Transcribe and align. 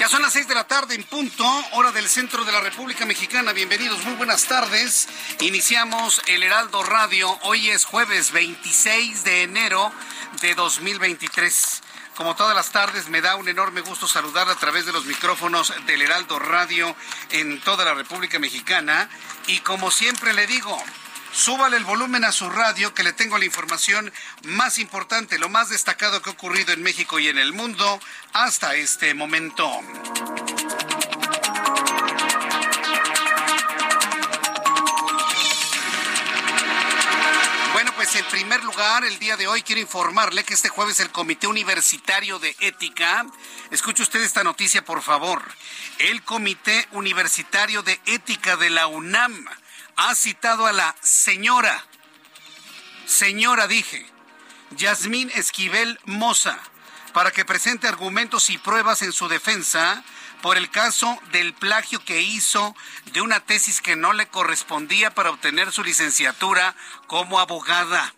Ya 0.00 0.08
son 0.08 0.22
las 0.22 0.32
seis 0.32 0.46
de 0.46 0.54
la 0.54 0.64
tarde 0.64 0.94
en 0.94 1.04
punto, 1.04 1.44
hora 1.72 1.90
del 1.92 2.08
centro 2.08 2.44
de 2.44 2.52
la 2.52 2.60
República 2.60 3.06
Mexicana. 3.06 3.52
Bienvenidos, 3.52 4.04
muy 4.04 4.14
buenas 4.16 4.44
tardes. 4.44 5.08
Iniciamos 5.40 6.20
el 6.26 6.42
Heraldo 6.42 6.82
Radio. 6.82 7.30
Hoy 7.42 7.70
es 7.70 7.84
jueves 7.84 8.32
26 8.32 9.24
de 9.24 9.42
enero 9.44 9.90
de 10.42 10.54
2023. 10.54 11.82
Como 12.16 12.36
todas 12.36 12.54
las 12.54 12.70
tardes, 12.70 13.08
me 13.08 13.20
da 13.20 13.34
un 13.34 13.48
enorme 13.48 13.80
gusto 13.80 14.06
saludar 14.06 14.48
a 14.48 14.54
través 14.54 14.86
de 14.86 14.92
los 14.92 15.04
micrófonos 15.04 15.72
del 15.86 16.02
Heraldo 16.02 16.38
Radio 16.38 16.94
en 17.30 17.60
toda 17.62 17.84
la 17.84 17.94
República 17.94 18.38
Mexicana. 18.38 19.08
Y 19.48 19.58
como 19.60 19.90
siempre 19.90 20.32
le 20.32 20.46
digo, 20.46 20.80
súbale 21.34 21.76
el 21.76 21.84
volumen 21.84 22.24
a 22.24 22.32
su 22.32 22.48
radio 22.48 22.94
que 22.94 23.02
le 23.02 23.12
tengo 23.12 23.38
la 23.38 23.44
información 23.44 24.12
más 24.44 24.78
importante, 24.78 25.38
lo 25.38 25.48
más 25.48 25.68
destacado 25.68 26.22
que 26.22 26.30
ha 26.30 26.32
ocurrido 26.32 26.72
en 26.72 26.82
México 26.82 27.18
y 27.18 27.28
en 27.28 27.38
el 27.38 27.52
mundo 27.52 28.00
hasta 28.32 28.76
este 28.76 29.14
momento. 29.14 29.68
Bueno, 37.72 37.92
pues 37.96 38.14
en 38.14 38.24
primer 38.26 38.62
lugar, 38.62 39.04
el 39.04 39.18
día 39.18 39.36
de 39.36 39.48
hoy 39.48 39.62
quiero 39.62 39.80
informarle 39.80 40.44
que 40.44 40.54
este 40.54 40.68
jueves 40.68 41.00
el 41.00 41.10
Comité 41.10 41.48
Universitario 41.48 42.38
de 42.38 42.54
Ética, 42.60 43.26
escuche 43.72 44.04
usted 44.04 44.22
esta 44.22 44.44
noticia 44.44 44.84
por 44.84 45.02
favor, 45.02 45.42
el 45.98 46.22
Comité 46.22 46.86
Universitario 46.92 47.82
de 47.82 48.00
Ética 48.06 48.56
de 48.56 48.70
la 48.70 48.86
UNAM 48.86 49.44
ha 49.96 50.14
citado 50.14 50.66
a 50.66 50.72
la 50.72 50.94
señora, 51.02 51.84
señora 53.06 53.66
dije, 53.66 54.06
Yasmín 54.72 55.30
Esquivel 55.34 56.00
Moza, 56.04 56.58
para 57.12 57.30
que 57.30 57.44
presente 57.44 57.86
argumentos 57.86 58.50
y 58.50 58.58
pruebas 58.58 59.02
en 59.02 59.12
su 59.12 59.28
defensa 59.28 60.02
por 60.42 60.58
el 60.58 60.68
caso 60.68 61.18
del 61.32 61.54
plagio 61.54 62.04
que 62.04 62.20
hizo 62.20 62.76
de 63.12 63.22
una 63.22 63.40
tesis 63.40 63.80
que 63.80 63.96
no 63.96 64.12
le 64.12 64.28
correspondía 64.28 65.14
para 65.14 65.30
obtener 65.30 65.72
su 65.72 65.82
licenciatura 65.82 66.74
como 67.06 67.40
abogada. 67.40 68.14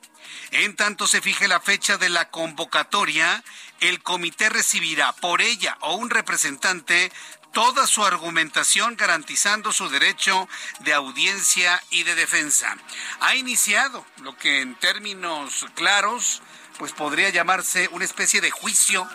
En 0.51 0.75
tanto 0.75 1.07
se 1.07 1.21
fije 1.21 1.47
la 1.47 1.61
fecha 1.61 1.99
de 1.99 2.09
la 2.09 2.31
convocatoria, 2.31 3.45
el 3.81 4.03
comité 4.03 4.49
recibirá 4.49 5.13
por 5.13 5.43
ella 5.43 5.77
o 5.81 5.95
un 5.95 6.11
representante 6.11 7.13
toda 7.57 7.87
su 7.87 8.05
argumentación 8.05 8.97
garantizando 8.97 9.73
su 9.73 9.89
derecho 9.89 10.47
de 10.81 10.93
audiencia 10.93 11.83
y 11.89 12.03
de 12.03 12.15
defensa. 12.15 12.77
Ha 13.21 13.35
iniciado 13.35 14.05
lo 14.21 14.37
que 14.37 14.61
en 14.61 14.75
términos 14.75 15.65
claros 15.75 16.43
pues 16.77 16.93
podría 16.93 17.31
llamarse 17.31 17.89
una 17.93 18.05
especie 18.05 18.43
de 18.43 18.51
juicio, 18.51 19.09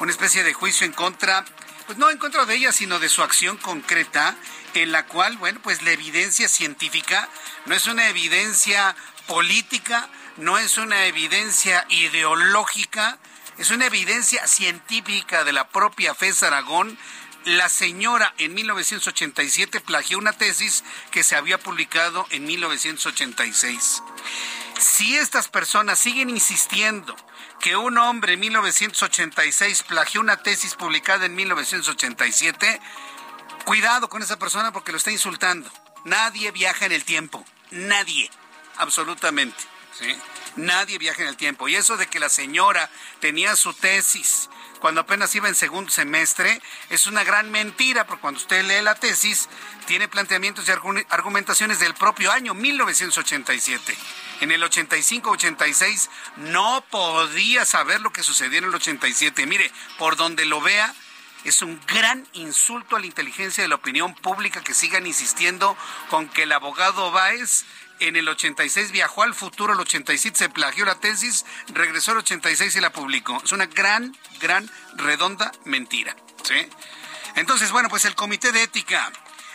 una 0.00 0.10
especie 0.10 0.42
de 0.42 0.54
juicio 0.54 0.86
en 0.86 0.94
contra 0.94 1.44
pues 1.84 1.98
no 1.98 2.08
en 2.08 2.16
contra 2.16 2.46
de 2.46 2.54
ella, 2.54 2.72
sino 2.72 2.98
de 2.98 3.10
su 3.10 3.22
acción 3.22 3.58
concreta, 3.58 4.36
en 4.72 4.90
la 4.90 5.04
cual, 5.04 5.36
bueno, 5.36 5.60
pues 5.62 5.82
la 5.82 5.90
evidencia 5.90 6.48
científica 6.48 7.28
no 7.66 7.74
es 7.74 7.86
una 7.88 8.08
evidencia 8.08 8.96
política, 9.26 10.08
no 10.38 10.56
es 10.56 10.78
una 10.78 11.04
evidencia 11.04 11.84
ideológica, 11.90 13.18
es 13.58 13.70
una 13.70 13.86
evidencia 13.86 14.46
científica 14.46 15.44
de 15.44 15.52
la 15.52 15.68
propia 15.68 16.14
FES 16.14 16.42
Aragón. 16.42 16.98
La 17.44 17.68
señora 17.68 18.32
en 18.38 18.54
1987 18.54 19.80
plagió 19.80 20.16
una 20.18 20.32
tesis 20.32 20.84
que 21.10 21.24
se 21.24 21.34
había 21.34 21.58
publicado 21.58 22.24
en 22.30 22.44
1986. 22.44 24.02
Si 24.78 25.16
estas 25.16 25.48
personas 25.48 25.98
siguen 25.98 26.30
insistiendo 26.30 27.16
que 27.60 27.76
un 27.76 27.98
hombre 27.98 28.34
en 28.34 28.40
1986 28.40 29.82
plagió 29.82 30.20
una 30.20 30.36
tesis 30.36 30.76
publicada 30.76 31.26
en 31.26 31.34
1987, 31.34 32.80
cuidado 33.64 34.08
con 34.08 34.22
esa 34.22 34.38
persona 34.38 34.72
porque 34.72 34.92
lo 34.92 34.98
está 34.98 35.10
insultando. 35.10 35.68
Nadie 36.04 36.52
viaja 36.52 36.86
en 36.86 36.92
el 36.92 37.04
tiempo, 37.04 37.44
nadie, 37.72 38.30
absolutamente. 38.76 39.64
¿sí? 39.98 40.14
Nadie 40.56 40.98
viaja 40.98 41.22
en 41.22 41.28
el 41.28 41.36
tiempo. 41.36 41.68
Y 41.68 41.74
eso 41.74 41.96
de 41.96 42.06
que 42.06 42.20
la 42.20 42.28
señora 42.28 42.88
tenía 43.20 43.56
su 43.56 43.74
tesis 43.74 44.48
cuando 44.82 45.02
apenas 45.02 45.32
iba 45.36 45.48
en 45.48 45.54
segundo 45.54 45.92
semestre, 45.92 46.60
es 46.90 47.06
una 47.06 47.22
gran 47.22 47.52
mentira, 47.52 48.04
porque 48.04 48.20
cuando 48.20 48.40
usted 48.40 48.64
lee 48.64 48.82
la 48.82 48.96
tesis, 48.96 49.48
tiene 49.86 50.08
planteamientos 50.08 50.66
y 50.66 50.72
argumentaciones 51.08 51.78
del 51.78 51.94
propio 51.94 52.32
año 52.32 52.52
1987. 52.52 53.96
En 54.40 54.50
el 54.50 54.60
85-86 54.60 56.08
no 56.38 56.84
podía 56.90 57.64
saber 57.64 58.00
lo 58.00 58.12
que 58.12 58.24
sucedió 58.24 58.58
en 58.58 58.64
el 58.64 58.74
87. 58.74 59.46
Mire, 59.46 59.70
por 59.98 60.16
donde 60.16 60.46
lo 60.46 60.60
vea, 60.60 60.92
es 61.44 61.62
un 61.62 61.80
gran 61.86 62.26
insulto 62.32 62.96
a 62.96 63.00
la 63.00 63.06
inteligencia 63.06 63.62
de 63.62 63.68
la 63.68 63.76
opinión 63.76 64.16
pública 64.16 64.62
que 64.62 64.74
sigan 64.74 65.06
insistiendo 65.06 65.76
con 66.10 66.28
que 66.28 66.42
el 66.42 66.50
abogado 66.50 67.12
Báez 67.12 67.66
en 68.02 68.16
el 68.16 68.28
86 68.28 68.90
viajó 68.90 69.22
al 69.22 69.34
futuro, 69.34 69.72
el 69.72 69.80
87 69.80 70.36
se 70.36 70.48
plagió 70.48 70.84
la 70.84 70.96
tesis, 70.96 71.44
regresó 71.68 72.12
al 72.12 72.18
86 72.18 72.76
y 72.76 72.80
la 72.80 72.92
publicó. 72.92 73.40
Es 73.44 73.52
una 73.52 73.66
gran, 73.66 74.16
gran, 74.40 74.70
redonda 74.96 75.52
mentira. 75.64 76.16
¿sí? 76.42 76.66
Entonces, 77.36 77.70
bueno, 77.70 77.88
pues 77.88 78.04
el 78.04 78.14
Comité 78.14 78.52
de 78.52 78.64
Ética 78.64 79.10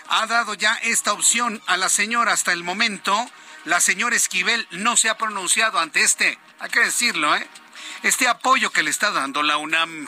ha 0.10 0.26
dado 0.28 0.54
ya 0.54 0.76
esta 0.76 1.14
opción 1.14 1.62
a 1.68 1.78
la 1.78 1.90
señora 1.90 2.34
hasta 2.34 2.54
el 2.54 2.64
momento. 2.64 3.30
La 3.66 3.82
señora 3.82 4.16
Esquivel 4.16 4.68
no 4.72 4.96
se 4.96 5.10
ha 5.10 5.18
pronunciado 5.18 5.80
ante 5.80 6.02
este, 6.02 6.40
hay 6.60 6.70
que 6.70 6.80
decirlo, 6.80 7.36
¿eh? 7.36 7.48
Este 8.04 8.28
apoyo 8.28 8.72
que 8.72 8.84
le 8.84 8.90
está 8.90 9.12
dando 9.12 9.44
la 9.44 9.58
UNAM. 9.58 10.08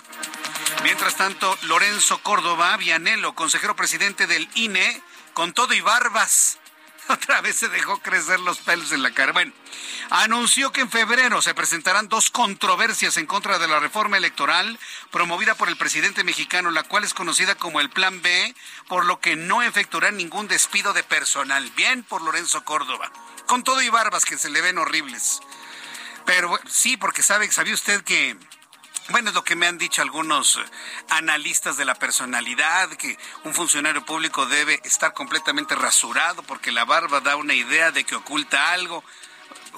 Mientras 0.84 1.16
tanto, 1.16 1.58
Lorenzo 1.64 2.22
Córdoba 2.24 2.78
Vianelo, 2.78 3.36
consejero 3.36 3.76
presidente 3.76 4.28
del 4.28 4.48
INE, 4.56 5.02
con 5.34 5.54
todo 5.54 5.74
y 5.74 5.82
barbas, 5.82 6.60
otra 7.14 7.42
vez 7.42 7.56
se 7.56 7.70
dejó 7.70 8.00
crecer 8.00 8.40
los 8.40 8.60
pelos 8.60 8.92
en 8.92 9.02
la 9.02 9.12
cara. 9.12 9.32
Bueno, 9.32 9.52
anunció 10.10 10.72
que 10.72 10.82
en 10.82 10.92
febrero 10.92 11.42
se 11.42 11.54
presentarán 11.54 12.08
dos 12.08 12.30
controversias 12.30 13.18
en 13.18 13.26
contra 13.26 13.58
de 13.60 13.68
la 13.68 13.80
reforma 13.80 14.18
electoral 14.18 14.80
promovida 15.12 15.56
por 15.56 15.70
el 15.70 15.78
presidente 15.78 16.24
mexicano, 16.24 16.72
la 16.72 16.84
cual 16.84 17.04
es 17.04 17.14
conocida 17.14 17.56
como 17.56 17.82
el 17.82 17.90
Plan 17.90 18.22
B, 18.22 18.56
por 18.88 19.06
lo 19.06 19.20
que 19.20 19.36
no 19.36 19.62
efectuará 19.62 20.12
ningún 20.12 20.48
despido 20.48 20.94
de 20.94 21.04
personal. 21.04 21.70
Bien 21.76 22.04
por 22.04 22.22
Lorenzo 22.22 22.64
Córdoba, 22.64 23.12
con 23.48 23.64
todo 23.64 23.82
y 23.82 23.90
barbas 23.90 24.26
que 24.26 24.38
se 24.38 24.50
le 24.50 24.62
ven 24.62 24.78
horribles. 24.78 25.40
Pero 26.26 26.60
sí, 26.68 26.96
porque 26.96 27.24
sabe, 27.24 27.52
¿sabía 27.52 27.74
usted 27.74 28.04
que 28.04 28.38
bueno, 29.10 29.30
es 29.30 29.36
lo 29.36 29.44
que 29.44 29.56
me 29.56 29.68
han 29.68 29.78
dicho 29.78 30.02
algunos 30.02 30.60
analistas 31.10 31.78
de 31.78 31.86
la 31.86 31.96
personalidad, 31.96 32.90
que 32.92 33.18
un 33.44 33.54
funcionario 33.54 34.06
público 34.06 34.46
debe 34.46 34.80
estar 34.84 35.14
completamente 35.14 35.76
rasurado 35.76 36.44
porque 36.44 36.72
la 36.72 36.86
barba 36.86 37.20
da 37.20 37.36
una 37.36 37.54
idea 37.54 37.92
de 37.92 38.04
que 38.04 38.16
oculta 38.16 38.72
algo. 38.72 39.04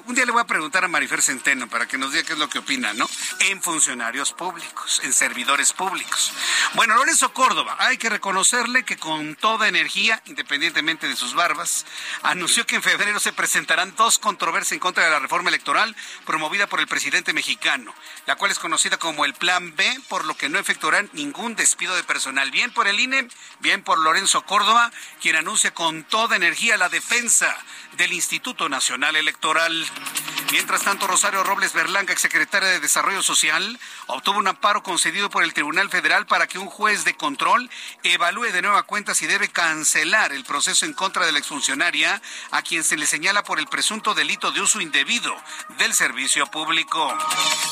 Un 0.05 0.15
día 0.15 0.25
le 0.25 0.31
voy 0.31 0.41
a 0.41 0.45
preguntar 0.45 0.83
a 0.83 0.87
Marifer 0.87 1.21
Centeno 1.21 1.67
para 1.67 1.87
que 1.87 1.97
nos 1.97 2.11
diga 2.11 2.23
qué 2.23 2.33
es 2.33 2.39
lo 2.39 2.49
que 2.49 2.59
opina, 2.59 2.93
¿no? 2.93 3.09
En 3.39 3.61
funcionarios 3.61 4.33
públicos, 4.33 5.01
en 5.03 5.13
servidores 5.13 5.73
públicos. 5.73 6.31
Bueno, 6.73 6.95
Lorenzo 6.95 7.33
Córdoba, 7.33 7.75
hay 7.79 7.97
que 7.97 8.09
reconocerle 8.09 8.83
que 8.83 8.97
con 8.97 9.35
toda 9.35 9.67
energía, 9.67 10.21
independientemente 10.25 11.07
de 11.07 11.15
sus 11.15 11.33
barbas, 11.33 11.85
anunció 12.23 12.65
que 12.65 12.75
en 12.75 12.83
febrero 12.83 13.19
se 13.19 13.33
presentarán 13.33 13.95
dos 13.95 14.19
controversias 14.19 14.73
en 14.73 14.79
contra 14.79 15.03
de 15.03 15.11
la 15.11 15.19
reforma 15.19 15.49
electoral 15.49 15.95
promovida 16.25 16.67
por 16.67 16.79
el 16.79 16.87
presidente 16.87 17.33
mexicano, 17.33 17.93
la 18.25 18.35
cual 18.35 18.51
es 18.51 18.59
conocida 18.59 18.97
como 18.97 19.25
el 19.25 19.33
Plan 19.33 19.75
B, 19.75 19.99
por 20.07 20.25
lo 20.25 20.35
que 20.35 20.49
no 20.49 20.59
efectuarán 20.59 21.09
ningún 21.13 21.55
despido 21.55 21.95
de 21.95 22.03
personal. 22.03 22.51
Bien 22.51 22.71
por 22.73 22.87
el 22.87 22.99
INE, 22.99 23.27
bien 23.59 23.83
por 23.83 23.99
Lorenzo 23.99 24.43
Córdoba, 24.43 24.91
quien 25.21 25.35
anuncia 25.35 25.73
con 25.73 26.03
toda 26.03 26.35
energía 26.35 26.77
la 26.77 26.89
defensa 26.89 27.55
del 28.01 28.13
Instituto 28.13 28.67
Nacional 28.67 29.15
Electoral. 29.15 29.71
Mientras 30.51 30.81
tanto, 30.81 31.07
Rosario 31.07 31.45
Robles 31.45 31.71
Berlanga, 31.71 32.11
exsecretaria 32.11 32.67
de 32.67 32.81
Desarrollo 32.81 33.23
Social, 33.23 33.79
obtuvo 34.07 34.37
un 34.37 34.49
amparo 34.49 34.83
concedido 34.83 35.29
por 35.29 35.43
el 35.43 35.53
Tribunal 35.53 35.89
Federal 35.89 36.25
para 36.25 36.45
que 36.45 36.59
un 36.59 36.67
juez 36.67 37.05
de 37.05 37.15
control 37.15 37.69
evalúe 38.03 38.51
de 38.51 38.61
nueva 38.61 38.83
cuenta 38.83 39.15
si 39.15 39.27
debe 39.27 39.47
cancelar 39.47 40.33
el 40.33 40.43
proceso 40.43 40.85
en 40.85 40.93
contra 40.93 41.25
de 41.25 41.31
la 41.31 41.39
exfuncionaria 41.39 42.21
a 42.51 42.61
quien 42.63 42.83
se 42.83 42.97
le 42.97 43.05
señala 43.05 43.43
por 43.43 43.59
el 43.59 43.67
presunto 43.67 44.13
delito 44.13 44.51
de 44.51 44.59
uso 44.59 44.81
indebido 44.81 45.33
del 45.77 45.93
servicio 45.93 46.45
público. 46.47 47.17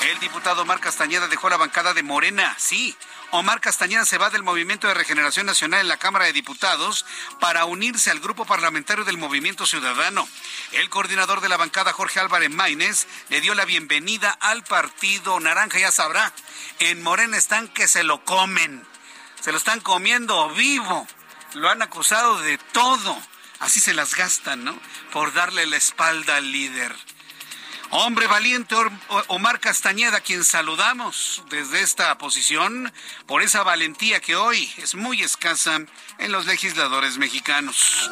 El 0.09 0.17
diputado 0.19 0.63
Mar 0.63 0.79
Castañeda 0.79 1.27
dejó 1.27 1.49
la 1.49 1.57
bancada 1.57 1.93
de 1.93 2.03
Morena, 2.03 2.55
sí, 2.57 2.95
Omar 3.31 3.61
Castañeda 3.61 4.05
se 4.05 4.17
va 4.17 4.31
del 4.31 4.41
Movimiento 4.41 4.87
de 4.87 4.95
Regeneración 4.95 5.45
Nacional 5.45 5.81
en 5.81 5.87
la 5.87 5.97
Cámara 5.97 6.25
de 6.25 6.33
Diputados 6.33 7.05
para 7.39 7.65
unirse 7.65 8.09
al 8.09 8.19
grupo 8.19 8.43
parlamentario 8.45 9.05
del 9.05 9.19
Movimiento 9.19 9.67
Ciudadano. 9.67 10.27
El 10.71 10.89
coordinador 10.89 11.39
de 11.39 11.49
la 11.49 11.57
bancada, 11.57 11.93
Jorge 11.93 12.19
Álvarez 12.19 12.49
Maínez, 12.69 13.07
le 13.29 13.41
dio 13.41 13.55
la 13.55 13.65
bienvenida 13.65 14.29
al 14.29 14.63
partido 14.63 15.39
Naranja, 15.39 15.79
ya 15.79 15.91
sabrá. 15.91 16.31
En 16.77 17.01
Morena 17.01 17.35
están 17.35 17.67
que 17.67 17.87
se 17.87 18.03
lo 18.03 18.23
comen, 18.23 18.85
se 19.41 19.51
lo 19.51 19.57
están 19.57 19.79
comiendo 19.79 20.51
vivo. 20.51 21.07
Lo 21.55 21.67
han 21.67 21.81
acusado 21.81 22.39
de 22.41 22.59
todo. 22.59 23.19
Así 23.59 23.79
se 23.79 23.95
las 23.95 24.13
gastan, 24.13 24.65
¿no? 24.65 24.79
Por 25.11 25.33
darle 25.33 25.65
la 25.65 25.77
espalda 25.77 26.35
al 26.35 26.51
líder. 26.51 26.95
Hombre 27.89 28.27
valiente 28.27 28.75
Omar 29.29 29.59
Castañeda, 29.59 30.21
quien 30.21 30.43
saludamos 30.43 31.41
desde 31.49 31.81
esta 31.81 32.15
posición 32.19 32.93
por 33.25 33.41
esa 33.41 33.63
valentía 33.63 34.19
que 34.19 34.35
hoy 34.35 34.71
es 34.77 34.93
muy 34.93 35.23
escasa 35.23 35.79
en 36.19 36.31
los 36.31 36.45
legisladores 36.45 37.17
mexicanos. 37.17 38.11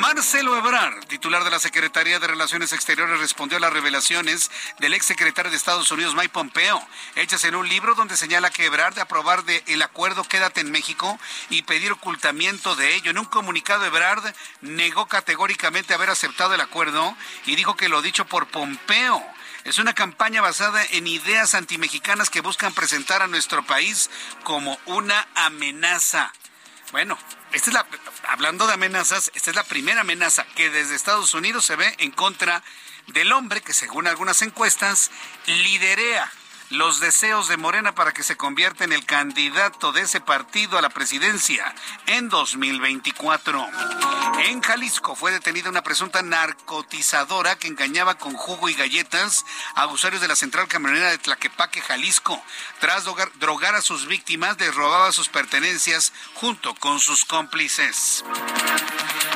Marcelo 0.00 0.56
Ebrard, 0.56 1.04
titular 1.06 1.44
de 1.44 1.50
la 1.50 1.58
Secretaría 1.58 2.18
de 2.18 2.26
Relaciones 2.26 2.72
Exteriores, 2.72 3.18
respondió 3.18 3.58
a 3.58 3.60
las 3.60 3.72
revelaciones 3.72 4.50
del 4.78 4.94
exsecretario 4.94 5.50
de 5.50 5.56
Estados 5.56 5.90
Unidos, 5.90 6.14
Mike 6.14 6.28
Pompeo, 6.28 6.86
hechas 7.16 7.44
en 7.44 7.54
un 7.54 7.68
libro 7.68 7.94
donde 7.94 8.16
señala 8.16 8.50
que 8.50 8.66
Ebrard 8.66 8.94
de 8.94 9.00
aprobar 9.00 9.44
de 9.44 9.62
el 9.66 9.82
acuerdo 9.82 10.24
Quédate 10.24 10.60
en 10.60 10.70
México 10.70 11.18
y 11.50 11.62
pedir 11.62 11.92
ocultamiento 11.92 12.76
de 12.76 12.94
ello. 12.94 13.10
En 13.10 13.18
un 13.18 13.24
comunicado, 13.24 13.84
Ebrard 13.84 14.34
negó 14.60 15.06
categóricamente 15.06 15.94
haber 15.94 16.10
aceptado 16.10 16.54
el 16.54 16.60
acuerdo 16.60 17.16
y 17.46 17.56
dijo 17.56 17.76
que 17.76 17.88
lo 17.88 18.02
dicho 18.02 18.26
por 18.26 18.46
Pompeo 18.46 19.24
es 19.64 19.78
una 19.78 19.92
campaña 19.92 20.40
basada 20.40 20.82
en 20.92 21.06
ideas 21.06 21.54
antimexicanas 21.54 22.30
que 22.30 22.40
buscan 22.40 22.72
presentar 22.72 23.22
a 23.22 23.26
nuestro 23.26 23.62
país 23.66 24.08
como 24.42 24.78
una 24.86 25.28
amenaza. 25.34 26.32
Bueno, 26.90 27.18
esta 27.52 27.70
es 27.70 27.74
la, 27.74 27.86
hablando 28.28 28.66
de 28.66 28.72
amenazas, 28.72 29.30
esta 29.34 29.50
es 29.50 29.56
la 29.56 29.64
primera 29.64 30.00
amenaza 30.00 30.44
que 30.54 30.70
desde 30.70 30.94
Estados 30.94 31.34
Unidos 31.34 31.66
se 31.66 31.76
ve 31.76 31.94
en 31.98 32.10
contra 32.10 32.62
del 33.08 33.32
hombre 33.32 33.60
que 33.60 33.74
según 33.74 34.06
algunas 34.06 34.40
encuestas 34.42 35.10
liderea 35.46 36.30
los 36.70 37.00
deseos 37.00 37.48
de 37.48 37.56
Morena 37.56 37.94
para 37.94 38.12
que 38.12 38.22
se 38.22 38.36
convierta 38.36 38.84
en 38.84 38.92
el 38.92 39.06
candidato 39.06 39.92
de 39.92 40.02
ese 40.02 40.20
partido 40.20 40.78
a 40.78 40.82
la 40.82 40.90
presidencia 40.90 41.74
en 42.06 42.28
2024. 42.28 43.66
En 44.44 44.60
Jalisco 44.60 45.16
fue 45.16 45.32
detenida 45.32 45.70
una 45.70 45.82
presunta 45.82 46.22
narcotizadora 46.22 47.56
que 47.56 47.68
engañaba 47.68 48.16
con 48.16 48.34
jugo 48.34 48.68
y 48.68 48.74
galletas 48.74 49.44
a 49.74 49.86
usuarios 49.86 50.20
de 50.20 50.28
la 50.28 50.36
central 50.36 50.68
camionera 50.68 51.10
de 51.10 51.18
Tlaquepaque, 51.18 51.80
Jalisco. 51.80 52.42
Tras 52.80 53.04
drogar 53.38 53.74
a 53.74 53.82
sus 53.82 54.06
víctimas, 54.06 54.58
les 54.60 54.74
robaba 54.74 55.12
sus 55.12 55.28
pertenencias 55.28 56.12
junto 56.34 56.74
con 56.74 57.00
sus 57.00 57.24
cómplices. 57.24 58.24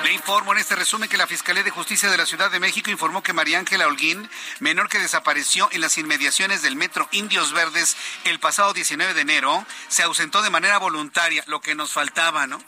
Le 0.04 0.12
informo 0.12 0.52
en 0.52 0.58
este 0.58 0.74
resumen 0.74 1.08
que 1.08 1.16
la 1.16 1.28
Fiscalía 1.28 1.62
de 1.62 1.70
Justicia 1.70 2.10
de 2.10 2.16
la 2.16 2.26
Ciudad 2.26 2.50
de 2.50 2.58
México 2.58 2.90
informó 2.90 3.22
que 3.22 3.32
María 3.32 3.60
Ángela 3.60 3.86
Holguín, 3.86 4.28
menor 4.58 4.88
que 4.88 4.98
desapareció 4.98 5.68
en 5.70 5.80
las 5.80 5.96
inmediaciones 5.96 6.60
del 6.62 6.74
metro 6.74 7.08
Indios 7.12 7.52
Verdes 7.52 7.96
el 8.24 8.40
pasado 8.40 8.72
19 8.72 9.14
de 9.14 9.20
enero, 9.20 9.64
se 9.86 10.02
ausentó 10.02 10.42
de 10.42 10.50
manera 10.50 10.78
voluntaria, 10.78 11.44
lo 11.46 11.60
que 11.60 11.76
nos 11.76 11.92
faltaba, 11.92 12.48
¿no? 12.48 12.60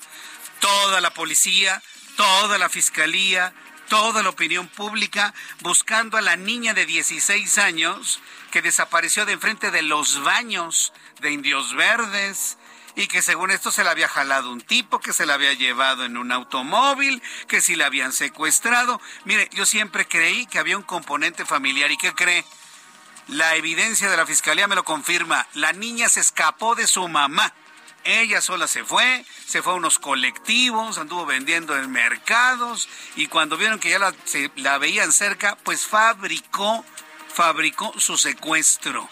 Toda 0.61 1.01
la 1.01 1.13
policía, 1.13 1.83
toda 2.17 2.57
la 2.57 2.69
fiscalía, 2.69 3.53
toda 3.89 4.23
la 4.23 4.29
opinión 4.29 4.69
pública 4.69 5.35
buscando 5.61 6.17
a 6.17 6.23
la 6.23 6.37
niña 6.37 6.73
de 6.73 6.87
16 6.87 7.59
años 7.59 8.21
que 8.53 8.63
desapareció 8.63 9.27
de 9.27 9.33
enfrente 9.33 9.73
de 9.73 9.83
los 9.83 10.23
baños 10.23 10.93
de 11.21 11.33
Indios 11.33 11.75
Verdes 11.75 12.59
y 12.97 13.07
que 13.09 13.23
según 13.23 13.51
esto 13.51 13.71
se 13.71 13.85
la 13.85 13.91
había 13.91 14.09
jalado 14.09 14.53
un 14.53 14.61
tipo, 14.61 15.01
que 15.01 15.13
se 15.13 15.27
la 15.27 15.35
había 15.35 15.53
llevado 15.53 16.05
en 16.05 16.17
un 16.17 16.31
automóvil, 16.33 17.23
que 17.49 17.61
si 17.61 17.75
la 17.77 17.87
habían 17.87 18.13
secuestrado. 18.13 19.01
Mire, 19.25 19.49
yo 19.53 19.67
siempre 19.67 20.07
creí 20.07 20.47
que 20.47 20.59
había 20.59 20.77
un 20.77 20.83
componente 20.83 21.45
familiar 21.45 21.91
y 21.91 21.97
¿qué 21.97 22.13
cree? 22.13 22.45
La 23.29 23.57
evidencia 23.57 24.11
de 24.11 24.17
la 24.17 24.27
fiscalía 24.27 24.69
me 24.69 24.75
lo 24.75 24.85
confirma. 24.85 25.47
La 25.55 25.73
niña 25.73 26.09
se 26.09 26.21
escapó 26.21 26.75
de 26.75 26.87
su 26.87 27.09
mamá. 27.09 27.53
Ella 28.05 28.43
sola 28.43 28.69
se 28.69 28.85
fue, 28.85 29.25
se 29.47 29.63
fue 29.63 29.73
a 29.73 29.77
unos 29.77 29.99
colectivos, 29.99 30.99
anduvo 30.99 31.25
vendiendo 31.25 31.75
en 31.75 31.91
mercados 31.91 32.87
y 33.17 33.29
cuando 33.29 33.57
vieron 33.57 33.79
que 33.79 33.89
ya 33.89 33.99
la, 33.99 34.15
la 34.57 34.77
veían 34.77 35.11
cerca, 35.11 35.57
pues 35.65 35.87
fabricó, 35.87 36.85
fabricó 37.33 37.99
su 37.99 38.19
secuestro 38.19 39.09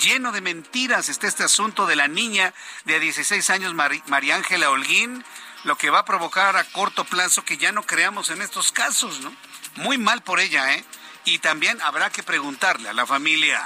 lleno 0.00 0.32
de 0.32 0.40
mentiras 0.40 1.08
está 1.08 1.26
este 1.26 1.44
asunto 1.44 1.86
de 1.86 1.96
la 1.96 2.08
niña 2.08 2.54
de 2.84 3.00
16 3.00 3.50
años, 3.50 3.74
María 3.74 4.36
Ángela 4.36 4.70
Holguín, 4.70 5.24
lo 5.64 5.76
que 5.76 5.90
va 5.90 6.00
a 6.00 6.04
provocar 6.04 6.56
a 6.56 6.64
corto 6.64 7.04
plazo 7.04 7.44
que 7.44 7.56
ya 7.56 7.72
no 7.72 7.82
creamos 7.82 8.30
en 8.30 8.42
estos 8.42 8.72
casos, 8.72 9.20
¿no? 9.20 9.34
Muy 9.76 9.98
mal 9.98 10.22
por 10.22 10.40
ella, 10.40 10.74
¿eh? 10.74 10.84
Y 11.28 11.40
también 11.40 11.78
habrá 11.82 12.08
que 12.08 12.22
preguntarle 12.22 12.88
a 12.88 12.94
la 12.94 13.04
familia. 13.04 13.62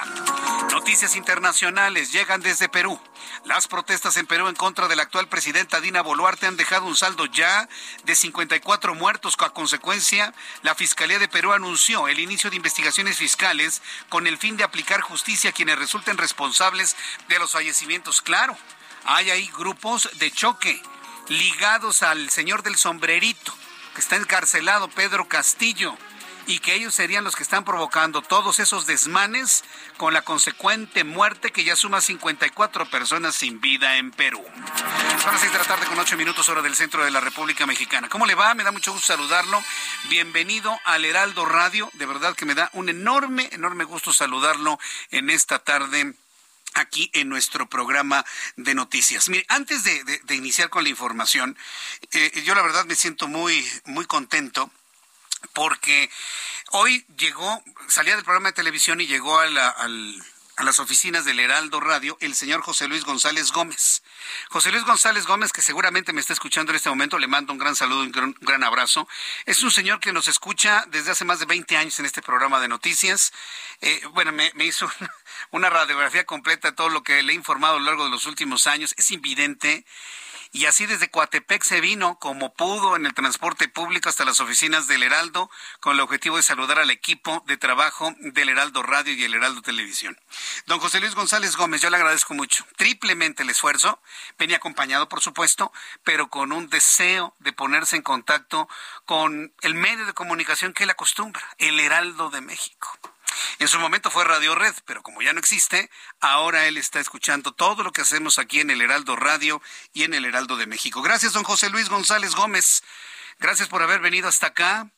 Noticias 0.73 1.14
internacionales 1.14 2.11
llegan 2.11 2.41
desde 2.41 2.69
Perú. 2.69 3.00
Las 3.44 3.69
protestas 3.69 4.17
en 4.17 4.26
Perú 4.26 4.49
en 4.49 4.56
contra 4.56 4.88
de 4.88 4.97
la 4.97 5.05
actual 5.05 5.29
presidenta 5.29 5.81
Dina 5.81 6.03
Boluarte 6.03 6.49
han 6.49 6.56
dejado 6.56 6.87
un 6.87 6.97
saldo 6.97 7.25
ya 7.26 7.69
de 8.03 8.17
54 8.17 8.97
muertos. 8.97 9.37
A 9.38 9.50
consecuencia, 9.50 10.35
la 10.62 10.75
Fiscalía 10.75 11.20
de 11.20 11.29
Perú 11.29 11.53
anunció 11.53 12.09
el 12.09 12.19
inicio 12.19 12.50
de 12.50 12.56
investigaciones 12.56 13.19
fiscales 13.19 13.81
con 14.08 14.26
el 14.26 14.39
fin 14.39 14.56
de 14.56 14.65
aplicar 14.65 15.01
justicia 15.01 15.51
a 15.51 15.53
quienes 15.53 15.79
resulten 15.79 16.19
responsables 16.19 16.96
de 17.29 17.39
los 17.39 17.53
fallecimientos. 17.53 18.22
Claro, 18.22 18.58
hay 19.05 19.31
ahí 19.31 19.48
grupos 19.56 20.10
de 20.15 20.32
choque 20.32 20.82
ligados 21.29 22.03
al 22.03 22.29
señor 22.29 22.65
del 22.65 22.75
sombrerito, 22.75 23.55
que 23.94 24.01
está 24.01 24.17
encarcelado, 24.17 24.89
Pedro 24.89 25.29
Castillo 25.29 25.96
y 26.46 26.58
que 26.58 26.75
ellos 26.75 26.94
serían 26.94 27.25
los 27.25 27.37
que 27.37 27.43
están 27.43 27.65
provocando 27.65 28.22
todos 28.22 28.58
esos 28.58 28.87
desmanes 28.87 29.65
con 29.96 30.13
la 30.13 30.22
consecuente 30.22 31.05
muerte 31.05 31.51
que 31.51 31.65
ya 31.65 31.77
suma 31.77 32.01
54 32.01 32.87
personas 32.91 33.34
sin 33.34 33.61
vida 33.61 33.96
en 33.96 34.11
Perú. 34.11 34.43
Son 35.22 35.32
las 35.32 35.41
6 35.41 35.53
de 35.53 35.58
la 35.58 35.65
tarde 35.65 35.87
con 35.87 35.99
8 35.99 36.17
minutos 36.17 36.49
hora 36.49 36.63
del 36.63 36.75
centro 36.75 37.05
de 37.05 37.11
la 37.11 37.20
República 37.20 37.67
Mexicana. 37.67 38.08
¿Cómo 38.08 38.27
le 38.27 38.34
va? 38.34 38.55
Me 38.55 38.65
da 38.65 38.72
mucho 38.72 38.93
gusto 38.93 39.06
saludarlo. 39.06 39.63
Bienvenido 40.08 40.79
al 40.84 41.05
Heraldo 41.05 41.44
Radio. 41.44 41.91
De 41.94 42.06
verdad 42.06 42.34
que 42.34 42.46
me 42.46 42.55
da 42.55 42.70
un 42.72 42.89
enorme, 42.89 43.49
enorme 43.53 43.84
gusto 43.84 44.13
saludarlo 44.13 44.79
en 45.11 45.31
esta 45.31 45.58
tarde 45.61 46.15
aquí 46.75 47.11
en 47.13 47.29
nuestro 47.29 47.69
programa 47.69 48.25
de 48.56 48.75
noticias. 48.75 49.29
Mire, 49.29 49.44
antes 49.49 49.84
de, 49.84 50.22
iniciar 50.34 50.70
con 50.70 50.84
la 50.84 50.91
información, 50.91 51.56
eh, 52.13 52.43
yo 52.44 52.55
la 52.55 52.63
verdad 52.63 52.84
me 52.87 52.94
siento 52.94 53.29
muy, 53.29 53.65
muy 53.84 54.06
contento 54.06 54.70
porque 55.53 56.11
hoy 56.72 57.05
llegó, 57.17 57.63
salía 57.89 58.15
del 58.15 58.25
programa 58.25 58.49
de 58.49 58.55
televisión 58.55 59.01
y 59.01 59.06
llegó 59.06 59.39
a, 59.39 59.46
las 59.46 60.79
oficinas 60.79 61.25
del 61.25 61.41
Heraldo 61.41 61.81
Radio 61.81 62.17
el 62.20 62.34
señor 62.34 62.63
José 62.63 62.87
Luis 62.87 63.05
González 63.05 63.51
Gómez. 63.51 64.03
José 64.51 64.70
Luis 64.70 64.84
González 64.84 65.27
Gómez, 65.27 65.53
que 65.53 65.63
seguramente 65.63 66.13
me 66.13 66.20
está 66.20 66.32
escuchando 66.32 66.70
en 66.70 66.77
este 66.77 66.89
momento, 66.89 67.19
le 67.19 67.27
mando 67.27 67.53
un 67.53 67.58
gran 67.58 67.75
saludo 67.75 68.05
y 68.05 68.06
un 68.06 68.37
gran, 68.41 68.65
abrazo. 68.65 69.08
Es 69.44 69.63
un 69.63 69.70
señor 69.70 69.99
que 69.99 70.13
nos 70.13 70.29
escucha 70.29 70.84
desde 70.89 71.11
hace 71.11 71.25
más 71.25 71.41
de 71.41 71.46
20 71.46 71.77
años 71.77 71.99
en 71.99 72.06
este 72.06 72.22
programa 72.22 72.61
de 72.61 72.69
noticias. 72.69 73.32
Eh, 73.81 74.03
bueno, 74.13 74.31
me, 74.32 74.53
hizo 74.65 74.91
una 75.51 75.69
radiografía 75.69 76.25
completa 76.25 76.70
de 76.70 76.77
todo 76.77 76.91
lo 76.91 77.03
que 77.03 77.22
le 77.22 77.32
he 77.32 77.37
informado 77.37 77.77
a 77.77 77.79
lo 77.81 77.87
largo 77.87 78.05
de 78.05 78.11
los 78.11 78.27
últimos 78.27 78.67
años. 78.67 78.94
Es 78.96 79.11
invidente 79.11 79.84
y 80.53 80.67
así 80.67 80.85
desde 80.87 81.11
Coatepec 81.11 81.63
se 81.65 81.81
vino 81.81 82.19
como 82.19 82.53
pudo 82.53 82.94
en 82.94 83.06
el 83.06 83.15
transporte 83.15 83.69
público 83.69 84.11
hasta 84.11 84.27
las 84.27 84.39
oficinas 84.39 84.87
del 84.87 85.03
Heraldo 85.03 85.51
con 85.81 85.94
el 85.94 86.01
objetivo 86.01 86.37
de 86.37 86.43
saludar 86.43 86.79
al 86.79 86.91
equipo 86.91 87.43
de 87.47 87.56
trabajo 87.56 88.15
del 88.19 88.51
Heraldo 88.51 88.82
Radio 88.82 89.15
y 89.15 89.25
el 89.25 89.35
Heraldo 89.35 89.63
Televisión. 89.63 90.19
Don 90.67 90.79
José 90.79 91.01
Luis 91.01 91.15
González 91.15 91.56
Gómez, 91.56 91.81
yo 91.81 91.89
le 91.89 91.97
agradezco 91.97 92.35
mucho, 92.35 92.67
triplemente 92.77 93.43
el 93.43 93.51
esfuerzo, 93.51 94.01
venía 94.39 94.59
acompañado 94.59 95.09
por 95.09 95.23
supuesto, 95.23 95.73
pero 96.05 96.29
con 96.29 96.53
un 96.53 96.69
deseo 96.69 97.35
de 97.39 97.53
ponerse 97.53 97.97
en 97.97 98.03
contacto 98.03 98.69
con 99.06 99.55
el 99.63 99.75
medio 99.75 100.05
de 100.05 100.13
comunicación 100.13 100.75
que 100.75 100.85
él 100.85 100.91
acostumbra, 100.91 101.43
el 101.59 101.81
Heraldo 101.81 102.29
de 102.29 102.43
México. 102.43 103.11
En 103.58 103.69
su 103.69 103.79
momento 103.79 104.10
fue 104.10 104.24
Radio 104.24 104.55
Red, 104.55 104.74
pero 104.84 105.03
como 105.03 105.22
ya 105.22 105.32
no 105.32 105.39
existe, 105.39 105.91
ahora 106.20 106.67
él 106.67 106.77
está 106.77 107.01
escuchando 107.01 107.53
todo 107.53 107.82
lo 107.82 107.93
que 107.93 108.03
hacemos 108.03 108.39
aquí 108.39 108.60
en 108.60 108.70
el 108.70 108.81
Heraldo 108.81 109.17
Radio 109.17 109.62
y 109.93 110.05
en 110.05 110.15
el 110.15 110.24
Heraldo 110.24 110.56
de 110.56 110.67
México. 110.67 111.03
Gracias, 111.03 111.32
don 111.32 111.44
José 111.44 111.70
Luis 111.70 111.89
González 111.89 112.34
Gómez. 112.34 112.82
Gracias 113.39 113.69
por 113.69 113.82
haber 113.82 114.01
venido 114.01 114.29
hasta 114.29 114.48
acá 114.48 114.91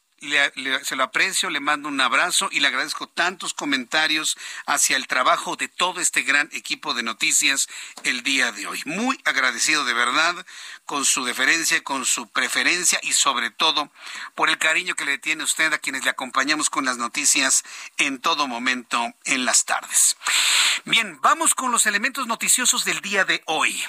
se 0.82 0.96
lo 0.96 1.04
aprecio, 1.04 1.50
le 1.50 1.60
mando 1.60 1.88
un 1.88 2.00
abrazo 2.00 2.48
y 2.50 2.60
le 2.60 2.68
agradezco 2.68 3.08
tantos 3.08 3.54
comentarios 3.54 4.36
hacia 4.66 4.96
el 4.96 5.06
trabajo 5.06 5.56
de 5.56 5.68
todo 5.68 6.00
este 6.00 6.22
gran 6.22 6.48
equipo 6.52 6.94
de 6.94 7.02
noticias 7.02 7.68
el 8.02 8.22
día 8.22 8.52
de 8.52 8.66
hoy. 8.66 8.82
Muy 8.86 9.20
agradecido 9.24 9.84
de 9.84 9.94
verdad 9.94 10.46
con 10.86 11.04
su 11.04 11.24
deferencia, 11.24 11.82
con 11.82 12.04
su 12.04 12.28
preferencia 12.28 12.98
y 13.02 13.12
sobre 13.12 13.50
todo 13.50 13.90
por 14.34 14.50
el 14.50 14.58
cariño 14.58 14.94
que 14.94 15.04
le 15.04 15.18
tiene 15.18 15.44
usted 15.44 15.72
a 15.72 15.78
quienes 15.78 16.04
le 16.04 16.10
acompañamos 16.10 16.70
con 16.70 16.84
las 16.84 16.98
noticias 16.98 17.64
en 17.98 18.20
todo 18.20 18.46
momento 18.46 19.14
en 19.24 19.44
las 19.44 19.64
tardes. 19.64 20.16
Bien, 20.84 21.18
vamos 21.20 21.54
con 21.54 21.70
los 21.70 21.86
elementos 21.86 22.26
noticiosos 22.26 22.84
del 22.84 23.00
día 23.00 23.24
de 23.24 23.42
hoy 23.46 23.82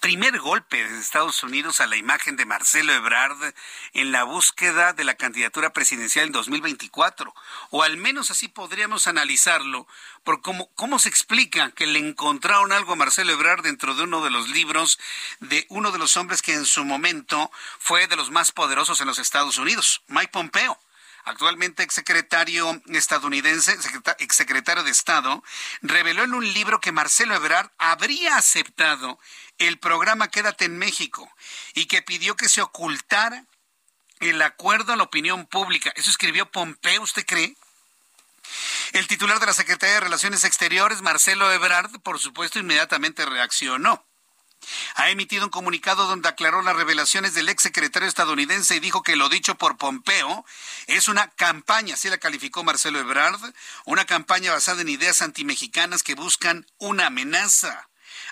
primer 0.00 0.38
golpe 0.38 0.76
de 0.76 0.98
Estados 0.98 1.42
Unidos 1.42 1.80
a 1.80 1.86
la 1.86 1.96
imagen 1.96 2.36
de 2.36 2.46
Marcelo 2.46 2.92
Ebrard 2.92 3.54
en 3.92 4.12
la 4.12 4.24
búsqueda 4.24 4.92
de 4.92 5.04
la 5.04 5.14
candidatura 5.14 5.72
presidencial 5.72 6.26
en 6.26 6.32
2024, 6.32 7.34
o 7.70 7.82
al 7.82 7.96
menos 7.96 8.30
así 8.30 8.48
podríamos 8.48 9.08
analizarlo, 9.08 9.86
por 10.24 10.40
cómo, 10.40 10.70
cómo 10.74 10.98
se 10.98 11.08
explica 11.08 11.72
que 11.72 11.86
le 11.86 11.98
encontraron 11.98 12.72
algo 12.72 12.92
a 12.92 12.96
Marcelo 12.96 13.32
Ebrard 13.32 13.62
dentro 13.62 13.94
de 13.94 14.04
uno 14.04 14.22
de 14.22 14.30
los 14.30 14.48
libros 14.48 14.98
de 15.40 15.66
uno 15.68 15.90
de 15.90 15.98
los 15.98 16.16
hombres 16.16 16.42
que 16.42 16.54
en 16.54 16.64
su 16.64 16.84
momento 16.84 17.50
fue 17.78 18.06
de 18.06 18.16
los 18.16 18.30
más 18.30 18.52
poderosos 18.52 19.00
en 19.00 19.06
los 19.06 19.18
Estados 19.18 19.58
Unidos, 19.58 20.02
Mike 20.08 20.30
Pompeo 20.32 20.78
actualmente 21.24 21.82
exsecretario 21.82 22.80
estadounidense, 22.86 23.76
exsecretario 24.18 24.82
de 24.82 24.90
Estado, 24.90 25.42
reveló 25.82 26.24
en 26.24 26.34
un 26.34 26.52
libro 26.52 26.80
que 26.80 26.92
Marcelo 26.92 27.34
Ebrard 27.34 27.70
habría 27.78 28.36
aceptado 28.36 29.18
el 29.58 29.78
programa 29.78 30.28
Quédate 30.28 30.64
en 30.64 30.78
México 30.78 31.30
y 31.74 31.86
que 31.86 32.02
pidió 32.02 32.36
que 32.36 32.48
se 32.48 32.62
ocultara 32.62 33.44
el 34.20 34.40
acuerdo 34.42 34.92
a 34.92 34.96
la 34.96 35.04
opinión 35.04 35.46
pública. 35.46 35.92
Eso 35.96 36.10
escribió 36.10 36.50
Pompeo, 36.50 37.02
¿usted 37.02 37.24
cree? 37.26 37.56
El 38.92 39.06
titular 39.06 39.38
de 39.40 39.46
la 39.46 39.52
Secretaría 39.52 39.96
de 39.96 40.00
Relaciones 40.00 40.44
Exteriores, 40.44 41.02
Marcelo 41.02 41.52
Ebrard, 41.52 42.00
por 42.00 42.18
supuesto, 42.18 42.58
inmediatamente 42.58 43.26
reaccionó. 43.26 44.04
Ha 44.96 45.10
emitido 45.10 45.44
un 45.44 45.50
comunicado 45.50 46.06
donde 46.06 46.28
aclaró 46.28 46.62
las 46.62 46.76
revelaciones 46.76 47.34
del 47.34 47.48
ex 47.48 47.62
secretario 47.62 48.08
estadounidense 48.08 48.76
y 48.76 48.80
dijo 48.80 49.02
que 49.02 49.16
lo 49.16 49.28
dicho 49.28 49.56
por 49.56 49.76
Pompeo 49.76 50.44
es 50.86 51.08
una 51.08 51.28
campaña, 51.30 51.94
así 51.94 52.08
la 52.08 52.18
calificó 52.18 52.64
Marcelo 52.64 52.98
Ebrard, 52.98 53.40
una 53.84 54.04
campaña 54.04 54.52
basada 54.52 54.82
en 54.82 54.88
ideas 54.88 55.22
antimexicanas 55.22 56.02
que 56.02 56.14
buscan 56.14 56.66
una 56.78 57.06
amenaza. 57.06 57.87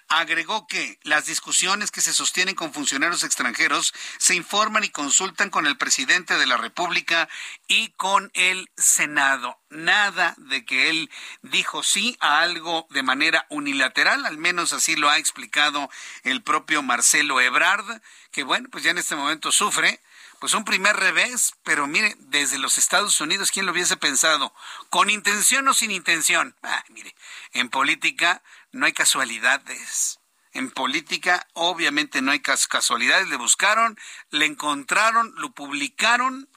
Agregó 0.09 0.69
que 0.69 1.01
las 1.03 1.27
discusiones 1.27 1.91
que 1.91 2.01
se 2.01 2.13
sostienen 2.13 2.55
con 2.55 2.73
funcionarios 2.73 3.25
extranjeros 3.25 3.93
se 4.19 4.37
informan 4.37 4.85
y 4.85 4.89
consultan 4.89 5.51
con 5.51 5.67
el 5.67 5.77
presidente 5.77 6.39
de 6.39 6.47
la 6.47 6.57
República 6.57 7.29
y 7.67 7.89
con 7.91 8.31
el 8.35 8.71
Senado. 8.77 9.59
Nada 9.69 10.35
de 10.39 10.65
que 10.65 10.91
él 10.91 11.11
dijo 11.43 11.83
sí 11.83 12.17
a 12.21 12.41
algo 12.41 12.87
de 12.91 13.03
manera 13.03 13.47
unilateral, 13.51 14.27
al 14.27 14.39
menos 14.39 14.73
así 14.73 14.95
lo 14.95 15.11
ha 15.11 15.19
explicado 15.19 15.91
el 16.23 16.41
propio 16.41 16.83
Marcelo 16.83 17.41
Ebrard, 17.41 18.01
que 18.31 18.45
bueno, 18.45 18.69
pues 18.71 18.85
ya 18.85 18.93
en 18.93 18.99
este 18.99 19.17
momento 19.17 19.51
sufre 19.51 20.01
pues 20.47 20.55
un 20.55 20.65
primer 20.65 20.95
revés, 20.95 21.55
pero 21.65 21.89
mire, 21.89 22.15
desde 22.21 22.59
los 22.59 22.79
Estados 22.79 23.21
Unidos, 23.21 23.51
¿quién 23.51 23.67
lo 23.67 23.73
hubiese 23.73 23.97
pensado? 23.97 24.55
¿Con 24.91 25.11
intención 25.11 25.67
o 25.67 25.75
sin 25.75 25.91
intención? 25.91 26.55
Ah, 26.63 26.85
mire, 26.89 27.17
en 27.51 27.69
política 27.69 28.45
no 28.71 28.87
hay 28.87 28.93
casualidades. 28.93 30.21
En 30.53 30.71
política, 30.71 31.49
obviamente, 31.55 32.23
no 32.23 32.31
hay 32.31 32.39
casualidades. 32.39 33.27
Le 33.27 33.35
buscaron, 33.35 33.99
le 34.31 34.47
encontraron, 34.47 35.35
lo 35.37 35.51
publicaron. 35.51 36.49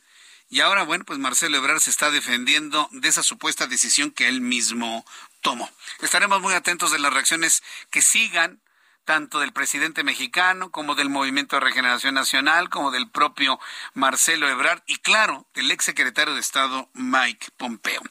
Y 0.50 0.60
ahora, 0.60 0.84
bueno, 0.84 1.03
pues 1.03 1.17
Marcelo 1.17 1.58
Ebrard 1.58 1.79
se 1.79 1.89
está 1.89 2.12
defendiendo 2.12 2.89
de 2.91 3.08
esa 3.08 3.24
supuesta 3.24 3.65
decisión 3.65 4.12
que 4.12 4.27
él 4.27 4.39
mismo 4.39 5.03
tomó. 5.41 5.67
Estaremos 6.01 6.39
muy 6.41 6.53
atentos 6.53 6.91
de 6.91 7.00
las 7.00 7.12
reacciones 7.12 7.63
que 7.89 8.03
sigan 8.03 8.62
tanto 9.10 9.39
del 9.39 9.54
presidente 9.54 10.04
mexicano 10.04 10.70
como 10.70 10.94
del 10.94 11.10
Movimiento 11.10 11.56
de 11.56 11.62
Regeneración 11.62 12.13
Nacional, 12.13 12.70
como 12.70 12.92
del 12.92 13.10
propio 13.10 13.60
Marcelo 13.96 14.48
Ebrard 14.48 14.84
y 14.86 14.98
claro, 14.98 15.48
del 15.56 15.72
ex 15.72 15.86
secretario 15.86 16.36
de 16.36 16.39
Estado 16.39 16.92
Mike 16.94 17.48
Pompeo. 17.58 18.04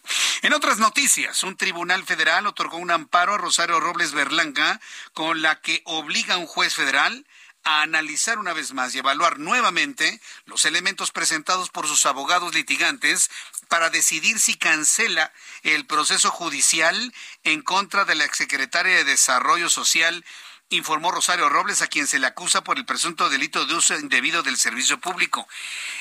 En 0.42 0.54
otras 0.54 0.78
noticias, 0.78 1.44
un 1.44 1.56
tribunal 1.56 2.02
federal 2.02 2.48
otorgó 2.48 2.78
un 2.78 2.90
amparo 2.90 3.34
a 3.34 3.38
Rosario 3.38 3.78
Robles 3.78 4.10
Berlanga 4.10 4.80
con 5.12 5.40
la 5.40 5.60
que 5.60 5.82
obliga 5.84 6.34
a 6.34 6.38
un 6.38 6.48
juez 6.48 6.74
federal 6.74 7.24
a 7.62 7.82
analizar 7.82 8.40
una 8.40 8.52
vez 8.52 8.72
más 8.72 8.92
y 8.92 8.98
evaluar 8.98 9.38
nuevamente 9.38 10.20
los 10.46 10.64
elementos 10.64 11.12
presentados 11.12 11.70
por 11.70 11.86
sus 11.86 12.06
abogados 12.06 12.56
litigantes 12.56 13.30
para 13.68 13.90
decidir 13.90 14.40
si 14.40 14.54
cancela 14.54 15.32
el 15.62 15.86
proceso 15.86 16.32
judicial 16.32 17.14
en 17.44 17.62
contra 17.62 18.04
de 18.04 18.16
la 18.16 18.24
exsecretaria 18.24 18.96
de 18.96 19.04
Desarrollo 19.04 19.68
Social 19.68 20.24
informó 20.70 21.10
Rosario 21.10 21.48
Robles, 21.48 21.82
a 21.82 21.86
quien 21.86 22.06
se 22.06 22.18
le 22.18 22.26
acusa 22.26 22.62
por 22.62 22.78
el 22.78 22.84
presunto 22.84 23.28
delito 23.30 23.66
de 23.66 23.74
uso 23.74 23.98
indebido 23.98 24.42
del 24.42 24.58
servicio 24.58 24.98
público. 24.98 25.48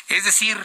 Es 0.07 0.23
decir, 0.23 0.57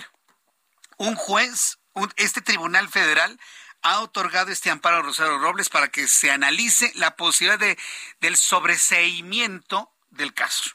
un 0.96 1.14
juez, 1.14 1.78
este 2.16 2.40
tribunal 2.40 2.88
federal, 2.88 3.38
ha 3.82 4.00
otorgado 4.00 4.50
este 4.50 4.70
amparo 4.70 4.98
a 4.98 5.02
Rosario 5.02 5.38
Robles 5.38 5.68
para 5.68 5.88
que 5.88 6.06
se 6.06 6.30
analice 6.30 6.92
la 6.94 7.16
posibilidad 7.16 7.58
de, 7.58 7.76
del 8.20 8.36
sobreseimiento 8.36 9.90
del 10.10 10.32
caso. 10.34 10.70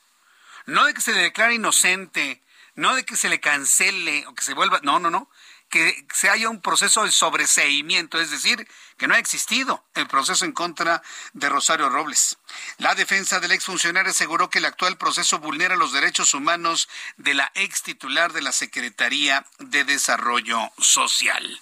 No 0.66 0.86
de 0.86 0.94
que 0.94 1.02
se 1.02 1.14
le 1.14 1.22
declare 1.22 1.56
inocente, 1.56 2.44
no 2.76 2.96
de 2.96 3.06
que 3.06 3.16
se 3.16 3.30
le 3.30 3.40
cancele 3.40 4.28
o 4.28 4.36
que 4.36 4.44
se 4.44 4.54
vuelva, 4.54 4.82
no, 4.84 5.00
no, 5.00 5.10
no, 5.10 5.30
que 5.70 6.06
se 6.14 6.30
haya 6.30 6.50
un 6.50 6.62
proceso 6.62 7.04
de 7.04 7.12
sobreseimiento, 7.12 8.20
es 8.20 8.32
decir, 8.32 8.68
que 8.98 9.08
no 9.08 9.16
ha 9.16 9.20
existido 9.20 9.86
el 9.96 10.08
proceso 10.08 10.46
en 10.46 10.54
contra 10.54 11.02
de 11.34 11.50
Rosario 11.50 11.90
Robles. 11.90 12.38
La 12.78 12.96
defensa 12.96 13.40
del 13.40 13.52
exfuncionario 13.52 14.12
aseguró 14.12 14.50
que 14.50 14.60
el 14.60 14.66
actual 14.66 14.98
proceso 14.98 15.40
vulnera 15.40 15.76
los 15.76 15.92
derechos 15.92 16.34
humanos 16.34 16.88
de 17.18 17.34
la 17.34 17.52
ex 17.56 17.84
titular 17.84 18.34
de 18.34 18.42
la 18.42 18.52
Secretaría 18.52 19.46
de 19.60 19.84
Desarrollo 19.84 20.72
Social. 20.78 21.60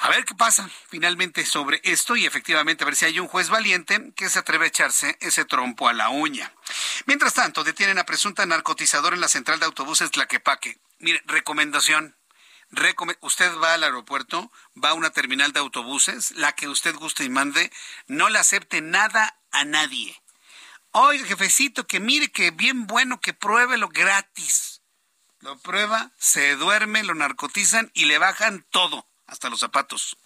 A 0.00 0.10
ver 0.10 0.26
qué 0.26 0.34
pasa 0.34 0.68
finalmente 0.90 1.46
sobre 1.46 1.80
esto 1.82 2.14
y 2.14 2.26
efectivamente 2.26 2.84
a 2.84 2.86
ver 2.86 2.94
si 2.94 3.06
hay 3.06 3.18
un 3.18 3.26
juez 3.26 3.48
valiente 3.48 4.12
que 4.14 4.28
se 4.28 4.38
atreve 4.38 4.66
a 4.66 4.68
echarse 4.68 5.16
ese 5.20 5.46
trompo 5.46 5.88
a 5.88 5.94
la 5.94 6.10
uña. 6.10 6.52
Mientras 7.06 7.32
tanto, 7.32 7.64
detienen 7.64 7.98
a 7.98 8.04
presunta 8.04 8.44
narcotizador 8.44 9.14
en 9.14 9.22
la 9.22 9.28
central 9.28 9.60
de 9.60 9.64
autobuses 9.64 10.10
Tlaquepaque. 10.10 10.78
Mire, 10.98 11.22
recomendación 11.26 12.14
usted 13.20 13.56
va 13.58 13.74
al 13.74 13.84
aeropuerto, 13.84 14.50
va 14.82 14.90
a 14.90 14.94
una 14.94 15.10
terminal 15.10 15.52
de 15.52 15.60
autobuses, 15.60 16.32
la 16.32 16.52
que 16.52 16.68
usted 16.68 16.94
guste 16.94 17.24
y 17.24 17.28
mande, 17.28 17.72
no 18.06 18.28
le 18.28 18.38
acepte 18.38 18.80
nada 18.80 19.38
a 19.50 19.64
nadie. 19.64 20.20
Oiga, 20.92 21.26
jefecito, 21.26 21.86
que 21.86 22.00
mire 22.00 22.30
que 22.30 22.50
bien 22.50 22.86
bueno, 22.86 23.20
que 23.20 23.34
pruébelo 23.34 23.88
gratis. 23.88 24.82
Lo 25.40 25.58
prueba, 25.58 26.12
se 26.18 26.56
duerme, 26.56 27.02
lo 27.02 27.14
narcotizan 27.14 27.90
y 27.94 28.06
le 28.06 28.18
bajan 28.18 28.64
todo, 28.70 29.06
hasta 29.26 29.50
los 29.50 29.60
zapatos. 29.60 30.16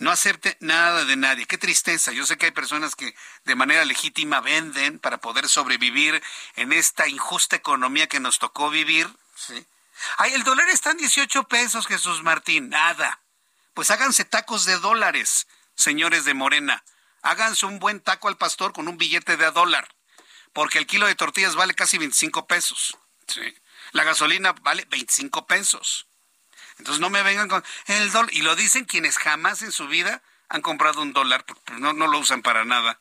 No 0.00 0.10
acepte 0.10 0.56
nada 0.60 1.04
de 1.04 1.16
nadie. 1.16 1.44
Qué 1.44 1.58
tristeza. 1.58 2.10
Yo 2.12 2.24
sé 2.24 2.38
que 2.38 2.46
hay 2.46 2.52
personas 2.52 2.96
que 2.96 3.14
de 3.44 3.54
manera 3.54 3.84
legítima 3.84 4.40
venden 4.40 4.98
para 4.98 5.18
poder 5.18 5.46
sobrevivir 5.46 6.22
en 6.56 6.72
esta 6.72 7.06
injusta 7.06 7.56
economía 7.56 8.06
que 8.06 8.18
nos 8.18 8.38
tocó 8.38 8.70
vivir. 8.70 9.06
¿sí? 9.34 9.66
Ay, 10.16 10.34
el 10.34 10.44
dólar 10.44 10.68
está 10.68 10.90
en 10.90 10.98
18 10.98 11.44
pesos, 11.44 11.86
Jesús 11.86 12.22
Martín. 12.22 12.68
Nada. 12.68 13.20
Pues 13.74 13.90
háganse 13.90 14.24
tacos 14.24 14.64
de 14.64 14.78
dólares, 14.78 15.46
señores 15.74 16.24
de 16.24 16.34
Morena. 16.34 16.84
Háganse 17.22 17.66
un 17.66 17.78
buen 17.78 18.00
taco 18.00 18.28
al 18.28 18.36
pastor 18.36 18.72
con 18.72 18.88
un 18.88 18.98
billete 18.98 19.36
de 19.36 19.50
dólar. 19.50 19.88
Porque 20.52 20.78
el 20.78 20.86
kilo 20.86 21.06
de 21.06 21.14
tortillas 21.14 21.54
vale 21.54 21.74
casi 21.74 21.98
25 21.98 22.46
pesos. 22.46 22.96
Sí. 23.26 23.54
La 23.92 24.04
gasolina 24.04 24.52
vale 24.52 24.86
25 24.90 25.46
pesos. 25.46 26.06
Entonces 26.78 27.00
no 27.00 27.10
me 27.10 27.22
vengan 27.22 27.48
con 27.48 27.64
el 27.86 28.10
dólar. 28.10 28.32
Y 28.32 28.42
lo 28.42 28.56
dicen 28.56 28.84
quienes 28.84 29.18
jamás 29.18 29.62
en 29.62 29.72
su 29.72 29.86
vida 29.86 30.22
han 30.50 30.62
comprado 30.62 31.00
un 31.00 31.12
dólar, 31.12 31.44
no, 31.78 31.92
no 31.92 32.08
lo 32.08 32.18
usan 32.18 32.42
para 32.42 32.64
nada. 32.64 33.00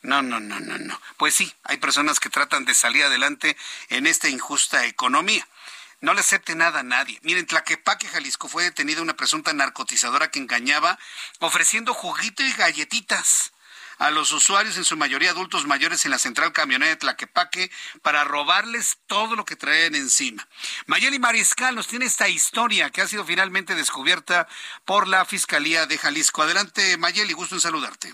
No, 0.00 0.22
no, 0.22 0.40
no, 0.40 0.60
no, 0.60 0.78
no. 0.78 1.00
Pues 1.16 1.34
sí, 1.34 1.52
hay 1.62 1.76
personas 1.76 2.20
que 2.20 2.30
tratan 2.30 2.64
de 2.64 2.74
salir 2.74 3.04
adelante 3.04 3.56
en 3.88 4.06
esta 4.06 4.28
injusta 4.28 4.84
economía. 4.86 5.46
No 6.04 6.12
le 6.12 6.20
acepte 6.20 6.54
nada 6.54 6.80
a 6.80 6.82
nadie. 6.82 7.18
Miren, 7.22 7.46
Tlaquepaque, 7.46 8.08
Jalisco, 8.08 8.46
fue 8.46 8.64
detenida 8.64 9.00
una 9.00 9.16
presunta 9.16 9.54
narcotizadora 9.54 10.30
que 10.30 10.38
engañaba 10.38 10.98
ofreciendo 11.38 11.94
juguito 11.94 12.42
y 12.42 12.52
galletitas 12.52 13.54
a 13.96 14.10
los 14.10 14.30
usuarios, 14.32 14.76
en 14.76 14.84
su 14.84 14.98
mayoría 14.98 15.30
adultos 15.30 15.66
mayores, 15.66 16.04
en 16.04 16.10
la 16.10 16.18
central 16.18 16.52
camionera 16.52 16.90
de 16.90 16.96
Tlaquepaque 16.96 17.70
para 18.02 18.22
robarles 18.22 18.98
todo 19.06 19.34
lo 19.34 19.46
que 19.46 19.56
traen 19.56 19.94
encima. 19.94 20.46
Mayeli 20.84 21.18
Mariscal 21.18 21.74
nos 21.74 21.86
tiene 21.86 22.04
esta 22.04 22.28
historia 22.28 22.90
que 22.90 23.00
ha 23.00 23.08
sido 23.08 23.24
finalmente 23.24 23.74
descubierta 23.74 24.46
por 24.84 25.08
la 25.08 25.24
Fiscalía 25.24 25.86
de 25.86 25.96
Jalisco. 25.96 26.42
Adelante, 26.42 26.98
Mayeli, 26.98 27.32
gusto 27.32 27.54
en 27.54 27.62
saludarte. 27.62 28.12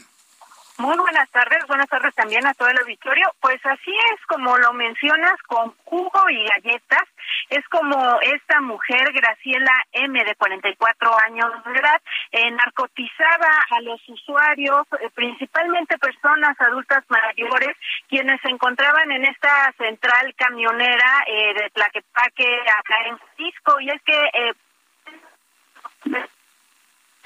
Muy 0.80 0.96
buenas 0.96 1.28
tardes, 1.28 1.66
buenas 1.66 1.90
tardes 1.90 2.14
también 2.14 2.46
a 2.46 2.54
todo 2.54 2.68
el 2.68 2.78
auditorio. 2.78 3.30
Pues 3.38 3.60
así 3.66 3.92
es 4.14 4.26
como 4.26 4.56
lo 4.56 4.72
mencionas, 4.72 5.34
con 5.46 5.74
jugo 5.84 6.30
y 6.30 6.42
galletas. 6.42 7.04
Es 7.50 7.68
como 7.68 8.18
esta 8.22 8.62
mujer, 8.62 9.12
Graciela 9.12 9.74
M, 9.92 10.24
de 10.24 10.34
44 10.36 11.18
años 11.26 11.50
de 11.66 11.72
edad, 11.72 12.00
eh, 12.32 12.50
narcotizaba 12.52 13.50
a 13.72 13.80
los 13.82 14.00
usuarios, 14.08 14.86
eh, 15.00 15.10
principalmente 15.14 15.98
personas 15.98 16.58
adultas 16.58 17.04
mayores, 17.10 17.76
quienes 18.08 18.40
se 18.40 18.48
encontraban 18.48 19.12
en 19.12 19.26
esta 19.26 19.74
central 19.76 20.34
camionera 20.34 21.24
eh, 21.26 21.52
de 21.60 21.70
Tlaquepaque, 21.74 22.58
acá 22.78 22.94
en 23.04 23.18
Cisco. 23.36 23.78
Y 23.80 23.90
es 23.90 24.00
que 24.00 24.30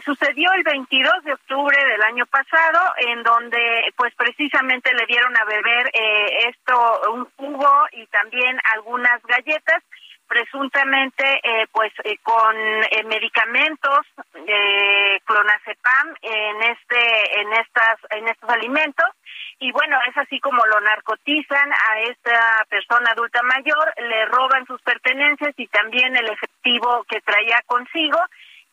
Sucedió 0.04 0.52
el 0.52 0.62
22 0.64 1.24
de 1.24 1.32
octubre 1.32 1.76
del 1.82 2.02
año 2.02 2.26
pasado, 2.26 2.92
en 2.98 3.22
donde 3.22 3.84
pues 3.96 4.14
precisamente 4.14 4.92
le 4.92 5.06
dieron 5.06 5.34
a 5.36 5.44
beber 5.44 5.90
eh, 5.94 6.48
esto, 6.50 7.00
un 7.12 7.24
jugo 7.36 7.86
y 7.92 8.06
también 8.08 8.60
algunas 8.74 9.22
galletas, 9.22 9.82
presuntamente 10.28 11.24
eh, 11.42 11.66
pues 11.72 11.92
eh, 12.04 12.18
con 12.22 12.56
medicamentos 13.06 14.00
eh, 14.34 15.20
clonazepam 15.24 16.14
en 16.22 16.62
este 16.62 17.40
en 17.40 17.52
estas 17.52 17.98
en 18.10 18.28
estos 18.28 18.50
alimentos. 18.50 19.06
Y 19.60 19.70
bueno 19.72 19.96
es 20.08 20.16
así 20.18 20.40
como 20.40 20.64
lo 20.66 20.80
narcotizan 20.80 21.72
a 21.72 22.00
esta 22.00 22.66
persona 22.68 23.10
adulta 23.12 23.42
mayor 23.42 23.94
le 23.96 24.26
roban 24.26 24.66
sus 24.66 24.80
pertenencias 24.82 25.54
y 25.56 25.66
también 25.68 26.16
el 26.16 26.28
efectivo 26.28 27.04
que 27.04 27.20
traía 27.20 27.62
consigo 27.66 28.18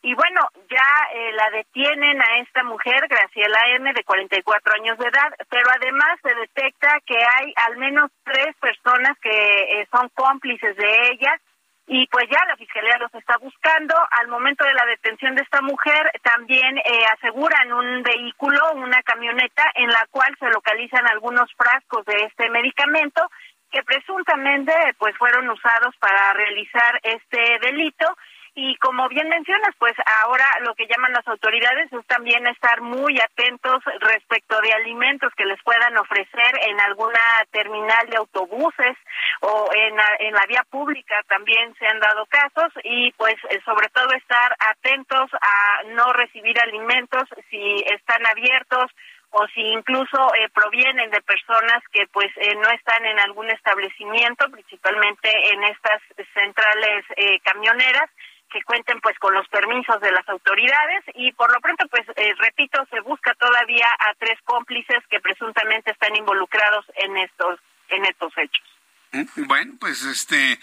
y 0.02 0.14
bueno, 0.14 0.40
ya 0.68 1.08
eh, 1.14 1.32
la 1.32 1.50
detienen 1.50 2.20
a 2.20 2.38
esta 2.38 2.64
mujer, 2.64 3.06
Graciela 3.08 3.60
M., 3.76 3.92
de 3.92 4.02
44 4.02 4.74
años 4.74 4.98
de 4.98 5.06
edad, 5.06 5.32
pero 5.48 5.70
además 5.70 6.18
se 6.22 6.34
detecta 6.34 6.98
que 7.06 7.16
hay 7.16 7.54
al 7.68 7.76
menos 7.76 8.10
tres 8.24 8.56
personas 8.60 9.16
que 9.20 9.30
eh, 9.30 9.88
son 9.92 10.08
cómplices 10.08 10.76
de 10.76 11.08
ella 11.12 11.40
y 11.86 12.06
pues 12.08 12.24
ya 12.28 12.44
la 12.46 12.56
fiscalía 12.56 12.98
los 12.98 13.14
está 13.14 13.36
buscando. 13.38 13.94
Al 14.10 14.26
momento 14.26 14.64
de 14.64 14.74
la 14.74 14.86
detención 14.86 15.36
de 15.36 15.42
esta 15.42 15.60
mujer 15.60 16.10
también 16.22 16.78
eh, 16.78 17.04
aseguran 17.16 17.72
un 17.72 18.02
vehículo, 18.02 18.58
una 18.74 19.02
camioneta 19.04 19.64
en 19.74 19.88
la 19.88 20.04
cual 20.10 20.34
se 20.40 20.48
localizan 20.50 21.06
algunos 21.06 21.52
frascos 21.54 22.04
de 22.06 22.24
este 22.24 22.50
medicamento 22.50 23.22
que 23.70 23.82
presuntamente 23.84 24.72
pues 24.98 25.16
fueron 25.16 25.48
usados 25.48 25.96
para 25.98 26.32
realizar 26.34 27.00
este 27.02 27.58
delito 27.60 28.16
y 28.54 28.76
como 28.76 29.08
bien 29.08 29.28
mencionas, 29.28 29.74
pues 29.78 29.94
ahora 30.22 30.44
lo 30.60 30.74
que 30.74 30.86
llaman 30.86 31.12
las 31.12 31.26
autoridades 31.26 31.90
es 31.90 32.06
también 32.06 32.46
estar 32.46 32.82
muy 32.82 33.18
atentos 33.18 33.82
respecto 34.00 34.60
de 34.60 34.72
alimentos 34.72 35.32
que 35.34 35.46
les 35.46 35.60
puedan 35.62 35.96
ofrecer 35.96 36.60
en 36.68 36.78
alguna 36.80 37.20
terminal 37.50 38.08
de 38.10 38.16
autobuses 38.16 38.96
o 39.40 39.70
en 39.74 39.92
en 40.20 40.34
la 40.34 40.46
vía 40.46 40.64
pública 40.68 41.22
también 41.28 41.74
se 41.78 41.86
han 41.86 41.98
dado 42.00 42.26
casos. 42.26 42.72
Y 42.84 43.12
pues 43.12 43.36
eh, 43.50 43.60
sobre 43.64 43.88
todo 43.88 44.12
estar 44.12 44.54
atentos 44.58 45.30
a 45.32 45.82
no 45.94 46.12
recibir 46.12 46.58
alimentos 46.60 47.24
si 47.50 47.84
están 47.86 48.26
abiertos 48.26 48.90
o 49.30 49.46
si 49.54 49.62
incluso 49.62 50.34
eh, 50.34 50.50
provienen 50.52 51.10
de 51.10 51.22
personas 51.22 51.82
que 51.90 52.06
pues 52.12 52.30
eh, 52.36 52.54
no 52.56 52.68
están 52.70 53.06
en 53.06 53.18
algún 53.20 53.48
establecimiento, 53.50 54.50
principalmente 54.50 55.30
en 55.52 55.64
estas 55.64 56.02
centrales 56.34 57.04
camioneras 57.42 58.10
que 58.52 58.62
cuenten 58.62 59.00
pues 59.00 59.18
con 59.18 59.34
los 59.34 59.48
permisos 59.48 60.00
de 60.00 60.12
las 60.12 60.28
autoridades 60.28 61.04
y 61.14 61.32
por 61.32 61.52
lo 61.52 61.60
pronto 61.60 61.86
pues 61.88 62.06
eh, 62.16 62.34
repito 62.38 62.84
se 62.90 63.00
busca 63.00 63.34
todavía 63.34 63.88
a 63.98 64.14
tres 64.18 64.38
cómplices 64.44 65.02
que 65.08 65.20
presuntamente 65.20 65.90
están 65.90 66.14
involucrados 66.14 66.84
en 66.96 67.16
estos 67.16 67.58
en 67.88 68.04
estos 68.04 68.32
hechos. 68.36 68.72
Mm, 69.12 69.46
bueno, 69.46 69.74
pues 69.78 70.04
este, 70.04 70.58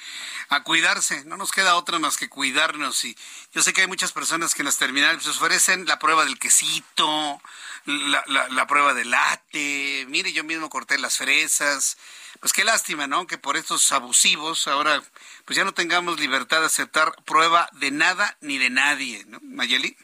a 0.49 0.63
cuidarse, 0.63 1.23
no 1.25 1.37
nos 1.37 1.51
queda 1.51 1.75
otra 1.75 1.99
más 1.99 2.17
que 2.17 2.29
cuidarnos. 2.29 3.05
Y 3.05 3.15
yo 3.51 3.61
sé 3.61 3.73
que 3.73 3.81
hay 3.81 3.87
muchas 3.87 4.11
personas 4.11 4.55
que 4.55 4.63
en 4.63 4.65
las 4.65 4.79
terminales 4.79 5.23
pues, 5.23 5.37
ofrecen 5.37 5.85
la 5.85 5.99
prueba 5.99 6.25
del 6.25 6.39
quesito, 6.39 7.39
la, 7.85 8.23
la, 8.49 8.67
prueba 8.67 8.93
del 8.93 9.11
latte. 9.11 10.05
Mire, 10.09 10.31
yo 10.33 10.43
mismo 10.43 10.69
corté 10.69 10.97
las 10.97 11.17
fresas. 11.17 11.97
Pues 12.39 12.53
qué 12.53 12.63
lástima, 12.63 13.07
¿no? 13.07 13.27
Que 13.27 13.37
por 13.37 13.57
estos 13.57 13.91
abusivos 13.91 14.67
ahora 14.67 15.01
pues 15.45 15.57
ya 15.57 15.63
no 15.63 15.73
tengamos 15.73 16.19
libertad 16.19 16.59
de 16.59 16.67
aceptar 16.67 17.13
prueba 17.25 17.69
de 17.73 17.91
nada 17.91 18.37
ni 18.41 18.57
de 18.57 18.69
nadie, 18.69 19.25
¿no? 19.25 19.39
Mayeli. 19.41 19.97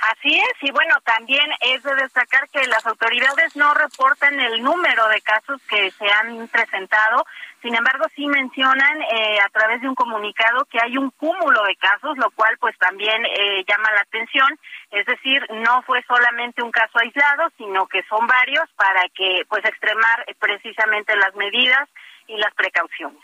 Así 0.00 0.36
es, 0.36 0.54
y 0.62 0.70
bueno, 0.70 0.96
también 1.04 1.46
es 1.60 1.82
de 1.82 1.94
destacar 1.94 2.48
que 2.50 2.66
las 2.66 2.84
autoridades 2.86 3.56
no 3.56 3.72
reportan 3.74 4.38
el 4.38 4.62
número 4.62 5.08
de 5.08 5.20
casos 5.22 5.60
que 5.68 5.90
se 5.92 6.06
han 6.10 6.48
presentado, 6.48 7.24
sin 7.62 7.74
embargo 7.74 8.04
sí 8.14 8.26
mencionan 8.26 9.02
eh, 9.02 9.38
a 9.40 9.48
través 9.48 9.80
de 9.80 9.88
un 9.88 9.94
comunicado 9.94 10.64
que 10.66 10.78
hay 10.82 10.98
un 10.98 11.10
cúmulo 11.10 11.62
de 11.64 11.76
casos, 11.76 12.18
lo 12.18 12.30
cual 12.32 12.56
pues 12.58 12.76
también 12.78 13.24
eh, 13.24 13.64
llama 13.66 13.92
la 13.92 14.02
atención, 14.02 14.58
es 14.90 15.06
decir, 15.06 15.46
no 15.50 15.82
fue 15.82 16.02
solamente 16.06 16.62
un 16.62 16.70
caso 16.70 16.98
aislado, 16.98 17.50
sino 17.56 17.86
que 17.86 18.02
son 18.04 18.26
varios 18.26 18.68
para 18.76 19.08
que 19.14 19.42
pues 19.48 19.64
extremar 19.64 20.26
precisamente 20.38 21.16
las 21.16 21.34
medidas 21.34 21.88
y 22.26 22.36
las 22.36 22.54
precauciones. 22.54 23.22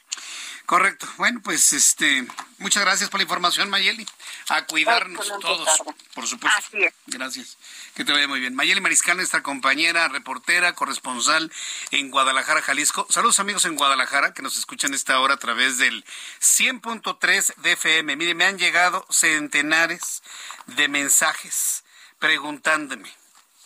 Correcto. 0.70 1.08
Bueno, 1.16 1.40
pues 1.42 1.72
este, 1.72 2.24
muchas 2.58 2.84
gracias 2.84 3.10
por 3.10 3.18
la 3.18 3.24
información, 3.24 3.68
Mayeli. 3.70 4.06
A 4.50 4.66
cuidarnos 4.66 5.26
todos, 5.40 5.68
por 6.14 6.28
supuesto. 6.28 6.56
Así 6.56 6.84
es. 6.84 6.94
Gracias. 7.06 7.58
Que 7.96 8.04
te 8.04 8.12
vaya 8.12 8.28
muy 8.28 8.38
bien. 8.38 8.54
Mayeli 8.54 8.80
Mariscal, 8.80 9.16
nuestra 9.16 9.42
compañera, 9.42 10.06
reportera, 10.06 10.72
corresponsal 10.74 11.50
en 11.90 12.12
Guadalajara, 12.12 12.62
Jalisco. 12.62 13.04
Saludos 13.10 13.40
amigos 13.40 13.64
en 13.64 13.74
Guadalajara 13.74 14.32
que 14.32 14.42
nos 14.42 14.56
escuchan 14.56 14.94
esta 14.94 15.18
hora 15.18 15.34
a 15.34 15.38
través 15.38 15.78
del 15.78 16.04
100.3 16.40 17.56
de 17.56 17.72
FM. 17.72 18.14
Mire, 18.14 18.36
me 18.36 18.44
han 18.44 18.56
llegado 18.56 19.04
centenares 19.10 20.22
de 20.66 20.86
mensajes 20.86 21.82
preguntándome 22.20 23.12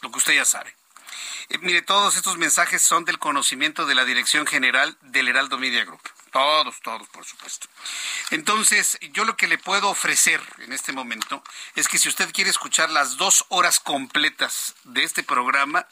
lo 0.00 0.10
que 0.10 0.16
usted 0.16 0.34
ya 0.36 0.46
sabe. 0.46 0.74
Eh, 1.48 1.58
mire, 1.58 1.82
todos 1.82 2.16
estos 2.16 2.38
mensajes 2.38 2.82
son 2.82 3.04
del 3.04 3.18
conocimiento 3.18 3.86
de 3.86 3.94
la 3.94 4.04
Dirección 4.04 4.46
General 4.46 4.96
del 5.02 5.28
Heraldo 5.28 5.58
Media 5.58 5.84
Group. 5.84 6.00
Todos, 6.32 6.80
todos, 6.80 7.08
por 7.08 7.24
supuesto. 7.24 7.68
Entonces, 8.30 8.98
yo 9.12 9.24
lo 9.24 9.36
que 9.36 9.46
le 9.46 9.58
puedo 9.58 9.88
ofrecer 9.88 10.40
en 10.58 10.72
este 10.72 10.92
momento 10.92 11.42
es 11.76 11.86
que 11.86 11.98
si 11.98 12.08
usted 12.08 12.32
quiere 12.32 12.50
escuchar 12.50 12.90
las 12.90 13.16
dos 13.16 13.44
horas 13.48 13.78
completas 13.78 14.74
de 14.84 15.04
este 15.04 15.22
programa, 15.22 15.86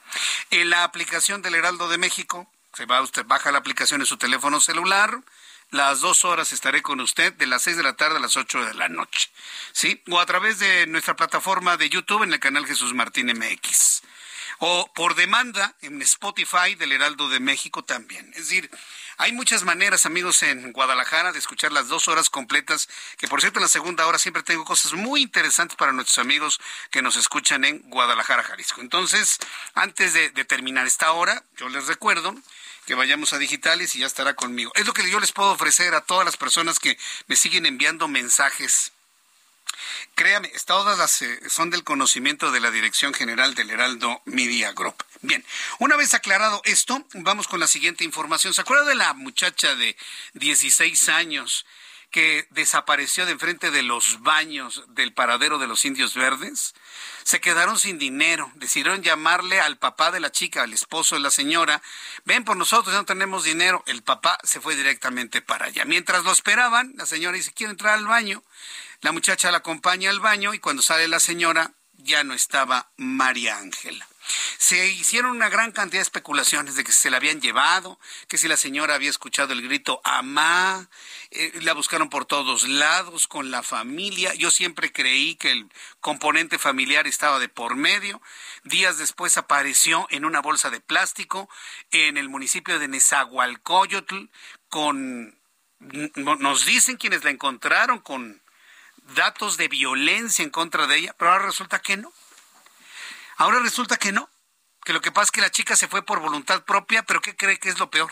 En 0.51 0.71
la 0.71 0.85
aplicación 0.85 1.43
del 1.43 1.57
Heraldo 1.57 1.89
de 1.89 1.99
México, 1.99 2.49
se 2.77 2.85
va 2.85 3.01
usted, 3.01 3.25
baja 3.25 3.51
la 3.51 3.59
aplicación 3.59 4.03
en 4.03 4.07
su 4.07 4.19
teléfono 4.19 4.61
celular, 4.61 5.19
las 5.71 6.01
dos 6.01 6.27
horas 6.27 6.53
estaré 6.53 6.83
con 6.83 7.01
usted 7.01 7.33
de 7.33 7.47
las 7.47 7.63
seis 7.63 7.79
de 7.79 7.83
la 7.83 7.97
tarde 7.97 8.19
a 8.19 8.21
las 8.21 8.37
ocho 8.37 8.63
de 8.63 8.75
la 8.75 8.89
noche. 8.89 9.31
¿Sí? 9.73 10.03
O 10.11 10.21
a 10.21 10.27
través 10.27 10.59
de 10.59 10.87
nuestra 10.87 11.17
plataforma 11.17 11.79
de 11.79 11.89
YouTube 11.89 12.23
en 12.23 12.35
el 12.35 12.39
canal 12.39 12.67
Jesús 12.67 12.93
Martín 12.93 13.29
MX. 13.29 14.03
O 14.59 14.93
por 14.95 15.15
demanda 15.15 15.75
en 15.81 16.03
Spotify 16.03 16.75
del 16.79 16.93
Heraldo 16.93 17.31
de 17.31 17.41
México 17.41 17.83
también. 17.83 18.29
Es 18.35 18.49
decir, 18.49 18.71
hay 19.19 19.33
muchas 19.33 19.65
maneras, 19.65 20.05
amigos, 20.05 20.43
en 20.43 20.73
Guadalajara 20.73 21.33
de 21.33 21.39
escuchar 21.39 21.73
las 21.73 21.89
dos 21.89 22.09
horas 22.09 22.29
completas, 22.29 22.89
que 23.17 23.27
por 23.27 23.41
cierto 23.41 23.59
en 23.59 23.63
la 23.63 23.69
segunda 23.69 24.07
hora 24.07 24.19
siempre 24.19 24.43
tengo 24.43 24.67
cosas 24.67 24.93
muy 24.93 25.23
interesantes 25.23 25.77
para 25.77 25.93
nuestros 25.93 26.19
amigos 26.19 26.61
que 26.91 27.01
nos 27.01 27.17
escuchan 27.17 27.65
en 27.65 27.79
Guadalajara, 27.89 28.43
Jalisco. 28.43 28.83
Entonces, 28.83 29.39
antes 29.75 30.13
de, 30.13 30.29
de 30.31 30.45
terminar 30.45 30.87
esta 30.87 31.13
hora, 31.13 31.43
yo 31.57 31.71
les 31.71 31.87
recuerdo 31.87 32.35
que 32.87 32.95
vayamos 32.95 33.33
a 33.33 33.39
digitales 33.39 33.95
y 33.95 33.99
ya 33.99 34.07
estará 34.07 34.35
conmigo. 34.35 34.73
Es 34.75 34.87
lo 34.87 34.95
que 34.95 35.11
yo 35.11 35.21
les 35.21 35.33
puedo 35.33 35.51
ofrecer 35.51 35.95
a 35.95 36.03
todas 36.03 36.25
las 36.25 36.37
personas 36.37 36.79
que 36.79 36.97
me 37.27 37.37
siguen 37.37 37.67
enviando 37.67 38.09
mensajes. 38.09 38.93
Créame, 40.15 40.51
todas 40.65 40.97
las 40.97 41.21
eh, 41.21 41.41
son 41.51 41.71
del 41.71 41.85
conocimiento 41.85 42.53
de 42.53 42.61
la 42.61 42.71
Dirección 42.71 43.13
General 43.13 43.55
del 43.55 43.71
Heraldo 43.71 44.23
Media 44.25 44.73
Group. 44.73 45.05
Bien, 45.21 45.45
una 45.81 45.97
vez 45.97 46.15
aclarado 46.15 46.63
esto, 46.65 47.05
vamos 47.15 47.49
con 47.49 47.61
la 47.61 47.67
siguiente 47.67 48.05
información. 48.05 48.55
¿Se 48.55 48.61
acuerda 48.61 48.85
de 48.85 48.95
la 48.95 49.13
muchacha 49.15 49.75
de 49.75 49.97
16 50.35 51.09
años 51.09 51.67
que 52.17 52.49
desapareció 52.49 53.27
de 53.27 53.33
enfrente 53.33 53.71
de 53.71 53.83
los 53.83 54.23
baños 54.23 54.85
del 54.89 55.13
paradero 55.13 55.59
de 55.59 55.67
los 55.67 55.85
indios 55.85 56.15
verdes? 56.15 56.73
Se 57.25 57.43
quedaron 57.43 57.79
sin 57.79 57.99
dinero, 57.99 58.51
decidieron 58.55 59.03
llamarle 59.03 59.61
al 59.61 59.77
papá 59.77 60.11
de 60.11 60.21
la 60.21 60.33
chica, 60.33 60.63
al 60.63 60.73
esposo 60.73 61.17
de 61.17 61.21
la 61.21 61.31
señora, 61.31 61.83
ven 62.25 62.43
por 62.43 62.57
nosotros, 62.57 62.95
no 62.95 63.05
tenemos 63.05 63.45
dinero. 63.45 63.85
El 63.85 64.03
papá 64.03 64.39
se 64.45 64.63
fue 64.63 64.77
directamente 64.77 65.43
para 65.43 65.67
allá. 65.67 65.85
Mientras 65.85 66.25
lo 66.25 66.33
esperaban, 66.33 66.95
la 66.97 67.05
señora 67.05 67.37
dice, 67.37 67.53
quiero 67.53 67.73
entrar 67.73 67.93
al 67.93 68.07
baño. 68.07 68.43
La 69.03 69.13
muchacha 69.13 69.51
la 69.51 69.59
acompaña 69.59 70.09
al 70.09 70.21
baño 70.21 70.55
y 70.55 70.59
cuando 70.59 70.81
sale 70.83 71.09
la 71.09 71.21
señora 71.21 71.73
ya 71.99 72.25
no 72.25 72.33
estaba 72.33 72.93
María 72.97 73.59
Ángela. 73.59 74.09
Se 74.59 74.87
hicieron 74.89 75.33
una 75.33 75.49
gran 75.49 75.73
cantidad 75.73 76.01
de 76.01 76.05
especulaciones 76.05 76.75
de 76.75 76.85
que 76.85 76.93
se 76.93 77.11
la 77.11 77.19
habían 77.19 77.41
llevado, 77.41 77.99
que 78.29 78.39
si 78.39 78.49
la 78.49 78.57
señora 78.57 78.95
había 78.95 79.11
escuchado 79.11 79.53
el 79.53 79.63
grito 79.63 80.01
Amá, 80.05 80.89
eh, 81.31 81.53
la 81.63 81.75
buscaron 81.75 82.09
por 82.09 82.25
todos 82.25 82.69
lados 82.69 83.27
con 83.27 83.51
la 83.51 83.63
familia. 83.63 84.35
Yo 84.35 84.51
siempre 84.51 84.93
creí 84.93 85.37
que 85.37 85.53
el 85.53 85.69
componente 86.01 86.59
familiar 86.59 87.07
estaba 87.07 87.39
de 87.39 87.49
por 87.49 87.77
medio. 87.77 88.21
Días 88.65 88.99
después 88.99 89.37
apareció 89.37 90.07
en 90.11 90.25
una 90.25 90.41
bolsa 90.41 90.71
de 90.71 90.81
plástico 90.81 91.49
en 91.91 92.17
el 92.17 92.29
municipio 92.29 92.79
de 92.79 92.89
Nezahualcóyotl 92.89 94.27
con 94.69 95.37
nos 95.79 96.65
dicen 96.65 96.97
quienes 96.97 97.25
la 97.25 97.31
encontraron 97.31 97.99
con 97.99 98.41
datos 99.15 99.57
de 99.57 99.69
violencia 99.69 100.43
en 100.43 100.51
contra 100.51 100.87
de 100.87 100.97
ella, 100.99 101.15
pero 101.19 101.33
ahora 101.33 101.47
resulta 101.47 101.81
que 101.81 101.97
no. 101.97 102.13
Ahora 103.37 103.59
resulta 103.61 103.99
que 103.99 104.13
no, 104.13 104.31
que 104.85 104.93
lo 104.93 105.01
que 105.01 105.13
pasa 105.13 105.25
es 105.25 105.31
que 105.31 105.41
la 105.41 105.51
chica 105.51 105.77
se 105.77 105.89
fue 105.89 106.05
por 106.05 106.21
voluntad 106.21 106.65
propia, 106.65 107.03
pero 107.03 107.21
¿qué 107.21 107.37
cree 107.37 107.59
que 107.59 107.69
es 107.69 107.79
lo 107.79 107.91
peor? 107.91 108.11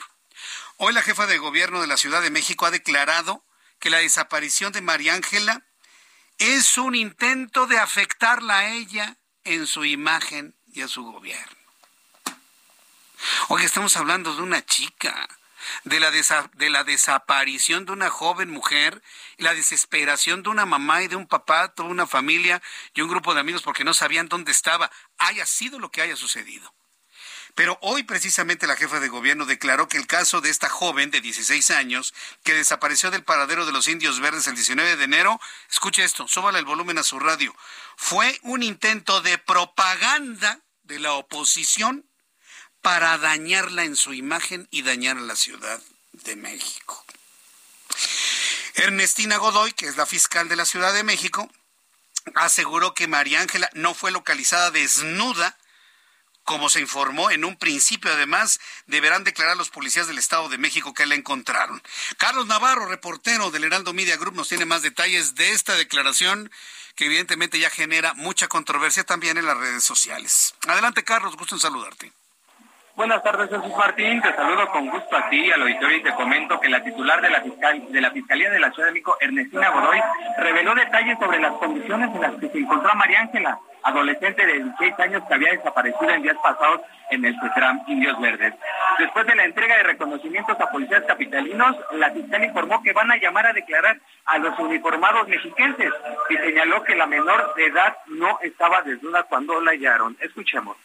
Hoy 0.76 0.92
la 0.92 1.02
jefa 1.02 1.26
de 1.26 1.38
gobierno 1.38 1.80
de 1.80 1.86
la 1.86 1.96
Ciudad 1.96 2.20
de 2.20 2.30
México 2.30 2.66
ha 2.66 2.70
declarado 2.70 3.44
que 3.78 3.90
la 3.90 3.98
desaparición 3.98 4.72
de 4.72 4.82
María 4.82 5.14
Ángela 5.14 5.64
es 6.38 6.76
un 6.78 6.94
intento 6.94 7.66
de 7.66 7.78
afectarla 7.78 8.58
a 8.58 8.72
ella 8.72 9.16
en 9.44 9.66
su 9.66 9.84
imagen 9.84 10.54
y 10.66 10.82
a 10.82 10.88
su 10.88 11.04
gobierno. 11.04 11.56
Hoy 13.48 13.62
estamos 13.62 13.96
hablando 13.96 14.34
de 14.34 14.42
una 14.42 14.64
chica, 14.66 15.28
de 15.84 16.00
la, 16.00 16.10
de 16.10 16.70
la 16.70 16.84
desaparición 16.84 17.86
de 17.86 17.92
una 17.92 18.10
joven 18.10 18.50
mujer, 18.50 19.02
la 19.38 19.54
desesperación 19.54 20.42
de 20.42 20.50
una 20.50 20.66
mamá 20.66 21.02
y 21.02 21.08
de 21.08 21.16
un 21.16 21.26
papá, 21.26 21.68
toda 21.68 21.88
una 21.88 22.06
familia 22.06 22.62
y 22.94 23.00
un 23.00 23.08
grupo 23.08 23.34
de 23.34 23.40
amigos 23.40 23.62
porque 23.62 23.84
no 23.84 23.94
sabían 23.94 24.28
dónde 24.28 24.52
estaba, 24.52 24.90
haya 25.18 25.46
sido 25.46 25.78
lo 25.78 25.90
que 25.90 26.02
haya 26.02 26.16
sucedido. 26.16 26.74
Pero 27.54 27.78
hoy 27.82 28.02
precisamente 28.02 28.66
la 28.66 28.76
jefa 28.76 28.98
de 28.98 29.08
gobierno 29.08 29.46
declaró 29.46 29.88
que 29.88 29.96
el 29.96 30.08
caso 30.08 30.40
de 30.40 30.50
esta 30.50 30.68
joven 30.68 31.10
de 31.12 31.20
16 31.20 31.70
años 31.70 32.12
que 32.42 32.52
desapareció 32.52 33.12
del 33.12 33.22
paradero 33.22 33.64
de 33.64 33.72
los 33.72 33.86
indios 33.86 34.18
verdes 34.18 34.48
el 34.48 34.56
19 34.56 34.96
de 34.96 35.04
enero, 35.04 35.40
escuche 35.70 36.02
esto, 36.02 36.26
súbale 36.26 36.58
el 36.58 36.64
volumen 36.64 36.98
a 36.98 37.04
su 37.04 37.20
radio, 37.20 37.54
fue 37.96 38.38
un 38.42 38.64
intento 38.64 39.20
de 39.20 39.38
propaganda 39.38 40.60
de 40.82 40.98
la 40.98 41.12
oposición 41.12 42.04
para 42.82 43.16
dañarla 43.18 43.84
en 43.84 43.96
su 43.96 44.14
imagen 44.14 44.66
y 44.70 44.82
dañar 44.82 45.16
a 45.16 45.22
la 45.22 45.36
Ciudad 45.36 45.80
de 46.12 46.36
México. 46.36 47.04
Ernestina 48.74 49.36
Godoy, 49.36 49.72
que 49.72 49.86
es 49.86 49.96
la 49.96 50.06
fiscal 50.06 50.48
de 50.48 50.56
la 50.56 50.64
Ciudad 50.64 50.92
de 50.92 51.04
México, 51.04 51.48
aseguró 52.34 52.94
que 52.94 53.08
María 53.08 53.40
Ángela 53.40 53.68
no 53.74 53.94
fue 53.94 54.10
localizada 54.10 54.70
desnuda, 54.70 55.56
como 56.44 56.68
se 56.68 56.80
informó 56.80 57.30
en 57.30 57.44
un 57.44 57.56
principio. 57.56 58.12
Además, 58.12 58.60
deberán 58.86 59.24
declarar 59.24 59.56
los 59.56 59.70
policías 59.70 60.06
del 60.06 60.18
Estado 60.18 60.48
de 60.48 60.58
México 60.58 60.94
que 60.94 61.06
la 61.06 61.14
encontraron. 61.14 61.82
Carlos 62.18 62.46
Navarro, 62.46 62.86
reportero 62.86 63.50
del 63.50 63.64
Heraldo 63.64 63.92
Media 63.92 64.16
Group, 64.16 64.34
nos 64.34 64.48
tiene 64.48 64.66
más 64.66 64.82
detalles 64.82 65.34
de 65.34 65.52
esta 65.52 65.74
declaración 65.74 66.50
que 66.94 67.06
evidentemente 67.06 67.58
ya 67.58 67.70
genera 67.70 68.14
mucha 68.14 68.46
controversia 68.46 69.04
también 69.04 69.36
en 69.38 69.46
las 69.46 69.56
redes 69.56 69.84
sociales. 69.84 70.54
Adelante, 70.66 71.02
Carlos, 71.02 71.36
gusto 71.36 71.56
en 71.56 71.60
saludarte. 71.60 72.12
Buenas 72.96 73.24
tardes, 73.24 73.50
Jesús 73.50 73.76
Martín. 73.76 74.22
Te 74.22 74.32
saludo 74.34 74.68
con 74.70 74.88
gusto 74.88 75.16
a 75.16 75.28
ti, 75.28 75.50
al 75.50 75.62
auditorio, 75.62 75.96
y 75.96 76.02
te 76.04 76.14
comento 76.14 76.60
que 76.60 76.68
la 76.68 76.84
titular 76.84 77.20
de 77.20 77.28
la, 77.28 77.40
fiscal, 77.40 77.90
de 77.90 78.00
la 78.00 78.12
Fiscalía 78.12 78.50
de 78.50 78.60
la 78.60 78.70
Ciudad 78.70 78.92
de 78.92 79.02
Ernestina 79.20 79.70
Godoy, 79.70 80.00
reveló 80.38 80.76
detalles 80.76 81.18
sobre 81.18 81.40
las 81.40 81.54
condiciones 81.54 82.14
en 82.14 82.20
las 82.20 82.34
que 82.34 82.48
se 82.50 82.58
encontró 82.58 82.92
a 82.92 82.94
María 82.94 83.22
Ángela, 83.22 83.58
adolescente 83.82 84.46
de 84.46 84.62
16 84.62 85.00
años 85.00 85.24
que 85.26 85.34
había 85.34 85.50
desaparecido 85.50 86.08
en 86.08 86.22
días 86.22 86.36
pasados 86.40 86.82
en 87.10 87.24
el 87.24 87.34
CETRAM 87.40 87.82
Indios 87.88 88.20
Verdes. 88.20 88.54
Después 89.00 89.26
de 89.26 89.34
la 89.34 89.44
entrega 89.44 89.76
de 89.76 89.82
reconocimientos 89.82 90.60
a 90.60 90.70
policías 90.70 91.02
capitalinos, 91.02 91.76
la 91.94 92.10
fiscal 92.10 92.44
informó 92.44 92.80
que 92.80 92.92
van 92.92 93.10
a 93.10 93.16
llamar 93.16 93.48
a 93.48 93.52
declarar 93.52 93.98
a 94.26 94.38
los 94.38 94.56
uniformados 94.60 95.26
mexiquenses 95.26 95.92
y 96.30 96.36
señaló 96.36 96.84
que 96.84 96.94
la 96.94 97.06
menor 97.06 97.56
de 97.56 97.66
edad 97.66 97.96
no 98.06 98.38
estaba 98.40 98.82
desnuda 98.82 99.24
cuando 99.24 99.60
la 99.60 99.72
hallaron. 99.72 100.16
Escuchemos. 100.20 100.76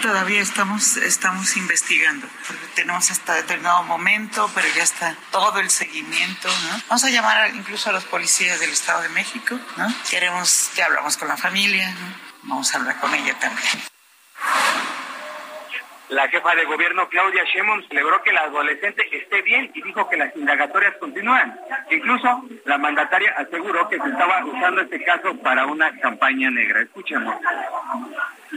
Todavía 0.00 0.40
estamos, 0.40 0.96
estamos 0.96 1.56
investigando. 1.56 2.26
Tenemos 2.74 3.10
hasta 3.10 3.34
determinado 3.34 3.84
momento, 3.84 4.50
pero 4.54 4.66
ya 4.74 4.82
está 4.82 5.16
todo 5.30 5.60
el 5.60 5.70
seguimiento. 5.70 6.48
Vamos 6.88 7.04
a 7.04 7.10
llamar 7.10 7.54
incluso 7.54 7.90
a 7.90 7.92
los 7.92 8.04
policías 8.04 8.58
del 8.60 8.70
Estado 8.70 9.02
de 9.02 9.08
México. 9.10 9.58
¿no? 9.76 9.86
Queremos, 10.10 10.72
ya 10.74 10.86
hablamos 10.86 11.16
con 11.16 11.28
la 11.28 11.36
familia, 11.36 11.94
vamos 12.42 12.74
a 12.74 12.78
hablar 12.78 12.98
con 12.98 13.14
ella 13.14 13.38
también. 13.38 13.92
La 16.12 16.28
jefa 16.28 16.54
de 16.54 16.66
gobierno 16.66 17.08
Claudia 17.08 17.42
Sheinbaum 17.44 17.88
celebró 17.88 18.22
que 18.22 18.32
la 18.32 18.42
adolescente 18.42 19.02
esté 19.16 19.40
bien 19.40 19.70
y 19.72 19.80
dijo 19.80 20.10
que 20.10 20.18
las 20.18 20.36
indagatorias 20.36 20.94
continúan. 20.98 21.58
Incluso 21.90 22.44
la 22.66 22.76
mandataria 22.76 23.32
aseguró 23.38 23.88
que 23.88 23.98
se 23.98 24.08
estaba 24.10 24.44
usando 24.44 24.82
este 24.82 25.02
caso 25.04 25.34
para 25.38 25.64
una 25.64 25.90
campaña 26.00 26.50
negra. 26.50 26.82
Escuchemos. 26.82 27.34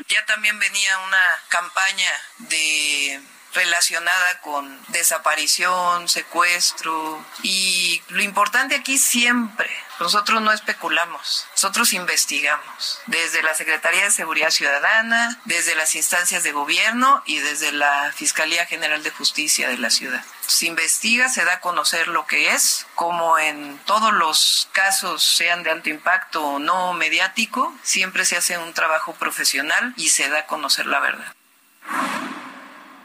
Ya 0.08 0.26
también 0.26 0.58
venía 0.60 1.00
una 1.00 1.42
campaña 1.50 2.12
de 2.40 3.22
relacionada 3.54 4.42
con 4.42 4.84
desaparición, 4.90 6.10
secuestro 6.10 7.26
y 7.42 8.02
lo 8.10 8.22
importante 8.22 8.76
aquí 8.76 8.98
siempre, 8.98 9.70
nosotros 10.00 10.42
no 10.42 10.52
especulamos, 10.52 11.48
nosotros 11.52 11.94
investigamos 11.94 13.02
desde 13.06 13.42
la 13.44 13.54
Secretaría 13.54 14.04
de 14.04 14.12
Seguridad 14.12 14.50
Ciudadana, 14.50 15.40
desde 15.46 15.76
las 15.76 15.96
instancias 15.96 16.44
de 16.44 16.52
gobierno 16.52 17.24
y 17.26 17.40
desde 17.40 17.72
la 17.72 18.12
Fiscalía 18.14 18.66
General 18.66 19.02
de 19.04 19.12
Justicia 19.12 19.70
de 19.70 19.78
la 19.78 19.90
ciudad. 19.90 20.24
Se 20.42 20.68
investiga, 20.68 21.30
se 21.30 21.46
da 21.46 21.54
a 21.54 21.60
conocer 21.60 22.08
lo 22.08 22.28
que 22.28 22.52
es, 22.52 22.86
como 22.96 23.40
en 23.40 23.80
todos 23.86 24.14
los 24.14 24.70
casos, 24.74 25.24
sean 25.24 25.64
de 25.64 25.72
alto 25.72 25.90
impacto 25.90 26.44
o 26.46 26.60
no 26.60 26.94
mediático, 26.94 27.74
siempre 27.82 28.26
se 28.26 28.38
hace 28.38 28.58
un 28.58 28.74
trabajo 28.74 29.14
profesional 29.14 29.94
y 29.98 30.10
se 30.10 30.30
da 30.30 30.40
a 30.40 30.46
conocer 30.46 30.88
la 30.88 31.00
verdad. 31.00 31.34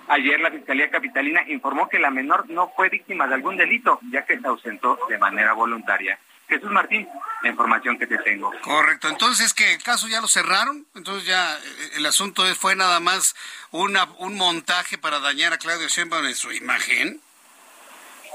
Ayer 0.08 0.40
la 0.40 0.50
Fiscalía 0.50 0.90
Capitalina 0.90 1.44
informó 1.46 1.88
que 1.88 2.00
la 2.00 2.10
menor 2.10 2.50
no 2.50 2.72
fue 2.74 2.88
víctima 2.88 3.28
de 3.28 3.34
algún 3.34 3.56
delito, 3.56 4.00
ya 4.10 4.24
que 4.24 4.40
se 4.40 4.46
ausentó 4.48 4.98
de 5.08 5.18
manera 5.18 5.52
voluntaria. 5.52 6.18
Jesús 6.50 6.70
Martín, 6.70 7.08
la 7.42 7.48
información 7.48 7.96
que 7.96 8.06
te 8.06 8.18
tengo. 8.18 8.52
Correcto, 8.62 9.08
entonces 9.08 9.54
que 9.54 9.74
el 9.74 9.82
caso 9.82 10.08
ya 10.08 10.20
lo 10.20 10.26
cerraron, 10.26 10.84
entonces 10.94 11.24
ya 11.24 11.56
eh, 11.56 11.90
el 11.96 12.06
asunto 12.06 12.42
fue 12.56 12.74
nada 12.74 12.98
más 13.00 13.36
una, 13.70 14.04
un 14.18 14.36
montaje 14.36 14.98
para 14.98 15.20
dañar 15.20 15.52
a 15.52 15.58
Claudio 15.58 15.88
Sheinbaum 15.88 16.26
en 16.26 16.34
su 16.34 16.52
imagen. 16.52 17.20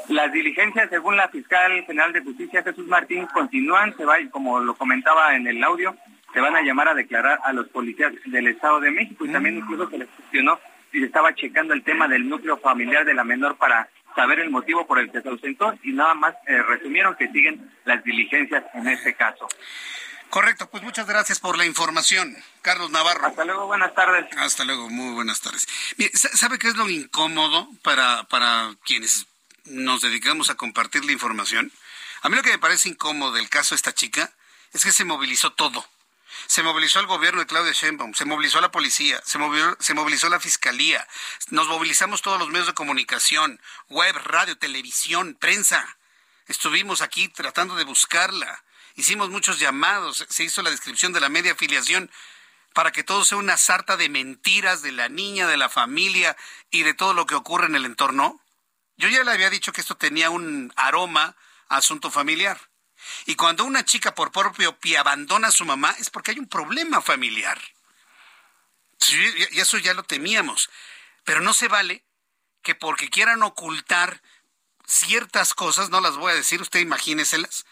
Las 0.07 0.31
diligencias, 0.31 0.89
según 0.89 1.17
la 1.17 1.27
fiscal 1.29 1.83
general 1.85 2.13
de 2.13 2.21
justicia 2.21 2.63
Jesús 2.63 2.87
Martín, 2.87 3.27
continúan, 3.27 3.95
se 3.97 4.05
va, 4.05 4.15
como 4.31 4.59
lo 4.59 4.75
comentaba 4.75 5.35
en 5.35 5.45
el 5.47 5.63
audio, 5.63 5.95
se 6.33 6.39
van 6.39 6.55
a 6.55 6.61
llamar 6.61 6.87
a 6.89 6.93
declarar 6.93 7.39
a 7.43 7.53
los 7.53 7.67
policías 7.69 8.13
del 8.25 8.47
Estado 8.47 8.79
de 8.79 8.91
México 8.91 9.25
y 9.25 9.31
también 9.31 9.55
mm. 9.55 9.59
incluso 9.59 9.89
se 9.89 9.97
les 9.97 10.07
cuestionó 10.09 10.59
y 10.93 11.03
estaba 11.03 11.35
checando 11.35 11.73
el 11.73 11.83
tema 11.83 12.07
del 12.07 12.29
núcleo 12.29 12.57
familiar 12.57 13.03
de 13.03 13.13
la 13.13 13.23
menor 13.23 13.57
para 13.57 13.89
saber 14.15 14.39
el 14.39 14.49
motivo 14.49 14.87
por 14.87 14.99
el 14.99 15.11
que 15.11 15.21
se 15.21 15.29
ausentó 15.29 15.73
y 15.83 15.91
nada 15.91 16.13
más 16.13 16.35
eh, 16.47 16.61
resumieron 16.63 17.15
que 17.15 17.27
siguen 17.27 17.71
las 17.85 18.03
diligencias 18.03 18.63
en 18.73 18.87
este 18.87 19.13
caso. 19.13 19.47
Correcto, 20.29 20.69
pues 20.69 20.83
muchas 20.83 21.07
gracias 21.07 21.39
por 21.39 21.57
la 21.57 21.65
información, 21.65 22.35
Carlos 22.61 22.89
Navarro. 22.89 23.27
Hasta 23.27 23.45
luego, 23.45 23.67
buenas 23.67 23.93
tardes. 23.93 24.25
Hasta 24.37 24.65
luego, 24.65 24.89
muy 24.89 25.13
buenas 25.13 25.39
tardes. 25.41 25.67
¿Sabe 26.13 26.57
qué 26.57 26.67
es 26.67 26.75
lo 26.75 26.89
incómodo 26.89 27.69
para, 27.83 28.23
para 28.23 28.73
quienes 28.83 29.27
nos 29.65 30.01
dedicamos 30.01 30.49
a 30.49 30.55
compartir 30.55 31.05
la 31.05 31.11
información? 31.11 31.71
A 32.21 32.29
mí 32.29 32.35
lo 32.35 32.41
que 32.41 32.51
me 32.51 32.59
parece 32.59 32.89
incómodo 32.89 33.33
del 33.33 33.49
caso 33.49 33.75
de 33.75 33.77
esta 33.77 33.93
chica 33.93 34.31
es 34.73 34.83
que 34.83 34.91
se 34.91 35.05
movilizó 35.05 35.53
todo 35.53 35.85
se 36.47 36.63
movilizó 36.63 36.99
el 36.99 37.07
gobierno 37.07 37.39
de 37.39 37.47
Claudia 37.47 37.73
Sheinbaum, 37.73 38.13
se 38.13 38.25
movilizó 38.25 38.61
la 38.61 38.71
policía, 38.71 39.21
se 39.25 39.37
movilizó, 39.37 39.77
se 39.79 39.93
movilizó 39.93 40.29
la 40.29 40.39
fiscalía, 40.39 41.07
nos 41.49 41.67
movilizamos 41.67 42.21
todos 42.21 42.39
los 42.39 42.49
medios 42.49 42.67
de 42.67 42.73
comunicación, 42.73 43.59
web, 43.89 44.15
radio, 44.23 44.57
televisión, 44.57 45.35
prensa. 45.39 45.97
Estuvimos 46.47 47.01
aquí 47.01 47.27
tratando 47.29 47.75
de 47.75 47.83
buscarla. 47.83 48.63
Hicimos 48.95 49.29
muchos 49.29 49.59
llamados, 49.59 50.25
se 50.29 50.43
hizo 50.43 50.61
la 50.61 50.69
descripción 50.69 51.11
de 51.13 51.19
la 51.19 51.29
media 51.29 51.53
afiliación. 51.53 52.11
para 52.73 52.91
que 52.91 53.05
todo 53.05 53.23
sea 53.23 53.37
una 53.37 53.55
sarta 53.55 53.95
de 53.95 54.09
mentiras 54.09 54.81
de 54.81 54.91
la 54.91 55.07
niña, 55.07 55.47
de 55.47 55.55
la 55.55 55.69
familia 55.69 56.35
y 56.69 56.83
de 56.83 56.93
todo 56.93 57.13
lo 57.13 57.25
que 57.25 57.35
ocurre 57.35 57.67
en 57.67 57.75
el 57.75 57.85
entorno? 57.85 58.41
Yo 58.97 59.07
ya 59.07 59.23
le 59.23 59.31
había 59.31 59.49
dicho 59.49 59.71
que 59.71 59.79
esto 59.79 59.95
tenía 59.95 60.29
un 60.29 60.73
aroma 60.75 61.37
a 61.69 61.77
asunto 61.77 62.11
familiar. 62.11 62.59
Y 63.25 63.35
cuando 63.35 63.63
una 63.63 63.85
chica 63.85 64.13
por 64.15 64.31
propio 64.31 64.77
pie 64.79 64.97
abandona 64.97 65.49
a 65.49 65.51
su 65.51 65.65
mamá 65.65 65.95
es 65.99 66.09
porque 66.09 66.31
hay 66.31 66.39
un 66.39 66.47
problema 66.47 67.01
familiar. 67.01 67.59
y 69.51 69.59
eso 69.59 69.77
ya 69.77 69.93
lo 69.93 70.03
temíamos. 70.03 70.69
Pero 71.23 71.41
no 71.41 71.53
se 71.53 71.67
vale 71.67 72.03
que 72.61 72.75
porque 72.75 73.09
quieran 73.09 73.43
ocultar 73.43 74.21
ciertas 74.85 75.53
cosas, 75.53 75.89
no 75.89 76.01
las 76.01 76.17
voy 76.17 76.31
a 76.31 76.35
decir, 76.35 76.61
usted 76.61 76.79
imagíneselas, 76.79 77.65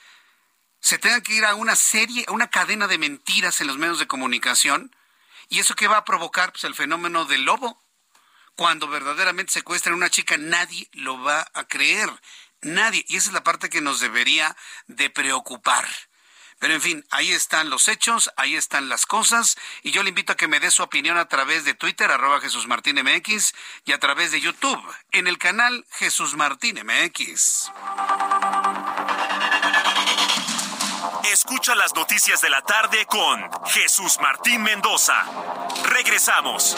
se 0.80 0.98
tengan 0.98 1.22
que 1.22 1.34
ir 1.34 1.46
a 1.46 1.56
una 1.56 1.76
serie, 1.76 2.26
a 2.28 2.32
una 2.32 2.50
cadena 2.50 2.88
de 2.88 2.98
mentiras 2.98 3.62
en 3.62 3.68
los 3.68 3.78
medios 3.78 4.00
de 4.00 4.08
comunicación. 4.08 4.96
¿Y 5.50 5.60
eso 5.60 5.76
qué 5.76 5.88
va 5.88 5.98
a 5.98 6.06
provocar? 6.06 6.52
Pues 6.52 6.66
el 6.66 6.76
fenómeno 6.76 7.26
del 7.26 7.46
lobo. 7.46 7.82
Cuando 8.56 8.88
verdaderamente 8.88 9.54
secuestran 9.54 9.94
a 9.94 9.98
una 9.98 10.10
chica, 10.10 10.38
nadie 10.38 10.90
lo 10.94 11.22
va 11.22 11.50
a 11.54 11.64
creer. 11.68 12.10
Nadie. 12.64 13.06
Y 13.08 13.18
esa 13.18 13.30
es 13.30 13.34
la 13.34 13.44
parte 13.44 13.70
que 13.70 13.82
nos 13.82 14.00
debería 14.00 14.56
de 14.88 15.10
preocupar. 15.10 15.88
Pero 16.60 16.76
en 16.76 16.82
fin, 16.82 17.06
ahí 17.12 17.32
están 17.32 17.70
los 17.70 17.90
hechos, 17.90 18.32
ahí 18.38 18.56
están 18.56 18.88
las 18.88 19.06
cosas, 19.06 19.58
y 19.82 19.92
yo 19.92 20.02
le 20.02 20.08
invito 20.08 20.32
a 20.32 20.38
que 20.38 20.48
me 20.48 20.62
dé 20.62 20.72
su 20.72 20.82
opinión 20.82 21.18
a 21.18 21.28
través 21.28 21.66
de 21.66 21.74
Twitter, 21.74 22.10
arroba 22.10 22.40
Jesús 22.40 22.68
Martín 22.68 22.96
MX, 23.04 23.54
y 23.84 23.92
a 23.92 24.00
través 24.00 24.32
de 24.32 24.40
YouTube, 24.40 24.82
en 25.12 25.28
el 25.28 25.38
canal 25.38 25.86
Jesús 25.92 26.36
Martín 26.36 26.80
MX. 26.82 27.70
Escucha 31.34 31.76
las 31.76 31.94
noticias 31.96 32.40
de 32.40 32.50
la 32.50 32.62
tarde 32.62 33.06
con 33.08 33.50
Jesús 33.66 34.18
Martín 34.22 34.64
Mendoza. 34.64 35.26
Regresamos. 35.84 36.78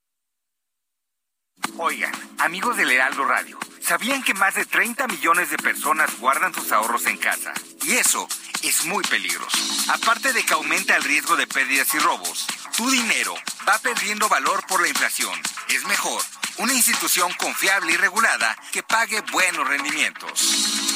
Oigan, 1.77 2.11
amigos 2.39 2.77
del 2.77 2.91
Heraldo 2.91 3.25
Radio, 3.25 3.57
¿sabían 3.81 4.23
que 4.23 4.33
más 4.33 4.55
de 4.55 4.65
30 4.65 5.07
millones 5.07 5.49
de 5.49 5.57
personas 5.57 6.19
guardan 6.19 6.53
sus 6.53 6.71
ahorros 6.71 7.05
en 7.07 7.17
casa? 7.17 7.53
Y 7.83 7.93
eso 7.93 8.27
es 8.61 8.85
muy 8.85 9.03
peligroso. 9.03 9.57
Aparte 9.91 10.33
de 10.33 10.43
que 10.43 10.53
aumenta 10.53 10.95
el 10.95 11.03
riesgo 11.03 11.35
de 11.35 11.47
pérdidas 11.47 11.93
y 11.93 11.99
robos, 11.99 12.47
tu 12.75 12.89
dinero 12.89 13.35
va 13.67 13.79
perdiendo 13.79 14.29
valor 14.29 14.65
por 14.67 14.81
la 14.81 14.87
inflación. 14.87 15.33
Es 15.69 15.85
mejor 15.85 16.21
una 16.57 16.73
institución 16.73 17.31
confiable 17.33 17.93
y 17.93 17.97
regulada 17.97 18.55
que 18.71 18.83
pague 18.83 19.21
buenos 19.31 19.67
rendimientos. 19.67 20.90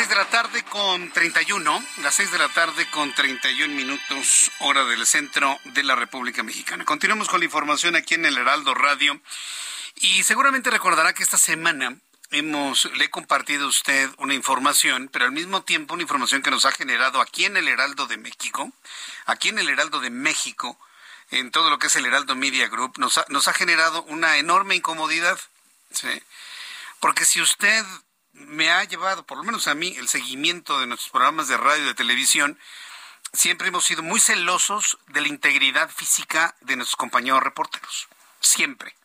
6 0.00 0.08
de 0.08 0.16
la 0.16 0.30
tarde 0.30 0.62
con 0.62 1.10
31, 1.10 1.84
las 1.98 2.14
6 2.14 2.32
de 2.32 2.38
la 2.38 2.48
tarde 2.48 2.90
con 2.90 3.14
31 3.14 3.74
minutos, 3.74 4.50
hora 4.60 4.82
del 4.86 5.06
centro 5.06 5.58
de 5.64 5.82
la 5.82 5.94
República 5.94 6.42
Mexicana. 6.42 6.86
Continuamos 6.86 7.28
con 7.28 7.40
la 7.40 7.44
información 7.44 7.94
aquí 7.96 8.14
en 8.14 8.24
el 8.24 8.38
Heraldo 8.38 8.72
Radio 8.72 9.20
y 9.96 10.22
seguramente 10.22 10.70
recordará 10.70 11.12
que 11.12 11.22
esta 11.22 11.36
semana 11.36 11.98
hemos, 12.30 12.86
le 12.94 13.04
he 13.04 13.10
compartido 13.10 13.66
a 13.66 13.68
usted 13.68 14.08
una 14.16 14.32
información, 14.32 15.10
pero 15.12 15.26
al 15.26 15.32
mismo 15.32 15.64
tiempo 15.64 15.92
una 15.92 16.04
información 16.04 16.40
que 16.40 16.50
nos 16.50 16.64
ha 16.64 16.72
generado 16.72 17.20
aquí 17.20 17.44
en 17.44 17.58
el 17.58 17.68
Heraldo 17.68 18.06
de 18.06 18.16
México, 18.16 18.72
aquí 19.26 19.50
en 19.50 19.58
el 19.58 19.68
Heraldo 19.68 20.00
de 20.00 20.08
México, 20.08 20.80
en 21.30 21.50
todo 21.50 21.68
lo 21.68 21.78
que 21.78 21.88
es 21.88 21.96
el 21.96 22.06
Heraldo 22.06 22.34
Media 22.36 22.68
Group, 22.68 22.94
nos 22.96 23.18
ha, 23.18 23.26
nos 23.28 23.48
ha 23.48 23.52
generado 23.52 24.02
una 24.04 24.38
enorme 24.38 24.76
incomodidad. 24.76 25.38
¿sí? 25.90 26.22
Porque 27.00 27.26
si 27.26 27.42
usted 27.42 27.84
me 28.46 28.70
ha 28.70 28.84
llevado, 28.84 29.24
por 29.24 29.38
lo 29.38 29.44
menos 29.44 29.68
a 29.68 29.74
mí, 29.74 29.94
el 29.98 30.08
seguimiento 30.08 30.80
de 30.80 30.86
nuestros 30.86 31.10
programas 31.10 31.48
de 31.48 31.56
radio 31.56 31.84
y 31.84 31.86
de 31.86 31.94
televisión. 31.94 32.58
Siempre 33.32 33.68
hemos 33.68 33.84
sido 33.84 34.02
muy 34.02 34.20
celosos 34.20 34.98
de 35.08 35.20
la 35.20 35.28
integridad 35.28 35.90
física 35.90 36.56
de 36.60 36.76
nuestros 36.76 36.96
compañeros 36.96 37.42
reporteros. 37.42 38.08
Siempre. 38.40 38.96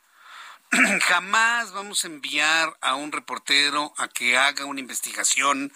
Jamás 1.08 1.72
vamos 1.72 2.04
a 2.04 2.08
enviar 2.08 2.76
a 2.82 2.96
un 2.96 3.12
reportero 3.12 3.94
a 3.98 4.08
que 4.08 4.38
haga 4.38 4.66
una 4.66 4.80
investigación 4.80 5.72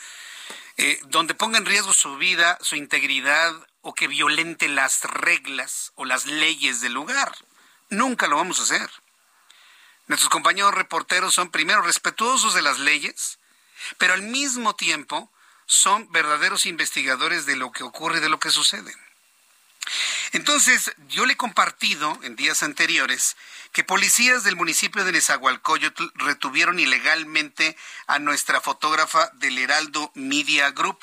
eh, 0.78 1.00
donde 1.06 1.36
ponga 1.36 1.58
en 1.58 1.66
riesgo 1.66 1.94
su 1.94 2.18
vida, 2.18 2.58
su 2.62 2.76
integridad 2.76 3.54
o 3.82 3.94
que 3.94 4.08
violente 4.08 4.68
las 4.68 5.04
reglas 5.04 5.92
o 5.96 6.06
las 6.06 6.26
leyes 6.26 6.82
del 6.82 6.94
lugar. 6.94 7.36
Nunca 7.90 8.28
lo 8.28 8.38
vamos 8.38 8.60
a 8.60 8.64
hacer. 8.64 8.90
Nuestros 10.08 10.30
compañeros 10.30 10.74
reporteros 10.74 11.34
son 11.34 11.52
primero 11.52 11.82
respetuosos 11.82 12.54
de 12.54 12.62
las 12.62 12.80
leyes, 12.80 13.39
pero 13.98 14.14
al 14.14 14.22
mismo 14.22 14.76
tiempo 14.76 15.32
son 15.66 16.12
verdaderos 16.12 16.66
investigadores 16.66 17.46
de 17.46 17.56
lo 17.56 17.72
que 17.72 17.84
ocurre 17.84 18.18
y 18.18 18.22
de 18.22 18.30
lo 18.30 18.40
que 18.40 18.50
sucede. 18.50 18.94
Entonces, 20.32 20.92
yo 21.08 21.26
le 21.26 21.34
he 21.34 21.38
compartido 21.38 22.18
en 22.24 22.36
días 22.36 22.64
anteriores 22.64 23.36
que 23.72 23.84
policías 23.84 24.44
del 24.44 24.56
municipio 24.56 25.04
de 25.04 25.12
Nezahualcóyotl 25.12 26.12
retuvieron 26.16 26.80
ilegalmente 26.80 27.76
a 28.08 28.20
nuestra 28.20 28.62
fotógrafa 28.62 29.30
del 29.36 29.58
Heraldo 29.58 30.12
Media 30.16 30.72
Group, 30.72 31.00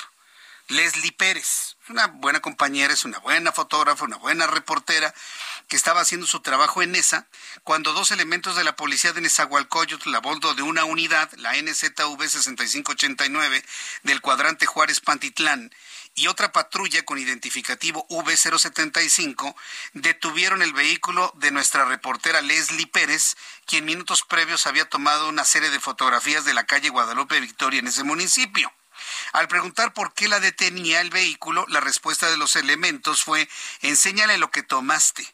Leslie 0.69 1.13
Pérez. 1.13 1.76
Una 1.89 2.09
buena 2.09 2.41
compañera, 2.41 2.93
es 2.93 3.05
una 3.05 3.21
buena 3.21 3.53
fotógrafa, 3.53 4.05
una 4.05 4.17
buena 4.17 4.49
reportera, 4.49 5.15
que 5.69 5.77
estaba 5.77 6.01
haciendo 6.01 6.27
su 6.27 6.41
trabajo 6.41 6.83
en 6.83 6.97
esa, 6.97 7.29
cuando 7.63 7.93
dos 7.93 8.11
elementos 8.11 8.57
de 8.57 8.65
la 8.65 8.75
policía 8.75 9.13
de 9.13 9.21
Nezahualcóyotl, 9.21 10.13
a 10.13 10.19
bordo 10.19 10.55
de 10.55 10.63
una 10.63 10.85
unidad, 10.85 11.31
la 11.35 11.53
NZV 11.55 12.29
6589 12.29 13.65
del 14.03 14.21
cuadrante 14.21 14.67
Juárez 14.67 14.99
Pantitlán, 14.99 15.73
y 16.17 16.27
otra 16.27 16.51
patrulla 16.51 17.05
con 17.05 17.19
identificativo 17.19 18.05
V075 18.09 19.55
detuvieron 19.93 20.63
el 20.63 20.73
vehículo 20.73 21.31
de 21.37 21.53
nuestra 21.53 21.85
reportera 21.85 22.41
Leslie 22.41 22.89
Pérez, 22.89 23.37
quien 23.65 23.85
minutos 23.85 24.25
previos 24.25 24.67
había 24.67 24.89
tomado 24.89 25.29
una 25.29 25.45
serie 25.45 25.71
de 25.71 25.79
fotografías 25.79 26.45
de 26.45 26.55
la 26.55 26.65
calle 26.65 26.89
Guadalupe 26.89 27.39
Victoria 27.39 27.79
en 27.79 27.87
ese 27.87 28.03
municipio. 28.03 28.73
Al 29.33 29.49
preguntar 29.49 29.93
por 29.93 30.15
qué 30.15 30.29
la 30.29 30.41
detenía 30.41 31.01
el 31.01 31.11
vehículo, 31.11 31.67
la 31.69 31.81
respuesta 31.81 32.31
de 32.31 32.37
los 32.37 32.57
elementos 32.57 33.23
fue 33.25 33.49
enséñale 33.83 34.39
lo 34.39 34.51
que 34.51 34.63
tomaste. 34.63 35.27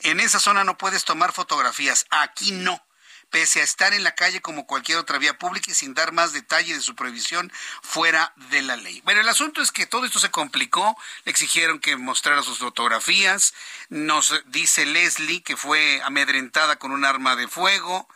En 0.00 0.20
esa 0.20 0.40
zona 0.40 0.64
no 0.64 0.76
puedes 0.76 1.04
tomar 1.04 1.32
fotografías, 1.32 2.06
aquí 2.10 2.52
no. 2.52 2.82
Pese 3.30 3.60
a 3.60 3.64
estar 3.64 3.92
en 3.92 4.04
la 4.04 4.14
calle 4.14 4.40
como 4.40 4.66
cualquier 4.66 4.98
otra 4.98 5.18
vía 5.18 5.36
pública 5.36 5.70
y 5.70 5.74
sin 5.74 5.94
dar 5.94 6.12
más 6.12 6.32
detalle 6.32 6.74
de 6.74 6.80
su 6.80 6.94
prohibición 6.94 7.52
fuera 7.82 8.32
de 8.50 8.62
la 8.62 8.76
ley. 8.76 9.00
Bueno, 9.04 9.20
el 9.20 9.28
asunto 9.28 9.62
es 9.62 9.72
que 9.72 9.86
todo 9.86 10.06
esto 10.06 10.20
se 10.20 10.30
complicó, 10.30 10.96
le 11.24 11.32
exigieron 11.32 11.80
que 11.80 11.96
mostrara 11.96 12.44
sus 12.44 12.58
fotografías, 12.58 13.52
nos 13.88 14.32
dice 14.46 14.86
Leslie 14.86 15.42
que 15.42 15.56
fue 15.56 16.00
amedrentada 16.04 16.76
con 16.76 16.92
un 16.92 17.04
arma 17.04 17.34
de 17.34 17.48
fuego, 17.48 18.08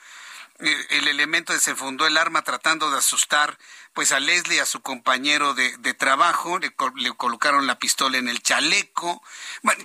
eh, 0.61 0.87
el 0.91 1.09
elemento 1.09 1.55
desenfundó 1.55 2.07
el 2.07 2.19
arma 2.19 2.43
tratando 2.43 2.91
de 2.91 2.99
asustar 2.99 3.59
pues 3.93 4.13
a 4.13 4.21
Leslie, 4.21 4.61
a 4.61 4.67
su 4.67 4.81
compañero 4.81 5.55
de, 5.55 5.95
trabajo, 5.95 6.59
le, 6.59 6.73
colocaron 7.17 7.67
la 7.67 7.79
pistola 7.79 8.19
en 8.19 8.29
el 8.29 8.43
chaleco. 8.43 9.23
Bueno, 9.63 9.85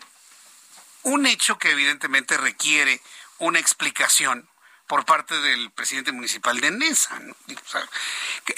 un 1.04 1.26
hecho 1.26 1.58
que 1.58 1.72
evidentemente 1.72 2.38
requiere 2.38 3.02
una 3.40 3.60
explicación 3.60 4.48
por 4.88 5.06
parte 5.06 5.40
del 5.40 5.72
presidente 5.72 6.12
municipal 6.12 6.60
de 6.60 6.72
Nesa. 6.72 7.20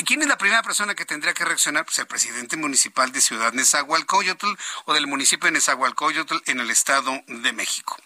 ¿Quién 0.06 0.22
es 0.22 0.28
la 0.28 0.38
primera 0.38 0.62
persona 0.62 0.94
que 0.94 1.06
tendría 1.06 1.34
que 1.34 1.46
reaccionar? 1.46 1.86
Pues 1.86 2.00
el 2.00 2.08
presidente 2.08 2.58
municipal 2.58 3.12
de 3.12 3.22
Ciudad 3.22 3.54
Nezahualcóyotl 3.54 4.48
o 4.86 4.94
del 4.94 5.08
municipio 5.08 5.48
de 5.48 5.54
Nezahualcóyotl 5.54 6.38
en 6.46 6.60
el 6.60 6.70
Estado 6.70 7.22
de 7.28 7.54
México. 7.54 7.98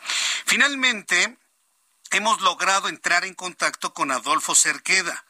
Finalmente, 0.46 1.36
hemos 2.12 2.42
logrado 2.42 2.90
entrar 2.90 3.26
en 3.26 3.34
contacto 3.34 3.94
con 3.94 4.12
Adolfo 4.12 4.54
Cerqueda 4.54 5.26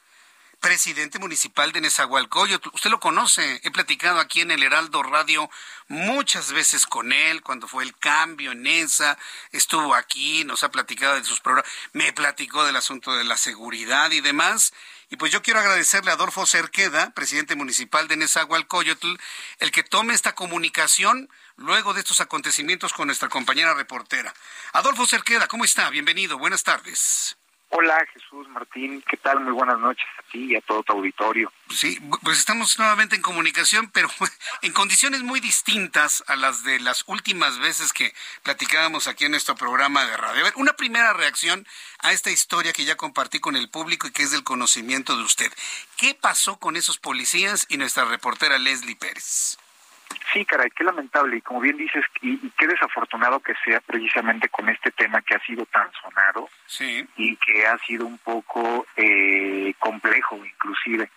presidente 0.62 1.20
municipal 1.20 1.72
de 1.72 1.82
Nezahualcóyotl. 1.82 2.70
Usted 2.74 2.92
lo 2.92 3.00
conoce, 3.00 3.60
he 3.64 3.72
platicado 3.72 4.20
aquí 4.20 4.42
en 4.42 4.52
el 4.52 4.64
Heraldo 4.64 5.04
Radio 5.04 5.50
muchas 5.88 6.54
veces 6.54 6.86
con 6.86 7.12
él, 7.12 7.42
cuando 7.42 7.68
fue 7.68 7.84
el 7.84 7.98
cambio 7.98 8.52
en 8.52 8.66
esa, 8.68 9.18
estuvo 9.52 9.96
aquí, 9.96 10.46
nos 10.46 10.64
ha 10.64 10.72
platicado 10.72 11.16
de 11.16 11.26
sus 11.26 11.42
programas, 11.42 11.70
me 11.94 12.14
platicó 12.14 12.64
del 12.64 12.78
asunto 12.78 13.14
de 13.16 13.24
la 13.24 13.36
seguridad 13.36 14.12
y 14.12 14.22
demás. 14.22 14.72
Y 15.10 15.18
pues 15.18 15.32
yo 15.32 15.42
quiero 15.42 15.60
agradecerle 15.60 16.12
a 16.12 16.14
Adolfo 16.14 16.46
Cerqueda, 16.46 17.10
presidente 17.14 17.56
municipal 17.56 18.08
de 18.08 18.16
Nezahualcóyotl, 18.16 19.18
el 19.60 19.72
que 19.72 19.84
tome 19.84 20.14
esta 20.14 20.36
comunicación 20.36 21.30
luego 21.58 21.94
de 21.94 22.00
estos 22.00 22.22
acontecimientos 22.22 22.94
con 22.94 23.08
nuestra 23.08 23.28
compañera 23.28 23.74
reportera. 23.74 24.34
Adolfo 24.72 25.06
Cerqueda, 25.06 25.48
¿cómo 25.48 25.66
está? 25.66 25.90
Bienvenido, 25.90 26.38
buenas 26.38 26.64
tardes. 26.64 27.41
Hola 27.74 28.06
Jesús 28.14 28.50
Martín, 28.50 29.02
¿qué 29.10 29.16
tal? 29.16 29.40
Muy 29.40 29.54
buenas 29.54 29.80
noches 29.80 30.06
a 30.20 30.24
ti 30.30 30.52
y 30.52 30.56
a 30.58 30.62
todo 30.62 30.84
tu 30.84 30.92
auditorio. 30.92 31.54
Sí, 31.70 31.98
pues 32.22 32.38
estamos 32.38 32.78
nuevamente 32.78 33.16
en 33.16 33.22
comunicación, 33.22 33.90
pero 33.92 34.10
en 34.62 34.74
condiciones 34.74 35.24
muy 35.24 35.40
distintas 35.40 36.22
a 36.28 36.36
las 36.36 36.66
de 36.66 36.82
las 36.82 37.06
últimas 37.08 37.60
veces 37.60 37.94
que 37.94 38.14
platicábamos 38.44 39.08
aquí 39.08 39.24
en 39.24 39.32
nuestro 39.32 39.56
programa 39.56 40.06
de 40.06 40.18
radio. 40.18 40.42
A 40.42 40.44
ver, 40.44 40.54
una 40.58 40.74
primera 40.74 41.14
reacción 41.14 41.66
a 42.00 42.12
esta 42.12 42.30
historia 42.30 42.74
que 42.74 42.84
ya 42.84 42.98
compartí 42.98 43.40
con 43.40 43.56
el 43.56 43.70
público 43.70 44.06
y 44.06 44.12
que 44.12 44.24
es 44.24 44.32
del 44.32 44.44
conocimiento 44.44 45.16
de 45.16 45.24
usted. 45.24 45.54
¿Qué 45.96 46.14
pasó 46.14 46.58
con 46.58 46.76
esos 46.76 46.98
policías 46.98 47.68
y 47.70 47.78
nuestra 47.78 48.04
reportera 48.04 48.58
Leslie 48.58 48.98
Pérez? 48.98 49.58
Sí, 50.34 50.46
caray, 50.46 50.70
qué 50.72 50.84
lamentable. 50.84 51.38
Y 51.38 51.42
como 51.42 51.60
bien 51.60 51.78
dices, 51.78 52.06
y, 52.22 52.38
qué 52.58 52.68
desafortunado 52.68 53.40
que 53.40 53.54
sea 53.66 53.80
precisamente 53.82 54.50
con 54.50 54.70
este 54.70 54.92
tema 54.92 55.22
que 55.22 55.36
ha 55.36 55.46
sido 55.46 55.66
tan 55.66 55.90
sonado 55.94 56.50
y 57.18 57.36
que 57.36 57.66
ha 57.68 57.78
sido 57.80 58.06
un 58.06 58.18
poco 58.20 58.86
eh, 58.96 59.74
complejo 59.80 60.38
inclusive. 60.46 61.10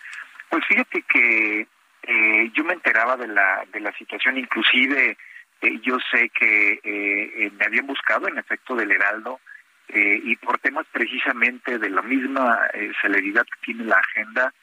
Pues 0.49 0.65
fíjate 0.65 1.01
que 1.03 1.67
eh, 2.03 2.51
yo 2.53 2.63
me 2.63 2.73
enteraba 2.73 3.15
de 3.15 3.27
la, 3.27 3.63
de 3.71 3.79
la 3.79 3.91
situación, 3.93 4.37
inclusive 4.37 5.17
eh, 5.61 5.79
yo 5.81 5.97
sé 6.11 6.29
que 6.29 7.51
me 7.57 7.65
habían 7.65 7.87
buscado 7.87 8.27
en 8.27 8.37
efecto 8.37 8.75
del 8.75 8.91
Heraldo 8.91 9.39
y 9.87 10.35
por 10.37 10.57
temas 10.57 10.85
precisamente 10.91 11.77
de 11.77 11.89
la 11.89 12.01
misma 12.01 12.59
celeridad 13.01 13.45
que 13.45 13.65
tiene 13.65 13.85
la 13.85 13.97
agenda, 13.97 14.53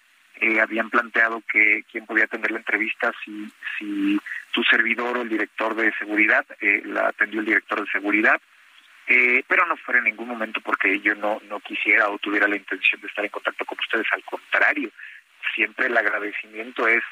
eh, 0.43 0.61
habían 0.61 0.91
planteado 0.91 1.41
que 1.43 1.85
quien 1.89 2.05
podía 2.05 2.25
atender 2.25 2.51
la 2.51 2.59
entrevista 2.59 3.13
si, 3.25 3.49
si 3.79 4.19
su 4.53 4.65
servidor 4.65 5.17
o 5.17 5.23
el 5.23 5.29
director 5.29 5.77
de 5.77 5.93
seguridad, 5.93 6.45
eh, 6.61 6.83
la 6.85 7.07
atendió 7.07 7.39
el 7.39 7.47
director 7.47 7.81
de 7.81 7.91
seguridad, 7.93 8.41
eh, 9.07 9.45
pero 9.47 9.65
no 9.67 9.77
fue 9.77 9.99
en 9.99 10.05
ningún 10.05 10.27
momento 10.27 10.61
porque 10.61 10.99
yo 10.99 11.15
no, 11.15 11.41
no 11.49 11.61
quisiera 11.61 12.09
o 12.09 12.19
tuviera 12.19 12.49
la 12.49 12.57
intención 12.57 13.01
de 13.01 13.07
estar 13.07 13.25
en 13.25 13.31
contacto 13.31 13.65
con 13.65 13.79
ustedes, 13.79 14.07
al 14.11 14.25
contrario, 14.25 14.91
siempre 15.55 15.87
el 15.87 15.97
agradecimiento 15.97 16.89
es 16.89 17.05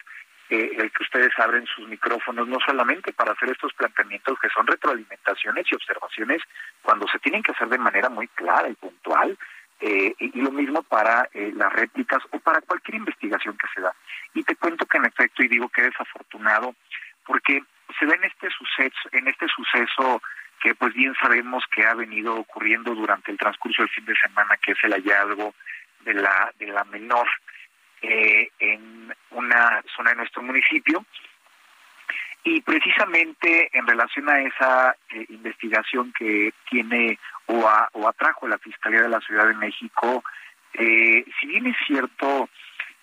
el 0.49 0.91
que 0.91 1.03
ustedes 1.05 1.31
abren 1.39 1.65
sus 1.67 1.87
micrófonos, 1.87 2.49
no 2.49 2.59
solamente 2.67 3.13
para 3.13 3.31
hacer 3.31 3.51
estos 3.51 3.73
planteamientos 3.75 4.37
que 4.41 4.49
son 4.49 4.67
retroalimentaciones 4.67 5.65
y 5.71 5.77
observaciones 5.77 6.43
cuando 6.83 7.07
se 7.07 7.21
tienen 7.21 7.45
que 7.45 7.53
hacer 7.53 7.69
de 7.69 7.79
manera 7.79 8.09
muy 8.09 8.27
clara 8.27 8.69
y 8.69 8.75
puntual, 8.75 9.39
eh, 9.81 10.15
y 10.19 10.41
lo 10.41 10.51
mismo 10.51 10.83
para 10.83 11.29
eh, 11.33 11.53
las 11.55 11.73
réplicas 11.73 12.23
o 12.31 12.39
para 12.39 12.61
cualquier 12.61 12.97
investigación 12.97 13.57
que 13.57 13.67
se 13.75 13.81
da. 13.81 13.95
Y 14.35 14.43
te 14.43 14.57
cuento 14.57 14.87
que 14.87 14.99
en 14.99 15.07
efecto, 15.07 15.43
y 15.43 15.49
digo 15.49 15.69
que 15.69 15.83
es 15.83 15.89
desafortunado, 15.89 16.75
porque 17.25 17.63
se 17.99 18.07
ve 18.07 18.15
en 18.15 18.25
este 18.25 18.49
suceso, 18.51 19.09
en 19.13 19.29
este 19.29 19.47
suceso 19.49 20.23
que 20.63 20.75
pues 20.75 20.93
bien 20.95 21.15
sabemos 21.21 21.65
que 21.73 21.87
ha 21.87 21.95
venido 21.95 22.37
ocurriendo 22.37 22.95
durante 22.95 23.33
el 23.33 23.39
transcurso 23.39 23.83
del 23.83 23.91
fin 23.91 24.05
de 24.05 24.17
semana, 24.17 24.59
que 24.59 24.73
es 24.73 24.79
el 24.83 24.93
hallazgo 24.93 25.55
de 26.01 26.15
la, 26.15 26.53
de 26.59 26.67
la 26.67 26.85
menor 26.85 27.27
eh, 28.03 28.51
en 28.59 29.15
una 29.31 29.83
zona 29.97 30.11
de 30.11 30.17
nuestro 30.17 30.43
municipio. 30.43 31.05
Y 32.43 32.63
precisamente 32.63 33.71
en 33.77 33.87
relación 33.87 34.29
a 34.31 34.41
esa 34.41 34.97
investigación 35.29 36.13
que 36.19 36.55
tiene 36.71 37.19
o, 37.93 38.09
atrajo 38.09 38.49
la 38.49 38.59
Fiscalía 38.59 39.03
de 39.03 39.09
la 39.09 39.21
Ciudad 39.21 39.47
de 39.47 39.55
México. 39.55 40.23
Eh, 40.75 41.25
si 41.41 41.47
bien 41.47 41.67
es 41.67 41.77
cierto, 41.87 42.49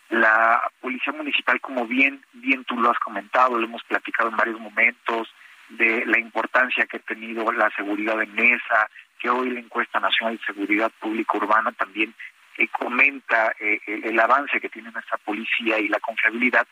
la 0.10 0.62
Policía 0.80 1.14
Municipal, 1.14 1.60
como 1.60 1.86
bien, 1.86 2.24
bien 2.34 2.64
tú 2.64 2.80
lo 2.80 2.92
has 2.92 3.00
comentado, 3.00 3.58
lo 3.58 3.66
hemos 3.66 3.84
platicado 3.84 4.30
en 4.30 4.38
varios 4.38 4.60
momentos, 4.60 5.34
de 5.70 6.06
la 6.06 6.18
importancia 6.18 6.86
que 6.86 6.98
ha 6.98 7.02
tenido 7.02 7.52
la 7.52 7.70
seguridad 7.72 8.22
en 8.22 8.34
mesa, 8.34 8.90
que 9.20 9.30
hoy 9.30 9.50
la 9.50 9.60
encuesta 9.60 10.00
nacional 10.00 10.38
de 10.38 10.46
seguridad 10.46 10.92
pública 11.00 11.38
urbana 11.38 11.74
también 11.74 12.14
eh, 12.58 12.70
comenta 12.70 13.54
eh, 13.60 13.82
el, 13.86 14.18
avance 14.18 14.62
que 14.62 14.70
tiene 14.70 14.92
nuestra 14.92 15.18
policía 15.18 15.78
y 15.80 15.90
la 15.90 16.00
confiabilidad. 16.00 16.66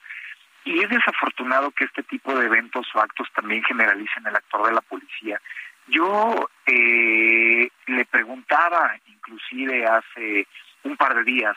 Y 0.65 0.84
es 0.84 0.89
desafortunado 0.89 1.71
que 1.71 1.86
este 1.86 2.04
tipo 2.04 2.34
de 2.34 2.47
eventos 2.47 2.88
o 2.95 2.99
actos 2.99 3.28
también 3.34 3.63
generalicen 3.63 4.25
el 4.25 4.36
actor 4.36 4.65
de 4.65 4.73
la 4.73 4.82
policía. 4.82 5.39
Yo 5.88 6.49
eh, 6.65 7.69
le 7.86 8.06
preguntaba, 8.06 8.95
inclusive 9.06 9.86
hace 9.86 10.47
un 10.84 10.97
par 10.97 11.15
de 11.15 11.23
días, 11.23 11.56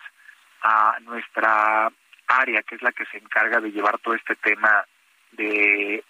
a 0.63 0.99
nuestra 1.01 1.91
área, 2.27 2.63
que 2.63 2.75
es 2.75 2.83
la 2.83 2.93
que 2.93 3.07
se 3.07 3.19
encarga 3.19 3.61
de 3.61 3.73
llevar 3.73 3.99
todo 3.99 4.15
este 4.15 4.37
tema 4.37 4.85
de, 5.33 6.05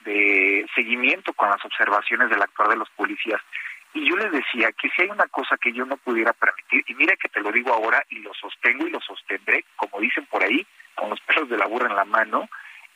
seguimiento 0.75 1.33
con 1.33 1.51
las 1.51 1.65
observaciones 1.65 2.31
del 2.31 2.43
actor 2.43 2.69
de 2.69 2.77
los 2.77 2.91
policías. 2.91 3.41
Y 3.95 4.09
yo 4.09 4.17
les 4.17 4.31
decía 4.31 4.71
que 4.73 4.91
si 4.91 5.03
hay 5.03 5.09
una 5.09 5.27
cosa 5.29 5.57
que 5.57 5.73
yo 5.73 5.85
no 5.85 5.97
pudiera 5.97 6.33
permitir, 6.33 6.85
y 6.87 6.95
mira 6.95 7.17
que 7.17 7.29
te 7.29 7.41
lo 7.41 7.51
digo 7.51 7.73
ahora 7.73 8.05
y 8.11 8.21
lo 8.21 8.33
sostengo 8.35 8.87
y 8.87 8.91
lo 8.91 9.01
sostendré, 9.01 9.65
como 9.77 10.01
dicen 10.01 10.27
por 10.27 10.43
ahí, 10.43 10.67
con 10.95 11.11
los 11.11 11.21
pelos 11.21 11.49
de 11.49 11.57
la 11.57 11.67
burra 11.67 11.89
en 11.89 11.97
la 11.97 12.05
mano, 12.05 12.49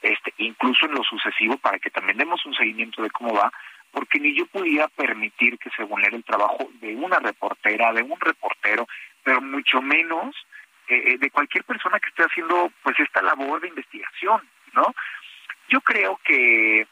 este, 0.03 0.35
incluso 0.39 0.87
en 0.87 0.95
lo 0.95 1.03
sucesivo, 1.05 1.57
para 1.59 1.79
que 1.79 1.91
también 1.91 2.19
demos 2.19 2.45
un 2.45 2.55
seguimiento 2.55 3.03
de 3.03 3.11
cómo 3.11 3.35
va, 3.35 3.53
porque 3.91 4.19
ni 4.19 4.35
yo 4.35 4.47
podía 4.47 4.89
permitir 4.89 5.59
que 5.59 5.71
se 5.71 5.85
vulnere 5.85 6.17
el 6.17 6.25
trabajo 6.25 6.69
de 6.81 6.95
una 6.97 7.19
reportera, 7.19 7.93
de 7.93 8.03
un 8.03 8.19
reportero, 8.19 8.87
pero 9.23 9.41
mucho 9.41 9.81
menos 9.81 10.35
eh, 10.89 11.13
eh, 11.13 11.19
de 11.19 11.31
cualquier 11.31 11.65
persona 11.65 12.01
que 12.01 12.09
esté 12.09 12.23
haciendo 12.25 12.73
pues 12.83 12.99
esta 12.99 13.23
labor 13.23 13.61
de 13.61 13.69
investigación, 13.69 14.41
¿no? 14.73 14.95
Yo 15.69 15.81
creo 15.81 16.19
que 16.25 16.87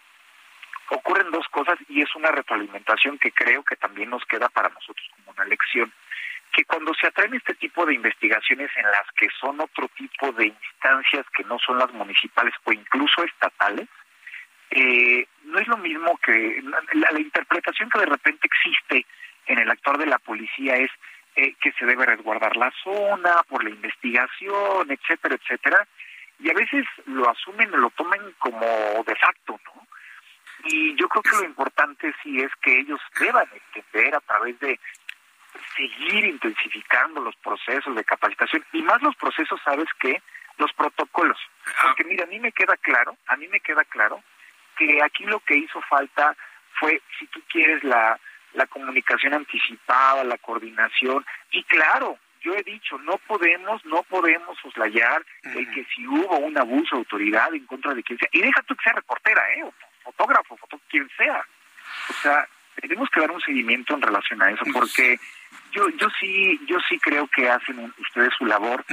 ocurren 0.91 1.31
dos 1.31 1.47
cosas 1.49 1.79
y 1.89 2.03
es 2.03 2.15
una 2.15 2.31
retroalimentación 2.31 3.19
que 3.19 3.33
creo 3.33 3.63
que 3.63 3.77
también 3.77 4.11
nos 4.11 4.25
queda 4.25 4.49
para 4.49 4.69
nosotros 4.69 5.07
como 5.17 5.33
una 5.33 5.45
lección 5.45 5.93
que 6.53 6.65
cuando 6.65 6.93
se 6.95 7.07
atraen 7.07 7.35
este 7.35 7.55
tipo 7.55 7.87
de 7.87 7.95
investigaciones 7.95 8.71
en 8.77 8.85
las 8.85 9.07
que 9.19 9.29
son 9.41 9.61
otro 9.61 9.89
tipo 9.97 10.33
de 10.33 10.47
instancias 10.47 11.27
que 11.35 11.45
no 11.45 11.59
son 11.59 11.79
las 11.79 11.93
municipales 11.93 12.55
o 12.65 12.73
incluso 12.73 13.25
estatales, 13.25 13.89
eh, 14.71 15.27
no 15.45 15.59
es 15.59 15.67
lo 15.67 15.77
mismo 15.79 16.17
que 16.19 16.63
la, 16.93 17.21
interpretación 17.21 17.91
que 17.91 18.01
de 18.01 18.07
repente 18.07 18.47
existe 18.47 19.07
en 19.47 19.59
el 19.59 19.71
actor 19.71 19.99
de 19.99 20.07
la 20.07 20.19
policía 20.19 20.77
es 20.77 20.91
eh, 21.37 21.55
que 21.61 21.73
se 21.73 21.87
debe 21.87 22.07
resguardar 22.07 22.57
la 22.57 22.73
zona 22.83 23.43
por 23.49 23.65
la 23.65 23.71
investigación, 23.71 24.91
etcétera, 24.91 25.35
etcétera, 25.35 25.89
y 26.39 26.51
a 26.51 26.55
veces 26.55 26.87
lo 27.07 27.29
asumen 27.29 27.75
o 27.75 27.79
lo 27.79 27.91
toman 27.91 28.21
como 28.39 28.67
de 29.07 29.17
facto, 29.17 29.61
¿no? 29.65 29.87
Y 30.65 30.95
yo 30.97 31.09
creo 31.09 31.23
que 31.23 31.37
lo 31.37 31.45
importante 31.45 32.13
sí 32.23 32.41
es 32.41 32.51
que 32.63 32.81
ellos 32.81 33.01
deban 33.19 33.49
entender 33.53 34.15
a 34.15 34.21
través 34.21 34.59
de 34.61 34.79
seguir 35.81 36.27
intensificando 36.27 37.21
los 37.21 37.35
procesos 37.37 37.95
de 37.95 38.05
capacitación 38.05 38.65
y 38.73 38.83
más 38.83 39.01
los 39.03 39.17
procesos, 39.17 39.61
¿sabes 39.65 39.89
qué? 39.99 40.21
Los 40.59 40.73
protocolos. 40.75 41.39
Ah. 41.67 41.83
Porque 41.87 42.05
mira, 42.05 42.25
a 42.25 42.27
mí 42.27 42.39
me 42.39 42.53
queda 42.53 42.77
claro, 42.77 43.17
a 43.27 43.37
mí 43.37 43.49
me 43.49 43.61
queda 43.61 43.85
claro 43.85 44.23
que 44.77 45.03
aquí 45.03 45.25
lo 45.25 45.41
que 45.41 45.57
hizo 45.57 45.81
falta 45.83 46.37
fue, 46.79 47.01
si 47.19 47.27
tú 47.29 47.41
quieres, 47.51 47.83
la, 47.83 48.19
la 48.55 48.67
comunicación 48.67 49.35
anticipada, 49.35 50.25
la 50.25 50.39
coordinación, 50.39 51.25
y 51.51 51.63
claro, 51.65 52.19
yo 52.43 52.55
he 52.55 52.63
dicho, 52.63 52.99
no 52.99 53.19
podemos, 53.19 53.85
no 53.85 54.03
podemos 54.05 54.59
soslayar 54.61 55.25
el 55.43 55.71
que 55.73 55.85
si 55.95 56.07
hubo 56.07 56.39
un 56.39 56.57
abuso 56.57 56.97
de 56.97 57.01
autoridad 57.01 57.55
en 57.55 57.67
contra 57.67 57.95
de 57.95 58.03
quien 58.03 58.19
sea, 58.19 58.29
y 58.33 58.41
deja 58.41 58.63
tú 58.63 58.75
que 58.77 58.85
sea 58.85 58.95
reportera, 58.95 59.43
¿eh? 59.55 59.65
o 59.65 59.73
fotógrafo, 60.03 60.59
quien 60.89 61.09
sea. 61.17 61.45
O 62.09 62.13
sea, 62.15 62.49
tenemos 62.77 63.09
que 63.11 63.21
dar 63.21 63.31
un 63.31 63.41
seguimiento 63.41 63.95
en 63.95 64.03
relación 64.03 64.43
a 64.43 64.51
eso, 64.51 64.65
porque 64.73 65.19
yo 65.73 65.89
yo 65.91 66.09
sí 66.19 66.61
yo 66.67 66.79
sí 66.89 66.99
creo 66.99 67.29
que 67.29 67.49
hacen 67.49 67.93
ustedes 67.99 68.31
su 68.37 68.47
labor 68.47 68.85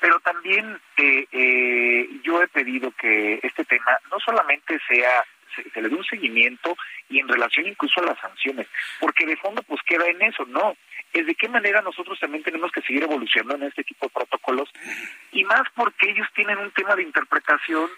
pero 0.00 0.18
también 0.20 0.78
eh, 0.96 1.26
eh, 1.32 2.08
yo 2.22 2.42
he 2.42 2.48
pedido 2.48 2.90
que 2.92 3.40
este 3.42 3.64
tema 3.64 3.98
no 4.10 4.18
solamente 4.20 4.78
sea 4.86 5.24
se, 5.54 5.80
le 5.80 5.88
dé 5.88 5.94
un 5.94 6.04
seguimiento 6.04 6.76
y 7.08 7.20
en 7.20 7.28
relación 7.28 7.66
incluso 7.66 8.00
a 8.00 8.06
las 8.06 8.18
sanciones 8.20 8.66
porque 9.00 9.26
de 9.26 9.36
fondo 9.36 9.62
pues 9.62 9.80
queda 9.86 10.06
en 10.06 10.20
eso 10.22 10.44
no 10.46 10.76
es 11.12 11.26
de 11.26 11.34
qué 11.34 11.48
manera 11.48 11.80
nosotros 11.80 12.20
también 12.20 12.44
tenemos 12.44 12.70
que 12.72 12.82
seguir 12.82 13.04
evolucionando 13.04 13.56
en 13.56 13.70
este 13.70 13.84
tipo 13.84 14.06
de 14.06 14.12
protocolos 14.12 14.70
y 15.32 15.44
más 15.44 15.62
porque 15.74 16.10
ellos 16.10 16.28
tienen 16.34 16.58
un 16.58 16.70
tema 16.72 16.94
de 16.94 17.02
interpretación 17.02 17.88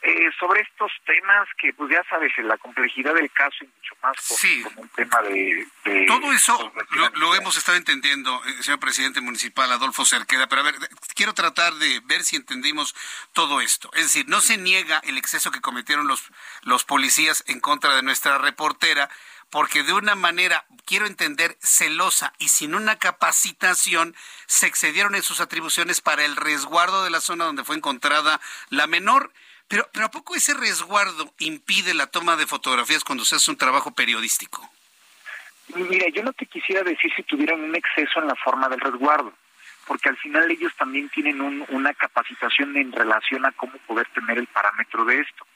eh, 0.00 0.30
sobre 0.38 0.60
estos 0.60 0.92
temas 1.04 1.48
que, 1.60 1.72
pues 1.72 1.90
ya 1.90 2.04
sabes, 2.08 2.32
en 2.38 2.46
la 2.46 2.56
complejidad 2.56 3.14
del 3.14 3.30
caso 3.32 3.56
y 3.62 3.66
mucho 3.66 3.96
más 4.00 4.16
sí. 4.18 4.62
como 4.62 4.82
un 4.82 4.88
tema 4.90 5.20
de... 5.22 5.66
Todo 6.06 6.32
eso 6.32 6.72
lo, 7.14 7.34
hemos 7.34 7.56
estado 7.56 7.76
entendiendo, 7.76 8.40
eh, 8.44 8.62
señor 8.62 8.78
presidente 8.78 9.20
municipal 9.20 9.70
Adolfo 9.72 10.04
Cerqueda, 10.04 10.46
pero 10.48 10.60
a 10.60 10.64
ver, 10.64 10.76
quiero 11.14 11.34
tratar 11.34 11.74
de 11.74 12.00
ver 12.04 12.22
si 12.22 12.36
entendimos 12.36 12.94
todo 13.32 13.60
esto. 13.60 13.90
Es 13.94 14.04
decir, 14.04 14.28
no 14.28 14.40
se 14.40 14.56
niega 14.56 15.00
el 15.04 15.18
exceso 15.18 15.50
que 15.50 15.60
cometieron 15.60 16.06
los, 16.06 16.30
los 16.62 16.84
policías 16.84 17.42
en 17.48 17.58
contra 17.58 17.96
de 17.96 18.02
nuestra 18.02 18.38
reportera, 18.38 19.10
porque 19.50 19.82
de 19.82 19.94
una 19.94 20.14
manera, 20.14 20.64
quiero 20.84 21.06
entender, 21.06 21.56
celosa 21.60 22.34
y 22.38 22.48
sin 22.48 22.74
una 22.76 22.96
capacitación, 22.96 24.14
se 24.46 24.66
excedieron 24.66 25.16
en 25.16 25.22
sus 25.22 25.40
atribuciones 25.40 26.00
para 26.00 26.24
el 26.24 26.36
resguardo 26.36 27.02
de 27.02 27.10
la 27.10 27.20
zona 27.20 27.46
donde 27.46 27.64
fue 27.64 27.76
encontrada 27.76 28.40
la 28.70 28.86
menor 28.86 29.32
pero, 29.68 29.86
pero 29.92 30.06
¿a 30.06 30.10
poco 30.10 30.34
ese 30.34 30.54
resguardo 30.54 31.32
impide 31.38 31.94
la 31.94 32.06
toma 32.06 32.36
de 32.36 32.46
fotografías 32.46 33.04
cuando 33.04 33.24
se 33.24 33.36
hace 33.36 33.50
un 33.50 33.56
trabajo 33.56 33.92
periodístico? 33.92 34.68
Mira, 35.74 36.08
yo 36.08 36.22
no 36.22 36.32
te 36.32 36.46
quisiera 36.46 36.82
decir 36.82 37.12
si 37.14 37.22
tuvieran 37.24 37.60
un 37.60 37.74
exceso 37.74 38.20
en 38.20 38.26
la 38.26 38.34
forma 38.36 38.68
del 38.68 38.80
resguardo, 38.80 39.32
porque 39.86 40.08
al 40.08 40.16
final 40.16 40.50
ellos 40.50 40.72
también 40.76 41.08
tienen 41.10 41.40
una 41.68 41.92
capacitación 41.92 42.76
en 42.76 42.90
relación 42.92 43.44
a 43.44 43.52
cómo 43.52 43.74
poder 43.86 44.06
tener 44.14 44.38
el 44.38 44.46
parámetro 44.46 45.04
de 45.04 45.20
esto, 45.20 45.46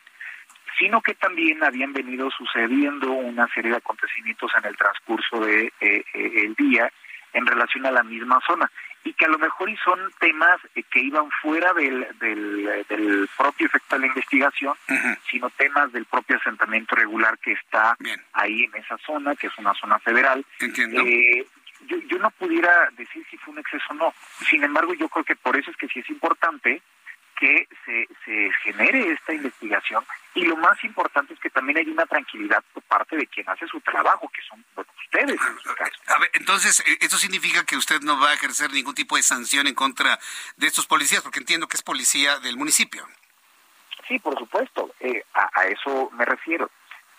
sino 0.79 1.01
que 1.01 1.15
también 1.15 1.65
habían 1.65 1.93
venido 1.95 2.31
sucediendo 2.31 3.11
una 3.11 3.49
serie 3.55 3.71
de 3.71 3.79
acontecimientos 3.79 4.51
en 4.59 4.67
el 4.67 4.77
transcurso 4.77 5.41
de 5.41 5.73
eh, 5.81 6.05
eh, 6.13 6.33
el 6.45 6.55
día 6.55 6.93
en 7.33 7.47
relación 7.47 7.87
a 7.87 7.91
la 7.91 8.03
misma 8.03 8.39
zona 8.47 8.71
y 9.05 9.13
que 9.15 9.25
a 9.25 9.29
lo 9.29 9.39
mejor 9.39 9.69
y 9.69 9.77
son 9.79 9.99
temas 10.21 10.61
eh, 10.75 10.83
que 10.85 11.01
iban 11.01 11.31
fuera 11.43 11.73
del, 11.73 12.07
del, 12.19 13.29
propio 13.37 13.67
efecto 13.67 13.97
de 13.97 14.03
la 14.03 14.07
investigación, 14.07 14.75
sino 15.31 15.51
temas 15.51 15.93
del 15.93 16.05
propio 16.05 16.37
asentamiento 16.37 16.95
regular 16.95 17.39
que 17.39 17.53
está 17.53 17.97
ahí 18.33 18.65
en 18.65 18.75
esa 18.77 18.99
zona, 18.99 19.35
que 19.35 19.49
es 19.49 19.59
una 19.59 19.75
zona 19.75 19.99
federal. 19.99 20.45
Eh, 20.61 21.47
yo, 21.87 21.97
yo 21.99 22.19
no 22.19 22.31
pudiera 22.31 22.91
decir 22.97 23.25
si 23.31 23.37
fue 23.39 23.53
un 23.53 23.61
exceso 23.61 23.85
o 23.91 23.95
no. 23.95 24.15
Sin 24.49 24.63
embargo, 24.63 24.95
yo 24.95 25.09
creo 25.09 25.25
que 25.25 25.37
por 25.37 25.57
eso 25.57 25.71
es 25.71 25.77
que 25.77 25.89
sí 25.89 26.01
es 26.01 26.09
importante 26.11 26.81
que 27.43 27.67
se, 27.85 28.09
se 28.25 28.53
genere 28.63 29.11
esta 29.11 29.35
investigación 29.35 30.05
y 30.33 30.45
lo 30.45 30.57
más 30.57 30.83
importante 30.85 31.35
es 31.35 31.41
que 31.41 31.51
también 31.51 31.79
hay 31.79 31.89
una 31.89 32.07
tranquilidad 32.07 32.63
por 32.73 32.85
parte 32.85 33.17
de 33.17 33.27
quien 33.27 33.49
hace 33.51 33.67
su 33.67 33.81
trabajo, 33.81 34.31
que 34.33 34.41
son 34.43 34.65
ustedes. 34.77 35.41
A 36.07 36.19
ver, 36.21 36.31
entonces, 36.35 36.85
eh, 36.87 36.99
¿eso 37.01 37.19
significa 37.19 37.65
que 37.65 37.77
usted 37.77 38.01
no 38.03 38.21
va 38.21 38.31
a 38.31 38.35
ejercer 38.35 38.73
ningún 38.73 38.95
tipo 38.95 39.17
de 39.17 39.25
sanción 39.25 39.67
en 39.67 39.75
contra 39.75 40.21
de 40.57 40.69
estos 40.69 40.87
policías? 40.87 41.21
Porque 41.21 41.41
entiendo 41.41 41.67
que 41.67 41.77
es 41.77 41.83
policía 41.83 42.39
del 42.39 42.57
municipio. 42.57 43.05
Sí, 44.07 44.21
por 44.21 44.39
supuesto, 44.39 44.95
eh, 45.01 45.25
a, 45.35 45.65
eso 45.67 46.11
me 46.13 46.25
refiero. 46.25 46.71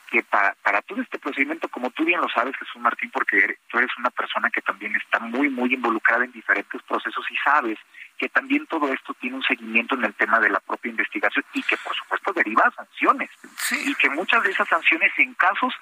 Que 0.09 0.23
para, 0.23 0.53
para 0.61 0.81
todo 0.83 1.01
este 1.01 1.17
procedimiento, 1.17 1.67
como 1.69 1.89
tú 1.89 2.05
bien 2.05 2.21
lo 2.21 2.29
sabes, 2.29 2.55
Jesús 2.57 2.79
Martín, 2.79 3.09
porque 3.11 3.57
tú 3.67 3.79
eres 3.79 3.89
una 3.97 4.11
persona 4.11 4.49
que 4.51 4.61
también 4.61 4.95
está 4.95 5.19
muy, 5.19 5.49
muy 5.49 5.73
involucrada 5.73 6.23
en 6.23 6.31
diferentes 6.31 6.81
procesos 6.83 7.25
y 7.31 7.35
sabes 7.37 7.79
que 8.23 8.29
también 8.29 8.65
todo 8.67 8.87
esto 8.93 9.13
tiene 9.15 9.35
un 9.35 9.43
seguimiento 9.43 9.95
en 9.95 10.05
el 10.05 10.13
tema 10.13 10.39
de 10.39 10.49
la 10.49 10.61
propia 10.61 10.91
investigación 10.91 11.43
y 11.53 11.61
que 11.61 11.75
por 11.75 11.93
supuesto 11.93 12.31
deriva 12.31 12.71
sanciones. 12.73 13.29
Y 13.85 13.93
que 13.95 14.09
muchas 14.11 14.41
de 14.43 14.51
esas 14.51 14.65
sanciones 14.69 15.11
en 15.17 15.33
casos 15.33 15.73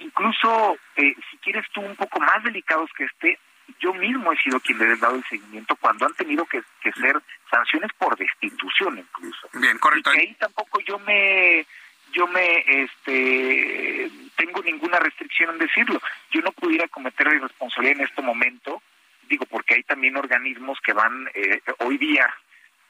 incluso 0.00 0.78
eh, 0.96 1.14
si 1.30 1.36
quieres 1.38 1.66
tú 1.74 1.82
un 1.82 1.94
poco 1.94 2.20
más 2.20 2.42
delicados 2.42 2.88
que 2.96 3.04
este 3.04 3.38
yo 3.80 3.92
mismo 3.92 4.32
he 4.32 4.38
sido 4.38 4.58
quien 4.60 4.78
le 4.78 4.90
he 4.90 4.96
dado 4.96 5.16
el 5.16 5.24
seguimiento 5.28 5.76
cuando 5.76 6.06
han 6.06 6.14
tenido 6.14 6.46
que, 6.46 6.62
ser 6.82 7.20
sanciones 7.50 7.90
por 7.98 8.16
destitución 8.16 8.98
incluso. 8.98 9.46
Bien 9.52 9.76
correcto. 9.76 10.14
Y 10.14 10.20
ahí 10.20 10.34
tampoco 10.40 10.80
yo 10.80 10.98
me 11.00 11.66
yo 12.14 12.26
me 12.28 12.64
este 12.66 14.10
tengo 14.36 14.62
ninguna 14.62 15.00
restricción 15.00 15.50
en 15.50 15.58
decirlo. 15.58 16.00
Yo 16.30 16.40
no 16.40 16.52
pudiera 16.52 16.88
cometer 16.88 17.26
irresponsabilidad 17.26 18.00
en 18.00 18.06
este 18.06 18.22
momento 18.22 18.82
digo, 19.28 19.46
porque 19.46 19.74
hay 19.74 19.82
también 19.82 20.16
organismos 20.16 20.78
que 20.80 20.92
van 20.92 21.28
eh, 21.34 21.60
hoy 21.80 21.98
día 21.98 22.28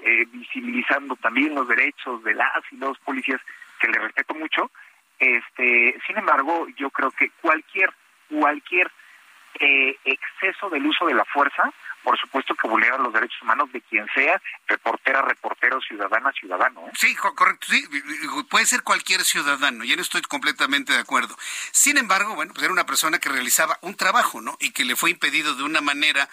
eh, 0.01 0.25
visibilizando 0.31 1.17
también 1.17 1.55
los 1.55 1.67
derechos 1.69 2.23
de 2.23 2.35
las 2.35 2.63
y 2.71 2.77
los 2.77 2.99
policías, 3.01 3.41
que 3.81 3.89
le 3.89 3.99
respeto 3.99 4.35
mucho. 4.35 4.71
Este, 5.19 5.99
sin 6.07 6.17
embargo, 6.17 6.69
yo 6.77 6.91
creo 6.91 7.11
que 7.11 7.31
cualquier, 7.41 7.91
cualquier 8.31 8.91
eh, 9.59 9.97
exceso 10.05 10.71
del 10.71 10.87
uso 10.87 11.07
de 11.07 11.15
la 11.15 11.25
fuerza 11.25 11.73
por 12.09 12.19
supuesto 12.19 12.55
que 12.55 12.67
vulnera 12.67 12.97
los 12.97 13.13
derechos 13.13 13.43
humanos 13.43 13.71
de 13.71 13.83
quien 13.83 14.07
sea, 14.15 14.41
reportera, 14.67 15.21
reportero, 15.21 15.79
ciudadana, 15.83 16.33
ciudadano. 16.33 16.81
¿eh? 16.89 16.93
Sí, 16.97 17.15
correcto, 17.15 17.67
sí, 17.69 17.87
puede 18.49 18.65
ser 18.65 18.83
cualquier 18.83 19.27
ciudadano, 19.27 19.85
y 19.85 19.93
en 19.93 20.01
estoy 20.01 20.23
completamente 20.23 20.95
de 20.95 21.01
acuerdo. 21.01 21.37
Sin 21.71 21.99
embargo, 21.99 22.35
bueno, 22.35 22.55
pues 22.55 22.65
era 22.65 22.73
una 22.73 22.87
persona 22.87 23.19
que 23.19 23.29
realizaba 23.29 23.79
un 23.83 23.95
trabajo, 23.95 24.41
¿no? 24.41 24.57
Y 24.59 24.71
que 24.71 24.87
le 24.87 24.97
fue 24.97 25.11
impedido 25.11 25.55
de 25.55 25.65
una 25.65 25.83
manera 25.83 26.31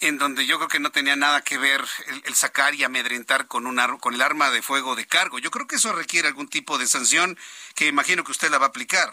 en 0.00 0.16
donde 0.16 0.46
yo 0.46 0.56
creo 0.56 0.68
que 0.68 0.80
no 0.80 0.92
tenía 0.92 1.14
nada 1.14 1.42
que 1.42 1.58
ver 1.58 1.84
el, 2.24 2.34
sacar 2.34 2.74
y 2.74 2.84
amedrentar 2.84 3.48
con, 3.48 3.66
un 3.66 3.98
con 3.98 4.14
el 4.14 4.22
arma 4.22 4.50
de 4.50 4.62
fuego 4.62 4.96
de 4.96 5.06
cargo. 5.06 5.38
Yo 5.38 5.50
creo 5.50 5.66
que 5.66 5.76
eso 5.76 5.92
requiere 5.92 6.28
algún 6.28 6.48
tipo 6.48 6.78
de 6.78 6.86
sanción 6.86 7.36
que 7.74 7.86
imagino 7.86 8.24
que 8.24 8.32
usted 8.32 8.50
la 8.50 8.56
va 8.56 8.64
a 8.64 8.68
aplicar. 8.70 9.12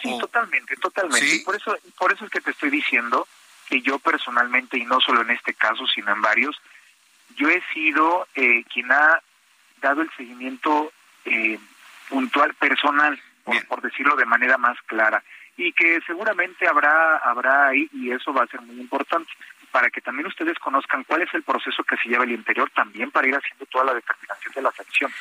sí, 0.00 0.16
totalmente, 0.20 0.76
totalmente. 0.76 1.42
Por 1.44 1.56
eso, 1.56 1.76
por 1.98 2.12
eso 2.12 2.24
es 2.24 2.30
que 2.30 2.40
te 2.40 2.52
estoy 2.52 2.70
diciendo 2.70 3.26
que 3.68 3.80
yo 3.80 3.98
personalmente, 3.98 4.78
y 4.78 4.84
no 4.84 5.00
solo 5.00 5.22
en 5.22 5.30
este 5.30 5.54
caso, 5.54 5.86
sino 5.86 6.12
en 6.12 6.20
varios, 6.20 6.60
yo 7.36 7.48
he 7.48 7.62
sido 7.72 8.26
eh, 8.34 8.64
quien 8.72 8.90
ha 8.92 9.20
dado 9.80 10.02
el 10.02 10.10
seguimiento 10.16 10.92
eh, 11.24 11.58
puntual, 12.08 12.54
personal, 12.54 13.20
por, 13.68 13.82
decirlo 13.82 14.16
de 14.16 14.24
manera 14.24 14.56
más 14.58 14.80
clara, 14.86 15.22
y 15.56 15.72
que 15.72 16.00
seguramente 16.06 16.66
habrá, 16.66 17.18
habrá 17.18 17.68
ahí, 17.68 17.88
y 17.92 18.10
eso 18.10 18.32
va 18.32 18.44
a 18.44 18.48
ser 18.48 18.60
muy 18.62 18.80
importante, 18.80 19.30
para 19.74 19.90
que 19.90 20.00
también 20.00 20.28
ustedes 20.28 20.56
conozcan 20.60 21.02
cuál 21.02 21.22
es 21.22 21.34
el 21.34 21.42
proceso 21.42 21.82
que 21.82 21.96
se 21.96 22.08
lleva 22.08 22.22
el 22.22 22.30
interior, 22.30 22.70
también 22.76 23.10
para 23.10 23.26
ir 23.26 23.34
haciendo 23.34 23.66
toda 23.66 23.86
la 23.86 23.94
determinación 23.94 24.52
de 24.54 24.62
la 24.62 24.70
sanción. 24.70 25.12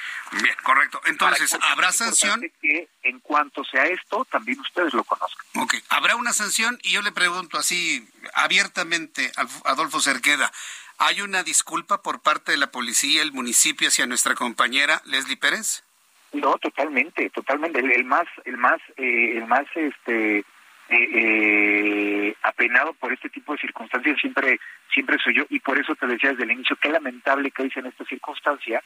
Bien, 0.43 0.56
correcto. 0.62 1.01
Entonces, 1.06 1.58
¿habrá 1.60 1.91
sanción? 1.91 2.39
Que 2.62 2.88
en 3.01 3.20
cuanto 3.22 3.64
sea 3.64 3.86
esto, 3.88 4.26
también 4.26 4.60
ustedes 4.60 4.93
lo 4.93 5.04
conozcan. 5.06 5.43
Ok, 5.56 5.74
¿habrá 5.89 6.18
una 6.18 6.34
sanción? 6.34 6.78
Y 6.84 6.91
yo 6.91 7.01
le 7.01 7.12
pregunto 7.12 7.58
así 7.58 8.08
abiertamente, 8.36 9.32
Adolfo 9.66 9.99
Cerqueda, 9.99 10.51
¿hay 10.99 11.22
una 11.22 11.41
disculpa 11.41 12.04
por 12.04 12.22
parte 12.22 12.51
de 12.51 12.60
la 12.60 12.70
policía, 12.70 13.24
el 13.24 13.32
municipio 13.32 13.88
hacia 13.88 14.06
nuestra 14.06 14.36
compañera 14.36 15.01
Leslie 15.06 15.36
Pérez? 15.36 15.84
No, 16.32 16.60
totalmente, 16.60 17.28
totalmente. 17.32 17.80
El, 17.80 18.06
más, 18.06 18.28
el 18.45 18.58
más, 18.58 18.80
eh, 18.97 19.38
el 19.38 19.47
más, 19.47 19.66
este, 19.74 20.45
eh, 20.94 21.10
eh, 21.14 22.36
apenado 22.44 22.94
por 22.94 23.12
este 23.12 23.30
tipo 23.30 23.54
de 23.54 23.60
circunstancias 23.60 24.20
siempre 24.20 24.60
siempre 24.94 25.18
soy 25.24 25.36
yo. 25.36 25.46
Y 25.50 25.60
por 25.60 25.80
eso 25.80 25.96
te 25.96 26.08
decía 26.08 26.32
desde 26.32 26.44
el 26.44 26.52
inicio 26.52 26.76
qué 26.78 26.89
lamentable 26.89 27.52
que 27.52 27.66
hice 27.66 27.80
en 27.80 27.88
esta 27.88 28.06
circunstancia 28.06 28.82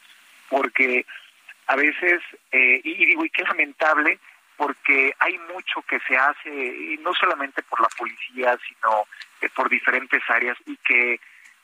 porque 0.49 1.05
a 1.67 1.75
veces 1.75 2.21
eh, 2.51 2.81
y, 2.83 3.05
digo 3.05 3.25
y 3.25 3.29
qué 3.29 3.43
lamentable 3.43 4.19
porque 4.55 5.13
hay 5.19 5.37
mucho 5.53 5.81
que 5.87 5.99
se 6.07 6.17
hace 6.17 6.49
y 6.49 6.97
no 7.03 7.13
solamente 7.13 7.61
por 7.63 7.81
la 7.81 7.89
policía 7.97 8.57
sino 8.67 9.05
eh, 9.41 9.49
por 9.53 9.69
diferentes 9.69 10.21
áreas 10.29 10.57
y 10.65 10.77
que 10.77 11.19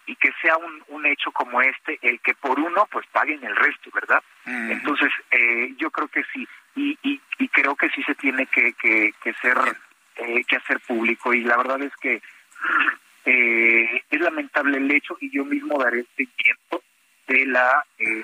y 0.06 0.18
que 0.18 0.34
sea 0.42 0.58
un, 0.58 0.84
un 0.90 1.06
hecho 1.06 1.32
como 1.32 1.62
este 1.62 1.98
el 2.02 2.20
que 2.20 2.34
por 2.34 2.60
uno 2.60 2.88
pues 2.92 3.08
paguen 3.08 3.44
el 3.44 3.56
resto 3.56 3.90
verdad 3.94 4.22
entonces 4.46 5.10
eh, 5.32 5.74
yo 5.78 5.90
creo 5.92 6.10
que 6.10 6.24
sí 6.34 6.46
y, 6.76 6.98
y, 7.04 7.22
y 7.40 7.48
creo 7.48 7.76
que 7.76 7.90
sí 7.90 8.04
se 8.04 8.16
tiene 8.16 8.46
que, 8.48 8.74
que, 8.74 9.14
que 9.24 9.34
ser 9.36 9.58
eh, 10.26 10.44
que 10.48 10.56
hacer 10.56 10.80
público 10.82 11.34
y 11.34 11.42
la 11.42 11.58
verdad 11.58 11.82
es 11.82 11.96
que 11.98 12.22
eh, 13.26 14.04
es 14.10 14.22
lamentable 14.22 14.78
el 14.78 14.92
hecho 14.92 15.18
y 15.22 15.30
yo 15.32 15.46
mismo 15.46 15.82
daré 15.82 16.06
seguimiento 16.16 16.84
de 17.28 17.46
la 17.46 17.86
eh, 17.98 18.24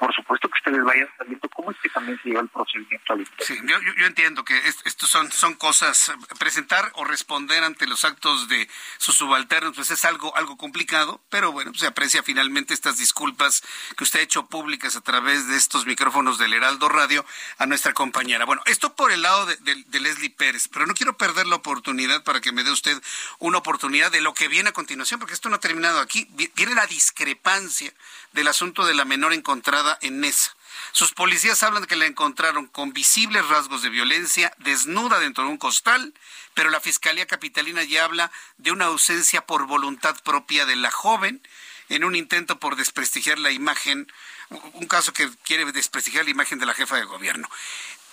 por 0.00 0.14
supuesto 0.14 0.48
que 0.48 0.58
ustedes 0.58 0.82
vayan 0.82 1.08
sabiendo 1.18 1.46
cómo 1.50 1.70
es 1.70 1.76
que 1.82 1.90
también 1.90 2.18
se 2.22 2.30
lleva 2.30 2.40
el 2.40 2.48
procedimiento 2.48 3.12
al 3.12 3.26
Sí, 3.40 3.54
yo, 3.64 3.78
yo, 3.98 4.06
entiendo 4.06 4.46
que 4.46 4.56
estos 4.66 5.10
son, 5.10 5.30
son 5.30 5.54
cosas, 5.54 6.10
presentar 6.38 6.90
o 6.94 7.04
responder 7.04 7.62
ante 7.62 7.86
los 7.86 8.06
actos 8.06 8.48
de 8.48 8.66
sus 8.96 9.16
subalternos, 9.16 9.76
pues 9.76 9.90
es 9.90 10.06
algo, 10.06 10.34
algo 10.36 10.56
complicado, 10.56 11.20
pero 11.28 11.52
bueno, 11.52 11.74
se 11.74 11.86
aprecia 11.86 12.22
finalmente 12.22 12.72
estas 12.72 12.96
disculpas 12.96 13.62
que 13.94 14.04
usted 14.04 14.20
ha 14.20 14.22
hecho 14.22 14.46
públicas 14.46 14.96
a 14.96 15.02
través 15.02 15.48
de 15.48 15.56
estos 15.58 15.84
micrófonos 15.84 16.38
del 16.38 16.54
Heraldo 16.54 16.88
Radio 16.88 17.26
a 17.58 17.66
nuestra 17.66 17.92
compañera. 17.92 18.46
Bueno, 18.46 18.62
esto 18.64 18.96
por 18.96 19.12
el 19.12 19.20
lado 19.20 19.44
de, 19.44 19.56
de 19.86 20.00
Leslie 20.00 20.30
Pérez, 20.30 20.68
pero 20.68 20.86
no 20.86 20.94
quiero 20.94 21.18
perder 21.18 21.46
la 21.46 21.56
oportunidad 21.56 22.24
para 22.24 22.40
que 22.40 22.52
me 22.52 22.64
dé 22.64 22.70
usted 22.70 22.98
una 23.38 23.58
oportunidad 23.58 24.10
de 24.10 24.22
lo 24.22 24.32
que 24.32 24.48
viene 24.48 24.70
a 24.70 24.72
continuación, 24.72 25.20
porque 25.20 25.34
esto 25.34 25.50
no 25.50 25.56
ha 25.56 25.60
terminado 25.60 26.00
aquí, 26.00 26.26
viene 26.54 26.74
la 26.74 26.86
discrepancia 26.86 27.92
del 28.32 28.48
asunto 28.48 28.84
de 28.86 28.94
la 28.94 29.04
menor 29.04 29.32
encontrada 29.32 29.98
en 30.02 30.20
Nesa. 30.20 30.54
Sus 30.92 31.12
policías 31.12 31.62
hablan 31.62 31.82
de 31.82 31.88
que 31.88 31.96
la 31.96 32.06
encontraron 32.06 32.66
con 32.66 32.92
visibles 32.92 33.46
rasgos 33.48 33.82
de 33.82 33.90
violencia, 33.90 34.52
desnuda 34.58 35.18
dentro 35.18 35.44
de 35.44 35.50
un 35.50 35.58
costal, 35.58 36.14
pero 36.54 36.70
la 36.70 36.80
Fiscalía 36.80 37.26
Capitalina 37.26 37.82
ya 37.84 38.04
habla 38.04 38.30
de 38.58 38.72
una 38.72 38.86
ausencia 38.86 39.46
por 39.46 39.66
voluntad 39.66 40.16
propia 40.22 40.66
de 40.66 40.76
la 40.76 40.90
joven 40.90 41.42
en 41.88 42.04
un 42.04 42.16
intento 42.16 42.58
por 42.58 42.76
desprestigiar 42.76 43.38
la 43.38 43.50
imagen, 43.50 44.10
un 44.48 44.86
caso 44.86 45.12
que 45.12 45.28
quiere 45.44 45.70
desprestigiar 45.72 46.24
la 46.24 46.30
imagen 46.30 46.58
de 46.58 46.66
la 46.66 46.74
jefa 46.74 46.96
de 46.96 47.04
gobierno. 47.04 47.48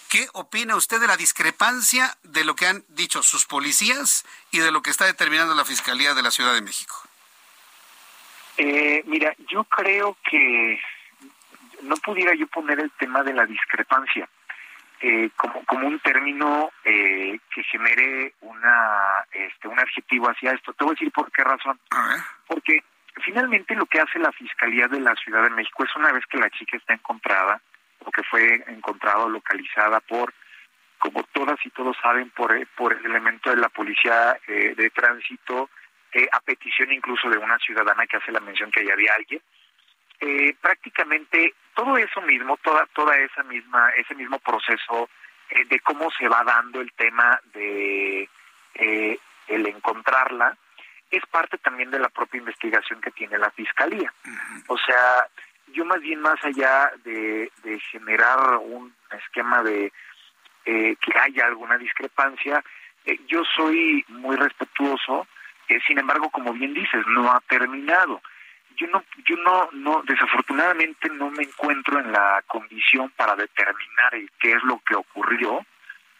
¿Qué 0.10 0.30
opina 0.34 0.76
usted 0.76 1.00
de 1.00 1.08
la 1.08 1.18
discrepancia 1.18 2.18
de 2.24 2.46
lo 2.46 2.56
que 2.56 2.68
han 2.68 2.86
dicho 2.90 3.24
sus 3.24 3.46
policías 3.46 4.24
y 4.52 4.60
de 4.60 4.72
lo 4.72 4.82
que 4.82 4.90
está 4.90 5.06
determinando 5.06 5.54
la 5.54 5.66
Fiscalía 5.66 6.14
de 6.14 6.24
la 6.24 6.32
Ciudad 6.32 6.54
de 6.54 6.62
México? 6.62 7.07
Eh, 8.58 9.04
mira, 9.06 9.34
yo 9.50 9.64
creo 9.66 10.18
que 10.28 10.80
no 11.84 11.96
pudiera 11.98 12.34
yo 12.34 12.48
poner 12.48 12.80
el 12.80 12.92
tema 12.92 13.24
de 13.24 13.34
la 13.34 13.46
discrepancia 13.46 14.28
eh, 15.00 15.30
como, 15.36 15.64
como 15.66 15.88
un 15.88 16.00
término 16.00 16.72
eh, 16.84 17.40
que 17.54 17.64
genere 17.64 18.34
una 18.42 19.26
este 19.32 19.68
un 19.68 19.80
adjetivo 19.80 20.28
hacia 20.28 20.54
esto. 20.54 20.74
Te 20.74 20.84
voy 20.84 20.92
a 20.92 20.96
decir 20.96 21.12
por 21.12 21.32
qué 21.32 21.44
razón. 21.44 21.80
Porque 22.48 22.84
finalmente 23.24 23.76
lo 23.76 23.86
que 23.86 24.00
hace 24.00 24.18
la 24.18 24.32
Fiscalía 24.32 24.88
de 24.88 25.02
la 25.02 25.14
Ciudad 25.16 25.44
de 25.44 25.52
México 25.52 25.84
es 25.84 25.96
una 25.96 26.12
vez 26.12 26.26
que 26.26 26.40
la 26.40 26.50
chica 26.50 26.78
está 26.78 26.96
encontrada 26.96 27.62
o 28.00 28.10
que 28.12 28.24
fue 28.24 28.64
encontrada 28.68 29.20
o 29.20 29.30
localizada 29.30 30.00
por 30.00 30.34
como 30.98 31.22
todas 31.32 31.64
y 31.64 31.70
todos 31.70 31.96
saben 32.02 32.32
por 32.32 32.56
por 32.70 32.94
el 32.94 33.06
elemento 33.06 33.52
de 33.52 33.58
la 33.58 33.70
policía 33.70 34.40
de 34.48 34.90
tránsito 34.96 35.70
eh, 36.14 36.28
a 36.32 36.40
petición 36.40 36.92
incluso 36.94 37.30
de 37.30 37.38
una 37.38 37.60
ciudadana 37.60 38.08
que 38.08 38.18
hace 38.18 38.32
la 38.32 38.40
mención 38.40 38.72
que 38.72 38.86
ya 38.86 38.94
había 38.94 39.14
alguien. 39.14 39.42
Eh, 40.20 40.56
prácticamente 40.62 41.54
todo 41.76 41.98
eso 41.98 42.22
mismo, 42.22 42.58
toda 42.64 42.86
toda 42.88 43.16
esa 43.18 43.44
misma 43.44 43.90
ese 43.92 44.16
mismo 44.16 44.40
proceso 44.40 45.10
eh, 45.50 45.66
de 45.66 45.80
cómo 45.82 46.10
se 46.12 46.28
va 46.28 46.44
dando 46.44 46.82
el 46.82 46.92
tema 46.94 47.40
de 47.54 48.30
el 49.48 49.66
encontrarla 49.66 50.56
es 51.10 51.26
parte 51.32 51.58
también 51.58 51.90
de 51.90 52.00
la 52.00 52.10
propia 52.10 52.38
investigación 52.38 53.02
que 53.02 53.12
tiene 53.12 53.38
la 53.38 53.50
fiscalía. 53.52 54.14
O 54.68 54.78
sea, 54.78 55.28
yo 55.68 55.84
más 55.84 56.00
bien 56.02 56.22
más 56.22 56.44
allá 56.44 56.92
de, 57.04 57.52
de 57.64 57.80
generar 57.92 58.58
un 58.58 58.94
esquema 59.12 59.64
de 59.64 59.92
que 60.64 61.20
haya 61.20 61.46
alguna 61.48 61.78
discrepancia, 61.78 62.64
yo 63.28 63.44
soy 63.56 64.06
muy 64.10 64.36
respetuoso 64.36 65.28
sin 65.86 66.00
embargo, 66.00 66.30
como 66.30 66.54
bien 66.54 66.74
dices, 66.74 67.06
no 67.08 67.32
ha 67.32 67.40
terminado. 67.42 68.22
Yo 68.76 68.88
no, 68.88 69.04
yo 69.26 69.36
no, 69.38 69.70
no, 69.74 70.04
desafortunadamente 70.04 71.10
no 71.10 71.32
me 71.32 71.44
encuentro 71.44 72.00
en 72.00 72.12
la 72.12 72.44
condición 72.48 73.12
para 73.16 73.36
determinar 73.36 74.14
qué 74.40 74.54
es 74.54 74.64
lo 74.64 74.80
que 74.88 74.96
ocurrió, 74.96 75.66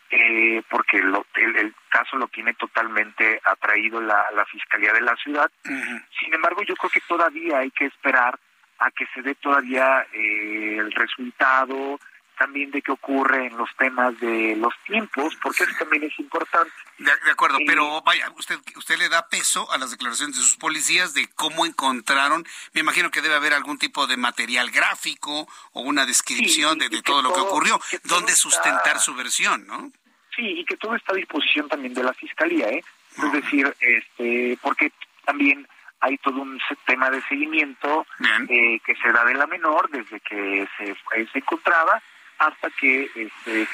eh, 0.10 0.64
porque 0.70 0.98
el, 0.98 1.74
caso 1.90 2.18
lo 2.18 2.28
tiene 2.28 2.54
totalmente 2.56 3.40
atraído 3.44 4.02
la, 4.02 4.26
la 4.36 4.46
Fiscalía 4.46 4.94
de 4.94 5.02
la 5.02 5.16
Ciudad. 5.18 5.52
Sin 5.64 6.34
embargo, 6.34 6.64
yo 6.64 6.76
creo 6.76 6.90
que 6.90 7.02
todavía 7.02 7.60
hay 7.60 7.72
que 7.72 7.86
esperar 7.86 8.40
a 8.80 8.92
que 8.92 9.06
se 9.14 9.22
dé 9.22 9.36
todavía 9.36 10.06
eh, 10.14 10.78
el 10.80 10.92
resultado, 10.92 12.00
también 12.38 12.72
de 12.72 12.82
qué 12.82 12.92
ocurre 12.92 13.48
en 13.48 13.58
los 13.58 13.70
temas 13.78 14.18
de 14.20 14.56
los 14.56 14.74
tiempos, 14.86 15.36
porque 15.42 15.64
eso 15.64 15.74
también 15.80 16.04
es 16.04 16.18
importante. 16.20 16.72
De, 16.98 17.12
acuerdo, 17.32 17.58
pero 17.66 18.02
vaya, 18.02 18.32
usted 18.38 18.58
usted 18.76 18.98
le 18.98 19.10
da 19.10 19.28
peso 19.28 19.72
a 19.72 19.78
las 19.78 19.92
declaraciones 19.92 20.36
de 20.36 20.42
sus 20.42 20.56
policías 20.58 21.14
de 21.14 21.28
cómo 21.36 21.66
encontraron, 21.66 22.46
me 22.74 22.82
imagino 22.82 23.12
que 23.12 23.22
debe 23.22 23.36
haber 23.36 23.54
algún 23.54 23.78
tipo 23.78 24.08
de 24.08 24.18
material 24.18 24.72
gráfico 24.72 25.48
o 25.74 25.82
una 25.82 26.06
descripción 26.06 26.78
de, 26.80 26.90
todo 27.02 27.22
lo 27.22 27.34
que 27.34 27.42
ocurrió, 27.42 27.80
donde 28.04 28.34
sustentar 28.34 29.00
su 29.00 29.14
versión, 29.16 29.66
¿no? 29.68 29.92
Sí, 30.36 30.60
y 30.60 30.66
que 30.66 30.78
todo 30.78 30.96
está 30.96 31.14
a 31.14 31.16
disposición 31.16 31.68
también 31.68 31.94
de 31.94 32.04
la 32.04 32.14
fiscalía, 32.14 32.70
¿eh? 32.70 32.84
Es 33.18 33.32
decir, 33.32 33.76
este, 33.80 34.58
porque 34.62 34.92
también 35.26 35.68
hay 36.00 36.18
todo 36.20 36.42
un 36.42 36.60
tema 36.86 37.10
de 37.10 37.22
seguimiento 37.24 38.06
eh, 38.48 38.80
que 38.86 38.96
se 38.96 39.12
da 39.12 39.26
de 39.26 39.34
la 39.34 39.48
menor 39.48 39.90
desde 39.90 40.20
que 40.20 40.68
se, 40.78 40.96
se 41.32 41.40
encontraba 41.40 42.02
hasta 42.40 42.70
que 42.72 43.10
este, 43.16 43.68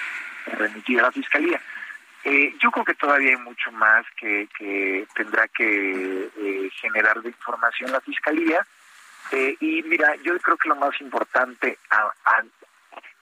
se 0.46 1.00
a 1.00 1.02
la 1.04 1.12
fiscalía. 1.12 1.62
Eh, 2.24 2.56
yo 2.60 2.72
creo 2.72 2.86
que 2.86 2.94
todavía 2.94 3.32
hay 3.32 3.38
mucho 3.38 3.72
más 3.74 4.06
que, 4.16 4.48
que 4.58 5.06
tendrá 5.14 5.48
que 5.50 6.30
eh, 6.38 6.70
generar 6.82 7.22
de 7.22 7.30
información 7.30 7.92
la 7.92 8.00
fiscalía. 8.00 8.66
Eh, 9.32 9.58
y 9.60 9.84
mira, 9.84 10.16
yo 10.24 10.38
creo 10.40 10.58
que 10.58 10.70
lo 10.70 10.76
más 10.76 11.00
importante, 11.02 11.78